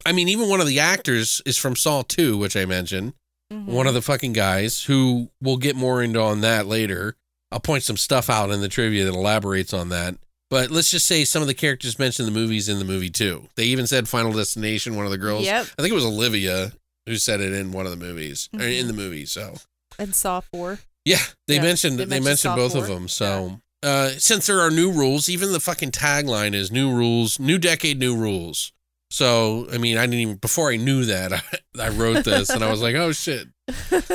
I 0.06 0.12
mean, 0.12 0.28
even 0.28 0.48
one 0.48 0.60
of 0.60 0.66
the 0.66 0.78
actors 0.80 1.40
is 1.46 1.56
from 1.58 1.74
Saw 1.76 2.02
2, 2.02 2.36
which 2.38 2.56
I 2.56 2.64
mentioned 2.64 3.14
Mhm. 3.52 3.66
one 3.66 3.86
of 3.86 3.94
the 3.94 4.00
fucking 4.02 4.32
guys 4.32 4.84
who 4.84 5.28
we'll 5.40 5.56
get 5.58 5.76
more 5.76 6.02
into 6.02 6.20
on 6.20 6.40
that 6.40 6.66
later. 6.66 7.16
I'll 7.52 7.60
point 7.60 7.82
some 7.84 7.96
stuff 7.96 8.28
out 8.30 8.50
in 8.50 8.60
the 8.60 8.68
trivia 8.68 9.04
that 9.04 9.14
elaborates 9.14 9.72
on 9.72 9.90
that. 9.90 10.16
But 10.50 10.70
let's 10.70 10.90
just 10.90 11.06
say 11.06 11.24
some 11.24 11.40
of 11.42 11.48
the 11.48 11.54
characters 11.54 11.98
mentioned 11.98 12.26
the 12.28 12.32
movies 12.32 12.68
in 12.68 12.78
the 12.78 12.84
movie 12.84 13.08
too. 13.10 13.48
They 13.56 13.64
even 13.66 13.86
said 13.86 14.08
Final 14.08 14.32
Destination, 14.32 14.96
one 14.96 15.04
of 15.06 15.10
the 15.10 15.18
girls. 15.18 15.44
Yep. 15.44 15.66
I 15.78 15.82
think 15.82 15.92
it 15.92 15.94
was 15.94 16.04
Olivia 16.04 16.72
who 17.06 17.16
said 17.16 17.40
it 17.40 17.52
in 17.52 17.72
one 17.72 17.86
of 17.86 17.90
the 17.90 18.04
movies 18.04 18.48
or 18.54 18.60
in 18.62 18.86
the 18.86 18.92
movie. 18.92 19.24
So 19.26 19.54
And 19.98 20.14
Saw 20.14 20.40
4. 20.40 20.78
yeah, 21.04 21.16
they 21.48 21.56
Yeah, 21.56 21.62
mentioned 21.62 21.98
they 21.98 22.04
they, 22.04 22.20
mentioned 22.20 22.54
mentioned 22.54 22.56
both 22.56 22.74
of 22.74 22.86
them. 22.86 23.08
So 23.08 23.60
uh, 23.82 24.10
since 24.18 24.46
there 24.46 24.60
are 24.60 24.70
new 24.70 24.92
rules, 24.92 25.28
even 25.28 25.52
the 25.52 25.58
fucking 25.60 25.90
tagline 25.90 26.54
is 26.54 26.70
"New 26.70 26.92
rules, 26.94 27.38
new 27.40 27.58
decade, 27.58 27.98
new 27.98 28.14
rules." 28.16 28.72
So 29.10 29.66
I 29.72 29.78
mean, 29.78 29.96
I 29.98 30.02
didn't 30.06 30.20
even 30.20 30.36
before 30.36 30.70
I 30.70 30.76
knew 30.76 31.04
that 31.06 31.32
I, 31.32 31.42
I 31.80 31.88
wrote 31.88 32.24
this 32.24 32.50
and 32.50 32.62
I 32.62 32.70
was 32.70 32.80
like, 32.82 32.94
"Oh 32.94 33.12
shit." 33.12 33.48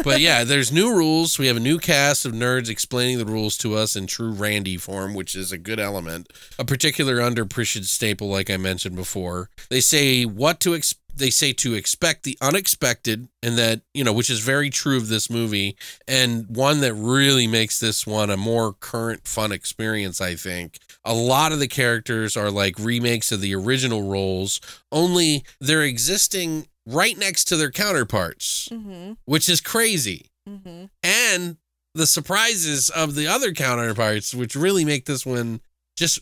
But 0.03 0.19
yeah, 0.19 0.43
there's 0.43 0.71
new 0.71 0.93
rules. 0.95 1.39
We 1.39 1.47
have 1.47 1.57
a 1.57 1.61
new 1.61 1.79
cast 1.79 2.25
of 2.25 2.33
nerds 2.33 2.69
explaining 2.69 3.17
the 3.17 3.25
rules 3.25 3.57
to 3.57 3.75
us 3.75 3.95
in 3.95 4.07
true 4.07 4.31
Randy 4.31 4.77
form, 4.77 5.13
which 5.13 5.35
is 5.35 5.51
a 5.51 5.57
good 5.57 5.79
element. 5.79 6.31
A 6.59 6.65
particular 6.65 7.17
underappreciated 7.17 7.85
staple, 7.85 8.27
like 8.27 8.49
I 8.49 8.57
mentioned 8.57 8.95
before. 8.95 9.49
They 9.69 9.81
say 9.81 10.25
what 10.25 10.59
to 10.61 10.75
ex- 10.75 10.95
they 11.17 11.29
say 11.29 11.51
to 11.51 11.73
expect 11.73 12.23
the 12.23 12.37
unexpected 12.41 13.27
and 13.41 13.57
that 13.57 13.81
you 13.93 14.03
know 14.03 14.13
which 14.13 14.29
is 14.29 14.39
very 14.39 14.69
true 14.69 14.97
of 14.97 15.07
this 15.07 15.29
movie 15.29 15.75
and 16.07 16.45
one 16.55 16.81
that 16.81 16.93
really 16.93 17.47
makes 17.47 17.79
this 17.79 18.05
one 18.05 18.29
a 18.29 18.37
more 18.37 18.73
current 18.73 19.27
fun 19.27 19.51
experience 19.51 20.21
i 20.21 20.35
think 20.35 20.77
a 21.03 21.13
lot 21.13 21.51
of 21.51 21.59
the 21.59 21.67
characters 21.67 22.37
are 22.37 22.51
like 22.51 22.77
remakes 22.77 23.31
of 23.31 23.41
the 23.41 23.55
original 23.55 24.03
roles 24.03 24.61
only 24.91 25.43
they're 25.59 25.81
existing 25.81 26.67
right 26.87 27.17
next 27.17 27.45
to 27.45 27.57
their 27.57 27.71
counterparts 27.71 28.69
Mm-hmm. 28.71 29.13
which 29.25 29.49
is 29.49 29.61
crazy 29.61 30.31
Mm-hmm. 30.47 30.85
and 31.03 31.57
the 31.93 32.07
surprises 32.07 32.89
of 32.89 33.15
the 33.15 33.27
other 33.27 33.51
counterparts, 33.53 34.33
which 34.33 34.55
really 34.55 34.85
make 34.85 35.05
this 35.05 35.25
one 35.25 35.59
just 35.97 36.19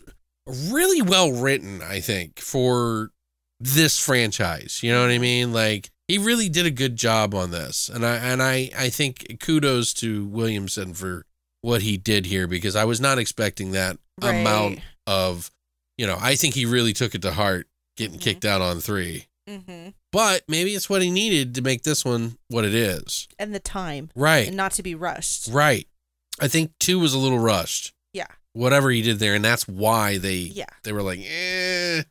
really 0.48 1.02
well 1.02 1.32
written, 1.34 1.82
I 1.84 2.00
think, 2.00 2.40
for 2.40 3.12
this 3.60 4.00
franchise. 4.00 4.80
You 4.82 4.92
know 4.94 5.02
what 5.02 5.12
I 5.12 5.18
mean? 5.18 5.52
Like 5.54 5.90
he 6.08 6.18
really 6.18 6.50
did 6.50 6.66
a 6.66 6.72
good 6.72 6.96
job 6.96 7.36
on 7.36 7.52
this. 7.52 7.90
And 7.90 8.06
I 8.06 8.16
and 8.16 8.42
I 8.42 8.72
I 8.78 8.90
think 8.90 9.38
kudos 9.42 9.94
to 9.96 10.26
Williamson 10.28 10.94
for 10.94 11.26
what 11.62 11.82
he 11.82 11.98
did 11.98 12.26
here 12.26 12.48
because 12.48 12.76
I 12.76 12.86
was 12.86 13.02
not 13.02 13.18
expecting 13.20 13.72
that 13.72 13.98
amount 14.22 14.80
of, 15.06 15.52
you 15.98 16.08
know, 16.08 16.18
I 16.20 16.36
think 16.36 16.54
he 16.56 16.66
really 16.66 16.94
took 16.94 17.14
it 17.16 17.22
to 17.24 17.34
heart 17.34 17.68
getting 17.98 18.18
Mhm. 18.18 18.22
kicked 18.22 18.46
out 18.46 18.62
on 18.62 18.80
3. 18.80 19.26
Mm-hmm. 19.50 19.90
But 20.16 20.44
maybe 20.48 20.74
it's 20.74 20.90
what 20.90 21.02
he 21.02 21.12
needed 21.12 21.54
to 21.56 21.62
make 21.62 21.84
this 21.84 22.06
one 22.06 22.38
what 22.48 22.64
it 22.64 22.74
is. 22.74 23.28
And 23.38 23.54
the 23.54 23.60
time, 23.60 24.12
Right. 24.16 24.48
and 24.48 24.56
not 24.56 24.72
to 24.76 24.82
be 24.84 24.96
rushed. 24.96 25.50
Right. 25.52 25.90
I 26.40 26.48
think 26.48 26.72
two 26.80 27.00
was 27.00 27.14
a 27.14 27.18
little 27.18 27.38
rushed. 27.40 27.94
Yeah. 28.14 28.28
Whatever 28.54 28.92
he 28.92 29.02
did 29.02 29.20
there, 29.20 29.36
and 29.36 29.44
that's 29.44 29.68
why 29.68 30.18
they 30.18 30.36
Yeah. 30.38 30.70
they 30.84 30.94
were 30.94 31.02
like, 31.02 31.20
eh. 31.20 32.04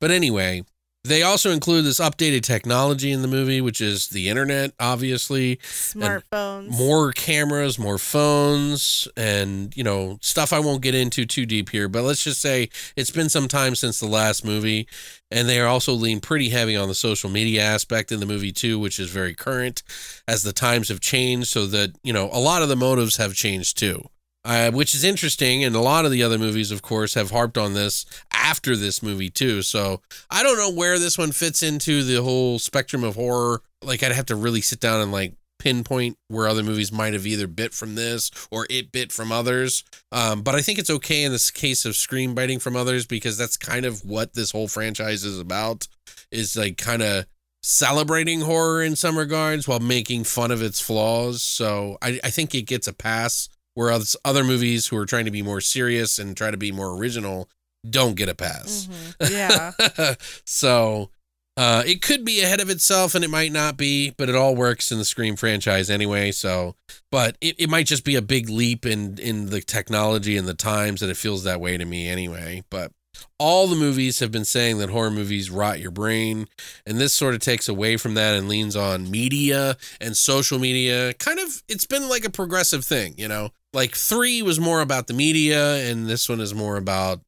But 0.00 0.10
anyway, 0.10 0.64
they 1.04 1.22
also 1.22 1.50
include 1.50 1.84
this 1.84 1.98
updated 1.98 2.42
technology 2.42 3.10
in 3.10 3.22
the 3.22 3.28
movie, 3.28 3.60
which 3.60 3.80
is 3.80 4.08
the 4.08 4.28
internet, 4.28 4.72
obviously. 4.78 5.56
Smartphones. 5.56 6.70
More 6.70 7.12
cameras, 7.12 7.78
more 7.78 7.98
phones, 7.98 9.08
and 9.16 9.76
you 9.76 9.82
know, 9.82 10.18
stuff 10.20 10.52
I 10.52 10.60
won't 10.60 10.82
get 10.82 10.94
into 10.94 11.26
too 11.26 11.44
deep 11.44 11.70
here, 11.70 11.88
but 11.88 12.04
let's 12.04 12.22
just 12.22 12.40
say 12.40 12.68
it's 12.94 13.10
been 13.10 13.28
some 13.28 13.48
time 13.48 13.74
since 13.74 13.98
the 13.98 14.06
last 14.06 14.44
movie. 14.44 14.86
And 15.30 15.48
they 15.48 15.58
are 15.58 15.66
also 15.66 15.94
lean 15.94 16.20
pretty 16.20 16.50
heavy 16.50 16.76
on 16.76 16.88
the 16.88 16.94
social 16.94 17.30
media 17.30 17.62
aspect 17.62 18.12
in 18.12 18.20
the 18.20 18.26
movie 18.26 18.52
too, 18.52 18.78
which 18.78 19.00
is 19.00 19.10
very 19.10 19.34
current 19.34 19.82
as 20.28 20.42
the 20.42 20.52
times 20.52 20.88
have 20.88 21.00
changed, 21.00 21.48
so 21.48 21.66
that, 21.66 21.96
you 22.02 22.12
know, 22.12 22.28
a 22.32 22.38
lot 22.38 22.62
of 22.62 22.68
the 22.68 22.76
motives 22.76 23.16
have 23.16 23.34
changed 23.34 23.78
too. 23.78 24.08
Uh, 24.44 24.72
which 24.72 24.92
is 24.92 25.04
interesting, 25.04 25.62
and 25.62 25.76
a 25.76 25.80
lot 25.80 26.04
of 26.04 26.10
the 26.10 26.22
other 26.22 26.36
movies, 26.36 26.72
of 26.72 26.82
course, 26.82 27.14
have 27.14 27.30
harped 27.30 27.56
on 27.56 27.74
this 27.74 28.04
after 28.32 28.76
this 28.76 29.00
movie 29.00 29.30
too. 29.30 29.62
So 29.62 30.00
I 30.30 30.42
don't 30.42 30.58
know 30.58 30.70
where 30.70 30.98
this 30.98 31.16
one 31.16 31.30
fits 31.30 31.62
into 31.62 32.02
the 32.02 32.22
whole 32.22 32.58
spectrum 32.58 33.04
of 33.04 33.14
horror. 33.14 33.62
Like 33.82 34.02
I'd 34.02 34.10
have 34.10 34.26
to 34.26 34.36
really 34.36 34.60
sit 34.60 34.80
down 34.80 35.00
and 35.00 35.12
like 35.12 35.34
pinpoint 35.62 36.16
where 36.26 36.48
other 36.48 36.64
movies 36.64 36.90
might 36.90 37.12
have 37.12 37.24
either 37.24 37.46
bit 37.46 37.72
from 37.72 37.94
this 37.94 38.32
or 38.50 38.66
it 38.68 38.90
bit 38.90 39.12
from 39.12 39.30
others. 39.30 39.84
Um, 40.10 40.42
but 40.42 40.56
I 40.56 40.60
think 40.60 40.80
it's 40.80 40.90
okay 40.90 41.22
in 41.22 41.30
this 41.30 41.52
case 41.52 41.84
of 41.84 41.94
Scream 41.94 42.34
biting 42.34 42.58
from 42.58 42.74
others 42.74 43.06
because 43.06 43.38
that's 43.38 43.56
kind 43.56 43.84
of 43.84 44.04
what 44.04 44.34
this 44.34 44.50
whole 44.50 44.66
franchise 44.66 45.24
is 45.24 45.38
about. 45.38 45.86
Is 46.32 46.56
like 46.56 46.78
kind 46.78 47.02
of 47.02 47.26
celebrating 47.62 48.40
horror 48.40 48.82
in 48.82 48.96
some 48.96 49.16
regards 49.16 49.68
while 49.68 49.78
making 49.78 50.24
fun 50.24 50.50
of 50.50 50.62
its 50.62 50.80
flaws. 50.80 51.42
So 51.42 51.96
I, 52.02 52.18
I 52.24 52.30
think 52.30 52.54
it 52.54 52.62
gets 52.62 52.88
a 52.88 52.92
pass. 52.92 53.48
Whereas 53.74 54.16
other 54.24 54.44
movies 54.44 54.86
who 54.88 54.96
are 54.96 55.06
trying 55.06 55.24
to 55.24 55.30
be 55.30 55.42
more 55.42 55.60
serious 55.60 56.18
and 56.18 56.36
try 56.36 56.50
to 56.50 56.56
be 56.56 56.72
more 56.72 56.96
original 56.96 57.48
don't 57.88 58.14
get 58.16 58.28
a 58.28 58.34
pass. 58.34 58.86
Mhm. 59.20 59.30
Yeah. 59.32 60.14
so 60.44 61.10
uh, 61.56 61.82
it 61.86 62.00
could 62.00 62.24
be 62.24 62.40
ahead 62.40 62.60
of 62.60 62.70
itself 62.70 63.14
and 63.14 63.24
it 63.24 63.28
might 63.30 63.52
not 63.52 63.76
be, 63.76 64.10
but 64.16 64.28
it 64.28 64.34
all 64.34 64.54
works 64.54 64.90
in 64.90 64.98
the 64.98 65.04
Scream 65.04 65.36
franchise 65.36 65.90
anyway. 65.90 66.32
So, 66.32 66.76
but 67.10 67.36
it, 67.40 67.56
it 67.58 67.68
might 67.68 67.86
just 67.86 68.04
be 68.04 68.14
a 68.16 68.22
big 68.22 68.48
leap 68.48 68.86
in, 68.86 69.18
in 69.18 69.50
the 69.50 69.60
technology 69.60 70.36
and 70.36 70.48
the 70.48 70.54
times 70.54 71.00
that 71.00 71.10
it 71.10 71.16
feels 71.16 71.44
that 71.44 71.60
way 71.60 71.76
to 71.76 71.84
me 71.84 72.08
anyway. 72.08 72.62
But 72.70 72.92
all 73.38 73.66
the 73.66 73.76
movies 73.76 74.20
have 74.20 74.32
been 74.32 74.46
saying 74.46 74.78
that 74.78 74.88
horror 74.88 75.10
movies 75.10 75.50
rot 75.50 75.78
your 75.80 75.90
brain. 75.90 76.46
And 76.86 76.98
this 76.98 77.12
sort 77.12 77.34
of 77.34 77.40
takes 77.40 77.68
away 77.68 77.96
from 77.98 78.14
that 78.14 78.34
and 78.34 78.48
leans 78.48 78.74
on 78.74 79.10
media 79.10 79.76
and 80.00 80.16
social 80.16 80.58
media. 80.58 81.12
Kind 81.14 81.38
of, 81.38 81.62
it's 81.68 81.86
been 81.86 82.08
like 82.08 82.24
a 82.24 82.30
progressive 82.30 82.84
thing, 82.84 83.14
you 83.18 83.28
know? 83.28 83.50
Like 83.72 83.94
three 83.94 84.42
was 84.42 84.60
more 84.60 84.80
about 84.80 85.06
the 85.06 85.14
media, 85.14 85.76
and 85.90 86.06
this 86.06 86.28
one 86.28 86.40
is 86.40 86.54
more 86.54 86.76
about 86.76 87.20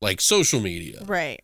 like 0.00 0.20
social 0.20 0.58
media 0.60 1.00
right. 1.06 1.40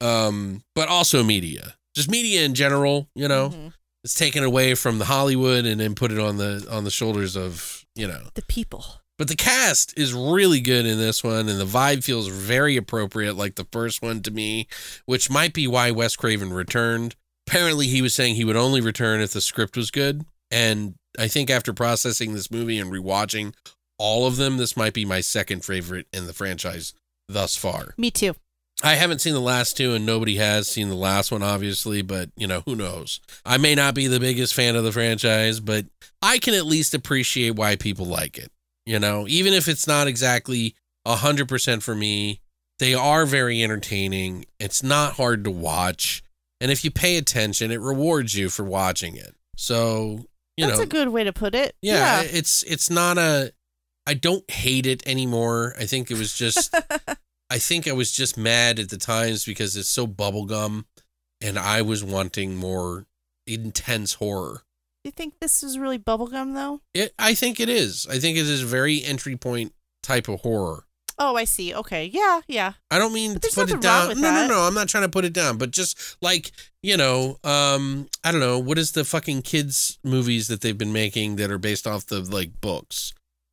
um, 0.00 0.62
but 0.74 0.88
also 0.88 1.22
media, 1.24 1.74
just 1.94 2.10
media 2.10 2.44
in 2.44 2.54
general. 2.54 3.08
You 3.14 3.28
know, 3.28 3.48
Mhm. 3.50 3.72
it's 4.04 4.14
taken 4.14 4.44
away 4.44 4.74
from 4.74 4.98
the 4.98 5.06
Hollywood 5.06 5.64
and 5.64 5.80
then 5.80 5.94
put 5.94 6.12
it 6.12 6.18
on 6.18 6.36
the 6.36 6.66
on 6.70 6.84
the 6.84 6.90
shoulders 6.90 7.36
of 7.36 7.84
you 7.94 8.06
know. 8.06 8.28
The 8.34 8.42
people. 8.42 8.84
But 9.18 9.28
the 9.28 9.36
cast 9.36 9.96
is 9.96 10.12
really 10.14 10.60
good 10.60 10.84
in 10.84 10.98
this 10.98 11.22
one, 11.22 11.48
and 11.48 11.60
the 11.60 11.66
vibe 11.66 12.02
feels 12.02 12.26
very 12.28 12.76
appropriate, 12.76 13.34
like 13.36 13.54
the 13.54 13.66
first 13.70 14.02
one 14.02 14.20
to 14.22 14.30
me, 14.30 14.66
which 15.06 15.30
might 15.30 15.52
be 15.52 15.66
why 15.68 15.90
Wes 15.90 16.16
Craven 16.16 16.52
returned. 16.52 17.14
Apparently, 17.46 17.86
he 17.86 18.02
was 18.02 18.14
saying 18.14 18.34
he 18.34 18.44
would 18.44 18.56
only 18.56 18.80
return 18.80 19.20
if 19.20 19.32
the 19.32 19.40
script 19.40 19.76
was 19.76 19.90
good, 19.90 20.24
and 20.50 20.94
I 21.18 21.28
think 21.28 21.50
after 21.50 21.72
processing 21.72 22.32
this 22.34 22.50
movie 22.50 22.78
and 22.78 22.90
rewatching 22.90 23.54
all 24.02 24.26
of 24.26 24.36
them, 24.36 24.56
this 24.56 24.76
might 24.76 24.92
be 24.94 25.04
my 25.04 25.20
second 25.20 25.64
favorite 25.64 26.08
in 26.12 26.26
the 26.26 26.32
franchise 26.32 26.92
thus 27.28 27.54
far. 27.56 27.94
Me 27.96 28.10
too. 28.10 28.34
I 28.82 28.96
haven't 28.96 29.20
seen 29.20 29.32
the 29.32 29.40
last 29.40 29.76
two, 29.76 29.94
and 29.94 30.04
nobody 30.04 30.38
has 30.38 30.66
seen 30.66 30.88
the 30.88 30.96
last 30.96 31.30
one, 31.30 31.42
obviously, 31.42 32.02
but 32.02 32.30
you 32.36 32.48
know, 32.48 32.62
who 32.66 32.74
knows? 32.74 33.20
I 33.44 33.58
may 33.58 33.76
not 33.76 33.94
be 33.94 34.08
the 34.08 34.18
biggest 34.18 34.54
fan 34.54 34.74
of 34.74 34.82
the 34.82 34.90
franchise, 34.90 35.60
but 35.60 35.86
I 36.20 36.38
can 36.38 36.54
at 36.54 36.66
least 36.66 36.94
appreciate 36.94 37.54
why 37.54 37.76
people 37.76 38.06
like 38.06 38.38
it. 38.38 38.50
You 38.84 38.98
know, 38.98 39.26
even 39.28 39.52
if 39.52 39.68
it's 39.68 39.86
not 39.86 40.08
exactly 40.08 40.74
100% 41.06 41.82
for 41.82 41.94
me, 41.94 42.40
they 42.80 42.94
are 42.94 43.24
very 43.24 43.62
entertaining. 43.62 44.46
It's 44.58 44.82
not 44.82 45.12
hard 45.12 45.44
to 45.44 45.50
watch. 45.52 46.24
And 46.60 46.72
if 46.72 46.84
you 46.84 46.90
pay 46.90 47.16
attention, 47.18 47.70
it 47.70 47.80
rewards 47.80 48.34
you 48.34 48.48
for 48.48 48.64
watching 48.64 49.16
it. 49.16 49.36
So, 49.56 50.26
you 50.56 50.64
know 50.64 50.68
That's 50.68 50.78
know, 50.78 50.84
a 50.84 50.86
good 50.86 51.08
way 51.10 51.22
to 51.22 51.32
put 51.32 51.54
it. 51.54 51.76
yeah, 51.82 52.22
it's 52.22 52.64
it's 52.64 52.90
not 52.90 53.16
a 53.18 53.52
I 54.06 54.14
don't 54.14 54.48
hate 54.50 54.86
it 54.86 55.06
anymore. 55.06 55.74
I 55.78 55.86
think 55.86 56.10
it 56.10 56.18
was 56.18 56.36
just 56.36 56.74
I 57.50 57.58
think 57.58 57.86
I 57.86 57.92
was 57.92 58.10
just 58.12 58.36
mad 58.36 58.78
at 58.78 58.88
the 58.88 58.96
times 58.96 59.44
because 59.44 59.76
it's 59.76 59.88
so 59.88 60.06
bubblegum 60.06 60.84
and 61.40 61.58
I 61.58 61.82
was 61.82 62.02
wanting 62.02 62.56
more 62.56 63.06
intense 63.46 64.14
horror. 64.14 64.62
Do 65.04 65.08
you 65.08 65.12
think 65.12 65.34
this 65.40 65.62
is 65.62 65.78
really 65.78 65.98
bubblegum 65.98 66.54
though? 66.54 66.80
It 66.94 67.14
I 67.18 67.34
think 67.34 67.60
it 67.60 67.68
is. 67.68 68.06
I 68.08 68.18
think 68.18 68.36
it 68.36 68.46
is 68.46 68.62
a 68.62 68.66
very 68.66 69.02
entry 69.04 69.36
point 69.36 69.72
type 70.02 70.28
of 70.28 70.40
horror. 70.40 70.86
Oh, 71.18 71.36
I 71.36 71.44
see. 71.44 71.74
Okay. 71.74 72.06
Yeah, 72.06 72.40
yeah. 72.48 72.72
I 72.90 72.98
don't 72.98 73.12
mean 73.12 73.34
to 73.34 73.50
put 73.54 73.70
it 73.70 73.80
down. 73.80 74.20
No, 74.20 74.32
no, 74.32 74.46
no. 74.46 74.60
I'm 74.60 74.74
not 74.74 74.88
trying 74.88 75.04
to 75.04 75.08
put 75.08 75.24
it 75.24 75.32
down, 75.32 75.58
but 75.58 75.70
just 75.70 76.16
like, 76.22 76.52
you 76.82 76.96
know, 76.96 77.38
um, 77.44 78.08
I 78.24 78.32
don't 78.32 78.40
know, 78.40 78.58
what 78.58 78.78
is 78.78 78.92
the 78.92 79.04
fucking 79.04 79.42
kids 79.42 79.98
movies 80.02 80.48
that 80.48 80.62
they've 80.62 80.76
been 80.76 80.92
making 80.92 81.36
that 81.36 81.50
are 81.50 81.58
based 81.58 81.86
off 81.86 82.06
the 82.06 82.20
like 82.20 82.60
books? 82.60 83.12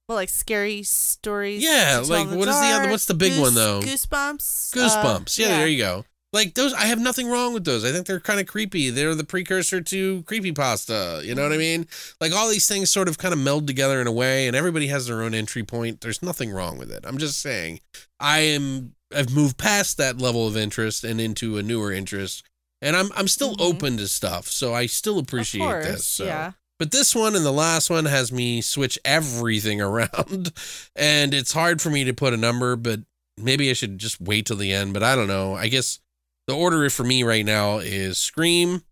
Well, 0.10 0.16
like 0.16 0.30
scary 0.30 0.82
stories. 0.82 1.64
Yeah, 1.64 2.02
like, 2.04 2.28
what 2.28 2.48
is 2.48 2.60
the 2.60 2.66
other- 2.66 2.90
what's 2.90 3.06
the 3.06 3.14
big 3.14 3.40
one, 3.40 3.54
though? 3.54 3.80
Goosebumps. 3.80 4.72
Goosebumps. 4.74 5.40
Uh, 5.40 5.44
yeah, 5.44 5.58
there 5.60 5.68
you 5.68 5.78
go. 5.78 6.04
Like 6.34 6.56
those, 6.56 6.74
I 6.74 6.86
have 6.86 7.00
nothing 7.00 7.28
wrong 7.28 7.54
with 7.54 7.64
those. 7.64 7.86
I 7.86 7.92
think 7.92 8.08
they're 8.08 8.20
kind 8.20 8.40
of 8.40 8.48
creepy. 8.48 8.90
They're 8.90 9.14
the 9.14 9.24
precursor 9.24 9.82
to 9.82 10.24
creepy 10.24 10.52
pasta. 10.52 11.22
You 11.24 11.36
know 11.36 11.44
what 11.44 11.54
I 11.54 11.58
mean? 11.58 11.88
Like 12.20 12.34
all 12.34 12.50
these 12.50 12.68
things 12.68 12.90
sort 12.92 13.08
of 13.08 13.20
kind 13.20 13.34
of 13.36 13.40
meld 13.40 13.68
together 13.68 14.02
in 14.02 14.08
a 14.08 14.12
way, 14.12 14.48
and 14.48 14.56
everybody 14.56 14.88
has 14.88 15.06
their 15.06 15.22
own 15.22 15.36
entry 15.36 15.64
point. 15.64 16.02
There's 16.02 16.24
nothing 16.24 16.50
wrong 16.52 16.80
with 16.80 16.92
it. 16.92 17.04
I'm 17.06 17.20
just 17.20 17.40
saying, 17.40 17.80
I 18.20 18.40
am. 18.40 18.96
I've 19.16 19.32
moved 19.32 19.58
past 19.58 19.98
that 19.98 20.20
level 20.20 20.48
of 20.48 20.58
interest 20.58 21.04
and 21.04 21.22
into 21.22 21.58
a 21.58 21.64
newer 21.64 21.92
interest, 21.92 22.44
and 22.82 22.96
I'm 22.96 23.12
I'm 23.16 23.28
still 23.28 23.56
Mhm. 23.56 23.62
open 23.62 23.98
to 23.98 24.08
stuff. 24.08 24.48
So 24.50 24.74
I 24.74 24.88
still 24.88 25.18
appreciate 25.20 25.62
course, 25.62 25.86
this. 25.86 26.06
So. 26.08 26.26
Yeah. 26.26 26.52
But 26.80 26.92
this 26.92 27.14
one 27.14 27.36
and 27.36 27.46
the 27.46 27.52
last 27.52 27.90
one 27.90 28.06
has 28.06 28.32
me 28.32 28.62
switch 28.62 28.98
everything 29.04 29.82
around. 29.82 30.54
And 30.96 31.34
it's 31.34 31.52
hard 31.54 31.82
for 31.82 31.90
me 31.90 32.04
to 32.06 32.14
put 32.14 32.34
a 32.34 32.38
number, 32.38 32.76
but 32.76 33.02
maybe 33.38 33.70
I 33.70 33.74
should 33.74 33.98
just 33.98 34.22
wait 34.22 34.46
till 34.46 34.56
the 34.58 34.72
end. 34.72 34.94
But 34.94 35.04
I 35.04 35.16
don't 35.16 35.28
know. 35.28 35.56
I 35.56 35.68
guess 35.68 36.00
the 36.48 36.56
order 36.56 36.90
for 36.90 37.04
me 37.04 37.24
right 37.24 37.46
now 37.46 37.80
is 37.80 38.18
Scream, 38.18 38.84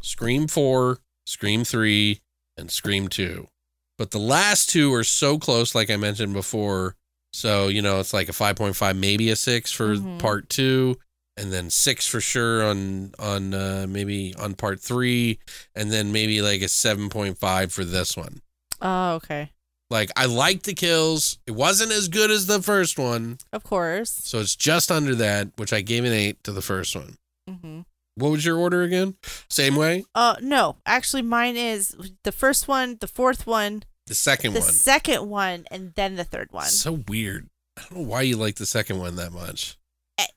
Scream 0.00 0.48
4, 0.48 0.98
Scream 1.26 1.64
3, 1.64 2.20
and 2.56 2.70
Scream 2.70 3.08
2. 3.08 3.46
But 3.98 4.10
the 4.10 4.18
last 4.18 4.70
two 4.70 4.92
are 4.94 5.04
so 5.04 5.38
close, 5.38 5.74
like 5.74 5.90
I 5.90 5.96
mentioned 5.96 6.32
before. 6.32 6.96
So, 7.32 7.68
you 7.68 7.82
know, 7.82 8.00
it's 8.00 8.14
like 8.14 8.28
a 8.28 8.32
5.5, 8.32 8.96
maybe 8.96 9.28
a 9.30 9.36
6 9.36 9.70
for 9.70 9.96
Mhm. 9.96 10.18
part 10.18 10.48
two. 10.48 10.96
And 11.36 11.52
then 11.52 11.68
six 11.68 12.06
for 12.06 12.20
sure 12.20 12.62
on 12.64 13.12
on 13.18 13.54
uh, 13.54 13.86
maybe 13.88 14.34
on 14.38 14.54
part 14.54 14.80
three, 14.80 15.40
and 15.74 15.90
then 15.90 16.12
maybe 16.12 16.40
like 16.42 16.62
a 16.62 16.66
7.5 16.66 17.72
for 17.72 17.84
this 17.84 18.16
one. 18.16 18.40
Oh, 18.80 19.14
okay. 19.14 19.50
Like 19.90 20.10
I 20.16 20.26
like 20.26 20.62
the 20.62 20.74
kills. 20.74 21.38
It 21.46 21.52
wasn't 21.52 21.90
as 21.92 22.08
good 22.08 22.30
as 22.30 22.46
the 22.46 22.62
first 22.62 22.98
one, 22.98 23.38
Of 23.52 23.64
course. 23.64 24.10
so 24.22 24.38
it's 24.38 24.54
just 24.56 24.90
under 24.92 25.14
that, 25.16 25.48
which 25.56 25.72
I 25.72 25.80
gave 25.80 26.04
an 26.04 26.12
8 26.12 26.42
to 26.44 26.52
the 26.52 26.62
first 26.62 26.94
one. 26.94 27.16
hmm 27.48 27.80
What 28.14 28.30
was 28.30 28.44
your 28.44 28.56
order 28.58 28.82
again? 28.82 29.16
Same 29.50 29.74
way? 29.76 30.04
Uh, 30.14 30.36
no, 30.40 30.76
actually, 30.86 31.22
mine 31.22 31.56
is 31.56 31.96
the 32.22 32.32
first 32.32 32.68
one, 32.68 32.96
the 33.00 33.08
fourth 33.08 33.44
one, 33.46 33.82
The 34.06 34.14
second 34.14 34.54
the 34.54 34.60
one. 34.60 34.70
second 34.72 35.28
one, 35.28 35.64
and 35.70 35.92
then 35.96 36.14
the 36.14 36.24
third 36.24 36.48
one. 36.52 36.66
So 36.66 37.02
weird. 37.08 37.48
I 37.76 37.82
don't 37.82 38.02
know 38.02 38.08
why 38.08 38.22
you 38.22 38.36
like 38.36 38.54
the 38.56 38.66
second 38.66 38.98
one 39.00 39.16
that 39.16 39.32
much. 39.32 39.76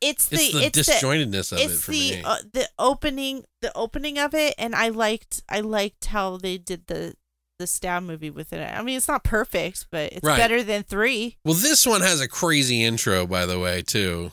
It's 0.02 0.28
the 0.30 0.38
It's 0.38 0.52
the 0.54 0.64
it's 0.66 0.88
the 0.88 0.94
disjointedness 0.94 1.52
of 1.52 1.60
it 1.60 1.70
for 1.78 1.92
the 1.92 1.98
me. 2.16 2.22
uh, 2.24 2.38
the 2.54 2.68
opening 2.80 3.44
the 3.62 3.72
opening 3.76 4.18
of 4.18 4.34
it, 4.34 4.56
and 4.58 4.74
I 4.76 4.90
liked 4.90 5.44
I 5.50 5.60
liked 5.60 6.06
how 6.06 6.38
they 6.38 6.58
did 6.58 6.88
the 6.88 7.14
the 7.60 7.68
stab 7.68 8.04
movie 8.04 8.30
within 8.30 8.60
it. 8.60 8.74
I 8.76 8.82
mean, 8.84 8.98
it's 8.98 9.08
not 9.08 9.24
perfect, 9.24 9.88
but 9.92 10.14
it's 10.14 10.24
Right. 10.24 10.38
better 10.38 10.62
than 10.64 10.84
three. 10.84 11.38
well, 11.44 11.56
this 11.56 11.86
one 11.88 12.02
has 12.02 12.22
a 12.22 12.28
crazy 12.28 12.84
intro, 12.84 13.26
by 13.28 13.46
the 13.48 13.60
way, 13.60 13.82
too. 13.82 14.32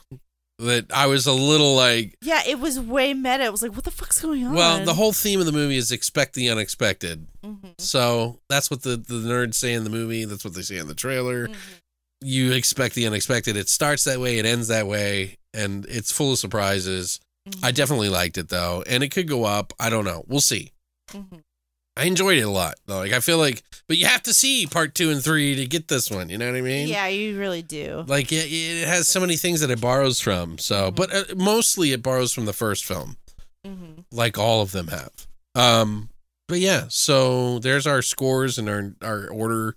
That 0.59 0.87
I 0.93 1.07
was 1.07 1.27
a 1.27 1.33
little 1.33 1.75
like, 1.75 2.17
Yeah, 2.23 2.43
it 2.47 2.61
was 2.61 2.79
way 2.79 3.13
meta. 3.13 3.45
It 3.45 3.51
was 3.53 3.63
like, 3.63 3.75
what 3.75 3.85
the 3.85 3.91
fuck's 3.91 4.21
going 4.23 4.47
on? 4.47 4.53
well, 4.55 4.85
the 4.85 4.95
whole 4.95 5.13
theme 5.13 5.41
of 5.41 5.47
the 5.47 5.53
movie 5.53 5.77
is 5.77 5.91
expect 5.91 6.35
the 6.35 6.49
unexpected. 6.51 7.27
Mhm. 7.45 7.75
So 7.79 8.41
that's 8.49 8.71
what 8.71 8.83
the, 8.83 8.97
the 8.99 9.15
nerds 9.15 9.55
say 9.55 9.73
in 9.73 9.85
the 9.85 9.91
movie. 9.91 10.25
That's 10.27 10.45
what 10.45 10.55
they 10.55 10.63
say 10.63 10.77
in 10.77 10.87
the 10.87 10.95
trailer. 10.95 11.49
Mhm. 11.49 11.57
You 12.25 12.53
expect 12.53 12.95
the 12.95 13.07
unexpected. 13.07 13.57
It 13.57 13.69
starts 13.69 14.05
that 14.05 14.19
way, 14.19 14.39
it 14.39 14.47
ends 14.47 14.69
that 14.69 14.87
way, 14.87 15.37
and 15.53 15.85
it's 15.87 16.11
full 16.11 16.33
of 16.33 16.39
surprises. 16.39 17.21
I 17.63 17.71
Mhm. 17.71 17.75
definitely 17.75 18.09
liked 18.09 18.39
it 18.39 18.49
though, 18.49 18.83
and 18.87 19.03
it 19.03 19.11
could 19.11 19.29
go 19.29 19.45
up. 19.45 19.75
I 19.79 19.91
don't 19.91 20.05
know. 20.07 20.25
We'll 20.27 20.41
see. 20.41 20.73
Mhm. 21.13 21.43
I 21.97 22.05
enjoyed 22.07 22.39
it 22.39 22.43
a 22.43 22.51
lot. 22.51 22.77
Though. 22.87 22.97
Like 22.97 23.13
I 23.13 23.21
feel 23.21 23.37
like, 23.39 23.63
but 23.87 23.99
you 23.99 24.07
have 24.07 24.23
to 24.25 24.33
see 24.35 24.67
part 24.67 24.95
two 24.95 25.11
and 25.11 25.23
three 25.23 25.55
to 25.55 25.67
get 25.67 25.89
this 25.89 26.11
one. 26.11 26.29
You 26.31 26.39
know 26.39 26.47
what 26.51 26.57
I 26.57 26.63
mean? 26.63 26.89
Yeah, 26.89 27.07
you 27.09 27.39
really 27.39 27.63
do. 27.63 28.05
Like 28.09 28.33
it, 28.33 28.51
it 28.51 28.89
has 28.89 29.07
so 29.07 29.21
many 29.21 29.37
things 29.37 29.61
that 29.61 29.71
it 29.71 29.81
borrows 29.81 30.19
from. 30.21 30.57
So, 30.59 30.91
Mhm. 30.91 30.95
but 30.97 31.15
uh, 31.15 31.35
mostly 31.37 31.93
it 31.93 32.03
borrows 32.03 32.33
from 32.33 32.47
the 32.47 32.53
first 32.55 32.85
film, 32.85 33.17
hmm 33.65 34.01
like 34.11 34.39
all 34.39 34.63
of 34.63 34.71
them 34.73 34.89
have. 34.89 35.13
Um, 35.55 36.09
but 36.49 36.59
yeah. 36.61 36.87
So 36.89 37.59
there's 37.59 37.87
our 37.87 38.01
scores 38.03 38.59
and 38.59 38.69
our 38.69 38.95
our 39.03 39.29
order. 39.29 39.77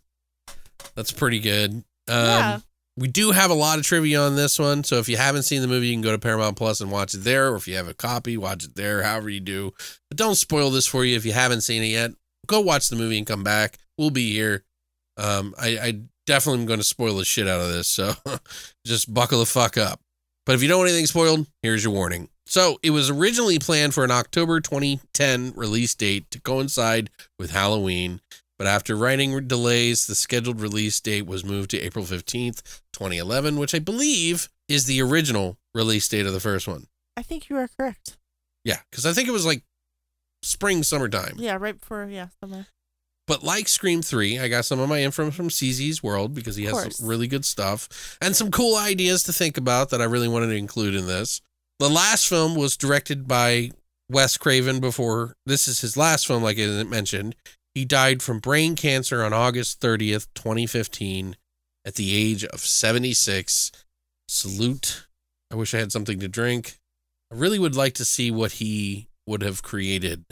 That's 0.96 1.12
pretty 1.12 1.40
good. 1.40 1.84
Um, 2.10 2.26
Yeah. 2.26 2.60
We 3.00 3.08
do 3.08 3.30
have 3.30 3.52
a 3.52 3.54
lot 3.56 3.78
of 3.78 3.86
trivia 3.86 4.20
on 4.20 4.36
this 4.36 4.58
one. 4.58 4.84
So 4.84 4.96
if 4.98 5.08
you 5.08 5.18
haven't 5.18 5.44
seen 5.44 5.62
the 5.62 5.68
movie, 5.68 5.86
you 5.88 5.94
can 5.94 6.02
go 6.02 6.12
to 6.12 6.18
Paramount 6.18 6.58
Plus 6.58 6.82
and 6.82 6.92
watch 6.92 7.14
it 7.14 7.24
there. 7.24 7.52
Or 7.52 7.56
if 7.56 7.68
you 7.68 7.76
have 7.76 7.88
a 7.88 7.94
copy, 7.94 8.38
watch 8.38 8.64
it 8.64 8.74
there, 8.74 9.04
however 9.04 9.30
you 9.30 9.40
do. 9.40 9.72
But 10.10 10.18
don't 10.18 10.34
spoil 10.34 10.72
this 10.72 10.88
for 10.88 11.06
you 11.06 11.16
if 11.16 11.24
you 11.24 11.32
haven't 11.34 11.62
seen 11.62 11.84
it 11.84 11.88
yet. 11.88 12.12
Go 12.48 12.60
watch 12.60 12.90
the 12.90 12.96
movie 12.96 13.20
and 13.20 13.28
come 13.28 13.44
back. 13.44 13.78
We'll 14.00 14.10
be 14.10 14.32
here. 14.34 14.64
Um, 15.16 15.54
I, 15.60 15.68
I 15.78 16.00
definitely 16.26 16.62
am 16.62 16.66
going 16.68 16.80
to 16.80 16.84
spoil 16.84 17.18
the 17.18 17.26
shit 17.26 17.48
out 17.48 17.62
of 17.62 17.70
this. 17.72 17.88
So 17.88 18.14
just 18.86 19.14
buckle 19.14 19.40
the 19.40 19.46
fuck 19.46 19.78
up. 19.78 20.00
But 20.48 20.56
if 20.56 20.64
you 20.64 20.68
don't 20.68 20.80
want 20.80 20.90
anything 20.90 21.06
spoiled, 21.06 21.46
here's 21.62 21.84
your 21.84 21.94
warning. 21.94 22.30
So 22.48 22.80
it 22.82 22.92
was 22.92 23.12
originally 23.12 23.60
planned 23.60 23.94
for 23.94 24.06
an 24.06 24.12
October 24.12 24.60
2010 24.60 25.54
release 25.56 25.94
date 25.94 26.32
to 26.32 26.42
coincide 26.42 27.12
with 27.38 27.52
Halloween. 27.52 28.22
But 28.58 28.68
after 28.68 28.96
writing 28.96 29.48
delays, 29.48 30.08
the 30.08 30.16
scheduled 30.16 30.60
release 30.60 31.00
date 31.00 31.28
was 31.28 31.46
moved 31.46 31.70
to 31.72 31.80
April 31.80 32.06
15th, 32.06 32.82
2011, 32.94 33.58
which 33.60 33.76
I 33.76 33.80
believe 33.80 34.50
is 34.68 34.86
the 34.86 35.02
original 35.02 35.58
release 35.74 36.08
date 36.08 36.26
of 36.26 36.34
the 36.34 36.40
first 36.40 36.68
one. 36.68 36.88
I 37.16 37.22
think 37.22 37.50
you 37.50 37.58
are 37.58 37.68
correct. 37.68 38.18
Yeah, 38.64 38.80
because 38.92 39.06
I 39.06 39.14
think 39.14 39.28
it 39.28 39.32
was 39.32 39.46
like 39.46 39.64
spring, 40.42 40.84
summertime. 40.84 41.36
Yeah, 41.38 41.58
right 41.60 41.80
before 41.80 42.08
yeah 42.10 42.28
summer. 42.42 42.68
But 43.28 43.44
like 43.44 43.68
Scream 43.68 44.02
3, 44.02 44.40
I 44.40 44.48
got 44.48 44.66
some 44.66 44.80
of 44.80 44.88
my 44.88 45.02
info 45.02 45.30
from 45.32 45.50
CZ's 45.50 46.02
World 46.02 46.34
because 46.34 46.56
he 46.56 46.64
has 46.66 46.96
some 46.96 47.08
really 47.08 47.28
good 47.28 47.44
stuff 47.44 48.18
and 48.22 48.36
some 48.36 48.52
cool 48.52 48.78
ideas 48.78 49.24
to 49.24 49.34
think 49.34 49.58
about 49.58 49.90
that 49.90 50.02
I 50.02 50.06
really 50.06 50.30
wanted 50.30 50.48
to 50.48 50.56
include 50.56 50.96
in 50.96 51.08
this. 51.08 51.42
The 51.80 51.90
last 51.90 52.28
film 52.28 52.56
was 52.56 52.78
directed 52.78 53.28
by 53.28 53.72
Wes 54.10 54.38
Craven 54.38 54.80
before 54.80 55.36
this 55.46 55.68
is 55.68 55.82
his 55.82 55.98
last 55.98 56.26
film, 56.26 56.42
like 56.42 56.58
I 56.58 56.84
mentioned. 56.84 57.36
He 57.78 57.86
died 57.86 58.24
from 58.24 58.40
brain 58.40 58.76
cancer 58.76 59.24
on 59.24 59.34
August 59.34 59.80
30th, 59.82 60.26
2015, 60.34 61.38
at 61.86 61.94
the 61.94 62.16
age 62.16 62.44
of 62.44 62.62
76. 62.62 63.72
Salute. 64.28 65.06
I 65.52 65.56
wish 65.56 65.76
I 65.76 65.78
had 65.78 65.92
something 65.92 66.20
to 66.22 66.28
drink. 66.28 66.80
I 67.32 67.36
really 67.36 67.60
would 67.60 67.76
like 67.76 67.94
to 67.94 68.04
see 68.04 68.32
what 68.32 68.54
he 68.54 69.10
would 69.28 69.44
have 69.44 69.62
created. 69.62 70.26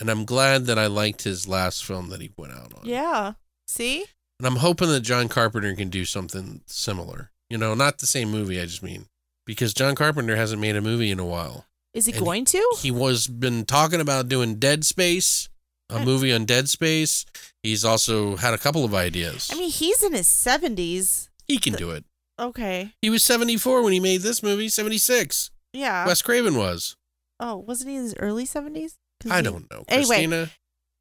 And 0.00 0.08
I'm 0.08 0.24
glad 0.24 0.64
that 0.64 0.78
I 0.78 0.86
liked 0.86 1.24
his 1.24 1.46
last 1.46 1.84
film 1.84 2.08
that 2.08 2.22
he 2.22 2.30
went 2.34 2.54
out 2.54 2.72
on. 2.72 2.80
Yeah. 2.84 3.34
See? 3.68 4.06
And 4.40 4.46
I'm 4.46 4.56
hoping 4.56 4.88
that 4.88 5.00
John 5.00 5.28
Carpenter 5.28 5.74
can 5.74 5.90
do 5.90 6.06
something 6.06 6.62
similar. 6.64 7.30
You 7.50 7.58
know, 7.58 7.74
not 7.74 7.98
the 7.98 8.06
same 8.06 8.30
movie, 8.30 8.58
I 8.58 8.64
just 8.64 8.82
mean. 8.82 9.04
Because 9.44 9.74
John 9.74 9.94
Carpenter 9.94 10.36
hasn't 10.36 10.62
made 10.62 10.76
a 10.76 10.80
movie 10.80 11.10
in 11.10 11.18
a 11.18 11.26
while. 11.26 11.66
Is 11.92 12.06
he 12.06 12.12
And 12.12 12.24
going 12.24 12.46
to? 12.46 12.76
He 12.78 12.90
was 12.90 13.26
been 13.26 13.66
talking 13.66 14.00
about 14.00 14.30
doing 14.30 14.54
Dead 14.54 14.86
Space, 14.86 15.50
a 15.90 16.04
movie 16.04 16.32
on 16.32 16.44
Dead 16.44 16.68
Space. 16.68 17.24
He's 17.62 17.84
also 17.84 18.36
had 18.36 18.54
a 18.54 18.58
couple 18.58 18.84
of 18.84 18.94
ideas. 18.94 19.48
I 19.52 19.56
mean, 19.58 19.70
he's 19.70 20.02
in 20.02 20.12
his 20.12 20.28
seventies. 20.28 21.30
he 21.46 21.58
can 21.58 21.74
do 21.74 21.90
it. 21.90 22.04
Okay. 22.40 22.92
He 23.00 23.10
was 23.10 23.24
74 23.24 23.82
when 23.82 23.92
he 23.92 24.00
made 24.00 24.22
this 24.22 24.42
movie, 24.42 24.68
76. 24.68 25.50
Yeah. 25.72 26.06
Wes 26.06 26.20
Craven 26.22 26.56
was. 26.56 26.96
oh, 27.38 27.56
wasn't 27.56 27.90
he 27.90 27.96
in 27.96 28.02
his 28.04 28.14
early 28.18 28.44
seventies? 28.46 28.96
I 29.30 29.40
don't 29.40 29.70
know. 29.70 29.84
Anyway. 29.88 30.06
Christina. 30.06 30.50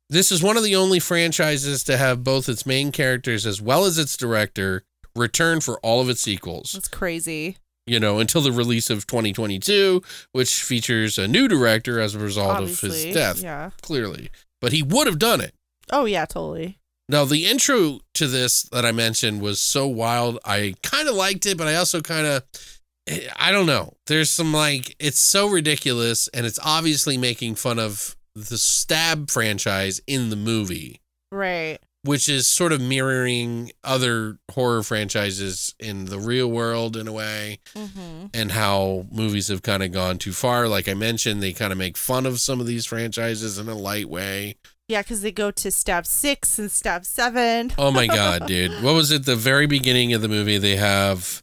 This 0.10 0.32
is 0.32 0.44
one 0.44 0.58
of 0.58 0.64
the 0.64 0.76
only 0.76 1.00
franchises 1.00 1.84
to 1.86 1.98
have 1.98 2.24
both 2.24 2.48
its 2.48 2.66
main 2.66 2.92
characters 2.92 3.46
as 3.46 3.62
well 3.62 3.86
as 3.86 3.98
its 3.98 4.16
director 4.16 4.84
return 5.16 5.60
for 5.62 5.80
all 5.80 6.02
of 6.02 6.10
its 6.10 6.22
sequels. 6.22 6.74
That's 6.74 6.88
crazy. 6.88 7.58
You 7.88 8.00
know, 8.00 8.20
until 8.20 8.42
the 8.42 8.52
release 8.52 8.90
of 8.90 9.08
2022, 9.08 10.02
which 10.32 10.62
features 10.64 11.18
a 11.18 11.28
new 11.28 11.48
director 11.48 12.00
as 12.00 12.16
a 12.16 12.20
result 12.20 12.50
Obviously. 12.58 12.90
of 12.90 12.96
his 12.96 13.14
death, 13.14 13.42
Yeah. 13.42 13.72
clearly. 13.82 14.30
But 14.64 14.72
he 14.72 14.82
would 14.82 15.08
have 15.08 15.20
done 15.20 15.42
it. 15.42 15.54
Oh 15.92 16.06
yeah, 16.06 16.24
totally. 16.24 16.80
Now, 17.10 17.26
the 17.26 17.46
intro 17.46 18.00
to 18.14 18.28
this 18.28 18.64
that 18.72 18.86
I 18.86 18.94
mentioned 18.94 19.42
was 19.42 19.60
so 19.60 19.86
wild. 19.88 20.40
I 20.46 20.76
kind 20.84 21.10
of 21.10 21.16
liked 21.16 21.46
it, 21.46 21.58
but 21.58 21.68
I 21.68 21.76
also 21.76 22.00
kind 22.00 22.26
of, 22.26 22.44
eh, 23.06 23.28
I 23.36 23.52
don't 23.52 23.66
know. 23.66 23.98
There's 24.08 24.30
some 24.30 24.54
like, 24.54 24.96
it's 25.00 25.20
so 25.20 25.50
ridiculous, 25.50 26.30
and 26.30 26.46
it's 26.46 26.60
obviously 26.64 27.18
making 27.18 27.56
fun 27.56 27.78
of 27.78 28.16
the 28.36 28.58
Stab 28.58 29.30
franchise 29.30 30.00
in 30.08 30.30
the 30.30 30.38
movie, 30.38 31.02
Right. 31.30 31.80
Which 32.04 32.28
is 32.28 32.48
sort 32.48 32.72
of 32.74 32.82
mirroring 32.82 33.72
other 33.84 34.38
horror 34.52 34.84
franchises 34.84 35.74
in 35.80 36.06
the 36.06 36.20
real 36.20 36.48
world 36.50 36.98
in 36.98 37.08
a 37.08 37.12
way, 37.12 37.60
Mm-hmm. 37.76 38.28
and 38.34 38.52
how 38.52 39.06
movies 39.12 39.48
have 39.48 39.62
kind 39.62 39.82
of 39.84 39.92
gone 39.92 40.18
too 40.18 40.34
far. 40.34 40.68
Like 40.68 40.88
I 40.90 40.94
mentioned, 40.94 41.42
they 41.42 41.54
kind 41.54 41.72
of 41.72 41.78
make 41.78 41.98
fun 41.98 42.26
of 42.26 42.40
some 42.40 42.60
of 42.60 42.68
these 42.68 42.86
franchises 42.86 43.58
in 43.58 43.68
a 43.70 43.76
light 43.76 44.10
way. 44.10 44.56
Yeah, 44.90 45.02
because 45.02 45.22
they 45.22 45.32
go 45.32 45.50
to 45.50 45.72
stab 45.72 46.06
six 46.06 46.60
and 46.60 46.70
stab 46.70 47.06
seven. 47.06 47.72
Oh 47.78 47.90
my 47.92 48.06
god, 48.06 48.46
dude. 48.48 48.84
What 48.84 48.94
was 48.96 49.12
it? 49.12 49.26
The 49.26 49.36
very 49.38 49.66
beginning 49.66 50.14
of 50.14 50.22
the 50.22 50.28
movie 50.28 50.58
they 50.58 50.76
have 50.76 51.42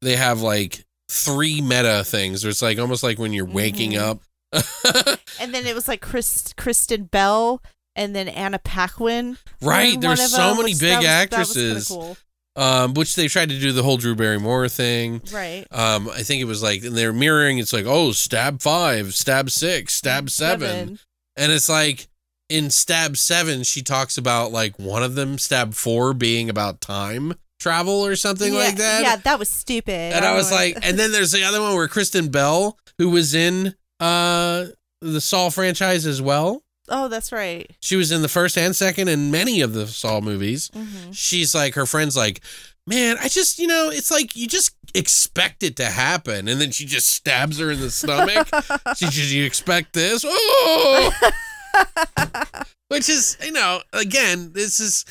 they 0.00 0.14
have 0.16 0.40
like 0.40 0.84
three 1.10 1.60
meta 1.60 2.04
things. 2.04 2.44
It's 2.44 2.62
like 2.62 2.78
almost 2.78 3.02
like 3.02 3.18
when 3.18 3.32
you're 3.32 3.44
waking 3.46 3.92
Mhm. 3.92 3.98
up. 3.98 4.20
And 5.40 5.52
then 5.52 5.66
it 5.66 5.74
was 5.74 5.88
like 5.88 6.00
Chris, 6.00 6.52
Kristen 6.56 7.04
Bell 7.04 7.60
and 7.96 8.14
then 8.14 8.28
Anna 8.28 8.58
Paquin. 8.58 9.38
right. 9.60 10.00
There's 10.00 10.30
so 10.30 10.54
many 10.54 10.72
big 10.72 10.72
was- 10.72 10.80
that 10.80 10.98
was 10.98 11.06
actresses. 11.06 12.16
Um, 12.54 12.92
which 12.92 13.14
they 13.14 13.28
tried 13.28 13.48
to 13.48 13.58
do 13.58 13.72
the 13.72 13.82
whole 13.82 13.96
Drew 13.96 14.14
Barrymore 14.14 14.68
thing. 14.68 15.22
Right. 15.32 15.66
Um, 15.70 16.10
I 16.10 16.22
think 16.22 16.42
it 16.42 16.44
was 16.44 16.62
like 16.62 16.84
and 16.84 16.94
they're 16.94 17.10
mirroring, 17.10 17.56
it's 17.56 17.72
like, 17.72 17.86
oh, 17.86 18.12
stab 18.12 18.60
five, 18.60 19.14
stab 19.14 19.48
six, 19.48 19.94
stab 19.94 20.28
seven. 20.28 20.98
And 21.34 21.50
it's 21.50 21.70
like 21.70 22.08
in 22.52 22.68
Stab 22.68 23.16
7, 23.16 23.62
she 23.62 23.82
talks 23.82 24.18
about 24.18 24.52
like 24.52 24.78
one 24.78 25.02
of 25.02 25.14
them, 25.14 25.38
Stab 25.38 25.72
4, 25.72 26.12
being 26.12 26.50
about 26.50 26.82
time 26.82 27.34
travel 27.58 28.04
or 28.04 28.16
something 28.16 28.52
yeah, 28.52 28.58
like 28.58 28.76
that. 28.76 29.02
Yeah, 29.02 29.16
that 29.16 29.38
was 29.38 29.48
stupid. 29.48 30.12
And 30.12 30.24
I 30.24 30.34
was 30.34 30.50
don't 30.50 30.58
like, 30.58 30.78
and 30.82 30.98
then 30.98 31.12
there's 31.12 31.32
the 31.32 31.44
other 31.44 31.62
one 31.62 31.74
where 31.74 31.88
Kristen 31.88 32.28
Bell, 32.28 32.76
who 32.98 33.08
was 33.08 33.34
in 33.34 33.74
uh 34.00 34.66
the 35.00 35.20
Saw 35.20 35.48
franchise 35.48 36.06
as 36.06 36.20
well. 36.20 36.62
Oh, 36.88 37.08
that's 37.08 37.32
right. 37.32 37.70
She 37.80 37.96
was 37.96 38.10
in 38.12 38.22
the 38.22 38.28
first 38.28 38.56
and 38.58 38.74
second 38.76 39.08
and 39.08 39.30
many 39.32 39.60
of 39.60 39.72
the 39.74 39.86
Saw 39.86 40.20
movies. 40.20 40.70
hmm 40.74 41.10
She's 41.12 41.54
like, 41.54 41.74
her 41.74 41.86
friend's 41.86 42.16
like, 42.16 42.40
man, 42.86 43.16
I 43.20 43.28
just, 43.28 43.58
you 43.58 43.66
know, 43.66 43.90
it's 43.90 44.10
like 44.10 44.34
you 44.36 44.46
just 44.48 44.74
expect 44.94 45.62
it 45.62 45.76
to 45.76 45.86
happen. 45.86 46.48
And 46.48 46.60
then 46.60 46.70
she 46.70 46.84
just 46.84 47.08
stabs 47.08 47.58
her 47.58 47.70
in 47.70 47.80
the 47.80 47.90
stomach. 47.90 48.48
she 48.96 49.06
did 49.06 49.30
you 49.30 49.44
expect 49.44 49.92
this? 49.92 50.24
Oh! 50.26 51.12
Which 52.88 53.08
is, 53.08 53.38
you 53.42 53.52
know, 53.52 53.80
again, 53.94 54.52
this 54.52 54.78
is 54.78 55.06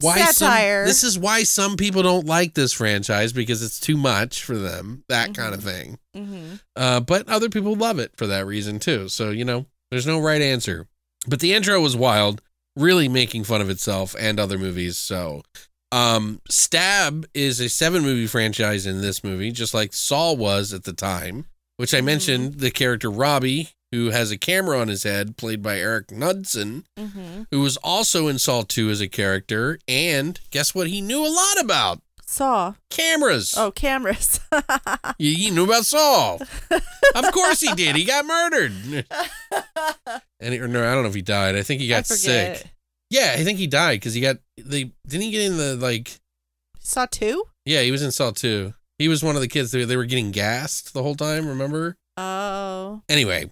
why 0.00 0.18
Satire. 0.20 0.84
some 0.84 0.88
this 0.88 1.02
is 1.02 1.18
why 1.18 1.42
some 1.42 1.76
people 1.76 2.02
don't 2.04 2.26
like 2.26 2.54
this 2.54 2.72
franchise 2.72 3.32
because 3.32 3.60
it's 3.60 3.80
too 3.80 3.96
much 3.96 4.44
for 4.44 4.56
them, 4.56 5.02
that 5.08 5.34
kind 5.34 5.52
of 5.52 5.64
thing. 5.64 5.98
hmm 6.14 6.54
Uh, 6.76 7.00
but 7.00 7.28
other 7.28 7.48
people 7.48 7.74
love 7.74 7.98
it 7.98 8.12
for 8.16 8.28
that 8.28 8.46
reason 8.46 8.78
too. 8.78 9.08
So, 9.08 9.30
you 9.30 9.44
know, 9.44 9.66
there's 9.90 10.06
no 10.06 10.20
right 10.20 10.40
answer. 10.42 10.86
But 11.26 11.40
the 11.40 11.54
intro 11.54 11.80
was 11.80 11.96
wild, 11.96 12.40
really 12.76 13.08
making 13.08 13.44
fun 13.44 13.60
of 13.60 13.70
itself 13.70 14.14
and 14.18 14.38
other 14.38 14.58
movies. 14.58 14.98
So, 14.98 15.42
um, 15.92 16.40
Stab 16.50 17.26
is 17.34 17.60
a 17.60 17.68
seven 17.68 18.02
movie 18.02 18.26
franchise 18.26 18.84
in 18.86 19.00
this 19.00 19.22
movie, 19.24 19.50
just 19.52 19.74
like 19.74 19.92
Saw 19.94 20.32
was 20.32 20.72
at 20.72 20.84
the 20.84 20.92
time. 20.92 21.46
which 21.76 21.92
I 21.94 22.00
mentioned 22.00 22.54
the 22.60 22.70
character 22.70 23.10
Robbie, 23.10 23.70
who 23.90 24.10
has 24.10 24.30
a 24.30 24.38
camera 24.38 24.78
on 24.78 24.86
his 24.88 25.02
head, 25.02 25.36
played 25.36 25.60
by 25.62 25.78
Erik 25.78 26.08
Knudsen, 26.12 26.84
Mm-hmm. 26.96 27.42
who 27.50 27.60
was 27.60 27.76
also 27.78 28.28
in 28.28 28.38
Saw 28.38 28.62
2 28.62 28.90
as 28.90 29.00
a 29.00 29.08
character. 29.08 29.78
And 29.88 30.38
guess 30.50 30.72
what 30.74 30.86
he 30.88 31.00
knew 31.00 31.24
a 31.24 31.28
lot 31.28 31.60
about? 31.64 32.00
Saw. 32.26 32.74
Cameras. 32.90 33.54
Oh, 33.56 33.70
cameras. 33.70 34.40
He, 35.18 35.34
he 35.34 35.50
knew 35.50 35.64
about 35.64 35.84
Saul. 35.86 36.40
of 37.14 37.32
course 37.32 37.60
he 37.60 37.72
did. 37.74 37.94
He 37.96 38.04
got 38.04 38.24
murdered. 38.26 39.06
and 40.44 40.54
or 40.62 40.68
no, 40.68 40.82
I 40.88 40.92
don't 40.94 41.02
know 41.02 41.08
if 41.08 41.14
he 41.14 41.22
died. 41.22 41.56
I 41.56 41.62
think 41.62 41.80
he 41.80 41.88
got 41.88 42.06
sick. 42.06 42.64
Yeah, 43.10 43.34
I 43.38 43.44
think 43.44 43.58
he 43.58 43.66
died 43.66 44.00
because 44.00 44.14
he 44.14 44.20
got 44.20 44.36
they 44.56 44.92
didn't 45.06 45.22
he 45.22 45.30
get 45.30 45.42
in 45.42 45.56
the 45.56 45.76
like 45.76 46.18
Saw 46.80 47.06
two? 47.10 47.44
yeah 47.64 47.80
he 47.82 47.90
was 47.90 48.02
in 48.02 48.10
Saw 48.12 48.30
2. 48.30 48.74
He 48.98 49.08
was 49.08 49.22
one 49.24 49.34
of 49.34 49.40
the 49.40 49.48
kids 49.48 49.70
that 49.72 49.86
they 49.86 49.96
were 49.96 50.04
getting 50.04 50.30
gassed 50.30 50.94
the 50.94 51.02
whole 51.02 51.14
time. 51.16 51.48
Remember? 51.48 51.96
Oh. 52.16 53.02
Anyway, 53.08 53.50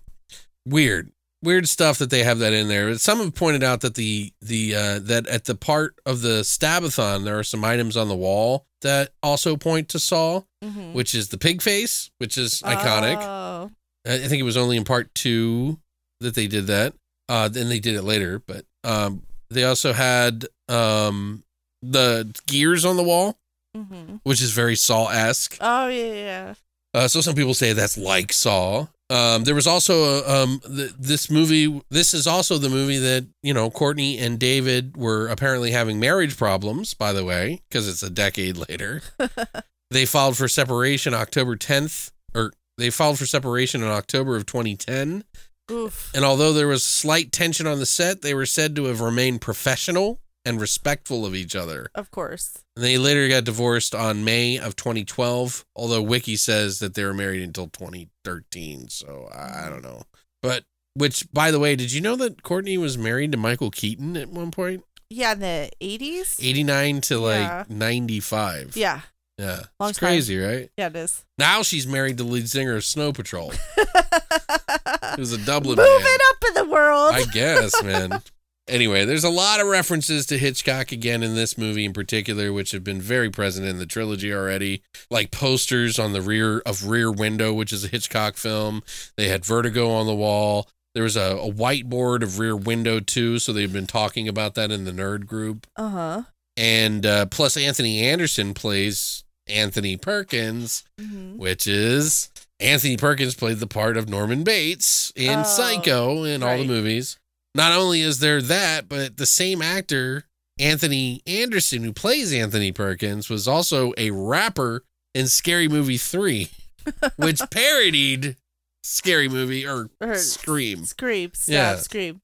weird, 0.66 1.10
weird 1.42 1.68
stuff 1.68 1.98
that 1.98 2.10
they 2.10 2.22
have 2.22 2.38
that 2.38 2.52
in 2.52 2.68
there. 2.68 2.94
Some 2.98 3.18
have 3.18 3.34
pointed 3.34 3.62
out 3.62 3.80
that 3.80 3.94
the 3.94 4.32
the 4.40 4.74
uh, 4.74 4.98
that 5.00 5.26
at 5.26 5.44
the 5.46 5.54
part 5.54 5.94
of 6.06 6.20
the 6.22 6.40
stabathon 6.42 7.24
there 7.24 7.38
are 7.38 7.44
some 7.44 7.64
items 7.64 7.96
on 7.96 8.08
the 8.08 8.14
wall 8.16 8.66
that 8.82 9.10
also 9.22 9.56
point 9.56 9.88
to 9.90 9.98
Saw, 9.98 10.42
Mm-hmm. 10.64 10.92
which 10.92 11.12
is 11.14 11.28
the 11.30 11.38
pig 11.38 11.60
face, 11.60 12.10
which 12.18 12.38
is 12.38 12.62
iconic. 12.62 13.18
Oh. 13.20 13.70
I 14.06 14.18
think 14.18 14.40
it 14.40 14.44
was 14.44 14.56
only 14.56 14.76
in 14.76 14.84
part 14.84 15.12
two 15.14 15.78
that 16.22 16.34
they 16.34 16.46
did 16.46 16.66
that. 16.68 16.94
Uh, 17.28 17.48
then 17.48 17.68
they 17.68 17.78
did 17.80 17.94
it 17.94 18.02
later, 18.02 18.42
but 18.46 18.64
um, 18.84 19.22
they 19.50 19.64
also 19.64 19.92
had 19.92 20.46
um, 20.68 21.42
the 21.82 22.34
gears 22.46 22.84
on 22.84 22.96
the 22.96 23.02
wall, 23.02 23.36
Mm-hmm. 23.76 24.16
which 24.24 24.42
is 24.42 24.52
very 24.52 24.76
Saw 24.76 25.08
esque. 25.08 25.56
Oh 25.60 25.86
yeah, 25.88 26.12
yeah. 26.12 26.54
Uh, 26.92 27.08
so 27.08 27.22
some 27.22 27.34
people 27.34 27.54
say 27.54 27.72
that's 27.72 27.96
like 27.96 28.30
Saw. 28.30 28.86
Um, 29.08 29.44
there 29.44 29.54
was 29.54 29.66
also 29.66 30.04
a, 30.22 30.42
um, 30.42 30.60
th- 30.66 30.92
this 30.98 31.30
movie. 31.30 31.80
This 31.90 32.12
is 32.12 32.26
also 32.26 32.58
the 32.58 32.68
movie 32.68 32.98
that 32.98 33.26
you 33.42 33.54
know 33.54 33.70
Courteney 33.70 34.18
and 34.18 34.38
David 34.38 34.94
were 34.98 35.26
apparently 35.28 35.70
having 35.70 35.98
marriage 35.98 36.36
problems. 36.36 36.92
By 36.92 37.14
the 37.14 37.24
way, 37.24 37.62
because 37.70 37.88
it's 37.88 38.02
a 38.02 38.10
decade 38.10 38.58
later, 38.58 39.00
they 39.90 40.04
filed 40.04 40.36
for 40.36 40.48
separation 40.48 41.14
October 41.14 41.56
10th, 41.56 42.10
or 42.34 42.52
they 42.76 42.90
filed 42.90 43.18
for 43.18 43.24
separation 43.26 43.82
in 43.82 43.88
October 43.88 44.36
of 44.36 44.44
2010. 44.44 45.24
Oof. 45.72 46.10
And 46.14 46.24
although 46.24 46.52
there 46.52 46.68
was 46.68 46.84
slight 46.84 47.32
tension 47.32 47.66
on 47.66 47.78
the 47.78 47.86
set, 47.86 48.22
they 48.22 48.34
were 48.34 48.46
said 48.46 48.76
to 48.76 48.84
have 48.86 49.00
remained 49.00 49.40
professional 49.40 50.20
and 50.44 50.60
respectful 50.60 51.24
of 51.24 51.34
each 51.34 51.54
other. 51.56 51.88
Of 51.94 52.10
course. 52.10 52.58
And 52.76 52.84
they 52.84 52.98
later 52.98 53.28
got 53.28 53.44
divorced 53.44 53.94
on 53.94 54.24
May 54.24 54.58
of 54.58 54.74
2012, 54.76 55.64
although 55.76 56.02
Wiki 56.02 56.36
says 56.36 56.80
that 56.80 56.94
they 56.94 57.04
were 57.04 57.14
married 57.14 57.42
until 57.42 57.68
2013. 57.68 58.88
So 58.88 59.28
I 59.32 59.68
don't 59.70 59.82
know. 59.82 60.02
But, 60.42 60.64
which, 60.94 61.26
by 61.32 61.50
the 61.52 61.60
way, 61.60 61.76
did 61.76 61.92
you 61.92 62.00
know 62.00 62.16
that 62.16 62.42
Courteney 62.42 62.76
was 62.76 62.98
married 62.98 63.32
to 63.32 63.38
Michael 63.38 63.70
Keaton 63.70 64.16
at 64.16 64.28
one 64.30 64.50
point? 64.50 64.84
Yeah, 65.08 65.32
in 65.32 65.40
the 65.40 65.70
eighties. 65.80 66.38
89 66.42 67.02
to 67.02 67.18
like 67.18 67.40
Yeah. 67.40 67.64
95. 67.68 68.76
Yeah. 68.76 69.02
Yeah. 69.38 69.60
Long 69.78 69.90
it's 69.90 69.98
time. 69.98 70.08
crazy, 70.08 70.38
right? 70.38 70.70
Yeah, 70.76 70.86
it 70.88 70.96
is. 70.96 71.24
Now 71.38 71.62
she's 71.62 71.86
married 71.86 72.16
to 72.18 72.24
lead 72.24 72.48
singer 72.48 72.74
of 72.76 72.84
Snow 72.84 73.12
Patrol, 73.12 73.52
who's 75.16 75.32
a 75.32 75.38
Dublin 75.38 75.76
Moving 75.76 76.04
man. 76.04 76.18
up 76.30 76.36
in 76.48 76.54
the 76.54 76.72
world. 76.72 77.14
I 77.14 77.24
guess, 77.32 77.82
man. 77.82 78.22
Anyway, 78.68 79.04
there's 79.04 79.24
a 79.24 79.30
lot 79.30 79.60
of 79.60 79.66
references 79.66 80.24
to 80.26 80.38
Hitchcock 80.38 80.92
again 80.92 81.22
in 81.24 81.34
this 81.34 81.58
movie 81.58 81.84
in 81.84 81.92
particular, 81.92 82.52
which 82.52 82.70
have 82.70 82.84
been 82.84 83.00
very 83.00 83.28
present 83.28 83.66
in 83.66 83.78
the 83.78 83.86
trilogy 83.86 84.32
already. 84.32 84.82
Like 85.10 85.32
posters 85.32 85.98
on 85.98 86.12
the 86.12 86.22
rear 86.22 86.60
of 86.60 86.86
Rear 86.86 87.10
Window, 87.10 87.52
which 87.52 87.72
is 87.72 87.84
a 87.84 87.88
Hitchcock 87.88 88.36
film. 88.36 88.82
They 89.16 89.28
had 89.28 89.44
Vertigo 89.44 89.90
on 89.90 90.06
the 90.06 90.14
wall. 90.14 90.68
There 90.94 91.02
was 91.02 91.16
a, 91.16 91.36
a 91.38 91.50
whiteboard 91.52 92.22
of 92.22 92.38
Rear 92.38 92.54
Window 92.56 93.00
too, 93.00 93.38
so 93.40 93.52
they've 93.52 93.72
been 93.72 93.86
talking 93.86 94.28
about 94.28 94.54
that 94.54 94.70
in 94.70 94.84
the 94.84 94.92
nerd 94.92 95.26
group. 95.26 95.66
Uh 95.74 95.88
huh. 95.88 96.22
And 96.56 97.04
uh, 97.04 97.26
plus, 97.26 97.56
Anthony 97.56 98.00
Anderson 98.00 98.54
plays 98.54 99.24
Anthony 99.48 99.96
Perkins, 99.96 100.84
hmm 101.00 101.36
which 101.36 101.66
is 101.66 102.28
Anthony 102.62 102.96
Perkins 102.96 103.34
played 103.34 103.58
the 103.58 103.66
part 103.66 103.96
of 103.96 104.08
Norman 104.08 104.44
Bates 104.44 105.12
in 105.16 105.40
Oh, 105.40 105.42
Psycho 105.42 106.24
in 106.24 106.42
all 106.42 106.58
the 106.58 106.64
movies. 106.64 107.18
Not 107.54 107.72
only 107.72 108.00
is 108.00 108.20
there 108.20 108.40
that, 108.40 108.88
but 108.88 109.16
the 109.16 109.26
same 109.26 109.60
actor, 109.60 110.24
Anthony 110.58 111.22
Anderson, 111.26 111.82
who 111.82 111.92
plays 111.92 112.32
Anthony 112.32 112.72
Perkins, 112.72 113.28
was 113.28 113.46
also 113.48 113.92
a 113.98 114.10
rapper 114.10 114.84
in 115.14 115.26
Scary 115.26 115.68
Movie 115.68 115.98
3, 115.98 116.48
which 117.16 117.40
parodied 117.50 118.36
Scary 118.82 119.28
Movie 119.28 119.66
or 119.66 119.90
Or 120.00 120.14
Scream. 120.16 120.84
Scream. 120.84 121.32
Yeah. 121.46 121.76
Scream. 121.76 122.20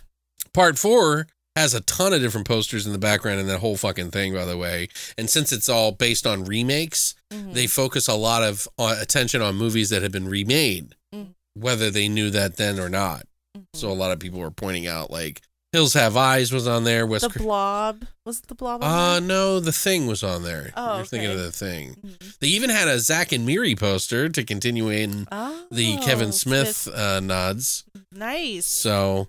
Part 0.54 0.78
four 0.78 1.26
has 1.58 1.74
a 1.74 1.80
ton 1.82 2.12
of 2.12 2.20
different 2.20 2.46
posters 2.46 2.86
in 2.86 2.92
the 2.92 2.98
background 2.98 3.40
and 3.40 3.48
that 3.48 3.58
whole 3.60 3.76
fucking 3.76 4.10
thing, 4.10 4.32
by 4.34 4.44
the 4.44 4.56
way. 4.56 4.88
And 5.16 5.28
since 5.28 5.52
it's 5.52 5.68
all 5.68 5.92
based 5.92 6.26
on 6.26 6.44
remakes, 6.44 7.14
Mhm. 7.32 7.52
they 7.54 7.66
focus 7.66 8.08
a 8.08 8.14
lot 8.14 8.42
of 8.42 8.66
uh, 8.78 8.96
attention 9.00 9.42
on 9.42 9.54
movies 9.56 9.90
that 9.90 10.02
have 10.02 10.12
been 10.12 10.28
remade, 10.28 10.94
Mm. 11.14 11.34
whether 11.54 11.90
they 11.90 12.08
knew 12.08 12.30
that 12.30 12.56
then 12.56 12.78
or 12.80 12.88
not. 12.88 13.26
Mhm. 13.56 13.64
So 13.74 13.90
a 13.90 13.92
lot 13.94 14.12
of 14.12 14.18
people 14.18 14.38
were 14.40 14.50
pointing 14.50 14.86
out, 14.86 15.10
like 15.10 15.42
Hills 15.72 15.92
Have 15.92 16.16
Eyes 16.16 16.50
was 16.50 16.66
on 16.66 16.84
there. 16.84 17.06
West 17.06 17.30
the 17.30 17.38
blob 17.38 18.06
was 18.24 18.38
it 18.38 18.46
the 18.48 18.54
blob. 18.54 18.82
On 18.82 18.88
uh 18.90 19.12
there? 19.12 19.20
no, 19.20 19.60
the 19.60 19.72
thing 19.72 20.06
was 20.06 20.22
on 20.22 20.42
there. 20.42 20.72
Oh, 20.74 20.96
You're 20.96 21.04
thinking 21.04 21.30
of 21.30 21.38
the 21.38 21.52
thing. 21.52 21.96
Mhm. 22.02 22.38
They 22.40 22.48
even 22.48 22.70
had 22.70 22.88
a 22.88 22.98
Zack 22.98 23.32
and 23.32 23.44
Miri 23.44 23.74
poster 23.74 24.30
to 24.30 24.44
continue 24.44 24.88
in 24.88 25.26
the 25.70 25.98
Kevin 25.98 26.28
Oh, 26.28 26.32
Smith 26.32 26.88
uh, 26.88 27.20
nods. 27.20 27.84
Nice. 28.12 28.64
So, 28.66 29.28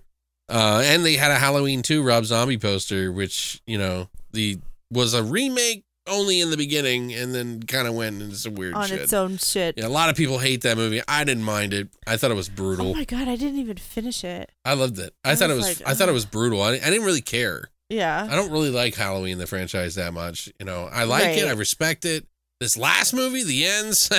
uh, 0.50 0.82
and 0.84 1.04
they 1.04 1.14
had 1.14 1.30
a 1.30 1.36
Halloween 1.36 1.82
2 1.82 2.02
Rob 2.02 2.24
Zombie 2.24 2.58
poster, 2.58 3.12
which, 3.12 3.62
you 3.66 3.78
know, 3.78 4.08
the 4.32 4.58
was 4.90 5.14
a 5.14 5.22
remake 5.22 5.84
only 6.08 6.40
in 6.40 6.50
the 6.50 6.56
beginning 6.56 7.14
and 7.14 7.34
then 7.34 7.62
kind 7.62 7.86
of 7.86 7.94
went 7.94 8.20
into 8.20 8.34
some 8.34 8.54
weird 8.54 8.74
on 8.74 8.88
shit. 8.88 9.00
its 9.00 9.12
own 9.12 9.38
shit. 9.38 9.78
Yeah, 9.78 9.86
a 9.86 9.88
lot 9.88 10.10
of 10.10 10.16
people 10.16 10.38
hate 10.38 10.62
that 10.62 10.76
movie. 10.76 11.00
I 11.06 11.24
didn't 11.24 11.44
mind 11.44 11.72
it. 11.72 11.88
I 12.06 12.16
thought 12.16 12.30
it 12.30 12.34
was 12.34 12.48
brutal. 12.48 12.88
Oh 12.88 12.94
my 12.94 13.04
god, 13.04 13.28
I 13.28 13.36
didn't 13.36 13.58
even 13.58 13.76
finish 13.76 14.24
it. 14.24 14.50
I 14.64 14.74
loved 14.74 14.98
it. 14.98 15.14
I, 15.24 15.32
I 15.32 15.34
thought 15.36 15.50
it 15.50 15.54
was 15.54 15.68
was. 15.68 15.80
like, 15.80 15.88
I 15.88 15.94
thought 15.94 16.08
it 16.08 16.12
was 16.12 16.26
brutal. 16.26 16.62
I, 16.62 16.72
I 16.72 16.78
didn't 16.78 17.04
really 17.04 17.20
care. 17.20 17.70
Yeah. 17.88 18.26
I 18.28 18.34
don't 18.34 18.50
really 18.50 18.70
like 18.70 18.94
Halloween 18.94 19.38
the 19.38 19.46
franchise 19.46 19.96
that 19.96 20.12
much. 20.12 20.52
You 20.58 20.66
know, 20.66 20.88
I 20.90 21.04
like 21.04 21.36
it. 21.36 21.46
I 21.46 21.52
respect 21.52 22.04
it. 22.04 22.26
This 22.60 22.76
last 22.76 23.14
movie, 23.14 23.42
The 23.42 23.66
Ends. 23.66 24.10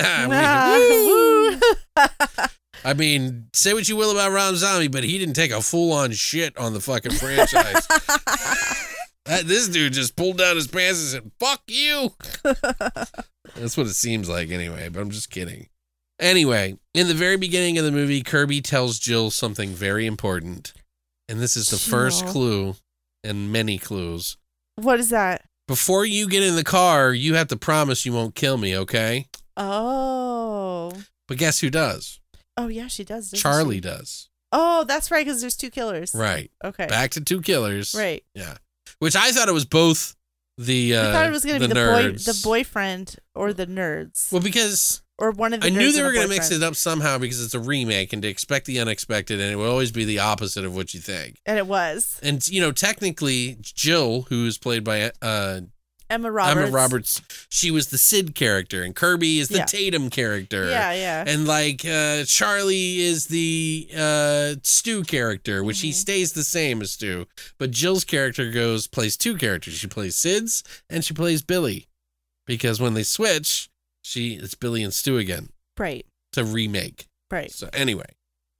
we-. 1.96 2.02
I 2.84 2.94
mean, 2.94 3.46
say 3.52 3.74
what 3.74 3.88
you 3.88 3.96
will 3.96 4.10
about 4.10 4.32
Rob 4.32 4.54
Zombie, 4.56 4.88
but 4.88 5.04
he 5.04 5.18
didn't 5.18 5.34
take 5.34 5.50
a 5.52 5.60
full 5.60 5.92
on 5.92 6.12
shit 6.12 6.56
on 6.58 6.72
the 6.72 6.80
fucking 6.80 7.12
franchise. 7.12 7.86
That- 9.24 9.46
this 9.46 9.68
dude 9.68 9.92
just 9.92 10.16
pulled 10.16 10.38
down 10.38 10.56
his 10.56 10.66
pants 10.66 10.98
and 11.00 11.08
said, 11.22 11.30
"Fuck 11.38 11.62
you." 11.68 12.10
That's 13.54 13.76
what 13.76 13.86
it 13.86 13.94
seems 13.94 14.28
like, 14.28 14.50
anyway. 14.50 14.88
But 14.88 14.98
I'm 15.00 15.10
just 15.10 15.30
kidding. 15.30 15.68
Anyway, 16.18 16.76
in 16.92 17.06
the 17.06 17.14
very 17.14 17.36
beginning 17.36 17.78
of 17.78 17.84
the 17.84 17.92
movie, 17.92 18.22
Kirby 18.22 18.60
tells 18.60 18.98
Jill 18.98 19.30
something 19.30 19.70
very 19.70 20.06
important, 20.06 20.72
and 21.28 21.38
this 21.40 21.56
is 21.56 21.68
the 21.70 21.76
first 21.76 22.26
clue, 22.26 22.74
and 23.22 23.52
many 23.52 23.78
clues. 23.78 24.36
what 24.74 24.98
is 24.98 25.10
that? 25.10 25.44
Before 25.68 26.04
you 26.04 26.28
get 26.28 26.42
in 26.42 26.56
the 26.56 26.64
car, 26.64 27.12
you 27.12 27.34
have 27.34 27.46
to 27.48 27.56
promise 27.56 28.04
you 28.04 28.12
won't 28.12 28.34
kill 28.34 28.56
me, 28.58 28.76
okay? 28.76 29.26
Oh. 29.56 30.92
But 31.28 31.38
guess 31.38 31.60
who 31.60 31.70
does? 31.70 32.18
Oh 32.62 32.68
yeah, 32.68 32.86
she 32.86 33.04
does. 33.04 33.30
Charlie 33.32 33.76
she? 33.76 33.80
does. 33.80 34.28
Oh, 34.52 34.84
that's 34.84 35.10
right, 35.10 35.24
because 35.24 35.40
there's 35.40 35.56
two 35.56 35.70
killers. 35.70 36.14
Right. 36.14 36.50
Okay. 36.62 36.86
Back 36.86 37.12
to 37.12 37.20
two 37.22 37.40
killers. 37.40 37.94
Right. 37.96 38.22
Yeah. 38.34 38.56
Which 38.98 39.16
I 39.16 39.30
thought 39.32 39.48
it 39.48 39.52
was 39.52 39.64
both 39.64 40.14
the 40.58 40.94
uh 40.96 41.08
I 41.08 41.12
thought 41.12 41.26
it 41.26 41.32
was 41.32 41.44
gonna 41.44 41.60
be 41.60 41.66
the 41.66 41.74
boy, 41.74 42.12
the 42.12 42.40
boyfriend, 42.44 43.16
or 43.34 43.52
the 43.52 43.66
nerds, 43.66 44.30
Well, 44.30 44.42
because 44.42 45.02
or 45.18 45.30
one 45.30 45.54
of 45.54 45.60
the. 45.60 45.68
I 45.68 45.70
knew 45.70 45.92
they 45.92 46.02
were 46.02 46.12
going 46.12 46.26
to 46.28 46.34
mix 46.34 46.50
it 46.50 46.62
up 46.62 46.74
somehow 46.74 47.16
because 47.16 47.42
it's 47.42 47.54
a 47.54 47.60
remake 47.60 48.12
and 48.12 48.20
to 48.22 48.28
expect 48.28 48.66
the 48.66 48.78
unexpected 48.80 49.40
and 49.40 49.52
it 49.52 49.56
will 49.56 49.70
always 49.70 49.92
be 49.92 50.04
the 50.04 50.18
opposite 50.18 50.64
of 50.64 50.74
what 50.74 50.94
you 50.94 51.00
think. 51.00 51.36
and 51.46 51.58
it 51.58 51.66
was 51.66 52.18
And 52.22 52.46
you 52.48 52.60
know, 52.60 52.72
technically 52.72 53.56
Jill, 53.60 54.22
who 54.28 54.46
is 54.46 54.58
played 54.58 54.84
by 54.84 55.12
uh 55.22 55.60
Emma 56.12 56.30
Roberts. 56.30 56.56
Emma 56.66 56.70
Roberts, 56.70 57.22
she 57.48 57.70
was 57.70 57.88
the 57.88 57.98
Sid 57.98 58.34
character 58.34 58.82
and 58.82 58.94
Kirby 58.94 59.38
is 59.38 59.48
the 59.48 59.58
Yeah. 59.58 59.64
Tatum 59.64 60.10
character. 60.10 60.68
Yeah, 60.70 60.92
yeah. 60.92 61.24
And 61.26 61.46
like 61.46 61.84
uh 61.84 62.24
Charlie 62.24 63.00
is 63.00 63.26
the 63.26 63.88
uh 63.96 64.54
Stu 64.62 65.02
character, 65.04 65.62
which 65.64 65.80
he 65.80 65.90
Mhm. 65.90 65.94
stays 65.94 66.32
the 66.32 66.44
same 66.44 66.82
as 66.82 66.92
Stu. 66.92 67.26
But 67.58 67.70
Jill's 67.70 68.04
character 68.04 68.50
goes 68.50 68.86
plays 68.86 69.16
two 69.16 69.36
characters. 69.36 69.74
She 69.74 69.86
plays 69.86 70.16
Sid's 70.16 70.62
and 70.90 71.04
she 71.04 71.14
plays 71.14 71.42
Billy. 71.42 71.88
Because 72.46 72.80
when 72.80 72.94
they 72.94 73.04
switch, 73.04 73.68
she 74.02 74.34
it's 74.34 74.54
Billy 74.54 74.82
and 74.82 74.92
Stu 74.92 75.16
again. 75.18 75.48
right, 75.78 76.04
It's 76.30 76.38
a 76.38 76.44
remake. 76.44 77.06
right. 77.30 77.50
So 77.52 77.70
anyway, 77.72 78.10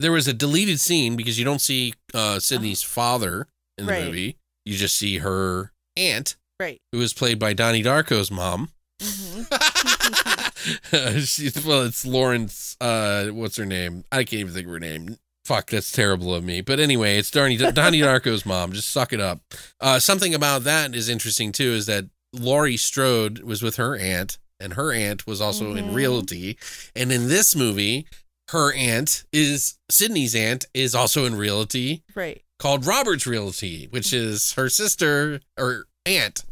there 0.01 0.12
was 0.12 0.27
a 0.29 0.33
deleted 0.33 0.81
scene 0.81 1.16
because 1.16 1.39
you 1.39 1.45
don't 1.45 1.61
see 1.61 1.95
uh 2.15 2.39
Sidney's 2.41 2.83
father 2.83 3.49
in 3.77 3.87
the 3.87 3.93
Right. 3.93 4.05
movie. 4.07 4.37
You 4.65 4.77
just 4.79 4.95
see 4.97 5.19
her 5.19 5.73
aunt, 5.97 6.37
Right. 6.62 6.80
who 6.93 7.01
is 7.01 7.12
played 7.12 7.39
by 7.39 7.52
Donnie 7.55 7.82
Darko's 7.82 8.30
mom. 8.30 8.70
hmm 9.02 9.43
she, 11.24 11.51
well, 11.66 11.82
it's 11.82 12.05
Lawrence. 12.06 12.76
Uh, 12.80 13.26
what's 13.28 13.56
her 13.56 13.66
name? 13.66 14.05
I 14.12 14.18
can't 14.24 14.40
even 14.40 14.55
think 14.55 14.66
of 14.66 14.72
her 14.72 14.80
name. 14.80 15.16
Fuck, 15.44 15.70
that's 15.70 15.90
terrible 15.90 16.32
of 16.34 16.44
me. 16.44 16.60
But 16.60 16.78
anyway, 16.78 17.18
it's 17.18 17.30
Donnie, 17.30 17.56
Donnie 17.56 18.01
Darko's 18.02 18.47
mom. 18.47 18.72
Just 18.72 18.90
suck 18.90 19.12
it 19.12 19.20
up. 19.20 19.40
Uh, 19.80 19.98
something 19.98 20.34
about 20.34 20.62
that 20.64 20.94
is 20.94 21.09
interesting 21.09 21.51
too 21.52 21.72
is 21.72 21.86
that 21.86 22.05
Laurie 22.32 22.76
Strode 22.76 23.40
was 23.40 23.60
with 23.62 23.76
her 23.76 23.97
aunt, 23.97 24.39
and 24.60 24.74
her 24.74 24.93
aunt 24.93 25.26
was 25.26 25.40
also 25.40 25.74
in 25.74 25.86
Mhm. 25.86 25.94
realty. 25.94 26.59
And 26.94 27.10
in 27.10 27.28
this 27.28 27.56
movie, 27.56 28.06
her 28.51 28.72
aunt 28.72 29.24
is 29.32 29.74
Sidney's 29.90 30.34
aunt 30.36 30.66
is 30.74 30.94
also 30.94 31.24
in 31.24 31.34
realty 31.34 32.05
Right. 32.14 32.43
called 32.60 32.86
Robert's 32.86 33.26
Realty, 33.26 33.89
which 33.90 34.12
is 34.12 34.52
her 34.52 34.68
sister 34.68 35.40
or 35.59 35.86
aunt 36.06 36.44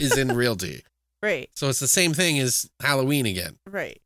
is 0.00 0.16
in 0.16 0.34
realty. 0.34 0.82
Right. 1.22 1.48
So 1.56 1.68
it's 1.70 1.80
the 1.80 1.88
same 1.88 2.12
thing 2.12 2.38
as 2.38 2.68
Halloween 2.80 3.24
again. 3.26 3.56
Right. 3.68 4.00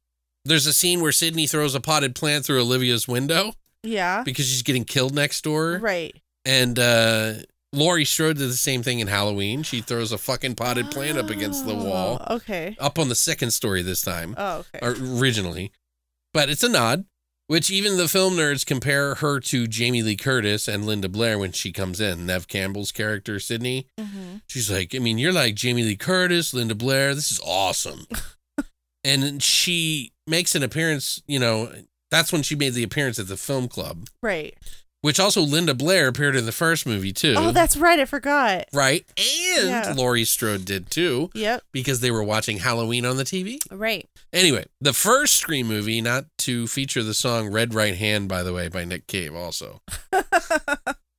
There's 0.45 0.65
a 0.67 0.73
scene 0.73 1.03
where 1.03 1.13
Sidney 1.13 1.47
throws 1.49 1.75
a 1.75 1.81
potted 1.81 2.15
plant 2.15 2.47
through 2.47 2.61
Olivia's 2.61 3.07
window 3.09 3.53
Yeah. 3.83 4.23
because 4.23 4.47
she's 4.47 4.63
getting 4.63 4.85
killed 4.85 5.13
next 5.15 5.43
door. 5.43 5.79
Right. 5.83 6.15
And 6.47 6.79
uh 6.79 7.33
Laurie 7.73 8.05
Strode 8.07 8.39
did 8.39 8.49
the 8.49 8.55
same 8.55 8.83
thing 8.83 9.01
in 9.01 9.09
Halloween. 9.09 9.65
She 9.65 9.81
throws 9.81 10.13
a 10.13 10.19
fucking 10.19 10.55
potted 10.55 10.91
plant 10.93 11.19
up 11.19 11.29
against 11.31 11.67
the 11.67 11.75
wall. 11.75 12.25
Oh, 12.27 12.37
Okay. 12.37 12.77
Up 12.79 12.99
on 12.99 13.09
the 13.09 13.15
second 13.17 13.51
story 13.51 13.83
this 13.83 14.03
time. 14.03 14.35
Oh, 14.39 14.65
okay. 14.75 14.79
Or 14.81 14.95
originally. 15.21 15.73
But 16.33 16.49
it's 16.49 16.63
a 16.63 16.69
nod, 16.69 17.05
which 17.51 17.69
even 17.69 17.97
the 17.97 18.07
film 18.07 18.37
nerds 18.37 18.65
compare 18.65 19.17
her 19.17 19.41
to 19.41 19.67
Jamie 19.67 20.03
Lee 20.05 20.15
Curtis 20.15 20.69
and 20.69 20.87
Linda 20.87 21.09
Blair 21.09 21.37
when 21.37 21.51
she 21.51 21.73
comes 21.73 22.01
in. 22.01 22.25
Neve 22.25 22.47
Campbell's 22.47 22.93
character, 22.93 23.41
Sidney. 23.41 23.89
hmm 23.99 24.37
She's 24.47 24.71
like, 24.71 24.95
I 24.95 25.01
mean, 25.01 25.19
you're 25.19 25.33
like 25.33 25.57
Jamie 25.57 25.83
Lee 25.83 25.97
Curtis, 25.97 26.55
Linda 26.55 26.77
Blair. 26.77 27.13
This 27.13 27.33
is 27.33 27.41
awesome. 27.45 28.07
and 29.05 29.43
she 29.43 30.13
makes 30.29 30.55
an 30.55 30.63
appearance, 30.63 31.25
you 31.27 31.41
know, 31.41 31.73
that's 32.09 32.33
when 32.33 32.43
she 32.43 32.55
made 32.55 32.75
the 32.75 32.85
appearance 32.85 33.19
at 33.19 33.27
the 33.27 33.37
film 33.37 33.67
club, 33.67 34.07
Right. 34.23 34.57
Which 35.03 35.19
also 35.19 35.41
Linda 35.41 35.73
Blair 35.75 36.09
appeared 36.09 36.37
in 36.37 36.45
the 36.45 36.53
first 36.53 36.87
movie 36.87 37.13
too. 37.13 37.35
Oh, 37.37 37.53
that's 37.53 37.75
right. 37.77 37.99
I 37.99 38.05
forgot. 38.05 38.67
right. 38.75 39.05
And 39.17 39.69
Yeah. 39.69 39.95
Laurie 39.97 40.25
Strode 40.27 40.65
did 40.67 40.91
too 40.91 41.31
Yep. 41.35 41.63
because 41.73 42.01
they 42.01 42.11
were 42.11 42.23
watching 42.23 42.59
Halloween 42.59 43.07
on 43.07 43.17
the 43.17 43.25
TV. 43.25 43.59
Right. 43.71 44.07
Anyway, 44.33 44.67
the 44.81 44.93
first 44.93 45.37
Scream 45.39 45.67
movie, 45.69 46.01
not 46.03 46.27
to 46.39 46.67
feature 46.67 47.03
the 47.03 47.15
song 47.15 47.49
Red 47.49 47.73
Right 47.75 47.97
Hand, 47.97 48.29
by 48.29 48.43
the 48.43 48.53
way, 48.53 48.69
by 48.69 48.85
Nick 48.85 49.07
Cave 49.07 49.35
also. 49.35 49.81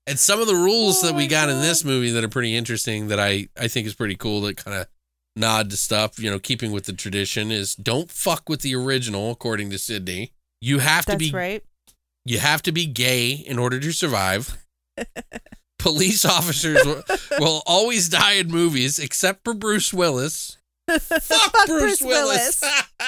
And 0.08 0.20
some 0.20 0.42
of 0.42 0.48
the 0.48 0.56
rules 0.56 1.04
Oh 1.04 1.08
that 1.08 1.16
we 1.16 1.28
got 1.28 1.48
in 1.48 1.62
this 1.62 1.86
movie 1.86 2.10
that 2.12 2.24
are 2.24 2.28
pretty 2.28 2.56
interesting 2.56 3.08
that 3.10 3.20
I, 3.20 3.48
I 3.58 3.68
think 3.68 3.86
is 3.86 3.94
pretty 3.94 4.16
cool 4.16 4.42
that 4.42 4.58
kind 4.58 4.76
of 4.76 4.88
nod 5.36 5.70
to 5.70 5.78
stuff, 5.78 6.18
you 6.20 6.30
know, 6.30 6.40
keeping 6.40 6.72
with 6.72 6.86
the 6.86 6.94
tradition 6.94 7.52
is 7.52 7.76
don't 7.76 8.10
fuck 8.12 8.50
with 8.50 8.62
the 8.62 8.74
original, 8.76 9.30
according 9.32 9.70
to 9.70 9.78
Sidney. 9.78 10.32
You 10.60 10.80
have 10.80 11.06
to 11.06 11.18
be 11.18 11.32
right. 11.32 11.64
You 12.26 12.40
have 12.40 12.62
to 12.64 12.72
be 12.72 12.86
gay 12.86 13.32
in 13.32 13.60
order 13.60 13.80
to 13.80 13.92
survive. 13.92 14.58
Police 15.80 16.26
officers 16.26 16.86
will, 16.86 17.04
will 17.40 17.64
always 17.66 18.08
die 18.08 18.34
in 18.34 18.48
movies 18.50 19.00
except 19.00 19.44
for 19.44 19.54
Bruce 19.54 19.94
Willis. 19.94 20.58
Fuck, 20.90 21.68
Bruce, 21.68 22.02
Willis. 22.02 22.64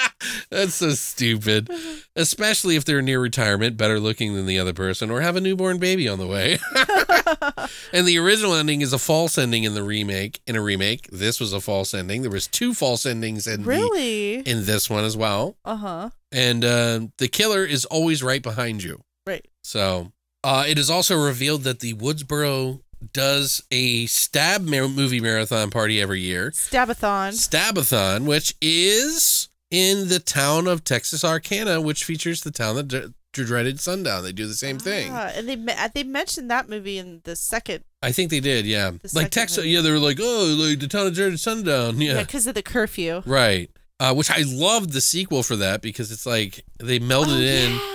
That's 0.49 0.75
so 0.75 0.91
stupid. 0.91 1.69
Especially 2.15 2.75
if 2.75 2.85
they're 2.85 3.01
near 3.01 3.19
retirement, 3.19 3.77
better 3.77 3.99
looking 3.99 4.35
than 4.35 4.45
the 4.45 4.59
other 4.59 4.73
person, 4.73 5.11
or 5.11 5.21
have 5.21 5.35
a 5.35 5.41
newborn 5.41 5.79
baby 5.79 6.07
on 6.07 6.19
the 6.19 6.27
way. 6.27 6.59
and 7.93 8.07
the 8.07 8.17
original 8.19 8.53
ending 8.53 8.81
is 8.81 8.93
a 8.93 8.97
false 8.97 9.37
ending 9.37 9.63
in 9.63 9.73
the 9.73 9.83
remake. 9.83 10.41
In 10.47 10.55
a 10.55 10.61
remake, 10.61 11.09
this 11.11 11.39
was 11.39 11.53
a 11.53 11.59
false 11.59 11.93
ending. 11.93 12.21
There 12.21 12.31
was 12.31 12.47
two 12.47 12.73
false 12.73 13.05
endings 13.05 13.47
in 13.47 13.63
the, 13.63 13.67
really? 13.67 14.35
in 14.39 14.65
this 14.65 14.89
one 14.89 15.03
as 15.03 15.17
well. 15.17 15.57
Uh 15.65 15.75
huh. 15.75 16.09
And 16.31 16.63
uh, 16.63 17.01
the 17.17 17.27
killer 17.27 17.65
is 17.65 17.85
always 17.85 18.23
right 18.23 18.41
behind 18.41 18.83
you. 18.83 19.01
Right. 19.25 19.47
So 19.63 20.11
uh, 20.43 20.65
it 20.67 20.77
is 20.77 20.89
also 20.89 21.23
revealed 21.23 21.63
that 21.63 21.79
the 21.79 21.93
Woodsboro 21.93 22.81
does 23.11 23.61
a 23.71 24.05
stab 24.05 24.61
mar- 24.63 24.87
movie 24.87 25.19
marathon 25.19 25.69
party 25.71 25.99
every 26.01 26.21
year. 26.21 26.51
Stabathon. 26.51 27.33
Stabathon, 27.33 28.25
which 28.25 28.55
is 28.61 29.49
in 29.71 30.07
the 30.07 30.19
town 30.19 30.67
of 30.67 30.83
Texarkana, 30.83 31.81
which 31.81 32.03
features 32.03 32.41
the 32.41 32.51
town 32.51 32.75
that 32.75 32.87
d- 32.87 33.05
dreaded 33.31 33.79
sundown. 33.79 34.23
They 34.23 34.31
do 34.31 34.45
the 34.47 34.53
same 34.53 34.77
thing. 34.77 35.09
Ah, 35.11 35.31
and 35.35 35.49
they 35.49 35.55
they 35.95 36.03
mentioned 36.03 36.51
that 36.51 36.69
movie 36.69 36.97
in 36.99 37.21
the 37.23 37.35
second. 37.35 37.83
I 38.01 38.11
think 38.11 38.29
they 38.29 38.39
did, 38.39 38.65
yeah. 38.65 38.91
The 38.91 39.09
Like 39.13 39.31
Texas, 39.31 39.57
movie. 39.57 39.69
yeah, 39.69 39.81
they 39.81 39.91
were 39.91 39.97
like, 39.99 40.19
oh, 40.21 40.55
like 40.59 40.79
the 40.79 40.87
town 40.87 41.07
of 41.07 41.15
dreaded 41.15 41.39
sundown, 41.39 41.99
Yeah, 41.99 42.13
yeah. 42.13 42.19
because 42.21 42.45
of 42.47 42.53
the 42.53 42.61
curfew. 42.61 43.23
Right. 43.25 43.71
Uh, 43.99 44.13
which 44.13 44.29
I 44.29 44.43
loved 44.45 44.91
the 44.91 44.99
sequel 45.01 45.43
for 45.43 45.55
that 45.55 45.81
because 45.81 46.11
it's 46.11 46.25
like 46.25 46.65
they 46.77 46.99
melded 46.99 47.37
Oh, 47.37 47.39
in. 47.39 47.71
Yeah. 47.71 47.89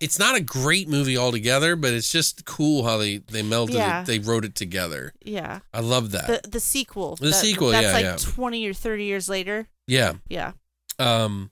It's 0.00 0.18
not 0.18 0.36
a 0.36 0.40
great 0.40 0.88
movie 0.88 1.16
altogether, 1.16 1.76
but 1.76 1.92
it's 1.92 2.10
just 2.10 2.44
cool 2.44 2.84
how 2.84 2.96
they 2.98 3.18
they 3.18 3.42
melded 3.42 3.74
Yeah. 3.74 4.02
it. 4.02 4.06
They 4.06 4.18
wrote 4.18 4.44
it 4.44 4.54
together. 4.54 5.12
Yeah. 5.24 5.60
I 5.72 5.80
love 5.80 6.10
that. 6.12 6.42
The 6.44 6.48
the 6.48 6.60
sequel. 6.60 7.16
The 7.16 7.32
sequel, 7.32 7.68
That's 7.70 7.86
yeah, 7.86 7.92
like 7.92 8.04
yeah. 8.04 8.16
twenty 8.16 8.66
or 8.66 8.72
thirty 8.74 9.04
years 9.04 9.28
later. 9.28 9.68
yeah. 9.86 10.14
Yeah. 10.28 10.52
Um, 10.98 11.50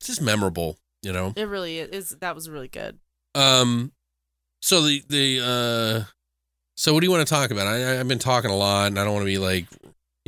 it's 0.00 0.06
just 0.06 0.22
memorable, 0.22 0.78
you 1.02 1.12
know. 1.12 1.32
It 1.36 1.48
really 1.48 1.78
is. 1.78 2.10
That 2.20 2.34
was 2.34 2.48
really 2.48 2.68
good. 2.68 2.98
Um, 3.34 3.92
so 4.62 4.80
the 4.82 5.02
the 5.08 5.40
uh, 5.42 6.04
so 6.76 6.94
what 6.94 7.00
do 7.00 7.06
you 7.06 7.10
want 7.10 7.26
to 7.26 7.32
talk 7.34 7.50
about? 7.50 7.66
I- 7.66 7.98
I've 8.00 8.08
been 8.08 8.18
talking 8.20 8.50
a 8.50 8.56
lot, 8.56 8.86
and 8.86 8.98
I 8.98 9.04
don't 9.04 9.12
want 9.14 9.22
to 9.24 9.26
be 9.26 9.38
like, 9.38 9.66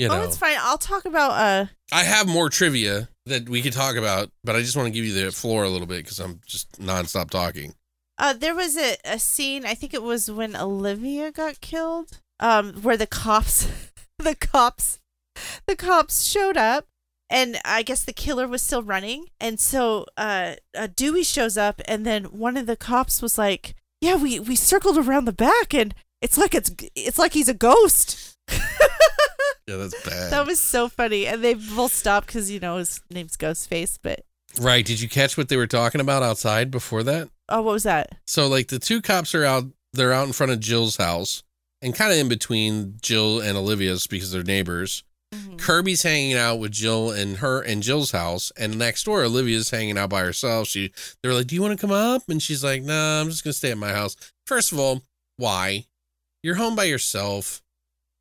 you 0.01 0.09
know, 0.09 0.14
Oh, 0.14 0.22
it's 0.22 0.36
fine. 0.39 0.56
I'll 0.59 0.78
talk 0.78 1.05
about 1.05 1.32
uh 1.32 1.66
I 1.93 2.05
have 2.05 2.27
more 2.27 2.48
trivia 2.48 3.09
that 3.27 3.48
we 3.48 3.60
could 3.62 3.72
talk 3.74 3.97
about, 3.97 4.31
but 4.43 4.56
I 4.56 4.60
just 4.60 4.77
want 4.77 4.86
to 4.86 4.90
give 4.93 5.05
you 5.05 5.12
the 5.12 5.31
floor 5.31 5.64
a 5.64 5.68
little 5.68 5.86
bit 5.86 6.02
because 6.05 6.18
I'm 6.18 6.40
just 6.47 6.81
nonstop 6.81 7.28
talking. 7.31 7.74
Uh, 8.18 8.32
there 8.32 8.55
was 8.55 8.77
a, 8.77 8.97
a 9.05 9.18
scene. 9.18 9.64
I 9.64 9.74
think 9.74 9.93
it 9.94 10.02
was 10.02 10.31
when 10.31 10.56
Olivia 10.56 11.31
got 11.32 11.60
killed. 11.60 12.20
Um, 12.39 12.72
where 12.82 12.97
the 12.97 13.06
cops, 13.06 13.66
the 14.18 14.35
cops, 14.35 14.98
the 15.66 15.77
cops 15.77 16.22
showed 16.24 16.56
up, 16.56 16.86
and 17.28 17.59
I 17.64 17.82
guess 17.82 18.02
the 18.05 18.12
killer 18.14 18.47
was 18.48 18.62
still 18.62 18.82
running. 18.82 19.27
And 19.39 19.60
so, 19.60 20.06
uh, 20.16 20.55
uh, 20.77 20.89
Dewey 20.97 21.22
shows 21.24 21.56
up, 21.59 21.81
and 21.86 22.06
then 22.06 22.24
one 22.24 22.56
of 22.56 22.66
the 22.66 22.77
cops 22.77 23.20
was 23.22 23.36
like, 23.39 23.74
"Yeah, 24.01 24.16
we 24.16 24.40
we 24.40 24.56
circled 24.56 24.97
around 24.98 25.27
the 25.27 25.32
back, 25.32 25.74
and 25.74 25.94
it's 26.22 26.39
like 26.39 26.55
it's 26.55 26.70
it's 26.94 27.18
like 27.18 27.32
he's 27.35 27.48
a 27.48 27.55
ghost." 27.55 28.36
Yeah, 29.71 29.77
that's 29.77 30.03
bad. 30.09 30.33
that 30.33 30.47
was 30.47 30.61
so 30.61 30.89
funny, 30.89 31.27
and 31.27 31.43
they 31.45 31.55
both 31.55 31.93
stopped 31.93 32.27
because 32.27 32.51
you 32.51 32.61
know 32.61 32.77
his 32.79 33.01
name's 33.11 33.37
Ghostface. 33.37 33.99
But 34.03 34.21
right? 34.61 34.85
Did 34.85 35.01
you 35.01 35.09
catch 35.09 35.37
what 35.37 35.49
they 35.49 35.57
were 35.57 35.67
talking 35.67 36.01
about 36.01 36.23
outside 36.23 36.71
before 36.71 37.03
that? 37.05 37.29
oh, 37.53 37.63
what 37.63 37.73
was 37.73 37.83
that? 37.83 38.17
So 38.27 38.47
like 38.47 38.69
the 38.69 38.79
two 38.79 39.01
cops 39.03 39.35
are 39.35 39.45
out 39.45 39.65
they're 39.93 40.13
out 40.13 40.27
in 40.27 40.33
front 40.33 40.53
of 40.53 40.61
Jill's 40.61 40.97
house 40.99 41.43
and 41.83 41.95
kind 41.95 42.13
of 42.13 42.19
in 42.19 42.29
between 42.29 42.95
Jill 43.03 43.41
and 43.41 43.57
Olivia's 43.59 44.07
because 44.07 44.31
they're 44.31 44.45
neighbors. 44.45 45.03
Mhm. 45.35 45.59
Kirby's 45.59 46.03
hanging 46.03 46.35
out 46.35 46.57
with 46.61 46.71
Jill 46.73 47.11
and 47.11 47.37
her 47.39 47.61
and 47.61 47.83
Jill's 47.83 48.11
house 48.13 48.53
and 48.57 48.79
next 48.79 49.05
door 49.05 49.23
Olivia's 49.25 49.71
hanging 49.71 49.99
out 49.99 50.11
by 50.11 50.21
herself. 50.23 50.69
She 50.69 50.93
they're 51.23 51.35
like, 51.35 51.47
"Do 51.49 51.55
you 51.57 51.63
want 51.63 51.79
to 51.79 51.81
come 51.81 51.93
up?" 51.95 52.29
and 52.29 52.41
she's 52.43 52.63
like, 52.65 52.83
"No, 52.83 53.21
I'm 53.21 53.29
just 53.31 53.43
going 53.45 53.53
to 53.53 53.59
stay 53.59 53.71
at 53.73 53.79
my 53.79 53.93
house." 53.93 54.17
First 54.47 54.71
of 54.73 54.79
all, 54.79 55.03
why? 55.37 55.87
You're 56.43 56.57
home 56.57 56.75
by 56.77 56.85
yourself. 56.85 57.63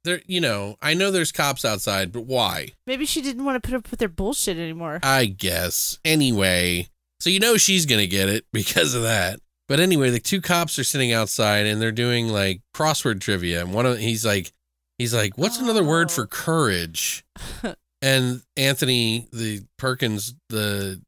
There, 0.06 0.22
you 0.26 0.40
know, 0.40 0.78
I 0.82 0.94
know 0.94 1.12
there's 1.12 1.32
cops 1.32 1.66
outside, 1.66 2.12
but 2.12 2.22
why? 2.22 2.70
Maybe 2.88 3.06
she 3.06 3.22
didn't 3.22 3.44
want 3.46 3.62
to 3.62 3.68
put 3.68 3.76
up 3.76 3.92
with 3.92 4.00
their 4.00 4.08
bullshit 4.10 4.58
anymore. 4.58 5.00
I 5.04 5.26
guess. 5.26 6.00
Anyway, 6.06 6.88
so 7.20 7.30
you 7.30 7.40
know 7.40 7.58
she's 7.58 7.86
going 7.86 8.00
to 8.00 8.08
get 8.08 8.30
it 8.30 8.46
because 8.54 8.94
of 8.94 9.04
that. 9.04 9.40
But 9.68 9.80
anyway, 9.80 10.10
the 10.10 10.20
two 10.20 10.42
cops 10.42 10.80
are 10.80 10.84
sitting 10.84 11.12
outside 11.12 11.66
and 11.68 11.82
they're 11.82 11.92
doing 11.92 12.30
like 12.30 12.62
crossword 12.76 13.20
trivia. 13.22 13.62
And 13.62 13.74
one 13.74 13.86
of 13.86 14.00
he's 14.00 14.26
like, 14.26 14.52
he's 14.98 15.14
like, 15.14 15.38
what's 15.38 15.60
another 15.60 15.84
word 15.84 16.12
for 16.12 16.24
Oh. 16.24 16.28
courage? 16.28 17.24
and 18.02 18.42
Anthony, 18.58 19.28
the 19.34 19.62
Perkins, 19.78 20.34
the 20.50 21.02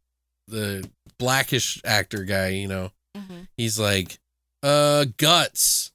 the 0.47 0.87
blackish 1.17 1.81
actor 1.85 2.23
guy, 2.23 2.49
you 2.49 2.67
know, 2.67 2.91
Mhm. 3.17 3.47
he's 3.57 3.79
like, 3.79 4.19
uh, 4.63 5.05
guts, 5.17 5.91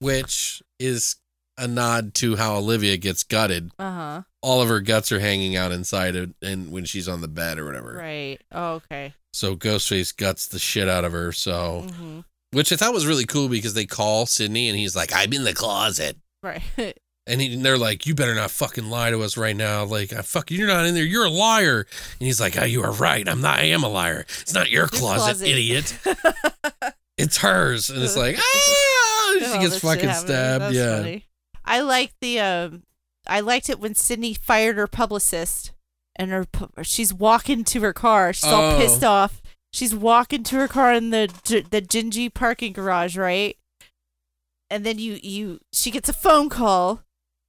which 0.00 0.62
is 0.80 1.16
a 1.60 1.68
nod 1.68 2.14
to 2.14 2.36
how 2.36 2.56
Olivia 2.56 2.96
gets 2.96 3.22
gutted. 3.22 3.70
Uh 3.78 3.90
huh. 3.92 4.22
All 4.42 4.62
of 4.62 4.68
her 4.68 4.80
guts 4.80 5.12
are 5.12 5.20
hanging 5.20 5.54
out 5.56 5.70
inside 5.72 6.16
it, 6.16 6.30
and 6.42 6.72
when 6.72 6.84
she's 6.86 7.06
on 7.08 7.20
the 7.20 7.28
bed 7.28 7.58
or 7.58 7.64
whatever. 7.66 7.92
Right. 7.94 8.38
Oh, 8.50 8.74
okay. 8.74 9.14
So 9.32 9.54
Ghostface 9.54 10.16
guts 10.16 10.46
the 10.48 10.58
shit 10.58 10.88
out 10.88 11.04
of 11.04 11.12
her. 11.12 11.32
So, 11.32 11.86
hmm 11.92 12.20
which 12.52 12.72
I 12.72 12.76
thought 12.76 12.92
was 12.92 13.06
really 13.06 13.26
cool 13.26 13.48
because 13.48 13.74
they 13.74 13.86
call 13.86 14.26
Sidney 14.26 14.68
and 14.68 14.76
he's 14.76 14.96
like, 14.96 15.12
"I'm 15.14 15.32
in 15.32 15.44
the 15.44 15.54
closet," 15.54 16.16
Right. 16.42 16.62
and, 17.28 17.40
he, 17.40 17.54
and 17.54 17.64
they're 17.64 17.78
like, 17.78 18.06
"You 18.06 18.14
better 18.16 18.34
not 18.34 18.50
fucking 18.50 18.90
lie 18.90 19.10
to 19.12 19.22
us 19.22 19.36
right 19.36 19.54
now." 19.54 19.84
Like, 19.84 20.10
fuck, 20.24 20.50
you're 20.50 20.66
not 20.66 20.84
in 20.86 20.94
there. 20.94 21.04
You're 21.04 21.26
a 21.26 21.30
liar." 21.30 21.86
And 22.18 22.26
he's 22.26 22.40
like, 22.40 22.60
"Oh, 22.60 22.64
you 22.64 22.82
are 22.82 22.90
right. 22.90 23.28
I'm 23.28 23.40
not. 23.40 23.60
I 23.60 23.66
am 23.66 23.84
a 23.84 23.88
liar. 23.88 24.26
It's 24.40 24.52
not 24.52 24.68
your 24.68 24.88
closet, 24.88 25.36
closet." 25.38 25.46
idiot. 25.48 25.96
It's 27.16 27.36
hers." 27.36 27.88
And 27.90 28.02
it's 28.02 28.16
like, 28.16 28.36
ah, 28.40 29.34
she 29.38 29.44
Oh, 29.44 29.60
gets 29.60 29.78
fucking 29.78 30.12
stabbed. 30.12 30.64
That's 30.64 30.74
yeah. 30.74 30.96
funny. 30.96 31.26
I 31.64 31.80
liked 31.80 32.14
the 32.20 32.40
um 32.40 32.82
I 33.26 33.40
liked 33.40 33.68
it 33.68 33.78
when 33.80 33.94
Sidney 33.94 34.34
fired 34.34 34.76
her 34.76 34.86
publicist 34.86 35.72
and 36.16 36.30
her 36.30 36.46
she's 36.82 37.12
walking 37.14 37.64
to 37.64 37.80
her 37.82 37.92
car. 37.92 38.32
She's 38.32 38.50
all 38.50 38.72
Oh. 38.72 38.78
pissed 38.78 39.04
off. 39.04 39.40
She's 39.72 39.94
walking 39.94 40.42
to 40.44 40.56
her 40.56 40.68
car 40.68 40.92
in 40.92 41.10
the 41.10 41.26
the 41.70 41.80
Gingy 41.82 42.32
parking 42.32 42.72
garage, 42.72 43.16
right? 43.16 43.56
And 44.68 44.84
then 44.84 44.98
you 44.98 45.18
you 45.22 45.60
she 45.72 45.90
gets 45.90 46.08
a 46.08 46.12
phone 46.12 46.48
call 46.48 47.02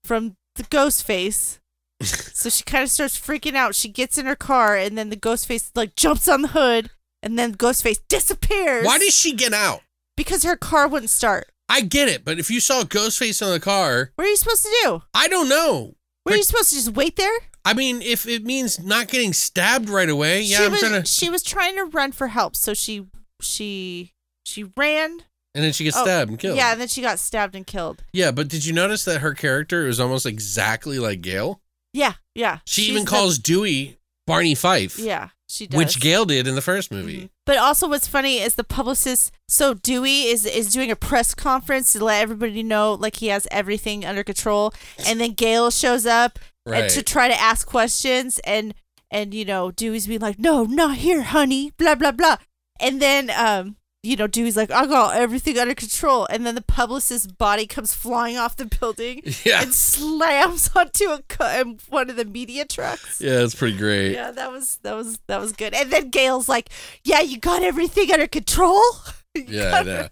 from 0.03 0.35
the 0.55 0.63
ghost 0.63 1.03
face. 1.03 1.59
so 2.01 2.49
she 2.49 2.63
kind 2.63 2.83
of 2.83 2.89
starts 2.91 3.19
freaking 3.19 3.55
out. 3.55 3.75
She 3.75 3.87
gets 3.89 4.17
in 4.17 4.25
her 4.25 4.35
car 4.35 4.75
and 4.75 4.97
then 4.97 5.09
the 5.09 5.15
ghost 5.15 5.47
face 5.47 5.71
like 5.75 5.95
jumps 5.95 6.27
on 6.27 6.41
the 6.41 6.47
hood 6.49 6.89
and 7.23 7.37
then 7.37 7.51
ghost 7.53 7.83
face 7.83 7.99
disappears. 8.09 8.85
Why 8.85 8.97
did 8.97 9.13
she 9.13 9.33
get 9.33 9.53
out? 9.53 9.81
Because 10.17 10.43
her 10.43 10.55
car 10.57 10.87
wouldn't 10.87 11.09
start. 11.11 11.51
I 11.71 11.81
get 11.81 12.07
it, 12.09 12.25
but 12.25 12.37
if 12.39 12.51
you 12.51 12.59
saw 12.59 12.83
Ghostface 12.83 13.45
on 13.45 13.51
the 13.53 13.59
car, 13.59 14.11
What 14.15 14.25
are 14.25 14.29
you 14.29 14.35
supposed 14.35 14.63
to 14.63 14.75
do? 14.83 15.01
I 15.13 15.27
don't 15.27 15.47
know. 15.49 15.95
Were 16.25 16.35
you 16.35 16.43
supposed 16.43 16.69
to 16.69 16.75
just 16.75 16.91
wait 16.93 17.15
there? 17.15 17.31
I 17.63 17.73
mean, 17.73 18.01
if 18.01 18.27
it 18.27 18.43
means 18.43 18.79
not 18.79 19.07
getting 19.07 19.33
stabbed 19.33 19.87
right 19.89 20.09
away, 20.09 20.41
yeah, 20.41 20.57
she 20.57 20.65
I'm 20.65 20.71
was 20.71 20.81
trying 20.81 21.01
to. 21.01 21.07
she 21.07 21.29
was 21.29 21.43
trying 21.43 21.75
to 21.77 21.85
run 21.85 22.11
for 22.11 22.27
help, 22.27 22.55
so 22.55 22.73
she 22.73 23.05
she 23.41 24.11
she 24.45 24.65
ran. 24.77 25.23
And 25.53 25.63
then 25.65 25.73
she 25.73 25.83
gets 25.83 25.97
Oh, 25.97 26.03
stabbed 26.03 26.29
and 26.29 26.39
killed. 26.39 26.57
Yeah, 26.57 26.71
and 26.71 26.79
then 26.79 26.87
she 26.87 27.01
got 27.01 27.19
stabbed 27.19 27.55
and 27.55 27.67
killed. 27.67 28.03
Yeah, 28.13 28.31
but 28.31 28.47
did 28.47 28.63
you 28.65 28.71
notice 28.73 29.03
that 29.05 29.19
her 29.19 29.33
character 29.33 29.85
is 29.87 29.99
almost 29.99 30.25
exactly 30.25 30.97
like 30.97 31.21
Gale? 31.21 31.61
Yeah, 31.93 32.13
yeah. 32.35 32.59
She 32.65 32.83
She's 32.83 32.89
even 32.91 33.03
the- 33.05 33.09
calls 33.09 33.37
Dewey 33.37 33.97
Barney 34.27 34.55
Fife, 34.55 34.97
Yeah, 34.97 35.29
she 35.49 35.67
does. 35.67 35.77
which 35.77 35.99
Gale 35.99 36.23
did 36.25 36.47
in 36.47 36.55
the 36.55 36.61
first 36.61 36.89
movie. 36.91 37.23
Mhm. 37.23 37.29
But 37.51 37.57
also, 37.57 37.89
what's 37.89 38.07
funny 38.07 38.39
is 38.39 38.55
the 38.55 38.63
publicist. 38.63 39.29
So 39.49 39.73
Dewey 39.73 40.21
is 40.21 40.45
is 40.45 40.71
doing 40.71 40.89
a 40.89 40.95
press 40.95 41.35
conference 41.35 41.91
to 41.91 42.05
let 42.05 42.21
everybody 42.21 42.63
know 42.63 42.93
like 42.93 43.17
he 43.17 43.27
has 43.27 43.45
everything 43.51 44.05
under 44.05 44.23
control, 44.23 44.73
and 45.05 45.19
then 45.19 45.33
Gale 45.33 45.69
shows 45.69 46.05
up 46.05 46.39
and 46.65 46.73
Right. 46.73 46.89
to 46.91 47.03
try 47.03 47.27
to 47.27 47.37
ask 47.37 47.67
questions, 47.67 48.39
and 48.45 48.73
and 49.11 49.33
you 49.33 49.43
know 49.43 49.69
Dewey's 49.69 50.07
being 50.07 50.21
like, 50.21 50.39
"No, 50.39 50.63
not 50.63 50.95
here, 50.95 51.23
honey," 51.23 51.73
blah 51.77 51.95
blah 51.95 52.13
blah, 52.13 52.37
and 52.79 53.01
then 53.01 53.29
um. 53.29 53.75
You 54.03 54.15
know, 54.15 54.25
Dewey's 54.25 54.57
like, 54.57 54.71
I 54.71 54.87
got 54.87 55.15
everything 55.15 55.59
under 55.59 55.75
control. 55.75 56.25
And 56.31 56.43
then 56.43 56.55
the 56.55 56.63
publicist's 56.63 57.31
body 57.31 57.67
comes 57.67 57.93
flying 57.93 58.35
off 58.35 58.57
the 58.57 58.65
building 58.65 59.21
Yeah. 59.45 59.61
and 59.61 59.71
slams 59.73 60.71
onto 60.75 61.05
a 61.09 61.21
um, 61.61 61.77
one 61.89 62.09
of 62.09 62.15
the 62.15 62.25
media 62.25 62.65
trucks. 62.65 63.21
Yeah, 63.21 63.43
it's 63.43 63.53
pretty 63.53 63.77
great. 63.77 64.13
Yeah, 64.13 64.31
that 64.31 64.51
was 64.51 64.79
that 64.81 64.95
was 64.95 65.19
that 65.27 65.39
was 65.39 65.51
good. 65.53 65.75
And 65.75 65.91
then 65.91 66.09
Gale's 66.09 66.49
like, 66.49 66.69
"Yeah, 67.03 67.21
you 67.21 67.37
got 67.39 67.61
everything 67.61 68.11
under 68.11 68.27
control." 68.27 68.81
Yeah, 69.33 69.75
I 69.75 69.83
know. 69.83 70.07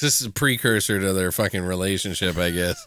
This 0.00 0.20
is 0.20 0.28
a 0.28 0.30
precursor 0.30 1.00
to 1.00 1.12
their 1.12 1.32
fucking 1.32 1.64
relationship, 1.64 2.38
I 2.38 2.50
guess. 2.50 2.80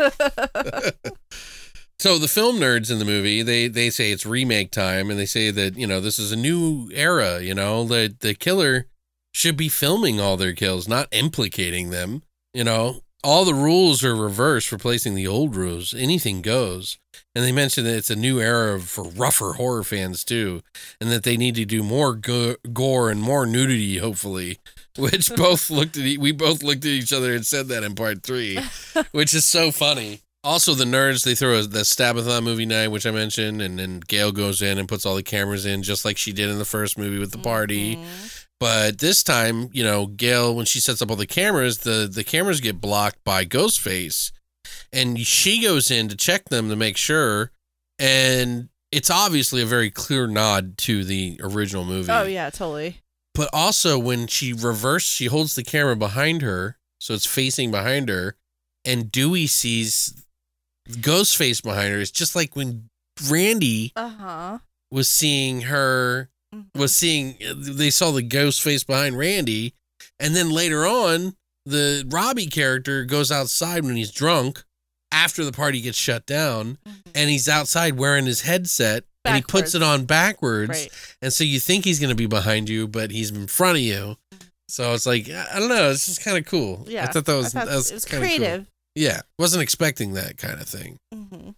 so 1.99 2.17
the 2.17 2.27
film 2.29 2.57
nerds 2.57 2.91
in 2.91 2.99
the 2.99 3.05
movie, 3.05 3.41
they 3.41 3.67
they 3.67 3.89
say 3.89 4.11
it's 4.11 4.25
remake 4.25 4.71
time, 4.71 5.09
and 5.09 5.19
they 5.19 5.25
say 5.25 5.51
that 5.51 5.77
you 5.77 5.87
know 5.87 5.99
this 5.99 6.19
is 6.19 6.31
a 6.31 6.35
new 6.35 6.89
era. 6.93 7.41
You 7.41 7.55
know, 7.55 7.83
the 7.83 8.15
the 8.19 8.33
killer 8.35 8.87
should 9.35 9.57
be 9.57 9.67
filming 9.67 10.17
all 10.21 10.37
their 10.37 10.53
kills, 10.53 10.87
not 10.87 11.09
implicating 11.11 11.89
them. 11.89 12.23
You 12.53 12.63
know, 12.63 13.01
all 13.21 13.43
the 13.43 13.53
rules 13.53 14.01
are 14.01 14.15
reversed, 14.15 14.71
replacing 14.71 15.13
the 15.13 15.27
old 15.27 15.57
rules. 15.57 15.93
Anything 15.93 16.41
goes. 16.41 16.97
And 17.35 17.43
they 17.43 17.51
mentioned 17.51 17.85
that 17.85 17.97
it's 17.97 18.09
a 18.09 18.15
new 18.15 18.39
era 18.39 18.79
for 18.79 19.03
rougher 19.09 19.53
horror 19.53 19.83
fans 19.83 20.23
too, 20.23 20.61
and 21.01 21.11
that 21.11 21.23
they 21.23 21.35
need 21.35 21.55
to 21.55 21.65
do 21.65 21.83
more 21.83 22.13
go- 22.15 22.55
gore 22.71 23.09
and 23.09 23.21
more 23.21 23.45
nudity, 23.45 23.97
hopefully. 23.97 24.59
Which 24.97 25.29
both 25.35 25.69
looked 25.69 25.97
at 25.97 26.03
e- 26.05 26.17
we 26.17 26.31
both 26.31 26.63
looked 26.63 26.85
at 26.85 26.91
each 26.91 27.11
other 27.11 27.35
and 27.35 27.45
said 27.45 27.67
that 27.67 27.83
in 27.83 27.93
part 27.95 28.23
three, 28.23 28.57
which 29.11 29.33
is 29.33 29.43
so 29.43 29.69
funny. 29.69 30.21
Also, 30.45 30.73
the 30.73 30.85
nerds 30.85 31.25
they 31.25 31.35
throw 31.35 31.57
a, 31.59 31.63
the 31.63 31.79
Stabathon 31.79 32.43
movie 32.43 32.65
night, 32.65 32.87
which 32.87 33.05
I 33.05 33.11
mentioned, 33.11 33.61
and 33.61 33.77
then 33.79 33.99
Gale 33.99 34.31
goes 34.31 34.61
in 34.61 34.77
and 34.77 34.87
puts 34.87 35.05
all 35.05 35.15
the 35.15 35.23
cameras 35.23 35.65
in, 35.65 35.83
just 35.83 36.05
like 36.05 36.17
she 36.17 36.31
did 36.31 36.49
in 36.49 36.57
the 36.59 36.63
first 36.65 36.97
movie 36.97 37.19
with 37.19 37.31
the 37.31 37.37
party. 37.39 37.97
Mhm. 37.97 38.44
But 38.59 38.99
this 38.99 39.21
time, 39.21 39.69
you 39.73 39.83
know, 39.83 40.05
Gale, 40.07 40.55
when 40.55 40.65
she 40.65 40.79
sets 40.79 41.01
up 41.01 41.09
all 41.09 41.17
the 41.17 41.27
cameras, 41.27 41.79
the 41.79 42.09
the 42.11 42.23
cameras 42.23 42.61
get 42.61 42.79
blocked 42.79 43.23
by 43.23 43.43
Ghostface, 43.45 44.31
and 44.93 45.19
she 45.19 45.61
goes 45.61 45.91
in 45.91 46.07
to 46.09 46.15
check 46.15 46.45
them 46.45 46.69
to 46.69 46.75
make 46.75 46.95
sure, 46.97 47.51
and 47.99 48.69
it's 48.91 49.09
obviously 49.09 49.61
a 49.61 49.65
very 49.65 49.89
clear 49.91 50.25
nod 50.27 50.77
to 50.79 51.03
the 51.03 51.39
original 51.43 51.83
movie. 51.83 52.11
Oh 52.11 52.23
yeah, 52.23 52.49
totally. 52.49 53.01
But 53.33 53.49
also, 53.51 53.99
when 53.99 54.27
she 54.27 54.53
reversed, 54.53 55.07
she 55.11 55.25
holds 55.25 55.55
the 55.55 55.63
camera 55.63 55.97
behind 55.97 56.41
her, 56.41 56.77
so 57.01 57.13
it's 57.13 57.25
facing 57.25 57.69
behind 57.71 58.07
her, 58.07 58.37
and 58.85 59.11
Dewey 59.11 59.47
sees 59.47 60.23
Ghostface 60.89 61.61
behind 61.61 61.93
her. 61.93 61.99
It's 61.99 62.11
just 62.11 62.35
like 62.37 62.55
when 62.55 62.89
Randy 63.29 63.91
Uh 63.97 64.07
huh. 64.09 64.57
was 64.91 65.09
seeing 65.09 65.63
her 65.63 66.29
Mm-hmm. 66.55 66.79
was 66.79 66.95
seeing 66.95 67.37
they 67.57 67.89
saw 67.89 68.11
the 68.11 68.21
ghost 68.21 68.61
face 68.61 68.83
behind 68.83 69.17
Randy, 69.17 69.73
and 70.19 70.35
then 70.35 70.49
later 70.49 70.85
on, 70.85 71.35
the 71.65 72.05
Robbie 72.07 72.47
character 72.47 73.03
goes 73.05 73.31
outside 73.31 73.83
when 73.83 73.95
he's 73.95 74.11
drunk 74.11 74.63
after 75.11 75.43
the 75.43 75.51
party 75.51 75.81
gets 75.81 75.97
shut 75.97 76.25
down, 76.25 76.77
mm-hmm. 76.87 77.09
and 77.13 77.29
he's 77.29 77.49
outside 77.49 77.97
wearing 77.97 78.25
his 78.25 78.41
headset. 78.41 79.03
And 79.27 79.37
he 79.37 79.41
puts 79.41 79.73
it 79.73 79.81
on 79.81 80.05
backwards, 80.05 80.69
Right. 80.69 80.89
and 81.19 81.33
so 81.33 81.43
you 81.43 81.59
think 81.59 81.83
he's 81.83 81.99
going 81.99 82.11
to 82.11 82.15
be 82.15 82.27
behind 82.27 82.69
you, 82.69 82.87
but 82.87 83.09
he's 83.09 83.31
in 83.31 83.47
front 83.47 83.77
of 83.77 83.81
you. 83.83 84.17
Mm-hmm. 84.33 84.47
So 84.67 84.93
it's 84.93 85.07
like 85.07 85.27
I 85.29 85.57
don't 85.59 85.69
know. 85.69 85.89
It's 85.89 86.05
just 86.05 86.23
kind 86.23 86.37
of 86.37 86.45
cool. 86.45 86.85
Yeah. 86.87 87.03
I 87.03 87.07
thought 87.07 87.25
that 87.25 87.35
was 87.35 87.51
thought 87.53 87.65
that 87.65 87.75
was, 87.75 87.91
was 87.91 88.05
kinda 88.05 88.27
cool. 88.27 88.35
creative. 88.37 88.67
Yeah, 88.93 89.21
wasn't 89.39 89.63
expecting 89.63 90.13
that 90.13 90.37
kind 90.37 90.61
of 90.61 90.67
thing. 90.67 90.97
hmm 91.11 91.33
In 91.33 91.55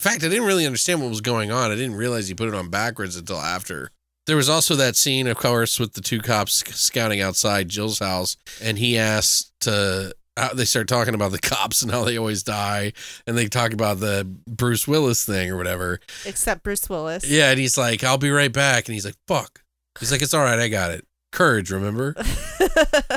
fact, 0.00 0.22
I 0.22 0.28
didn't 0.28 0.46
really 0.46 0.64
understand 0.64 1.00
what 1.02 1.08
was 1.10 1.20
going 1.20 1.50
on. 1.50 1.70
I 1.72 1.74
didn't 1.74 1.96
realize 1.96 2.28
he 2.28 2.34
put 2.34 2.48
it 2.48 2.54
on 2.54 2.70
backwards 2.70 3.16
until 3.16 3.38
after. 3.38 3.90
There 4.28 4.36
was 4.36 4.50
also 4.50 4.76
that 4.76 4.94
scene, 4.94 5.26
of 5.26 5.38
course, 5.38 5.80
with 5.80 5.94
the 5.94 6.02
two 6.02 6.20
cops 6.20 6.62
scouting 6.78 7.22
outside 7.22 7.70
Jill's 7.70 7.98
house, 7.98 8.36
and 8.62 8.78
he 8.78 8.98
asked 8.98 9.52
to. 9.62 10.14
Uh, 10.36 10.54
they 10.54 10.66
start 10.66 10.86
talking 10.86 11.14
about 11.14 11.32
the 11.32 11.38
cops 11.42 11.80
and 11.80 11.90
how 11.90 12.04
they 12.04 12.18
always 12.18 12.42
die, 12.42 12.92
and 13.26 13.38
they 13.38 13.46
talk 13.48 13.72
about 13.72 14.00
the 14.00 14.28
Bruce 14.46 14.86
Willis 14.86 15.24
thing 15.24 15.50
or 15.50 15.56
whatever. 15.56 15.98
Except 16.26 16.62
Bruce 16.62 16.90
Willis. 16.90 17.28
Yeah, 17.28 17.50
and 17.50 17.58
he's 17.58 17.78
like, 17.78 18.04
"I'll 18.04 18.18
be 18.18 18.30
right 18.30 18.52
back," 18.52 18.86
and 18.86 18.92
he's 18.92 19.06
like, 19.06 19.16
"Fuck." 19.26 19.62
He's 19.98 20.12
like, 20.12 20.20
"It's 20.20 20.34
all 20.34 20.44
right, 20.44 20.58
I 20.58 20.68
got 20.68 20.90
it." 20.90 21.06
Courage, 21.32 21.70
remember? 21.70 22.14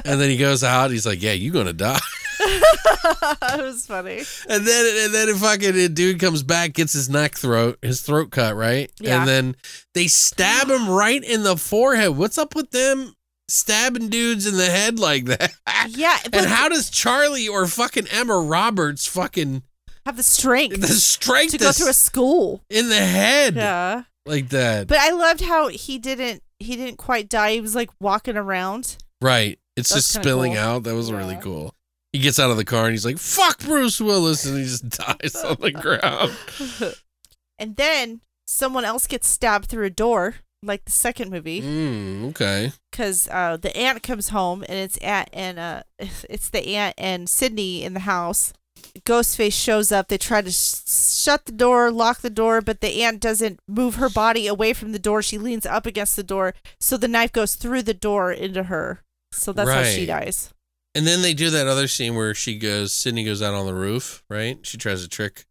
And 0.04 0.20
then 0.20 0.30
he 0.32 0.38
goes 0.38 0.64
out. 0.64 0.90
He's 0.92 1.06
like, 1.06 1.22
"Yeah, 1.22 1.34
you're 1.34 1.54
gonna 1.54 1.74
die." 1.74 2.00
it 3.54 3.64
was 3.64 3.86
funny. 3.86 4.24
And 4.50 4.66
then 4.66 5.06
and 5.06 5.14
then 5.14 5.30
a 5.30 5.36
fucking 5.36 5.76
a 5.76 5.88
dude 5.90 6.20
comes 6.20 6.44
back, 6.44 6.74
gets 6.74 6.94
his 6.94 7.10
neck 7.10 7.36
throat, 7.36 7.78
his 7.82 8.02
throat 8.02 8.32
cut, 8.32 8.56
right? 8.56 8.92
Yeah. 9.00 9.20
And 9.20 9.28
then 9.28 9.56
they 9.94 10.08
stab 10.08 10.70
him 10.70 10.90
right 10.90 11.24
in 11.24 11.44
the 11.44 11.58
forehead. 11.58 12.18
What's 12.18 12.38
up 12.38 12.56
with 12.56 12.72
them 12.72 13.14
stabbing 13.48 14.10
dudes 14.10 14.48
in 14.48 14.58
the 14.58 14.66
head 14.66 15.00
like 15.00 15.26
that? 15.26 15.54
Yeah, 15.90 16.18
And 16.32 16.46
how 16.46 16.70
does 16.70 16.90
Charlie 16.92 17.48
or 17.48 17.66
fucking 17.66 18.06
Emma 18.12 18.40
Roberts 18.40 19.08
fucking 19.08 19.64
have 20.06 20.16
the 20.16 20.22
strength 20.24 20.80
the 20.80 20.88
strength 20.88 21.52
to 21.54 21.58
go 21.58 21.72
through 21.72 21.90
a 21.90 21.94
school. 21.94 22.62
in 22.70 22.88
the 22.90 22.96
head 23.04 23.56
Yeah. 23.56 24.04
like 24.28 24.50
that? 24.50 24.88
But 24.88 25.00
I 25.00 25.10
loved 25.12 25.42
how 25.42 25.70
he 25.70 25.98
didn't 25.98 26.44
he 26.60 26.76
didn't 26.76 26.98
quite 26.98 27.30
die. 27.30 27.54
He 27.54 27.62
was 27.62 27.74
like 27.76 27.90
walking 28.00 28.38
around. 28.38 28.98
right. 29.22 29.58
It's 29.78 29.90
That's 29.90 30.12
just 30.12 30.22
spilling 30.22 30.52
cool. 30.54 30.62
out. 30.62 30.84
That 30.84 30.94
was 30.96 31.12
really 31.12 31.38
cool. 31.42 31.74
He 32.14 32.20
gets 32.20 32.40
out 32.40 32.52
of 32.52 32.58
the 32.58 32.66
car 32.66 32.84
and 32.86 32.92
he's 32.92 33.06
like, 33.06 33.18
"Fuck 33.18 33.60
Bruce 33.60 34.02
Willis," 34.02 34.46
and 34.46 34.58
he 34.58 34.64
just 34.66 34.90
dies 35.00 35.36
on 35.36 35.58
the 35.62 35.72
ground. 35.72 36.32
and 37.60 37.76
then 37.76 38.22
someone 38.48 38.84
else 38.86 39.08
gets 39.08 39.28
stabbed 39.28 39.68
through 39.70 39.86
a 39.86 39.90
door, 39.90 40.36
like 40.62 40.84
the 40.86 40.92
second 40.92 41.32
movie, 41.32 41.62
Mm, 41.62 42.30
okay. 42.32 42.72
because 42.92 43.28
uh, 43.30 43.56
the 43.58 43.76
aunt 43.78 44.04
comes 44.04 44.30
home 44.30 44.64
and 44.68 44.78
it's 44.78 44.98
aunt 44.98 45.30
and 45.32 45.58
uh, 45.58 45.84
it's 46.30 46.50
the 46.50 46.68
aunt 46.76 46.96
and 46.98 47.30
Sidney 47.30 47.84
in 47.84 47.94
the 47.94 48.02
house. 48.02 48.54
Ghostface 49.06 49.54
shows 49.54 49.92
up. 49.92 50.08
They 50.08 50.18
try 50.18 50.42
to 50.42 50.52
sh- 50.52 50.82
shut 50.88 51.46
the 51.46 51.52
door, 51.52 51.92
lock 51.92 52.22
the 52.22 52.30
door, 52.32 52.62
but 52.62 52.82
the 52.82 53.04
aunt 53.04 53.22
doesn't 53.22 53.60
move 53.68 53.96
her 53.96 54.10
body 54.10 54.48
away 54.48 54.74
from 54.74 54.92
the 54.92 55.00
door. 55.00 55.22
She 55.22 55.38
leans 55.38 55.66
up 55.66 55.86
against 55.86 56.16
the 56.16 56.24
door, 56.24 56.56
so 56.80 56.98
the 56.98 57.08
knife 57.08 57.32
goes 57.32 57.56
through 57.56 57.84
the 57.84 57.94
door 57.94 58.32
into 58.32 58.64
her. 58.64 59.02
So 59.32 59.54
that's 59.54 59.70
how 59.70 59.84
she 59.84 60.06
dies. 60.06 60.50
And 60.96 61.08
then 61.08 61.22
they 61.22 61.34
do 61.34 61.50
that 61.52 61.68
other 61.68 61.88
scene 61.88 62.16
where 62.16 62.34
she 62.36 62.58
goes, 62.58 62.94
Sidney 62.94 63.24
goes 63.24 63.42
out 63.42 63.54
on 63.54 63.66
the 63.66 63.74
roof, 63.74 64.24
right? 64.30 64.58
She 64.64 64.78
tries 64.78 65.02
to 65.04 65.08
trick, 65.10 65.46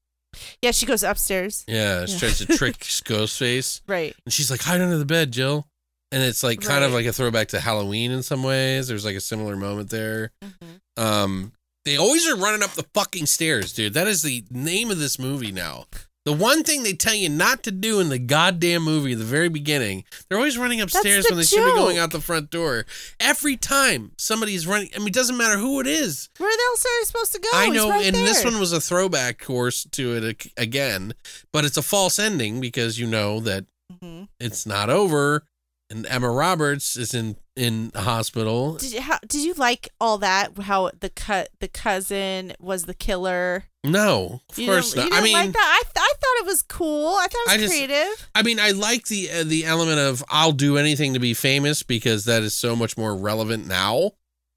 Yeah, 0.60 0.70
she 0.72 0.84
goes 0.86 1.02
upstairs. 1.02 1.64
yeah, 1.66 2.04
she 2.06 2.12
Yeah. 2.12 2.18
tries 2.18 2.38
to 2.38 2.46
trick 2.46 2.78
Ghostface. 2.80 3.80
Right. 3.88 4.14
And 4.26 4.32
she's 4.32 4.50
like, 4.50 4.60
hide 4.60 4.80
under 4.80 4.98
the 4.98 5.04
bed, 5.06 5.32
Jill. 5.32 5.66
And 6.12 6.22
it's 6.22 6.42
like 6.42 6.60
kind 6.60 6.82
of 6.84 6.92
like 6.92 7.06
a 7.06 7.12
throwback 7.12 7.48
to 7.48 7.60
Halloween 7.60 8.10
in 8.10 8.22
some 8.22 8.42
ways. 8.42 8.88
There's 8.88 9.04
like 9.04 9.14
a 9.16 9.20
similar 9.20 9.56
moment 9.56 9.90
there. 9.90 10.32
Mm-hmm. 10.42 11.02
Um, 11.02 11.52
they 11.84 11.96
always 11.96 12.28
are 12.28 12.36
running 12.36 12.62
up 12.62 12.72
the 12.72 12.86
fucking 12.94 13.26
stairs, 13.26 13.72
dude. 13.72 13.94
That 13.94 14.08
is 14.08 14.22
the 14.22 14.44
name 14.50 14.90
of 14.90 14.98
this 14.98 15.18
movie 15.18 15.52
now. 15.52 15.86
The 16.26 16.32
one 16.34 16.64
thing 16.64 16.82
they 16.82 16.92
tell 16.92 17.14
you 17.14 17.30
not 17.30 17.62
to 17.62 17.70
do 17.70 17.98
in 17.98 18.10
the 18.10 18.18
goddamn 18.18 18.82
movie 18.82 19.12
at 19.12 19.18
the 19.18 19.24
very 19.24 19.48
beginning, 19.48 20.05
they're 20.28 20.36
always 20.36 20.59
running 20.59 20.80
upstairs 20.80 21.24
the 21.24 21.32
when 21.32 21.38
they 21.38 21.44
should 21.44 21.64
be 21.64 21.72
going 21.72 21.97
out 21.98 22.10
the 22.10 22.20
front 22.20 22.51
door. 22.51 22.84
Every 23.18 23.56
time 23.56 24.12
somebody's 24.18 24.66
running, 24.66 24.90
I 24.94 24.98
mean, 24.98 25.09
it 25.09 25.14
doesn't 25.14 25.38
matter 25.38 25.56
who 25.56 25.80
it 25.80 25.86
is. 25.86 26.28
Where 26.36 26.55
the 26.55 26.62
else 26.68 26.84
are 26.84 26.98
you 26.98 27.05
supposed 27.06 27.32
to 27.32 27.40
go? 27.40 27.48
I 27.55 27.68
know, 27.70 27.88
right 27.88 28.05
and 28.06 28.14
this 28.14 28.44
one 28.44 28.60
was 28.60 28.72
a 28.72 28.80
throwback 28.80 29.42
course 29.42 29.84
to 29.92 30.16
it 30.16 30.47
again, 30.59 31.14
but 31.52 31.64
it's 31.64 31.78
a 31.78 31.82
false 31.82 32.18
ending 32.18 32.60
because 32.60 32.98
you 32.98 33.06
know 33.06 33.40
that 33.40 33.64
hmm 34.01 34.24
It's 34.38 34.66
not 34.66 34.90
over. 34.90 35.44
And 35.88 36.06
Emma 36.06 36.30
Roberts 36.30 36.97
is 36.97 37.14
in 37.14 37.36
in 37.61 37.91
the 37.91 38.01
hospital. 38.01 38.74
Did 38.77 38.93
you 38.93 39.01
how, 39.03 39.19
did 39.28 39.43
you 39.45 39.55
like 39.55 39.89
all 40.01 40.19
that? 40.19 40.59
How 40.62 40.91
the 40.99 41.11
cut 41.11 41.51
the 41.61 41.69
cousin 41.69 42.53
was 42.59 42.85
the 42.85 42.95
killer? 42.95 43.65
No, 43.85 44.41
of 44.51 44.59
You 44.59 44.66
course 44.66 44.95
not. 44.97 45.09
You 45.11 45.16
I 45.16 45.20
mean, 45.23 45.32
like 45.35 45.53
that? 45.53 45.78
I, 45.81 45.82
th- 45.85 45.93
I 45.97 46.12
thought 46.15 46.43
it 46.43 46.47
was 46.47 46.62
cool. 46.62 47.15
I 47.16 47.27
thought 47.28 47.41
it 47.47 47.49
was 47.49 47.55
I 47.55 47.57
just- 47.59 47.73
creative. 47.73 48.28
I 48.35 48.43
mean, 48.43 48.59
I 48.61 48.70
like 48.73 49.07
the 49.07 49.31
uh, 49.31 49.45
the 49.45 49.65
element 49.65 49.99
of 50.01 50.24
I'll 50.28 50.53
do 50.53 50.77
anything 50.77 51.15
to 51.15 51.20
be 51.20 51.35
famous 51.35 51.82
because 51.82 52.24
that 52.24 52.43
is 52.43 52.55
so 52.55 52.74
much 52.74 52.97
more 52.97 53.15
relevant 53.16 53.66
now 53.66 54.12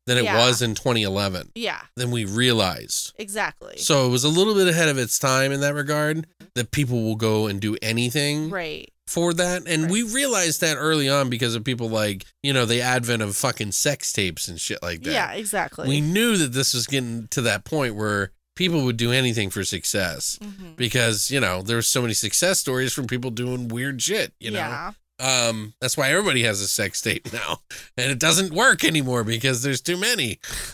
than 0.06 0.18
it 0.18 0.26
Yeah. 0.26 0.38
was 0.46 0.62
in 0.62 0.76
2011 0.76 1.52
Yeah, 1.56 1.80
than 1.96 2.12
we 2.12 2.26
realized. 2.26 3.14
exactly. 3.18 3.78
So 3.78 4.06
it 4.06 4.10
was 4.10 4.26
a 4.26 4.30
little 4.30 4.54
bit 4.54 4.68
ahead 4.68 4.90
of 4.90 4.98
its 4.98 5.18
time 5.18 5.52
in 5.54 5.62
that 5.62 5.74
regard 5.74 6.28
that 6.56 6.72
people 6.72 7.04
will 7.04 7.16
go 7.16 7.48
and 7.48 7.62
do 7.62 7.78
anything 7.82 8.50
right. 8.50 8.92
For 9.08 9.34
that. 9.34 9.64
And 9.68 9.84
Right. 9.84 9.92
we 9.92 10.04
realized 10.04 10.62
that 10.62 10.76
early 10.78 11.10
on 11.10 11.30
because 11.30 11.56
of 11.56 11.64
people 11.64 11.90
like, 11.90 12.26
you 12.42 12.54
know, 12.54 12.66
the 12.66 12.82
advent 12.82 13.22
of 13.22 13.36
fucking 13.36 13.72
sex 13.74 14.12
tapes 14.14 14.48
and 14.48 14.60
shit 14.60 14.82
like 14.82 15.04
that. 15.04 15.12
Yeah, 15.12 15.32
exactly. 15.34 15.88
We 15.88 16.02
knew 16.02 16.38
that 16.38 16.54
this 16.54 16.74
was 16.74 16.88
getting 16.88 17.28
to 17.30 17.42
that 17.42 17.66
point 17.66 17.96
where 17.96 18.32
people 18.56 18.84
would 18.86 18.98
do 18.98 19.12
anything 19.12 19.50
for 19.50 19.64
success 19.64 20.38
Mhm. 20.42 20.76
because, 20.76 21.32
you 21.32 21.40
know, 21.40 21.62
there's 21.62 21.88
so 21.88 22.02
many 22.02 22.14
success 22.14 22.60
stories 22.60 22.94
from 22.94 23.08
people 23.08 23.32
doing 23.32 23.68
weird 23.68 24.02
shit, 24.02 24.34
you 24.40 24.52
know. 24.52 24.60
yeah. 24.60 24.92
Um, 25.20 25.74
that's 25.80 25.96
why 25.96 26.10
everybody 26.10 26.44
has 26.44 26.60
a 26.62 26.68
sex 26.68 27.02
tape 27.02 27.32
now, 27.34 27.62
and 27.98 28.12
it 28.12 28.20
doesn't 28.20 28.52
work 28.54 28.84
anymore 28.84 29.24
because 29.24 29.62
there's 29.64 29.80
too 29.82 29.96
many. 29.98 30.40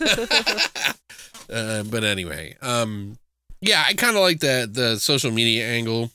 uh, 1.50 1.82
but 1.84 2.04
anyway, 2.04 2.56
um, 2.62 3.18
yeah, 3.60 3.84
I 3.86 3.94
kind 3.94 4.16
of 4.16 4.22
like 4.22 4.40
that 4.40 4.74
the 4.74 4.98
social 4.98 5.30
media 5.30 5.66
angle 5.66 6.10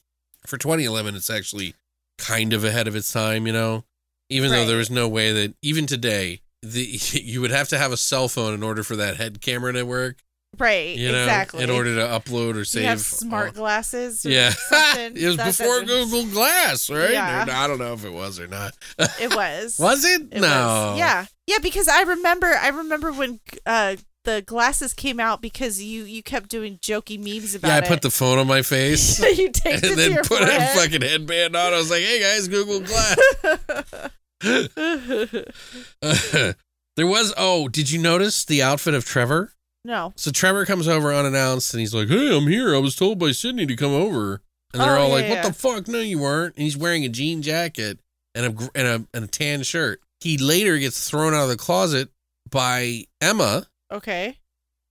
for 0.48 0.58
2011. 0.58 1.16
It's 1.16 1.30
actually 1.30 1.76
kind 2.18 2.54
of 2.54 2.64
ahead 2.64 2.88
of 2.88 2.96
its 2.96 3.12
time, 3.12 3.48
you 3.48 3.54
know. 3.54 3.84
Even 4.30 4.50
though 4.52 4.66
there 4.66 4.78
was 4.78 4.90
no 4.90 5.08
way 5.08 5.32
that 5.32 5.54
even 5.62 5.86
today, 5.86 6.42
the 6.62 6.82
you 7.14 7.42
would 7.42 7.52
have 7.52 7.68
to 7.70 7.78
have 7.78 7.92
a 7.92 7.98
cell 7.98 8.28
phone 8.28 8.54
in 8.54 8.64
order 8.64 8.84
for 8.84 8.96
that 8.96 9.18
head 9.18 9.40
camera 9.42 9.72
to 9.74 9.84
work. 9.84 10.18
right. 10.58 10.96
You 10.98 11.12
know, 11.12 11.24
exactly. 11.24 11.64
in 11.64 11.70
order 11.70 11.94
to 11.96 12.02
upload 12.02 12.56
or 12.56 12.66
save. 12.66 12.84
you 12.84 12.90
have 12.90 13.02
smart 13.02 13.50
all- 13.50 13.54
glasses. 13.54 14.26
Yeah, 14.26 14.52
it 14.72 15.24
was 15.26 15.38
That 15.38 15.46
before 15.58 15.82
Google 15.84 16.26
Glass, 16.26 16.90
right? 16.90 17.12
Yeah. 17.12 17.46
Or- 17.46 17.52
I 17.52 17.68
don't 17.68 17.78
know 17.78 17.94
if 17.94 18.04
it 18.04 18.14
was 18.14 18.40
or 18.40 18.48
not. 18.48 18.74
It 19.22 19.36
was. 19.36 19.78
Was 19.80 20.04
it? 20.06 20.22
It 20.32 20.42
no. 20.42 20.48
was. 20.92 20.98
Yeah. 20.98 21.26
Yeah, 21.48 21.60
because 21.62 21.88
I 21.88 22.02
remember 22.02 22.48
I 22.48 22.70
remember 22.70 23.12
when 23.12 23.40
uh 23.68 23.98
the 24.26 24.43
glasses 24.45 24.93
came 24.93 25.19
out 25.19 25.41
because 25.41 25.81
you 25.81 26.03
you 26.03 26.22
kept 26.22 26.49
doing 26.49 26.77
jokey 26.80 27.18
memes 27.18 27.56
about 27.56 27.68
it. 27.68 27.72
Yeah, 27.72 27.76
I 27.76 27.80
it. 27.80 27.88
put 27.88 28.02
the 28.02 28.11
phone 28.11 28.38
on 28.38 28.47
my 28.47 28.61
face 28.61 29.19
you 29.38 29.49
taped 29.52 29.84
and 29.84 29.93
it 29.93 29.95
then 29.95 30.18
put 30.23 30.41
a 30.41 30.47
fucking 30.76 31.02
headband 31.02 31.56
on. 31.56 31.73
I 31.73 31.77
was 31.77 31.89
like, 31.89 32.03
"Hey 32.03 32.19
guys, 32.22 32.47
Google 32.47 32.81
Glass." 32.81 34.11
there 36.02 37.07
was. 37.07 37.34
Oh, 37.38 37.68
did 37.68 37.91
you 37.91 37.99
notice 38.02 38.45
the 38.45 38.61
outfit 38.64 38.93
of 38.93 39.06
Trevor? 39.06 39.52
no. 39.84 40.14
So 40.15 40.31
Trevor 40.31 40.65
comes 40.65 40.88
over 40.88 41.14
unannounced 41.14 41.73
and 41.73 41.80
he's 41.80 41.93
like, 41.93 42.07
"Hey, 42.07 42.35
I'm 42.35 42.47
here. 42.47 42.76
I 42.76 42.80
was 42.80 42.95
told 42.95 43.19
by 43.19 43.31
Sidney 43.31 43.65
to 43.65 43.76
come 43.76 43.93
over." 43.93 44.41
And 44.73 44.81
they're 44.81 44.97
Oh, 44.97 45.03
all 45.03 45.07
yeah, 45.10 45.14
like, 45.14 45.30
"What 45.30 45.35
yeah. 45.38 45.47
the 45.47 45.53
fuck? 45.53 45.88
No, 45.88 45.99
you 45.99 46.19
weren't." 46.19 46.56
And 46.56 46.64
he's 46.64 46.77
wearing 46.77 47.06
a 47.06 47.10
jean 47.10 47.41
jacket 47.41 47.99
and 48.34 48.45
a 48.45 48.69
and 48.76 48.88
a 48.88 49.07
and 49.14 49.26
a 49.26 49.27
tan 49.27 49.64
shirt. 49.64 50.02
He 50.19 50.38
later 50.38 50.77
gets 50.77 51.10
thrown 51.10 51.34
out 51.34 51.43
of 51.43 51.49
the 51.49 51.57
closet 51.57 52.10
by 52.49 53.06
Emma 53.22 53.68
Okay. 53.91 54.38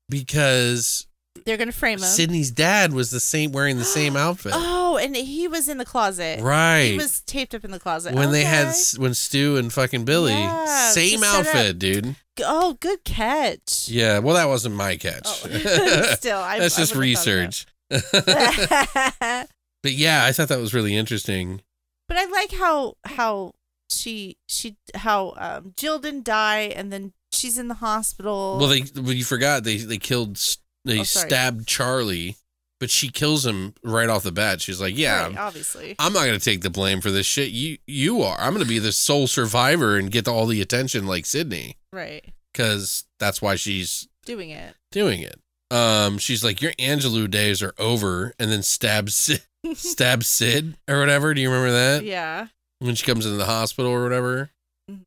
because 0.09 1.07
They're 1.45 1.57
gonna 1.57 1.73
frame 1.73 1.99
him. 1.99 2.05
Sidney's 2.05 2.51
dad 2.51 2.93
was 2.93 3.11
the 3.11 3.21
same 3.21 3.53
wearing 3.53 3.79
the 3.79 3.85
same 3.85 4.17
outfit. 4.25 4.53
Oh, 4.55 4.97
and 4.97 5.17
he 5.17 5.49
was 5.49 5.69
in 5.69 5.79
the 5.79 5.85
closet. 5.85 6.41
Right. 6.41 6.83
He 6.93 6.97
was 6.97 7.21
taped 7.23 7.55
up 7.55 7.65
in 7.65 7.71
the 7.73 7.81
closet. 7.81 8.15
when 8.15 8.31
they 8.33 8.45
had 8.45 8.73
when 8.97 9.15
Stu 9.15 9.57
and 9.57 9.73
fucking 9.73 10.05
Billy, 10.05 10.33
Yeah, 10.33 10.91
same 10.91 11.23
outfit, 11.25 11.79
dude. 11.79 12.17
Oh, 12.43 12.77
good 12.81 13.05
catch. 13.05 13.89
Yeah, 13.89 14.19
well, 14.21 14.35
that 14.35 14.47
wasn't 14.49 14.75
my 14.75 14.97
catch. 14.97 15.27
Oh. 15.45 15.49
Still, 16.17 16.39
I 16.39 16.59
That's 16.59 16.77
I 16.79 16.83
just 16.83 16.95
research. 16.95 17.67
thought 17.91 18.05
of 18.15 18.25
that. 18.27 19.49
but 19.83 19.93
yeah, 19.93 20.25
I 20.25 20.33
thought 20.33 20.49
that 20.49 20.59
was 20.61 20.73
really 20.75 20.97
interesting. 20.97 21.61
but 22.09 22.17
I 22.17 22.25
like 22.27 22.53
how 22.53 22.97
how 23.05 23.53
she 23.91 24.37
she 24.49 24.77
how 24.95 25.35
um, 25.37 25.75
Jill 25.77 25.99
didn't 25.99 26.25
die, 26.25 26.73
and 26.75 26.93
then 26.93 27.13
she's 27.35 27.59
in 27.59 27.69
the 27.69 27.75
hospital. 27.75 28.59
Well, 28.61 28.69
they 28.69 28.85
well, 29.01 29.13
you 29.13 29.25
forgot 29.25 29.65
they 29.65 29.77
they 29.79 29.99
killed 29.99 30.37
they 30.85 31.01
Oh, 31.01 31.03
stabbed 31.05 31.67
Charlie, 31.67 32.37
but 32.81 32.91
she 32.91 33.09
kills 33.09 33.45
him 33.47 33.75
right 33.83 34.09
off 34.09 34.23
the 34.23 34.33
bat. 34.33 34.61
She's 34.61 34.81
like, 34.81 34.97
"Yeah, 34.97 35.29
Right, 35.29 35.37
obviously. 35.39 35.97
I'm 35.99 36.13
not 36.13 36.27
gonna 36.27 36.39
take 36.39 36.61
the 36.63 36.71
blame 36.71 37.01
for 37.01 37.11
this 37.11 37.27
shit. 37.27 37.51
You 37.51 37.79
you 37.87 38.23
are. 38.23 38.39
I'm 38.39 38.53
gonna 38.53 38.65
be 38.65 38.79
the 38.79 38.93
sole 38.93 39.27
survivor 39.27 39.97
and 39.97 40.11
get 40.11 40.29
all 40.29 40.47
the 40.47 40.61
attention 40.61 41.07
like 41.07 41.27
Sidney, 41.27 41.77
Right, 41.93 42.25
because 42.53 43.05
that's 43.19 43.41
why 43.43 43.57
she's 43.57 44.09
doing 44.27 44.51
it. 44.51 44.75
doing 44.93 45.21
it. 45.21 45.41
Um, 45.71 46.19
she's 46.19 46.45
like, 46.45 46.61
your 46.63 46.73
Angelou 46.73 47.29
days 47.29 47.63
are 47.63 47.75
over, 47.79 48.33
and 48.39 48.51
then 48.51 48.63
stabs 48.63 49.15
Sid, 49.15 49.43
stabs 49.75 50.27
Sid 50.29 50.77
or 50.89 51.01
whatever. 51.01 51.33
Do 51.35 51.41
you 51.41 51.51
remember 51.51 51.73
that 51.73 52.05
Yeah. 52.05 52.49
when 52.79 52.95
she 52.95 53.05
comes 53.07 53.25
into 53.25 53.39
the 53.39 53.47
hospital 53.47 53.91
or 53.91 54.03
whatever? 54.05 54.51
Mhm. 54.89 55.01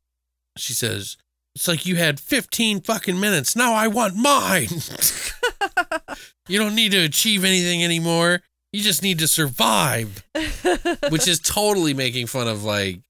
She 0.58 0.74
says, 0.74 1.16
"It's 1.58 1.66
like 1.68 1.84
you 1.86 1.96
had 1.96 2.20
15 2.20 2.82
fucking 2.82 3.18
minutes. 3.18 3.56
Now 3.56 3.74
I 3.74 3.88
want 3.88 4.14
mine. 4.16 4.68
you 6.48 6.58
don't 6.58 6.74
need 6.76 6.92
to 6.92 6.98
achieve 6.98 7.44
anything 7.44 7.82
anymore. 7.82 8.40
You 8.72 8.80
just 8.82 9.02
need 9.02 9.18
to 9.18 9.28
survive." 9.28 10.24
Which 11.10 11.26
is 11.26 11.40
totally 11.44 11.94
making 11.94 12.28
fun 12.28 12.46
of 12.48 12.62
like, 12.62 13.00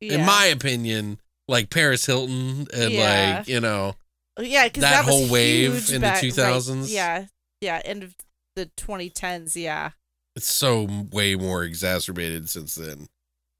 in 0.00 0.24
my 0.26 0.44
opinion, 0.46 1.18
like 1.48 1.70
Paris 1.70 2.04
Hilton 2.04 2.66
and 2.74 2.92
Yeah. 2.92 3.36
like 3.38 3.48
you 3.48 3.60
know 3.60 3.94
yeah, 4.38 4.64
because 4.64 4.82
that 4.82 4.90
that, 4.90 5.06
was 5.06 5.14
whole 5.14 5.32
wave 5.32 5.88
in 5.88 6.00
the 6.02 6.06
back- 6.08 6.22
right, 6.22 6.32
2000s. 6.32 6.92
yeah, 6.92 7.26
yeah, 7.62 7.80
end 7.84 8.02
of 8.02 8.14
the 8.54 8.66
2010s. 8.76 9.56
Yeah, 9.56 9.90
it's 10.34 10.52
so 10.52 10.86
way 11.10 11.34
more 11.36 11.64
exacerbated 11.64 12.50
since 12.50 12.74
then. 12.74 13.06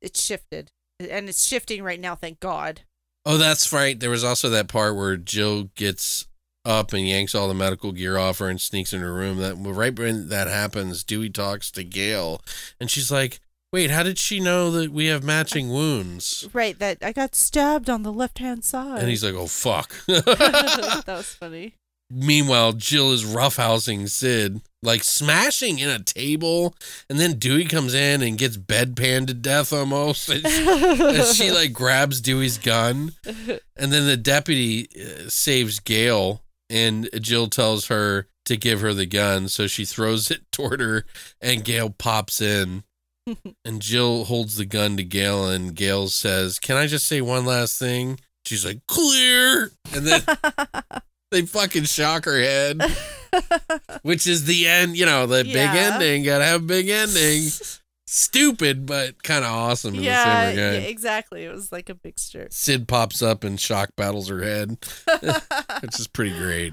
It's 0.03 0.23
shifted, 0.23 0.71
and 1.01 1.29
it's 1.31 1.47
shifting 1.47 1.83
right 1.83 1.99
now. 2.01 2.15
Thank 2.15 2.41
God. 2.41 2.83
Oh, 3.29 3.39
that's 3.39 3.73
right. 3.73 3.99
There 3.99 4.09
was 4.09 4.23
also 4.23 4.49
that 4.51 4.69
part 4.69 4.95
where 4.95 5.17
Jill 5.17 5.65
gets 5.75 6.29
up 6.65 6.93
and 6.93 7.07
yanks 7.07 7.35
all 7.35 7.49
the 7.49 7.55
medical 7.55 7.91
gear 7.91 8.17
off 8.17 8.39
her 8.39 8.49
and 8.49 8.61
sneaks 8.61 8.93
in 8.93 9.01
her 9.01 9.13
room. 9.13 9.39
That 9.39 9.57
right 9.57 9.97
when 9.99 10.29
that 10.29 10.47
happens, 10.47 11.03
Dewey 11.03 11.29
talks 11.29 11.73
to 11.73 11.83
Gale, 11.83 12.41
and 12.81 12.89
she's 12.89 13.11
like, 13.11 13.41
"Wait, 13.73 13.91
how 13.91 14.05
did 14.05 14.19
she 14.19 14.39
know 14.39 14.71
that 14.71 14.93
we 14.93 15.07
have 15.07 15.25
matching 15.25 15.71
wounds?" 15.71 16.49
Right, 16.53 16.79
that 16.79 16.99
I 17.03 17.13
got 17.13 17.35
stabbed 17.35 17.91
on 17.91 18.05
the 18.05 18.13
left 18.13 18.39
hand 18.39 18.65
side. 18.65 19.01
And 19.01 19.09
he's 19.09 19.25
like, 19.25 19.35
"Oh 19.35 19.49
fuck." 19.49 19.93
that 20.07 21.05
was 21.07 21.35
funny. 21.41 21.75
Meanwhile, 22.09 22.75
Jill 22.75 23.11
is 23.11 23.25
roughhousing 23.25 24.09
Sid, 24.09 24.61
like 24.87 25.05
smashing 25.05 25.79
in 25.81 25.91
a 25.91 25.99
table, 25.99 26.75
and 27.11 27.19
then 27.19 27.39
Dewey 27.39 27.65
comes 27.65 27.93
in 27.93 28.23
and 28.23 28.39
gets 28.39 28.57
bedpan 28.57 29.27
to 29.27 29.35
death 29.35 29.73
almost. 29.73 30.29
And 30.29 30.47
she, 30.47 30.69
and 30.69 31.27
she 31.27 31.51
like 31.53 31.73
grabs 31.73 32.21
Dewey's 32.21 32.57
gun, 32.57 33.13
and 33.27 33.93
then 33.93 34.07
the 34.07 34.17
deputy 34.17 34.89
uh, 34.99 35.29
saves 35.29 35.81
Gale, 35.81 36.43
and 36.71 37.11
Jill 37.21 37.49
tells 37.49 37.89
her 37.89 38.29
to 38.47 38.57
give 38.57 38.81
her 38.81 38.95
the 38.95 39.07
gun, 39.07 39.49
so 39.49 39.67
she 39.67 39.85
throws 39.85 40.31
it 40.31 40.41
toward 40.53 40.81
her, 40.81 41.05
and 41.41 41.65
Gale 41.65 41.91
pops 41.91 42.41
in. 42.41 42.85
And 43.65 43.83
Jill 43.83 44.27
holds 44.27 44.55
the 44.57 44.65
gun 44.65 44.97
to 44.99 45.03
Gale, 45.03 45.49
and 45.51 45.75
Gale 45.75 46.07
says, 46.07 46.61
Can 46.61 46.77
I 46.77 46.87
just 46.87 47.09
say 47.09 47.21
one 47.21 47.45
last 47.45 47.77
thing? 47.77 48.21
She's 48.45 48.65
like, 48.65 48.87
Clear. 48.87 49.73
And 49.93 50.07
then 50.07 50.23
they 51.37 51.47
fucking 51.47 51.85
shock 51.85 52.25
her 52.25 52.39
head, 52.39 52.83
which 54.03 54.27
is 54.27 54.47
the 54.47 54.67
end, 54.67 54.97
you 54.97 55.05
know, 55.05 55.27
the 55.27 55.45
big 55.45 55.57
ending. 55.57 56.23
Gotta 56.23 56.45
have 56.45 56.63
a 56.63 56.67
big 56.67 56.89
ending. 56.89 57.51
Stupid, 58.09 58.87
but 58.87 59.23
kind 59.25 59.45
of 59.45 59.51
awesome 59.51 59.97
in 59.97 60.03
yeah, 60.03 60.25
the 60.25 60.51
same 60.51 60.59
yeah, 60.59 60.69
regard. 60.69 60.85
exactly. 60.85 61.45
It 61.45 61.53
was 61.53 61.73
like 61.73 61.91
a 61.91 61.99
mixture. 62.05 62.47
Sid 62.51 62.87
pops 62.87 63.21
up 63.21 63.43
and 63.45 63.61
shock 63.61 63.91
battles 63.97 64.29
her 64.29 64.43
head, 64.43 64.79
which 65.81 65.99
is 65.99 66.07
pretty 66.07 66.37
great. 66.39 66.73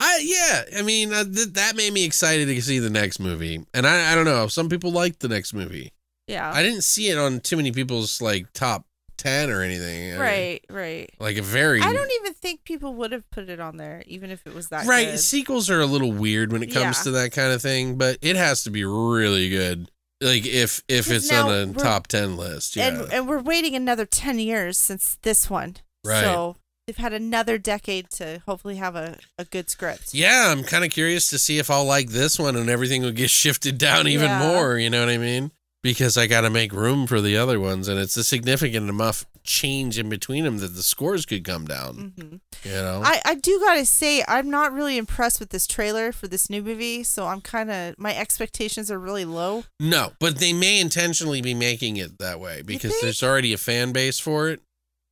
I 0.00 0.20
yeah, 0.22 0.78
I 0.78 0.82
mean 0.82 1.12
uh, 1.12 1.24
th- 1.24 1.52
that 1.52 1.76
made 1.76 1.92
me 1.92 2.04
excited 2.04 2.46
to 2.46 2.62
see 2.62 2.78
the 2.78 2.88
next 2.90 3.20
movie, 3.20 3.64
and 3.74 3.86
I 3.86 4.12
I 4.12 4.14
don't 4.14 4.24
know. 4.24 4.48
Some 4.48 4.70
people 4.70 4.90
liked 4.90 5.20
the 5.20 5.28
next 5.28 5.52
movie. 5.52 5.92
yeah. 6.26 6.50
I 6.50 6.62
didn't 6.62 6.82
see 6.82 7.10
it 7.10 7.18
on 7.18 7.40
too 7.40 7.56
many 7.58 7.70
people's 7.70 8.22
like 8.22 8.50
top 8.54 8.86
ten 9.20 9.50
or 9.50 9.62
anything. 9.62 10.14
I- 10.14 10.18
right, 10.18 10.64
right. 10.70 11.10
like 11.20 11.36
a 11.36 11.42
very 11.42 11.80
I 11.80 11.92
don't 11.92 12.10
even 12.20 12.34
think 12.34 12.64
people 12.64 12.94
would 12.94 13.12
have 13.12 13.28
put 13.30 13.48
it 13.48 13.60
on 13.60 13.76
there, 13.76 14.02
even 14.06 14.30
if 14.30 14.46
it 14.46 14.54
was 14.54 14.68
that 14.68 14.86
right. 14.86 15.10
good. 15.12 15.18
Sequels 15.20 15.68
are 15.70 15.80
a 15.80 15.86
little 15.86 16.12
weird 16.12 16.52
when 16.52 16.62
it 16.62 16.68
comes 16.72 16.98
Yeah. 16.98 17.02
to 17.04 17.10
that 17.12 17.32
kind 17.32 17.52
of 17.52 17.60
thing, 17.62 17.96
but 17.96 18.18
it 18.22 18.36
has 18.36 18.62
to 18.64 18.70
be 18.70 18.84
really 18.84 19.48
good. 19.50 19.90
Like 20.22 20.44
if 20.46 20.82
if 20.88 21.10
it's 21.10 21.32
on 21.32 21.50
a 21.50 21.72
top 21.72 22.06
ten 22.06 22.36
list, 22.36 22.76
yeah. 22.76 22.88
And 22.88 23.12
and 23.12 23.28
we're 23.28 23.40
waiting 23.40 23.74
another 23.74 24.04
ten 24.04 24.38
years 24.38 24.76
since 24.78 25.16
this 25.22 25.48
one. 25.48 25.76
Right. 26.04 26.20
So 26.22 26.56
they've 26.86 26.96
had 26.96 27.12
another 27.14 27.56
decade 27.56 28.10
to 28.10 28.42
hopefully 28.46 28.76
have 28.76 28.96
a, 28.96 29.16
a 29.38 29.44
good 29.46 29.70
script. 29.70 30.12
Yeah, 30.12 30.50
I'm 30.50 30.62
kind 30.64 30.84
of 30.84 30.90
curious 30.90 31.30
to 31.30 31.38
see 31.38 31.58
if 31.58 31.70
I'll 31.70 31.84
like 31.86 32.10
this 32.10 32.38
one 32.38 32.54
and 32.56 32.68
everything 32.68 33.00
will 33.02 33.12
get 33.12 33.30
shifted 33.42 33.78
down 33.78 34.08
even 34.08 34.28
Yeah. 34.28 34.38
more. 34.52 34.76
You 34.76 34.90
know 34.90 35.00
what 35.00 35.08
I 35.08 35.18
mean? 35.18 35.52
Because 35.82 36.16
I 36.18 36.26
got 36.26 36.42
to 36.42 36.50
make 36.50 36.72
room 36.72 37.06
for 37.06 37.20
the 37.20 37.36
other 37.36 37.58
ones, 37.58 37.88
and 37.88 37.98
it's 37.98 38.16
a 38.16 38.24
significant 38.24 38.88
enough 38.88 39.24
change 39.42 39.98
in 39.98 40.08
between 40.10 40.44
them 40.44 40.58
that 40.58 40.74
the 40.74 40.82
scores 40.82 41.24
could 41.24 41.44
come 41.44 41.64
down. 41.66 42.12
hmm 42.18 42.36
You 42.62 42.72
know, 42.72 43.00
I, 43.04 43.20
I 43.24 43.34
do 43.36 43.58
gotta 43.60 43.86
say 43.86 44.22
I'm 44.28 44.50
not 44.50 44.72
really 44.72 44.98
impressed 44.98 45.40
with 45.40 45.48
this 45.50 45.66
trailer 45.66 46.12
for 46.12 46.28
this 46.28 46.50
new 46.50 46.62
movie, 46.62 47.02
so 47.02 47.26
I'm 47.26 47.40
kind 47.40 47.70
of 47.70 47.94
my 47.98 48.14
expectations 48.14 48.90
are 48.90 48.98
really 48.98 49.24
low. 49.24 49.64
no, 49.80 50.12
but 50.20 50.38
they 50.38 50.52
may 50.52 50.78
intentionally 50.80 51.40
be 51.40 51.54
making 51.54 51.96
it 51.96 52.18
that 52.18 52.38
way 52.40 52.60
because 52.62 52.94
there's 53.00 53.22
already 53.22 53.52
a 53.54 53.58
fan 53.58 53.92
base 53.92 54.18
for 54.20 54.50
it. 54.50 54.60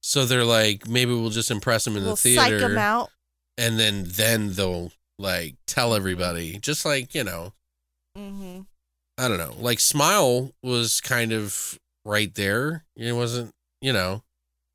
So 0.02 0.26
they're 0.26 0.44
like, 0.44 0.86
maybe 0.86 1.12
we'll 1.12 1.30
just 1.30 1.50
impress 1.50 1.84
them 1.84 1.96
in 1.96 2.04
we'll 2.04 2.12
the 2.16 2.34
psych 2.36 2.50
them 2.50 2.60
theater, 2.60 2.78
out. 2.78 3.10
and 3.56 3.80
then 3.80 4.04
then 4.06 4.52
they'll 4.52 4.92
like 5.18 5.56
tell 5.66 5.94
everybody, 5.94 6.58
just 6.58 6.84
like 6.84 7.14
you 7.14 7.24
know, 7.24 7.52
hmm 8.14 8.60
I 9.18 9.28
don't 9.28 9.38
know. 9.38 9.54
Like 9.58 9.80
Smile 9.80 10.52
was 10.62 11.00
kind 11.00 11.32
of 11.32 11.78
right 12.04 12.34
there. 12.34 12.84
It 12.96 13.12
wasn't, 13.12 13.50
you 13.80 13.92
know. 13.92 14.22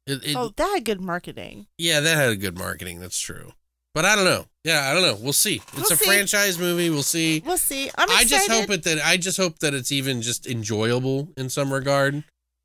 It, 0.06 0.24
it, 0.26 0.36
Oh, 0.36 0.52
that 0.58 0.70
had 0.74 0.84
good 0.86 1.00
marketing. 1.02 1.68
yeah, 1.78 2.00
that 2.02 2.16
had 2.18 2.30
a 2.32 2.36
good 2.36 2.58
marketing. 2.58 3.00
That's 3.00 3.20
true. 3.20 3.54
But 3.96 4.06
I 4.06 4.16
don't 4.16 4.26
know. 4.26 4.48
Yeah, 4.64 4.90
I 4.90 4.94
don't 4.94 5.04
know. 5.04 5.16
We'll 5.22 5.34
see. 5.34 5.56
It's 5.56 5.74
We'll 5.76 5.84
a 5.94 5.96
see. 5.96 6.06
franchise 6.06 6.58
movie. 6.60 6.90
We'll 6.90 7.04
see. 7.04 7.42
We'll 7.46 7.58
see. 7.58 7.90
I'm 7.98 8.10
excited. 8.10 8.12
I 8.12 8.24
just 8.24 8.50
hope 8.52 8.70
it 8.72 8.84
that 8.84 9.00
I 9.06 9.18
just 9.18 9.38
hope 9.38 9.60
that 9.60 9.74
it's 9.74 9.92
even 9.92 10.22
just 10.22 10.48
enjoyable 10.48 11.30
in 11.38 11.50
some 11.50 11.72
regard. 11.72 12.24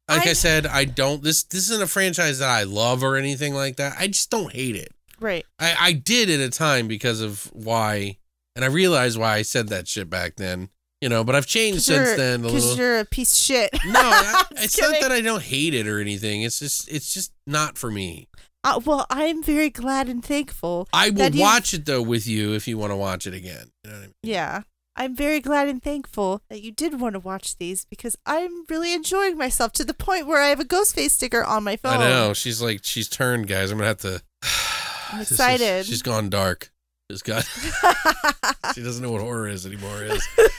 Like 0.09 0.26
I, 0.26 0.30
I- 0.30 0.32
said, 0.32 0.66
I 0.66 0.84
don't 0.86 1.22
this 1.22 1.44
this 1.44 1.68
isn't 1.70 1.82
a 1.82 1.86
franchise 1.86 2.38
that 2.38 2.48
I 2.48 2.62
love 2.64 3.05
or 3.05 3.16
anything 3.16 3.55
like 3.55 3.76
that. 3.76 3.94
I 3.98 4.06
just 4.09 4.30
don't 4.30 4.52
hate 4.52 4.74
it. 4.74 4.92
Right. 5.20 5.44
I, 5.59 5.74
I 5.78 5.92
did 5.92 6.30
at 6.30 6.40
a 6.40 6.48
time 6.50 6.88
because 6.88 7.20
of 7.20 7.50
why 7.52 8.16
and 8.56 8.64
I 8.64 8.68
realized 8.68 9.18
why 9.18 9.34
I 9.34 9.42
said 9.42 9.68
that 9.68 9.86
shit 9.86 10.09
back 10.09 10.36
then. 10.36 10.70
You 11.00 11.08
know, 11.08 11.22
but 11.22 11.34
I've 11.36 11.46
changed 11.46 11.82
since 11.82 12.16
then 12.16 12.40
a 12.44 12.48
'cause 12.50 12.54
little. 12.70 12.76
you're 12.76 12.98
a 12.98 13.04
piece 13.04 13.32
of 13.32 13.38
shit. 13.38 13.70
No, 13.86 14.00
I, 14.02 14.44
it's 14.52 14.80
not 14.80 14.96
that 15.00 15.12
I 15.12 15.20
don't 15.20 15.42
hate 15.42 15.72
it 15.74 15.86
or 15.86 16.00
anything. 16.00 16.42
It's 16.42 16.58
just 16.58 16.88
it's 16.88 17.14
just 17.14 17.32
not 17.46 17.78
for 17.78 17.90
me. 17.90 18.28
Uh, 18.64 18.80
well, 18.84 19.06
I'm 19.08 19.42
very 19.42 19.70
glad 19.70 20.08
and 20.08 20.24
thankful. 20.24 20.88
I 20.92 21.10
will 21.10 21.30
watch 21.34 21.72
it 21.72 21.86
though 21.86 22.02
with 22.02 22.26
you 22.26 22.52
if 22.54 22.66
you 22.66 22.76
want 22.78 22.90
to 22.90 22.96
watch 22.96 23.26
it 23.28 23.34
again. 23.34 23.70
You 23.84 23.90
know 23.90 23.96
what 23.96 24.02
I 24.02 24.06
mean? 24.06 24.14
Yeah. 24.24 24.62
I'm 24.96 25.14
very 25.14 25.38
glad 25.38 25.68
and 25.68 25.80
thankful 25.80 26.42
that 26.50 26.60
you 26.60 26.72
did 26.72 27.00
want 27.00 27.12
to 27.12 27.20
watch 27.20 27.56
these 27.58 27.84
because 27.84 28.16
I'm 28.26 28.64
really 28.68 28.92
enjoying 28.92 29.38
myself 29.38 29.70
to 29.74 29.84
the 29.84 29.94
point 29.94 30.26
where 30.26 30.42
I 30.42 30.48
have 30.48 30.58
a 30.58 30.64
Ghostface 30.64 31.10
sticker 31.12 31.44
on 31.44 31.62
my 31.62 31.76
phone. 31.76 31.98
I 31.98 32.08
know. 32.08 32.32
She's 32.34 32.60
like 32.60 32.80
she's 32.82 33.08
turned, 33.08 33.46
guys. 33.46 33.70
I'm 33.70 33.78
gonna 33.78 33.86
have 33.86 33.98
to. 33.98 34.20
I'm 35.12 35.18
This 35.20 35.30
is- 35.30 35.38
excited. 35.38 35.86
she's 35.86 36.02
gone 36.02 36.28
dark. 36.28 36.72
She's 37.10 37.22
got. 37.22 37.43
she 38.74 38.82
doesn't 38.82 39.02
know 39.02 39.10
what 39.10 39.22
horror 39.22 39.48
is 39.48 39.64
anymore. 39.64 40.02
Is. 40.02 40.28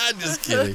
I'm 0.00 0.18
just 0.18 0.42
kidding. 0.42 0.74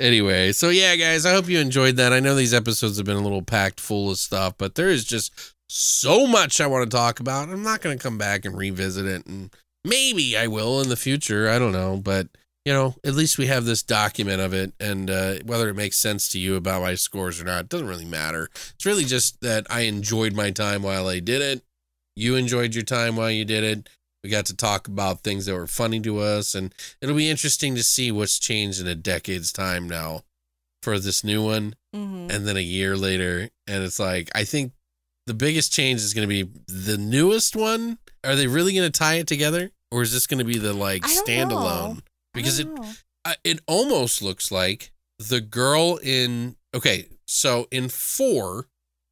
anyway, 0.00 0.50
so 0.50 0.70
yeah, 0.70 0.96
guys, 0.96 1.24
I 1.24 1.32
hope 1.32 1.48
you 1.48 1.60
enjoyed 1.60 1.94
that. 1.96 2.12
I 2.12 2.18
know 2.18 2.34
these 2.34 2.52
episodes 2.52 2.96
have 2.96 3.06
been 3.06 3.16
a 3.16 3.22
little 3.22 3.42
packed 3.42 3.78
full 3.78 4.10
of 4.10 4.18
stuff, 4.18 4.54
but 4.58 4.74
there 4.74 4.88
is 4.88 5.04
just 5.04 5.54
so 5.68 6.26
much 6.26 6.60
I 6.60 6.66
want 6.66 6.90
to 6.90 6.96
talk 6.96 7.20
about. 7.20 7.50
I'm 7.50 7.62
not 7.62 7.82
going 7.82 7.96
to 7.96 8.02
come 8.02 8.18
back 8.18 8.44
and 8.44 8.58
revisit 8.58 9.06
it, 9.06 9.26
and 9.26 9.50
maybe 9.84 10.36
I 10.36 10.48
will 10.48 10.80
in 10.80 10.88
the 10.88 10.96
future. 10.96 11.48
I 11.48 11.60
don't 11.60 11.70
know, 11.70 12.00
but 12.02 12.26
you 12.66 12.72
know, 12.72 12.96
at 13.04 13.14
least 13.14 13.38
we 13.38 13.46
have 13.46 13.64
this 13.64 13.82
document 13.84 14.40
of 14.40 14.52
it, 14.52 14.72
and 14.80 15.08
uh, 15.08 15.36
whether 15.44 15.68
it 15.68 15.74
makes 15.76 15.96
sense 15.96 16.28
to 16.30 16.38
you 16.40 16.56
about 16.56 16.82
my 16.82 16.96
scores 16.96 17.40
or 17.40 17.44
not 17.44 17.68
doesn't 17.68 17.86
really 17.86 18.04
matter. 18.04 18.50
It's 18.74 18.84
really 18.84 19.04
just 19.04 19.40
that 19.42 19.66
I 19.70 19.82
enjoyed 19.82 20.34
my 20.34 20.50
time 20.50 20.82
while 20.82 21.06
I 21.06 21.20
did 21.20 21.40
it. 21.40 21.62
You 22.16 22.34
enjoyed 22.34 22.74
your 22.74 22.82
time 22.82 23.14
while 23.14 23.30
you 23.30 23.44
did 23.44 23.62
it. 23.62 23.88
We 24.24 24.30
got 24.30 24.46
to 24.46 24.56
talk 24.56 24.88
about 24.88 25.20
things 25.20 25.46
that 25.46 25.54
were 25.54 25.68
funny 25.68 26.00
to 26.00 26.18
us, 26.18 26.56
and 26.56 26.74
it'll 27.00 27.14
be 27.14 27.30
interesting 27.30 27.76
to 27.76 27.84
see 27.84 28.10
what's 28.10 28.38
changed 28.40 28.80
in 28.80 28.88
a 28.88 28.96
decade's 28.96 29.52
time 29.52 29.88
now 29.88 30.22
for 30.82 30.98
this 30.98 31.22
new 31.22 31.44
one, 31.44 31.76
Mhm. 31.94 32.32
and 32.32 32.48
then 32.48 32.56
a 32.56 32.60
year 32.60 32.96
later. 32.96 33.48
And 33.68 33.84
it's 33.84 34.00
like, 34.00 34.28
I 34.34 34.42
think 34.42 34.72
the 35.28 35.34
biggest 35.34 35.72
change 35.72 36.00
is 36.00 36.14
going 36.14 36.28
to 36.28 36.44
be 36.44 36.50
the 36.66 36.98
newest 36.98 37.54
one. 37.54 37.98
Are 38.24 38.34
they 38.34 38.48
really 38.48 38.72
going 38.74 38.90
to 38.90 38.98
tie 38.98 39.14
it 39.16 39.28
together, 39.28 39.70
or 39.92 40.02
is 40.02 40.12
this 40.12 40.26
going 40.26 40.38
to 40.38 40.44
be 40.44 40.58
the 40.58 40.72
like 40.72 41.02
standalone? 41.04 41.48
know. 41.94 41.98
Because 42.36 42.58
it 42.58 42.64
don't 42.64 42.76
know. 42.80 42.92
I- 43.24 43.36
it 43.44 43.60
almost 43.66 44.22
looks 44.22 44.50
like 44.52 44.92
the 45.18 45.40
girl 45.40 45.98
in 46.02 46.56
okay, 46.74 47.08
so 47.26 47.66
in 47.70 47.88
four, 47.88 48.68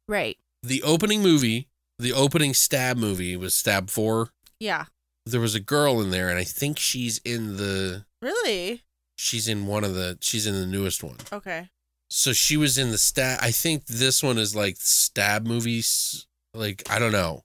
right. 0.07 0.37
the 0.63 0.81
opening 0.83 1.21
movie, 1.21 1.67
the 1.99 2.13
opening 2.13 2.53
stab 2.53 2.97
movie 2.97 3.35
was 3.35 3.53
stab 3.55 3.89
four. 3.89 4.29
Yeah. 4.59 4.85
There 5.25 5.41
was 5.41 5.55
a 5.55 5.59
girl 5.59 6.01
in 6.01 6.11
there, 6.11 6.29
and 6.29 6.37
I 6.37 6.43
think 6.43 6.77
she's 6.79 7.17
in 7.25 7.57
the 7.57 8.05
Really? 8.21 8.83
she's 9.17 9.47
in 9.47 9.65
one 9.65 9.83
of 9.83 9.93
the 9.95 10.17
she's 10.21 10.45
in 10.45 10.53
the 10.53 10.65
newest 10.67 11.03
one. 11.03 11.17
Okay. 11.33 11.69
So 12.09 12.31
she 12.33 12.55
was 12.55 12.77
in 12.77 12.91
the 12.91 12.97
stab. 12.99 13.39
I 13.41 13.49
think 13.51 13.85
this 13.87 14.21
one 14.21 14.37
is 14.37 14.55
like 14.55 14.77
stab 14.79 15.45
movies. 15.47 16.27
Like 16.53 16.83
I 16.89 16.99
don't 16.99 17.11
know, 17.11 17.41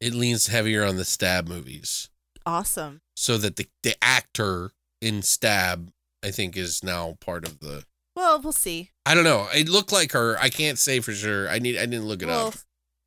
it 0.00 0.14
leans 0.14 0.46
heavier 0.46 0.84
on 0.84 0.96
the 0.96 1.04
stab 1.04 1.48
movies. 1.48 2.08
Awesome. 2.46 3.00
So 3.16 3.36
that 3.38 3.56
the 3.56 3.66
the 3.82 3.96
actor 4.02 4.70
in 5.00 5.22
stab, 5.22 5.90
I 6.24 6.30
think, 6.30 6.56
is 6.56 6.82
now 6.82 7.16
part 7.20 7.46
of 7.46 7.60
the. 7.60 7.84
Well, 8.14 8.40
we'll 8.40 8.52
see. 8.52 8.90
I 9.04 9.14
don't 9.14 9.24
know. 9.24 9.48
It 9.54 9.68
looked 9.68 9.92
like 9.92 10.12
her. 10.12 10.38
I 10.38 10.48
can't 10.48 10.78
say 10.78 11.00
for 11.00 11.12
sure. 11.12 11.48
I 11.48 11.58
need. 11.58 11.76
I 11.76 11.86
didn't 11.86 12.06
look 12.06 12.22
it 12.22 12.26
well, 12.26 12.48
up. 12.48 12.54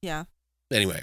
yeah. 0.01 0.25
Anyway, 0.71 1.01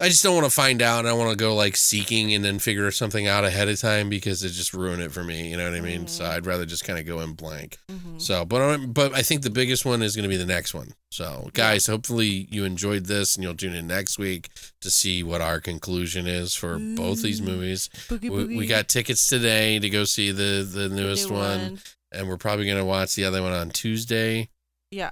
I 0.00 0.08
just 0.08 0.22
don't 0.22 0.34
want 0.34 0.46
to 0.46 0.50
find 0.50 0.82
out. 0.82 1.06
I 1.06 1.12
want 1.12 1.30
to 1.30 1.36
go 1.36 1.54
like 1.54 1.76
seeking 1.76 2.34
and 2.34 2.44
then 2.44 2.58
figure 2.58 2.90
something 2.90 3.26
out 3.26 3.44
ahead 3.44 3.68
of 3.68 3.80
time 3.80 4.08
because 4.08 4.42
it 4.42 4.50
just 4.50 4.72
ruined 4.74 5.02
it 5.02 5.12
for 5.12 5.22
me. 5.22 5.50
You 5.50 5.56
know 5.56 5.70
what 5.70 5.76
I 5.76 5.80
mean? 5.80 6.06
So 6.08 6.24
Mhm. 6.24 6.28
I'd 6.30 6.46
rather 6.46 6.66
just 6.66 6.84
kind 6.84 6.98
of 6.98 7.06
go 7.06 7.20
in 7.20 7.34
blank. 7.34 7.78
hmm 7.88 8.18
So, 8.18 8.44
but 8.44 8.60
I'm- 8.62 8.92
but 8.92 9.14
I 9.14 9.22
think 9.22 9.42
the 9.42 9.50
biggest 9.50 9.84
one 9.84 10.02
is 10.02 10.14
going 10.16 10.24
to 10.24 10.28
be 10.28 10.36
the 10.36 10.46
next 10.46 10.74
one. 10.74 10.94
So, 11.10 11.50
guys, 11.52 11.86
hopefully 11.86 12.48
you 12.50 12.64
enjoyed 12.64 13.06
this 13.06 13.34
and 13.36 13.44
you'll 13.44 13.54
tune 13.56 13.74
in 13.74 13.86
next 13.86 14.18
week 14.18 14.48
to 14.80 14.90
see 14.90 15.22
what 15.22 15.40
our 15.40 15.60
conclusion 15.60 16.26
is 16.26 16.54
for 16.54 16.78
both 16.78 17.22
these 17.22 17.42
movies. 17.42 17.88
Boogie, 18.08 18.30
We, 18.30 18.56
we 18.56 18.66
got 18.66 18.88
tickets 18.88 19.26
today 19.26 19.78
to 19.78 19.88
go 19.90 20.04
see 20.04 20.30
the 20.30 20.66
the 20.68 20.88
The 20.88 20.94
newest 20.94 21.28
new 21.30 21.36
one, 21.36 21.80
and 22.10 22.28
we're 22.28 22.36
probably 22.38 22.64
going 22.66 22.78
to 22.78 22.84
watch 22.84 23.14
the 23.14 23.24
other 23.24 23.42
one 23.42 23.52
on 23.52 23.70
Tuesday. 23.70 24.48
Yeah. 24.90 25.10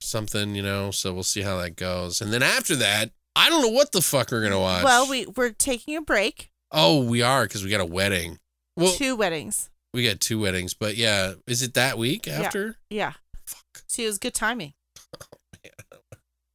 something, 0.00 0.54
you 0.56 0.62
know. 0.62 0.90
So 0.90 1.12
we'll 1.14 1.22
see 1.22 1.42
how 1.42 1.58
that 1.60 1.76
goes. 1.76 2.20
And 2.20 2.32
then 2.32 2.42
after 2.42 2.74
that, 2.76 3.12
I 3.34 3.48
don't 3.48 3.62
know 3.62 3.68
what 3.68 3.92
the 3.92 4.00
fuck 4.02 4.30
we're 4.30 4.42
gonna 4.42 4.60
watch. 4.60 4.84
Well, 4.84 5.08
we 5.08 5.26
we're 5.26 5.50
taking 5.50 5.96
a 5.96 6.02
break. 6.02 6.50
oh, 6.70 7.02
we 7.04 7.22
are 7.22 7.44
because 7.44 7.64
we 7.64 7.70
got 7.70 7.80
a 7.80 7.84
wedding. 7.86 8.38
Well, 8.76 8.92
Two 8.94 9.16
weddings. 9.16 9.70
we 9.94 10.04
got 10.06 10.20
two 10.20 10.40
weddings, 10.40 10.74
but 10.74 10.96
yeah, 10.96 11.34
is 11.46 11.62
it 11.62 11.74
that 11.74 11.98
week 11.98 12.26
after? 12.28 12.76
Yeah. 12.90 13.12
Fuck. 13.46 13.82
See, 13.88 14.04
it 14.04 14.06
was 14.06 14.18
good 14.18 14.34
timing. 14.34 14.72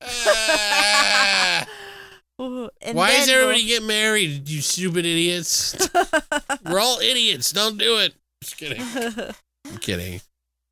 Ah, 0.01 1.65
Ooh, 2.41 2.69
why 2.93 3.11
is 3.11 3.27
everybody 3.29 3.65
getting 3.65 3.87
married? 3.87 4.47
You 4.47 4.61
stupid 4.61 5.05
idiots! 5.05 5.75
we're 6.65 6.79
all 6.79 6.99
idiots. 6.99 7.51
Don't 7.51 7.77
do 7.77 7.97
it. 7.99 8.13
Just 8.43 8.57
kidding. 8.57 8.81
I'm 9.65 9.77
kidding. 9.79 10.21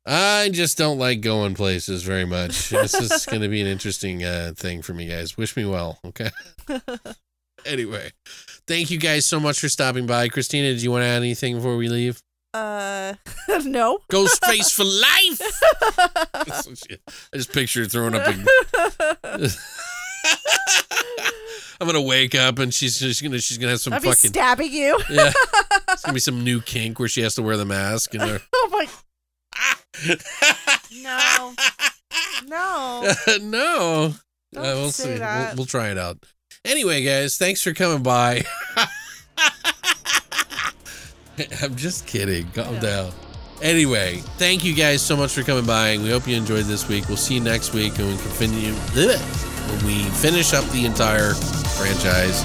I 0.06 0.50
just 0.52 0.78
don't 0.78 0.98
like 0.98 1.20
going 1.20 1.54
places 1.54 2.02
very 2.04 2.24
much. 2.24 2.68
This 2.70 2.94
is 2.94 3.26
going 3.30 3.42
to 3.42 3.48
be 3.48 3.60
an 3.60 3.66
interesting 3.66 4.22
uh, 4.22 4.52
thing 4.56 4.82
for 4.82 4.94
me, 4.94 5.06
guys. 5.08 5.36
Wish 5.36 5.56
me 5.56 5.64
well, 5.64 5.98
okay? 6.04 6.30
anyway, 7.66 8.12
thank 8.68 8.90
you 8.90 8.98
guys 8.98 9.26
so 9.26 9.40
much 9.40 9.58
for 9.60 9.68
stopping 9.68 10.06
by. 10.06 10.28
Christina, 10.28 10.68
did 10.72 10.82
you 10.82 10.90
want 10.92 11.02
to 11.02 11.06
add 11.06 11.16
anything 11.22 11.56
before 11.56 11.76
we 11.76 11.88
leave? 11.88 12.20
uh, 12.54 13.14
no. 13.64 13.98
Ghostface 14.10 14.72
for 14.72 14.84
life. 14.84 16.32
That's 16.46 16.66
what 16.68 16.78
she- 16.78 16.98
I 17.34 17.36
just 17.36 17.52
picture 17.52 17.84
throwing 17.86 18.14
up. 18.14 18.26
A, 18.28 19.48
I'm 21.78 21.86
gonna 21.86 22.00
wake 22.00 22.34
up 22.34 22.58
and 22.58 22.72
she's 22.72 22.96
she's 22.96 23.20
gonna 23.20 23.38
she's 23.38 23.58
gonna 23.58 23.72
have 23.72 23.80
some 23.80 23.92
I'll 23.92 24.00
fucking 24.00 24.30
stabbing 24.30 24.72
you. 24.72 24.98
yeah. 25.10 25.30
It's 25.90 26.02
gonna 26.02 26.14
be 26.14 26.20
some 26.20 26.42
new 26.42 26.62
kink 26.62 26.98
where 26.98 27.08
she 27.08 27.20
has 27.20 27.34
to 27.34 27.42
wear 27.42 27.58
the 27.58 27.66
mask 27.66 28.14
and 28.14 28.22
her. 28.22 28.40
Oh 28.54 28.68
my. 28.72 28.86
No. 31.02 31.54
No. 32.46 33.12
no. 33.42 34.14
Don't 34.52 34.64
Uh, 34.64 34.74
we'll 34.74 34.90
say 34.90 35.16
see. 35.16 35.20
We'll, 35.20 35.56
we'll 35.56 35.66
try 35.66 35.88
it 35.90 35.98
out. 35.98 36.18
Anyway, 36.64 37.02
guys, 37.04 37.36
thanks 37.36 37.62
for 37.62 37.72
coming 37.72 38.02
by. 38.02 38.44
I'm 41.62 41.76
just 41.76 42.06
kidding. 42.06 42.48
Calm 42.52 42.74
Yeah. 42.74 42.80
down. 42.80 43.12
Anyway, 43.62 44.18
thank 44.36 44.64
you 44.64 44.74
guys 44.74 45.00
so 45.00 45.16
much 45.16 45.32
for 45.32 45.42
coming 45.42 45.64
by, 45.64 45.88
and 45.90 46.02
we 46.02 46.10
hope 46.10 46.26
you 46.28 46.36
enjoyed 46.36 46.66
this 46.66 46.88
week. 46.88 47.08
We'll 47.08 47.16
see 47.16 47.34
you 47.34 47.40
next 47.40 47.72
week, 47.72 47.98
and 47.98 48.06
we 48.08 48.16
continue 48.22 48.72
bleh, 48.92 49.18
when 49.70 49.86
we 49.86 50.04
finish 50.10 50.52
up 50.52 50.64
the 50.70 50.84
entire 50.84 51.32
franchise. 51.32 52.44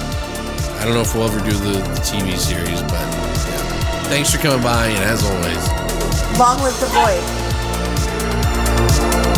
I 0.80 0.86
don't 0.86 0.94
know 0.94 1.02
if 1.02 1.14
we'll 1.14 1.28
ever 1.30 1.40
do 1.50 1.56
the, 1.58 1.80
the 1.80 2.02
TV 2.02 2.38
series, 2.38 2.82
but 2.84 2.92
yeah. 2.94 4.04
Thanks 4.08 4.32
for 4.34 4.38
coming 4.42 4.64
by, 4.64 4.88
and 4.88 5.04
as 5.04 5.24
always. 5.24 6.40
Long 6.40 6.62
live 6.64 6.80
the 6.80 6.88
void 6.88 7.41
you 9.00 9.31